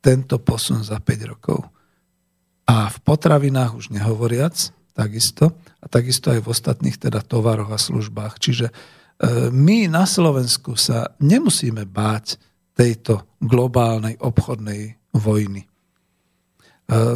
Tento 0.05 0.37
posun 0.37 0.85
za 0.85 1.01
5 1.01 1.33
rokov. 1.33 1.65
A 2.69 2.93
v 2.93 2.99
potravinách 3.01 3.73
už 3.73 3.89
nehovoriac, 3.89 4.69
takisto, 4.95 5.59
a 5.83 5.87
takisto 5.91 6.31
aj 6.31 6.41
v 6.41 6.51
ostatných 6.55 6.97
teda 6.97 7.21
tovaroch 7.21 7.75
a 7.75 7.79
službách. 7.79 8.39
Čiže 8.39 8.71
e, 8.71 8.73
my 9.51 9.91
na 9.91 10.07
Slovensku 10.07 10.79
sa 10.79 11.13
nemusíme 11.19 11.83
báť 11.85 12.39
tejto 12.79 13.27
globálnej 13.43 14.15
obchodnej 14.23 14.97
vojny. 15.11 15.67
E, 15.67 15.69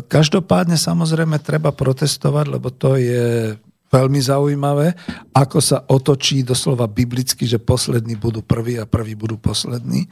každopádne 0.04 0.74
samozrejme 0.74 1.38
treba 1.38 1.70
protestovať, 1.70 2.46
lebo 2.50 2.68
to 2.74 2.98
je 2.98 3.54
veľmi 3.88 4.20
zaujímavé, 4.20 4.92
ako 5.32 5.58
sa 5.64 5.80
otočí 5.88 6.44
doslova 6.44 6.84
biblicky, 6.90 7.48
že 7.48 7.62
poslední 7.62 8.20
budú 8.20 8.44
prví 8.44 8.76
a 8.76 8.84
prví 8.84 9.16
budú 9.16 9.40
poslední, 9.40 10.04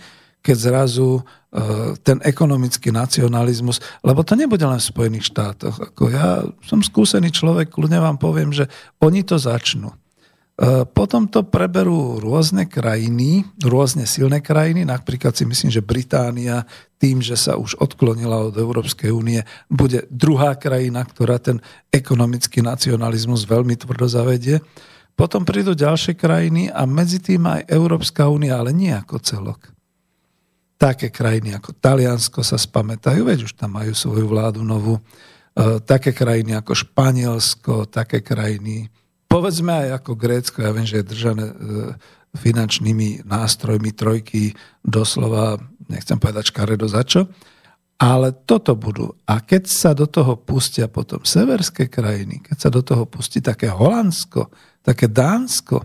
keď 0.47 0.57
zrazu 0.63 1.19
e, 1.19 1.23
ten 2.07 2.23
ekonomický 2.23 2.95
nacionalizmus, 2.95 3.83
lebo 4.07 4.23
to 4.23 4.39
nebude 4.39 4.63
len 4.63 4.79
v 4.79 4.91
Spojených 4.95 5.35
štátoch. 5.35 5.91
Ako 5.91 6.03
ja 6.15 6.47
som 6.63 6.79
skúsený 6.79 7.35
človek, 7.35 7.75
ľudia 7.75 7.99
vám 7.99 8.15
poviem, 8.15 8.55
že 8.55 8.71
oni 9.03 9.27
to 9.27 9.35
začnú. 9.35 9.91
E, 9.91 9.97
potom 10.87 11.27
to 11.27 11.43
preberú 11.43 12.23
rôzne 12.23 12.71
krajiny, 12.71 13.43
rôzne 13.59 14.07
silné 14.07 14.39
krajiny, 14.39 14.87
napríklad 14.87 15.35
si 15.35 15.43
myslím, 15.43 15.75
že 15.75 15.83
Británia 15.83 16.63
tým, 17.03 17.19
že 17.19 17.35
sa 17.35 17.59
už 17.59 17.75
odklonila 17.83 18.47
od 18.47 18.55
Európskej 18.55 19.11
únie, 19.11 19.43
bude 19.67 20.07
druhá 20.09 20.55
krajina, 20.55 21.03
ktorá 21.03 21.43
ten 21.43 21.59
ekonomický 21.91 22.63
nacionalizmus 22.63 23.43
veľmi 23.45 23.75
tvrdo 23.75 24.07
zavedie. 24.07 24.63
Potom 25.17 25.43
prídu 25.43 25.75
ďalšie 25.75 26.15
krajiny 26.15 26.69
a 26.71 26.87
medzi 26.87 27.19
tým 27.19 27.45
aj 27.49 27.67
Európska 27.73 28.29
únia, 28.29 28.61
ale 28.61 28.71
nie 28.73 28.93
ako 28.93 29.17
celok. 29.19 29.76
Také 30.77 31.09
krajiny 31.09 31.57
ako 31.57 31.73
Taliansko 31.73 32.45
sa 32.45 32.61
spamätajú, 32.61 33.25
veď 33.25 33.49
už 33.49 33.57
tam 33.57 33.81
majú 33.81 33.97
svoju 33.97 34.29
vládu 34.29 34.61
novú. 34.61 35.01
E, 35.01 35.03
také 35.81 36.13
krajiny 36.13 36.53
ako 36.53 36.77
Španielsko, 36.77 37.89
také 37.89 38.21
krajiny 38.21 38.93
povedzme 39.37 39.73
aj 39.87 39.89
ako 40.03 40.13
Grécko, 40.17 40.59
ja 40.65 40.73
viem, 40.73 40.89
že 40.89 41.05
je 41.05 41.11
držané 41.13 41.45
e, 41.45 41.55
finančnými 42.41 43.27
nástrojmi 43.29 43.93
trojky 43.93 44.57
doslova, 44.81 45.61
nechcem 45.93 46.17
povedať 46.17 46.57
škaredo 46.57 46.87
za 46.89 47.05
čo, 47.05 47.29
ale 48.01 48.33
toto 48.33 48.73
budú. 48.73 49.13
A 49.29 49.45
keď 49.45 49.69
sa 49.69 49.93
do 49.93 50.09
toho 50.09 50.41
pustia 50.41 50.89
potom 50.89 51.21
severské 51.21 51.93
krajiny, 51.93 52.45
keď 52.45 52.57
sa 52.57 52.71
do 52.73 52.81
toho 52.81 53.05
pustí 53.05 53.45
také 53.45 53.69
Holandsko, 53.69 54.49
také 54.81 55.09
Dánsko, 55.09 55.85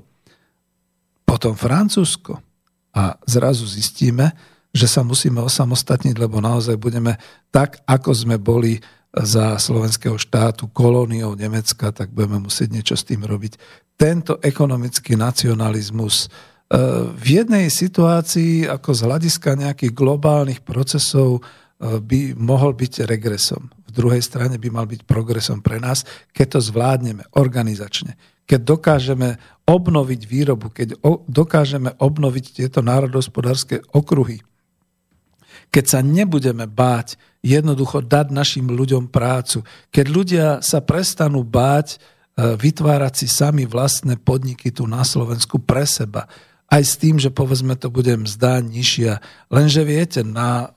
potom 1.27 1.55
Francúzsko 1.55 2.39
a 2.95 3.15
zrazu 3.23 3.63
zistíme, 3.63 4.31
že 4.71 4.87
sa 4.87 5.03
musíme 5.03 5.43
osamostatniť, 5.43 6.15
lebo 6.15 6.39
naozaj 6.39 6.79
budeme 6.79 7.19
tak, 7.51 7.83
ako 7.83 8.11
sme 8.15 8.39
boli 8.39 8.79
za 9.11 9.59
slovenského 9.59 10.15
štátu 10.15 10.71
kolóniou 10.71 11.35
Nemecka, 11.35 11.91
tak 11.91 12.15
budeme 12.15 12.39
musieť 12.39 12.69
niečo 12.71 12.95
s 12.95 13.03
tým 13.03 13.27
robiť. 13.27 13.59
Tento 13.99 14.39
ekonomický 14.39 15.19
nacionalizmus 15.19 16.25
e, 16.25 16.27
v 17.11 17.25
jednej 17.43 17.67
situácii 17.67 18.71
ako 18.71 18.89
z 18.95 19.01
hľadiska 19.03 19.59
nejakých 19.59 19.91
globálnych 19.91 20.63
procesov 20.63 21.43
e, 21.43 21.99
by 21.99 22.39
mohol 22.39 22.71
byť 22.71 23.03
regresom. 23.03 23.67
V 23.83 23.91
druhej 23.91 24.23
strane 24.23 24.55
by 24.55 24.69
mal 24.71 24.87
byť 24.87 25.03
progresom 25.03 25.59
pre 25.59 25.75
nás, 25.83 26.07
keď 26.31 26.57
to 26.57 26.59
zvládneme 26.71 27.27
organizačne. 27.35 28.15
Keď 28.47 28.63
dokážeme 28.63 29.35
obnoviť 29.67 30.21
výrobu, 30.23 30.71
keď 30.71 30.95
dokážeme 31.27 31.99
obnoviť 31.99 32.63
tieto 32.63 32.79
národospodárske 32.79 33.83
okruhy, 33.91 34.39
keď 35.71 35.85
sa 35.87 35.99
nebudeme 36.03 36.67
báť 36.67 37.15
jednoducho 37.41 38.03
dať 38.03 38.29
našim 38.29 38.67
ľuďom 38.69 39.09
prácu, 39.09 39.63
keď 39.89 40.05
ľudia 40.05 40.47
sa 40.59 40.83
prestanú 40.83 41.41
báť 41.41 41.95
e, 41.95 41.97
vytvárať 42.59 43.13
si 43.23 43.27
sami 43.31 43.63
vlastné 43.65 44.19
podniky 44.19 44.69
tu 44.69 44.85
na 44.85 45.01
Slovensku 45.01 45.57
pre 45.63 45.87
seba, 45.87 46.27
aj 46.71 46.83
s 46.87 46.93
tým, 46.95 47.19
že 47.19 47.31
povedzme 47.33 47.75
to 47.75 47.91
bude 47.91 48.11
mzda 48.15 48.63
nižšia. 48.63 49.19
Lenže 49.51 49.83
viete, 49.83 50.23
na 50.23 50.71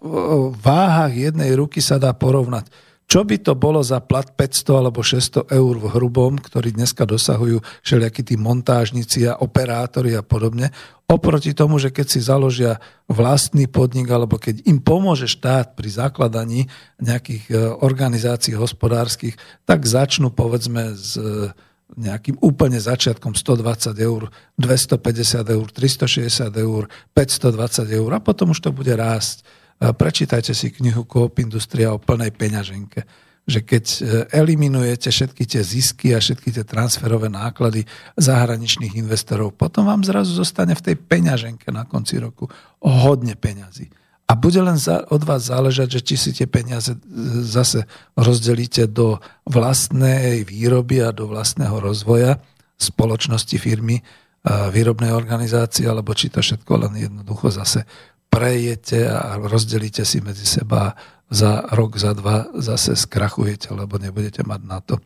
váhach 0.59 1.15
jednej 1.15 1.55
ruky 1.55 1.79
sa 1.79 2.03
dá 2.03 2.11
porovnať. 2.11 2.67
Čo 3.05 3.23
by 3.23 3.37
to 3.45 3.53
bolo 3.55 3.85
za 3.85 4.01
plat 4.01 4.27
500 4.27 4.81
alebo 4.81 5.05
600 5.05 5.53
eur 5.53 5.75
v 5.77 5.87
hrubom, 5.93 6.41
ktorí 6.41 6.73
dneska 6.75 7.05
dosahujú 7.05 7.61
všelijakí 7.85 8.25
tí 8.27 8.35
montážnici 8.41 9.29
a 9.29 9.39
operátori 9.39 10.17
a 10.17 10.25
podobne, 10.25 10.73
oproti 11.05 11.53
tomu, 11.53 11.77
že 11.77 11.93
keď 11.93 12.07
si 12.09 12.21
založia 12.21 12.81
vlastný 13.07 13.69
podnik 13.69 14.09
alebo 14.09 14.41
keď 14.41 14.65
im 14.65 14.81
pomôže 14.81 15.29
štát 15.29 15.77
pri 15.77 15.89
zakladaní 15.93 16.67
nejakých 16.97 17.45
e, 17.49 17.55
organizácií 17.85 18.57
hospodárskych, 18.57 19.37
tak 19.69 19.85
začnú 19.85 20.33
povedzme 20.33 20.97
s 20.97 21.21
e, 21.21 21.53
nejakým 21.95 22.41
úplne 22.41 22.81
začiatkom 22.81 23.37
120 23.37 23.95
eur, 24.01 24.33
250 24.57 25.45
eur, 25.45 25.67
360 25.69 26.51
eur, 26.57 26.83
520 27.13 27.99
eur 28.01 28.11
a 28.17 28.19
potom 28.25 28.51
už 28.51 28.65
to 28.65 28.71
bude 28.75 28.91
rásť. 28.91 29.45
Prečítajte 29.79 30.57
si 30.57 30.73
knihu 30.73 31.05
Coop 31.05 31.39
Industria 31.39 31.93
o 31.93 32.01
plnej 32.01 32.33
peňaženke 32.35 33.05
že 33.45 33.61
keď 33.61 33.85
e, 33.85 33.97
eliminujete 34.33 35.13
všetky 35.13 35.45
tie 35.45 35.61
zisky 35.61 36.17
a 36.17 36.19
všetky 36.21 36.49
tie 36.49 36.65
transferové 36.65 37.29
náklady 37.29 37.85
zahraničných 38.17 38.97
investorov, 38.97 39.53
potom 39.53 39.85
vám 39.85 40.01
zrazu 40.01 40.33
zostane 40.33 40.73
v 40.73 40.85
tej 40.93 40.97
peňaženke 40.97 41.69
na 41.69 41.85
konci 41.85 42.17
roku 42.17 42.49
hodne 42.81 43.37
peňazí. 43.37 43.93
A 44.25 44.33
bude 44.41 44.57
len 44.57 44.81
od 44.89 45.23
vás 45.29 45.53
záležať, 45.53 46.01
že 46.01 46.05
či 46.05 46.15
si 46.17 46.31
tie 46.33 46.49
peniaze 46.49 46.97
e, 46.97 47.01
zase 47.45 47.85
rozdelíte 48.17 48.89
do 48.89 49.21
vlastnej 49.45 50.49
výroby 50.49 51.05
a 51.05 51.13
do 51.13 51.29
vlastného 51.29 51.77
rozvoja 51.77 52.41
spoločnosti, 52.81 53.55
firmy, 53.61 54.03
výrobnej 54.45 55.09
organizácie, 55.15 55.89
alebo 55.89 56.13
či 56.13 56.29
to 56.29 56.45
všetko 56.45 56.73
len 56.77 56.93
jednoducho 57.01 57.49
zase 57.49 57.89
prejete 58.29 59.07
a 59.09 59.39
rozdelíte 59.39 60.03
si 60.03 60.19
medzi 60.19 60.43
seba 60.45 60.93
za 61.35 61.67
rok, 61.75 61.99
za 61.99 62.15
dva 62.15 62.47
zase 62.55 62.95
skrachujete, 62.95 63.75
lebo 63.75 63.99
nebudete 63.99 64.47
mať 64.47 64.61
na 64.63 64.79
to. 64.79 65.03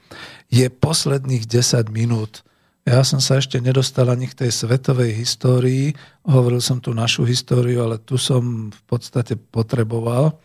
Je 0.52 0.68
posledných 0.68 1.48
10 1.48 1.88
minút. 1.88 2.44
Ja 2.84 3.00
som 3.04 3.20
sa 3.20 3.40
ešte 3.40 3.60
nedostal 3.60 4.12
ani 4.12 4.28
k 4.28 4.44
tej 4.44 4.52
svetovej 4.52 5.16
histórii. 5.16 5.96
Hovoril 6.28 6.60
som 6.60 6.80
tu 6.84 6.92
našu 6.92 7.24
históriu, 7.24 7.84
ale 7.84 7.96
tu 8.00 8.20
som 8.20 8.68
v 8.68 8.82
podstate 8.84 9.40
potreboval. 9.40 10.36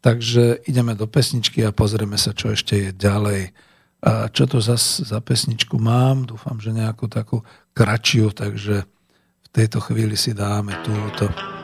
Takže 0.00 0.64
ideme 0.64 0.96
do 0.96 1.04
pesničky 1.04 1.60
a 1.64 1.76
pozrieme 1.76 2.16
sa, 2.16 2.32
čo 2.32 2.52
ešte 2.52 2.88
je 2.88 2.90
ďalej. 2.92 3.52
A 4.00 4.32
čo 4.32 4.48
to 4.48 4.64
za, 4.64 4.80
za 4.80 5.20
pesničku 5.20 5.76
mám? 5.76 6.24
Dúfam, 6.24 6.56
že 6.56 6.72
nejakú 6.72 7.04
takú 7.04 7.44
kratšiu, 7.76 8.32
takže 8.32 8.88
v 9.44 9.48
tejto 9.52 9.84
chvíli 9.84 10.16
si 10.16 10.32
dáme 10.32 10.72
túto. 10.80 11.59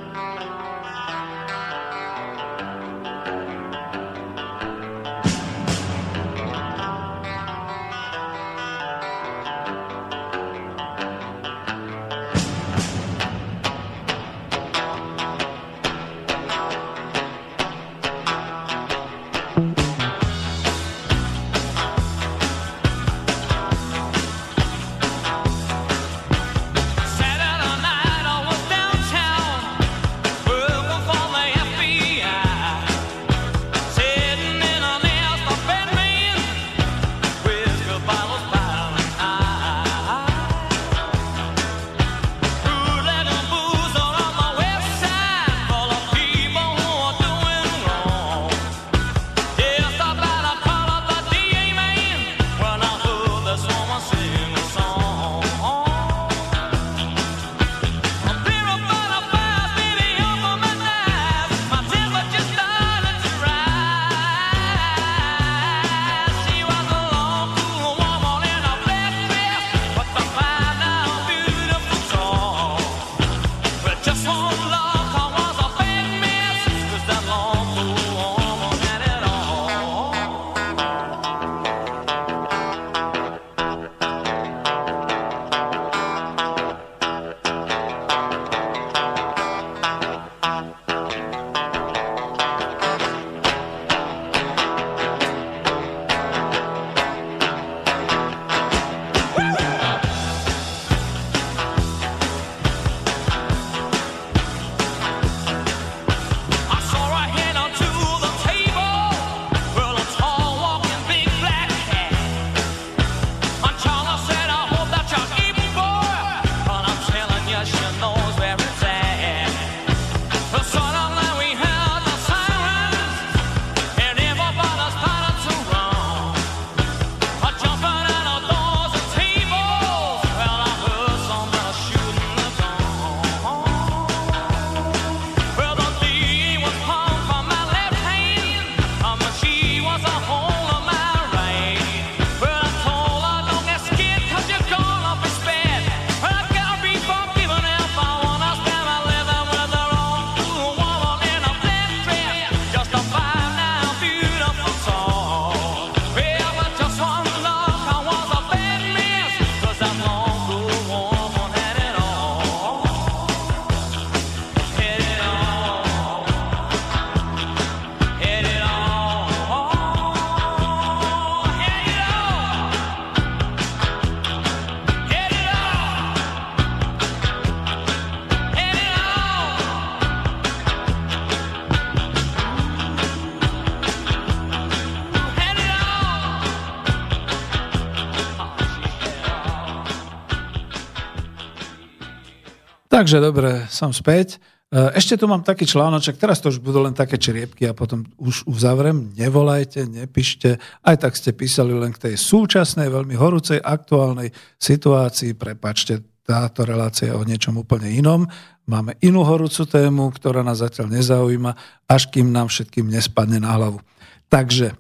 Takže 192.97 193.21
dobre, 193.21 193.69
som 193.69 193.93
späť. 193.93 194.41
E, 194.73 194.97
ešte 194.97 195.21
tu 195.21 195.29
mám 195.29 195.45
taký 195.45 195.69
článoček, 195.69 196.17
teraz 196.17 196.41
to 196.41 196.49
už 196.49 196.65
budú 196.65 196.81
len 196.81 196.97
také 196.97 197.21
čriepky 197.21 197.69
a 197.69 197.77
potom 197.77 198.09
už 198.17 198.49
uzavrem. 198.49 199.13
Nevolajte, 199.13 199.85
nepíšte, 199.85 200.57
aj 200.81 201.05
tak 201.05 201.13
ste 201.13 201.37
písali 201.37 201.77
len 201.77 201.93
k 201.93 202.09
tej 202.09 202.15
súčasnej, 202.17 202.89
veľmi 202.89 203.13
horúcej, 203.13 203.61
aktuálnej 203.61 204.33
situácii. 204.57 205.37
Prepačte, 205.37 206.25
táto 206.25 206.65
relácia 206.65 207.13
je 207.13 207.19
o 207.21 207.21
niečom 207.21 207.61
úplne 207.61 207.93
inom. 207.93 208.25
Máme 208.65 208.97
inú 209.05 209.29
horúcu 209.29 209.69
tému, 209.69 210.09
ktorá 210.17 210.41
nás 210.41 210.65
zatiaľ 210.65 210.97
nezaujíma, 210.97 211.53
až 211.85 212.09
kým 212.09 212.33
nám 212.33 212.49
všetkým 212.49 212.89
nespadne 212.89 213.45
na 213.45 213.61
hlavu. 213.61 213.85
Takže 214.33 214.73
e, 214.73 214.75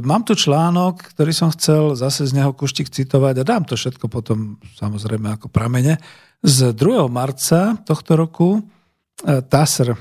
mám 0.00 0.24
tu 0.24 0.32
článok, 0.32 1.12
ktorý 1.12 1.36
som 1.36 1.52
chcel 1.52 1.92
zase 1.92 2.24
z 2.24 2.40
neho 2.40 2.56
kuštik 2.56 2.88
citovať 2.88 3.44
a 3.44 3.44
dám 3.44 3.68
to 3.68 3.76
všetko 3.76 4.08
potom 4.08 4.56
samozrejme 4.80 5.28
ako 5.36 5.52
pramene. 5.52 6.00
Z 6.38 6.70
2. 6.70 7.10
marca 7.10 7.74
tohto 7.82 8.14
roku 8.14 8.48
e, 8.58 9.42
TASR 9.42 9.90
e, 9.90 9.96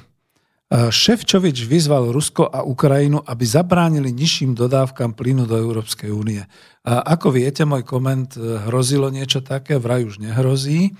Ševčovič 0.94 1.66
vyzval 1.66 2.14
Rusko 2.14 2.46
a 2.46 2.62
Ukrajinu, 2.62 3.26
aby 3.26 3.42
zabránili 3.42 4.14
nižším 4.14 4.54
dodávkam 4.54 5.18
plynu 5.18 5.50
do 5.50 5.58
Európskej 5.58 6.14
únie. 6.14 6.46
A 6.86 7.02
ako 7.18 7.34
viete, 7.34 7.66
môj 7.66 7.82
koment 7.82 8.38
e, 8.38 8.70
hrozilo 8.70 9.10
niečo 9.10 9.42
také, 9.42 9.82
vraj 9.82 10.06
už 10.06 10.22
nehrozí. 10.22 10.94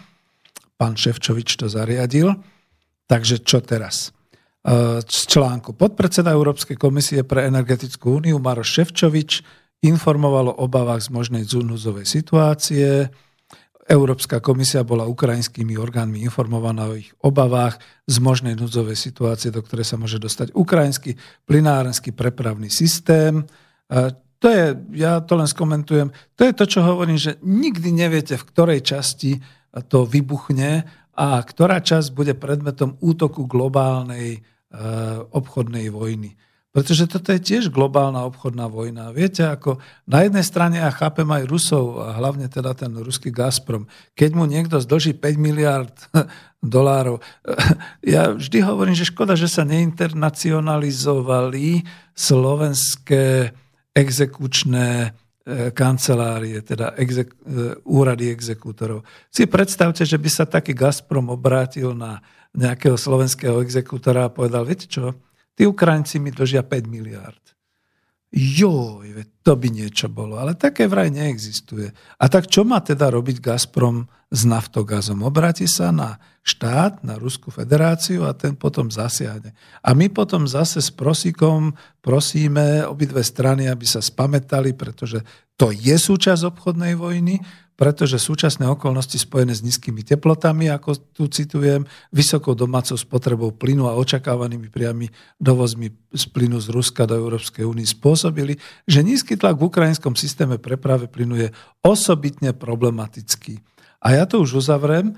Pán 0.74 0.98
Ševčovič 0.98 1.54
to 1.54 1.70
zariadil. 1.70 2.34
Takže 3.06 3.46
čo 3.46 3.62
teraz? 3.62 4.14
z 5.08 5.20
článku. 5.32 5.72
Podpredseda 5.80 6.36
Európskej 6.36 6.76
komisie 6.76 7.24
pre 7.24 7.48
energetickú 7.48 8.20
úniu 8.20 8.36
Maroš 8.36 8.68
Ševčovič 8.76 9.40
informoval 9.80 10.52
o 10.52 10.60
obavách 10.68 11.08
z 11.08 11.10
možnej 11.16 11.44
núzovej 11.48 12.04
situácie. 12.04 13.08
Európska 13.88 14.44
komisia 14.44 14.84
bola 14.84 15.08
ukrajinskými 15.08 15.80
orgánmi 15.80 16.20
informovaná 16.28 16.92
o 16.92 17.00
ich 17.00 17.08
obavách 17.24 17.80
z 18.04 18.20
možnej 18.20 18.60
núdzovej 18.60 19.00
situácie, 19.00 19.48
do 19.48 19.64
ktorej 19.64 19.88
sa 19.88 19.96
môže 19.96 20.20
dostať 20.20 20.52
ukrajinský 20.52 21.16
plinárenský 21.48 22.12
prepravný 22.12 22.68
systém. 22.68 23.48
To 24.38 24.48
je, 24.52 24.76
ja 25.00 25.24
to 25.24 25.40
len 25.40 25.48
skomentujem, 25.48 26.12
to 26.36 26.42
je 26.46 26.54
to, 26.54 26.66
čo 26.68 26.80
hovorím, 26.84 27.16
že 27.16 27.40
nikdy 27.42 27.96
neviete, 27.96 28.36
v 28.36 28.48
ktorej 28.52 28.84
časti 28.84 29.40
to 29.88 30.04
vybuchne 30.04 30.84
a 31.18 31.28
ktorá 31.42 31.82
časť 31.82 32.14
bude 32.14 32.38
predmetom 32.38 33.02
útoku 33.02 33.50
globálnej 33.50 34.38
e, 34.38 34.40
obchodnej 35.34 35.90
vojny. 35.90 36.38
Pretože 36.78 37.10
toto 37.10 37.34
je 37.34 37.42
tiež 37.42 37.74
globálna 37.74 38.22
obchodná 38.30 38.70
vojna. 38.70 39.10
Viete, 39.10 39.50
ako 39.50 39.82
na 40.06 40.30
jednej 40.30 40.46
strane 40.46 40.78
ja 40.78 40.94
chápem 40.94 41.26
aj 41.26 41.50
Rusov, 41.50 42.06
a 42.06 42.14
hlavne 42.14 42.46
teda 42.54 42.78
ten 42.78 42.94
ruský 42.94 43.34
Gazprom. 43.34 43.90
Keď 44.14 44.38
mu 44.38 44.46
niekto 44.46 44.78
zdlží 44.78 45.18
5 45.18 45.42
miliard 45.42 45.90
dolárov, 46.62 47.18
ja 48.14 48.30
vždy 48.30 48.62
hovorím, 48.62 48.94
že 48.94 49.10
škoda, 49.10 49.34
že 49.34 49.50
sa 49.50 49.66
neinternacionalizovali 49.66 51.82
slovenské 52.14 53.58
exekučné 53.98 54.90
e, 55.02 55.10
kancelárie, 55.74 56.62
teda 56.62 56.94
exek, 56.94 57.34
e, 57.42 57.74
úrady 57.90 58.30
exekútorov. 58.30 59.02
Si 59.34 59.50
predstavte, 59.50 60.06
že 60.06 60.22
by 60.22 60.30
sa 60.30 60.46
taký 60.46 60.78
Gazprom 60.78 61.34
obrátil 61.34 61.98
na 61.98 62.22
nejakého 62.54 63.02
slovenského 63.02 63.66
exekútora 63.66 64.30
a 64.30 64.34
povedal, 64.34 64.62
viete 64.62 64.86
čo, 64.86 65.18
Tí 65.58 65.66
Ukrajinci 65.66 66.22
mi 66.22 66.30
držia 66.30 66.62
5 66.62 66.86
miliard. 66.86 67.42
Joj, 68.30 69.24
to 69.42 69.56
by 69.56 69.72
niečo 69.72 70.12
bolo. 70.12 70.38
Ale 70.38 70.54
také 70.54 70.86
vraj 70.86 71.10
neexistuje. 71.10 71.90
A 72.22 72.26
tak 72.30 72.52
čo 72.52 72.68
má 72.68 72.84
teda 72.84 73.10
robiť 73.10 73.40
Gazprom 73.42 74.06
s 74.30 74.44
naftogazom? 74.44 75.24
Obráti 75.24 75.66
sa 75.66 75.96
na 75.96 76.22
štát, 76.46 77.02
na 77.08 77.16
Rusku 77.16 77.50
federáciu 77.50 78.28
a 78.28 78.36
ten 78.36 78.54
potom 78.54 78.92
zasiahne. 78.92 79.56
A 79.82 79.96
my 79.96 80.12
potom 80.12 80.44
zase 80.44 80.84
s 80.84 80.92
prosíkom 80.92 81.74
prosíme 82.04 82.84
obidve 82.84 83.24
strany, 83.24 83.72
aby 83.72 83.88
sa 83.88 84.04
spametali, 84.04 84.76
pretože 84.76 85.24
to 85.58 85.72
je 85.74 85.96
súčasť 85.96 86.52
obchodnej 86.52 87.00
vojny, 87.00 87.40
pretože 87.78 88.18
súčasné 88.18 88.66
okolnosti 88.66 89.22
spojené 89.22 89.54
s 89.54 89.62
nízkymi 89.62 90.02
teplotami, 90.02 90.66
ako 90.74 90.98
tu 91.14 91.30
citujem, 91.30 91.86
vysokou 92.10 92.58
domácou 92.58 92.98
spotrebou 92.98 93.54
plynu 93.54 93.86
a 93.86 93.94
očakávanými 94.02 94.74
priamy 94.74 95.14
dovozmi 95.38 95.94
z 96.10 96.26
plynu 96.34 96.58
z 96.58 96.74
Ruska 96.74 97.06
do 97.06 97.14
Európskej 97.14 97.70
únie 97.70 97.86
spôsobili, 97.86 98.58
že 98.90 99.06
nízky 99.06 99.38
tlak 99.38 99.62
v 99.62 99.70
ukrajinskom 99.70 100.18
systéme 100.18 100.58
prepravy 100.58 101.06
plynu 101.06 101.38
je 101.38 101.54
osobitne 101.86 102.58
problematický. 102.58 103.62
A 104.02 104.18
ja 104.18 104.26
to 104.26 104.42
už 104.42 104.66
uzavriem, 104.66 105.14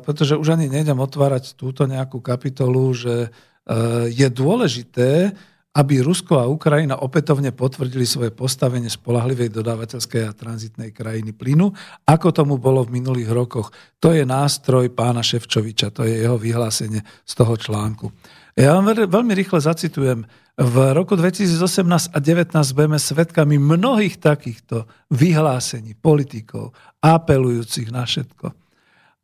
pretože 0.00 0.40
už 0.40 0.56
ani 0.56 0.72
nejdem 0.72 0.96
otvárať 0.96 1.60
túto 1.60 1.84
nejakú 1.84 2.24
kapitolu, 2.24 2.96
že 2.96 3.28
je 4.08 4.26
dôležité, 4.32 5.36
aby 5.72 6.04
Rusko 6.04 6.36
a 6.36 6.50
Ukrajina 6.52 7.00
opätovne 7.00 7.48
potvrdili 7.56 8.04
svoje 8.04 8.28
postavenie 8.28 8.92
spolahlivej 8.92 9.48
dodávateľskej 9.48 10.22
a 10.28 10.36
tranzitnej 10.36 10.92
krajiny 10.92 11.32
plynu, 11.32 11.72
ako 12.04 12.28
tomu 12.28 12.60
bolo 12.60 12.84
v 12.84 13.00
minulých 13.00 13.32
rokoch. 13.32 13.72
To 14.04 14.12
je 14.12 14.28
nástroj 14.28 14.92
pána 14.92 15.24
Ševčoviča, 15.24 15.96
to 15.96 16.04
je 16.04 16.28
jeho 16.28 16.36
vyhlásenie 16.36 17.00
z 17.24 17.32
toho 17.32 17.56
článku. 17.56 18.12
Ja 18.52 18.76
vám 18.76 18.92
veľmi 18.92 19.32
rýchle 19.32 19.64
zacitujem. 19.64 20.28
V 20.60 20.76
roku 20.92 21.16
2018 21.16 22.12
a 22.12 22.18
2019 22.20 22.76
budeme 22.76 23.00
svetkami 23.00 23.56
mnohých 23.56 24.20
takýchto 24.20 24.84
vyhlásení 25.08 25.96
politikov, 25.96 26.76
apelujúcich 27.00 27.88
na 27.88 28.04
všetko 28.04 28.61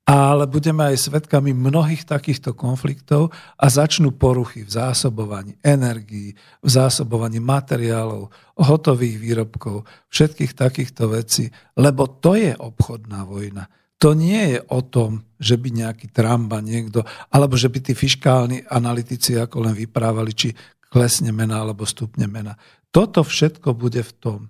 ale 0.08 0.48
budeme 0.48 0.88
aj 0.88 1.04
svetkami 1.04 1.52
mnohých 1.52 2.08
takýchto 2.08 2.56
konfliktov 2.56 3.28
a 3.60 3.68
začnú 3.68 4.16
poruchy 4.16 4.64
v 4.64 4.72
zásobovaní 4.72 5.60
energií, 5.60 6.32
v 6.64 6.68
zásobovaní 6.72 7.44
materiálov, 7.44 8.32
hotových 8.56 9.20
výrobkov, 9.20 9.84
všetkých 10.08 10.56
takýchto 10.56 11.12
vecí, 11.12 11.52
lebo 11.76 12.08
to 12.08 12.40
je 12.40 12.56
obchodná 12.56 13.28
vojna. 13.28 13.68
To 14.00 14.16
nie 14.16 14.56
je 14.56 14.60
o 14.72 14.80
tom, 14.80 15.28
že 15.36 15.60
by 15.60 15.68
nejaký 15.76 16.08
Trumpa 16.08 16.64
niekto, 16.64 17.04
alebo 17.28 17.60
že 17.60 17.68
by 17.68 17.78
tí 17.84 17.92
fiskálni 17.92 18.64
analytici 18.64 19.36
ako 19.36 19.68
len 19.68 19.76
vyprávali, 19.76 20.32
či 20.32 20.48
klesne 20.88 21.36
mena 21.36 21.60
alebo 21.60 21.84
stupne 21.84 22.24
mena. 22.24 22.56
Toto 22.88 23.20
všetko 23.20 23.76
bude 23.76 24.00
v 24.00 24.12
tom. 24.16 24.40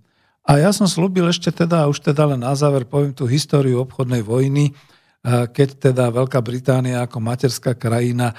A 0.47 0.63
ja 0.63 0.71
som 0.71 0.87
slúbil 0.87 1.27
ešte 1.27 1.51
teda, 1.51 1.91
už 1.91 1.99
teda 1.99 2.31
len 2.31 2.47
na 2.47 2.55
záver 2.55 2.87
poviem 2.87 3.11
tú 3.11 3.27
históriu 3.27 3.83
obchodnej 3.83 4.23
vojny, 4.23 4.71
keď 5.27 5.91
teda 5.91 6.15
Veľká 6.15 6.39
Británia 6.39 7.03
ako 7.03 7.19
materská 7.19 7.75
krajina 7.75 8.33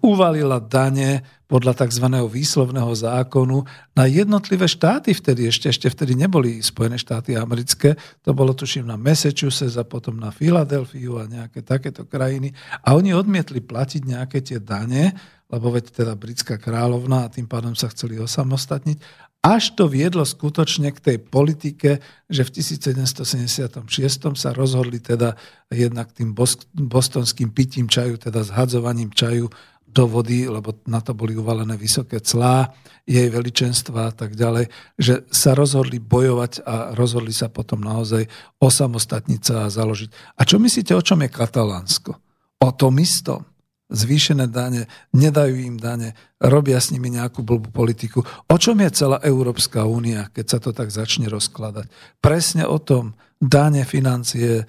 uvalila 0.00 0.58
dane 0.58 1.20
podľa 1.44 1.84
tzv. 1.84 2.08
výslovného 2.08 2.88
zákonu 2.96 3.60
na 3.92 4.08
jednotlivé 4.08 4.64
štáty 4.64 5.12
vtedy, 5.12 5.52
ešte, 5.52 5.68
ešte 5.68 5.92
vtedy 5.92 6.16
neboli 6.16 6.64
Spojené 6.64 6.96
štáty 6.96 7.36
americké, 7.36 8.00
to 8.24 8.32
bolo 8.32 8.56
tuším 8.56 8.88
na 8.88 8.96
Massachusetts 8.96 9.76
a 9.76 9.84
potom 9.84 10.16
na 10.16 10.32
Filadelfiu 10.32 11.20
a 11.20 11.28
nejaké 11.28 11.60
takéto 11.60 12.08
krajiny 12.08 12.56
a 12.80 12.96
oni 12.96 13.12
odmietli 13.12 13.60
platiť 13.60 14.02
nejaké 14.08 14.40
tie 14.40 14.56
dane, 14.56 15.12
lebo 15.52 15.68
veď 15.68 15.92
teda 15.92 16.16
britská 16.16 16.56
kráľovna 16.56 17.28
a 17.28 17.32
tým 17.32 17.44
pádom 17.44 17.76
sa 17.76 17.92
chceli 17.92 18.16
osamostatniť 18.16 19.21
až 19.42 19.74
to 19.74 19.90
viedlo 19.90 20.22
skutočne 20.22 20.94
k 20.94 21.02
tej 21.02 21.18
politike, 21.18 21.98
že 22.30 22.42
v 22.46 22.50
1776 22.62 24.38
sa 24.38 24.50
rozhodli 24.54 25.02
teda 25.02 25.34
jednak 25.66 26.14
tým 26.14 26.30
bostonským 26.78 27.50
pitím 27.50 27.90
čaju, 27.90 28.22
teda 28.22 28.46
zhadzovaním 28.46 29.10
čaju 29.10 29.50
do 29.92 30.08
vody, 30.08 30.48
lebo 30.48 30.78
na 30.88 31.04
to 31.04 31.12
boli 31.12 31.36
uvalené 31.36 31.76
vysoké 31.76 32.22
clá, 32.24 32.72
jej 33.04 33.28
veličenstva 33.28 34.08
a 34.08 34.12
tak 34.14 34.38
ďalej, 34.38 34.72
že 34.96 35.26
sa 35.28 35.52
rozhodli 35.52 36.00
bojovať 36.00 36.64
a 36.64 36.96
rozhodli 36.96 37.34
sa 37.34 37.52
potom 37.52 37.82
naozaj 37.84 38.24
osamostatniť 38.62 39.40
sa 39.42 39.66
a 39.66 39.74
založiť. 39.74 40.38
A 40.38 40.46
čo 40.48 40.56
myslíte, 40.62 40.96
o 40.96 41.04
čom 41.04 41.20
je 41.20 41.28
Katalánsko? 41.28 42.14
O 42.62 42.70
tom 42.72 42.96
istom 43.02 43.51
zvýšené 43.92 44.48
dane, 44.48 44.88
nedajú 45.12 45.54
im 45.60 45.76
dane, 45.76 46.16
robia 46.40 46.80
s 46.80 46.90
nimi 46.90 47.12
nejakú 47.12 47.44
blbú 47.44 47.68
politiku. 47.70 48.24
O 48.24 48.56
čom 48.56 48.80
je 48.80 48.90
celá 48.90 49.20
Európska 49.20 49.84
únia, 49.84 50.32
keď 50.32 50.46
sa 50.48 50.58
to 50.58 50.72
tak 50.72 50.88
začne 50.88 51.28
rozkladať? 51.28 51.86
Presne 52.18 52.64
o 52.64 52.80
tom, 52.80 53.12
dane, 53.36 53.84
financie, 53.84 54.62
e, 54.62 54.64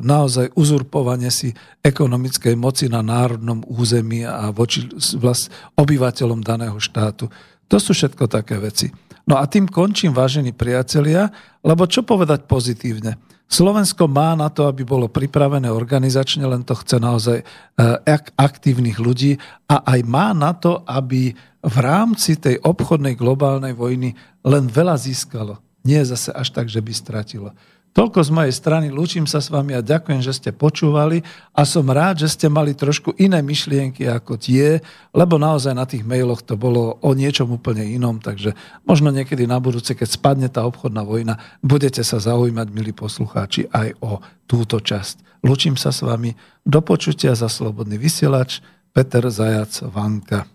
naozaj 0.00 0.56
uzurpovanie 0.56 1.28
si 1.28 1.52
ekonomickej 1.84 2.54
moci 2.56 2.88
na 2.88 3.04
národnom 3.04 3.60
území 3.68 4.24
a 4.24 4.50
voči 4.50 4.88
vlast, 5.20 5.52
obyvateľom 5.76 6.40
daného 6.40 6.80
štátu. 6.80 7.28
To 7.68 7.76
sú 7.76 7.92
všetko 7.92 8.30
také 8.30 8.56
veci. 8.56 8.88
No 9.24 9.40
a 9.40 9.48
tým 9.48 9.68
končím, 9.68 10.12
vážení 10.12 10.52
priatelia, 10.52 11.32
lebo 11.64 11.88
čo 11.88 12.04
povedať 12.04 12.44
pozitívne? 12.44 13.16
Slovensko 13.44 14.10
má 14.10 14.34
na 14.34 14.48
to, 14.50 14.66
aby 14.66 14.82
bolo 14.82 15.06
pripravené 15.06 15.70
organizačne, 15.70 16.42
len 16.48 16.64
to 16.64 16.74
chce 16.74 16.96
naozaj 16.98 17.38
eh, 17.44 18.30
aktívnych 18.34 18.98
ľudí 18.98 19.38
a 19.68 19.84
aj 19.94 20.00
má 20.02 20.32
na 20.32 20.56
to, 20.56 20.82
aby 20.88 21.36
v 21.64 21.76
rámci 21.80 22.36
tej 22.36 22.60
obchodnej 22.60 23.16
globálnej 23.16 23.72
vojny 23.72 24.12
len 24.44 24.64
veľa 24.68 25.00
získalo. 25.00 25.60
Nie 25.84 26.04
zase 26.04 26.32
až 26.32 26.52
tak, 26.52 26.66
že 26.68 26.80
by 26.80 26.92
stratilo. 26.92 27.52
Toľko 27.94 28.26
z 28.26 28.30
mojej 28.34 28.50
strany, 28.50 28.90
lúčim 28.90 29.22
sa 29.22 29.38
s 29.38 29.54
vami 29.54 29.70
a 29.70 29.78
ďakujem, 29.78 30.18
že 30.18 30.34
ste 30.34 30.50
počúvali 30.50 31.22
a 31.54 31.62
som 31.62 31.86
rád, 31.86 32.26
že 32.26 32.34
ste 32.34 32.50
mali 32.50 32.74
trošku 32.74 33.14
iné 33.22 33.38
myšlienky 33.38 34.10
ako 34.10 34.34
tie, 34.34 34.82
lebo 35.14 35.38
naozaj 35.38 35.78
na 35.78 35.86
tých 35.86 36.02
mailoch 36.02 36.42
to 36.42 36.58
bolo 36.58 36.98
o 36.98 37.10
niečom 37.14 37.54
úplne 37.54 37.86
inom, 37.86 38.18
takže 38.18 38.58
možno 38.82 39.14
niekedy 39.14 39.46
na 39.46 39.62
budúce, 39.62 39.94
keď 39.94 40.10
spadne 40.10 40.50
tá 40.50 40.66
obchodná 40.66 41.06
vojna, 41.06 41.38
budete 41.62 42.02
sa 42.02 42.18
zaujímať, 42.18 42.66
milí 42.74 42.90
poslucháči, 42.90 43.70
aj 43.70 43.94
o 44.02 44.18
túto 44.50 44.82
časť. 44.82 45.46
Lúčim 45.46 45.78
sa 45.78 45.94
s 45.94 46.02
vami, 46.02 46.34
do 46.66 46.82
počutia 46.82 47.38
za 47.38 47.46
Slobodný 47.46 47.94
vysielač, 47.94 48.58
Peter 48.90 49.22
Zajac 49.30 49.86
Vanka. 49.86 50.50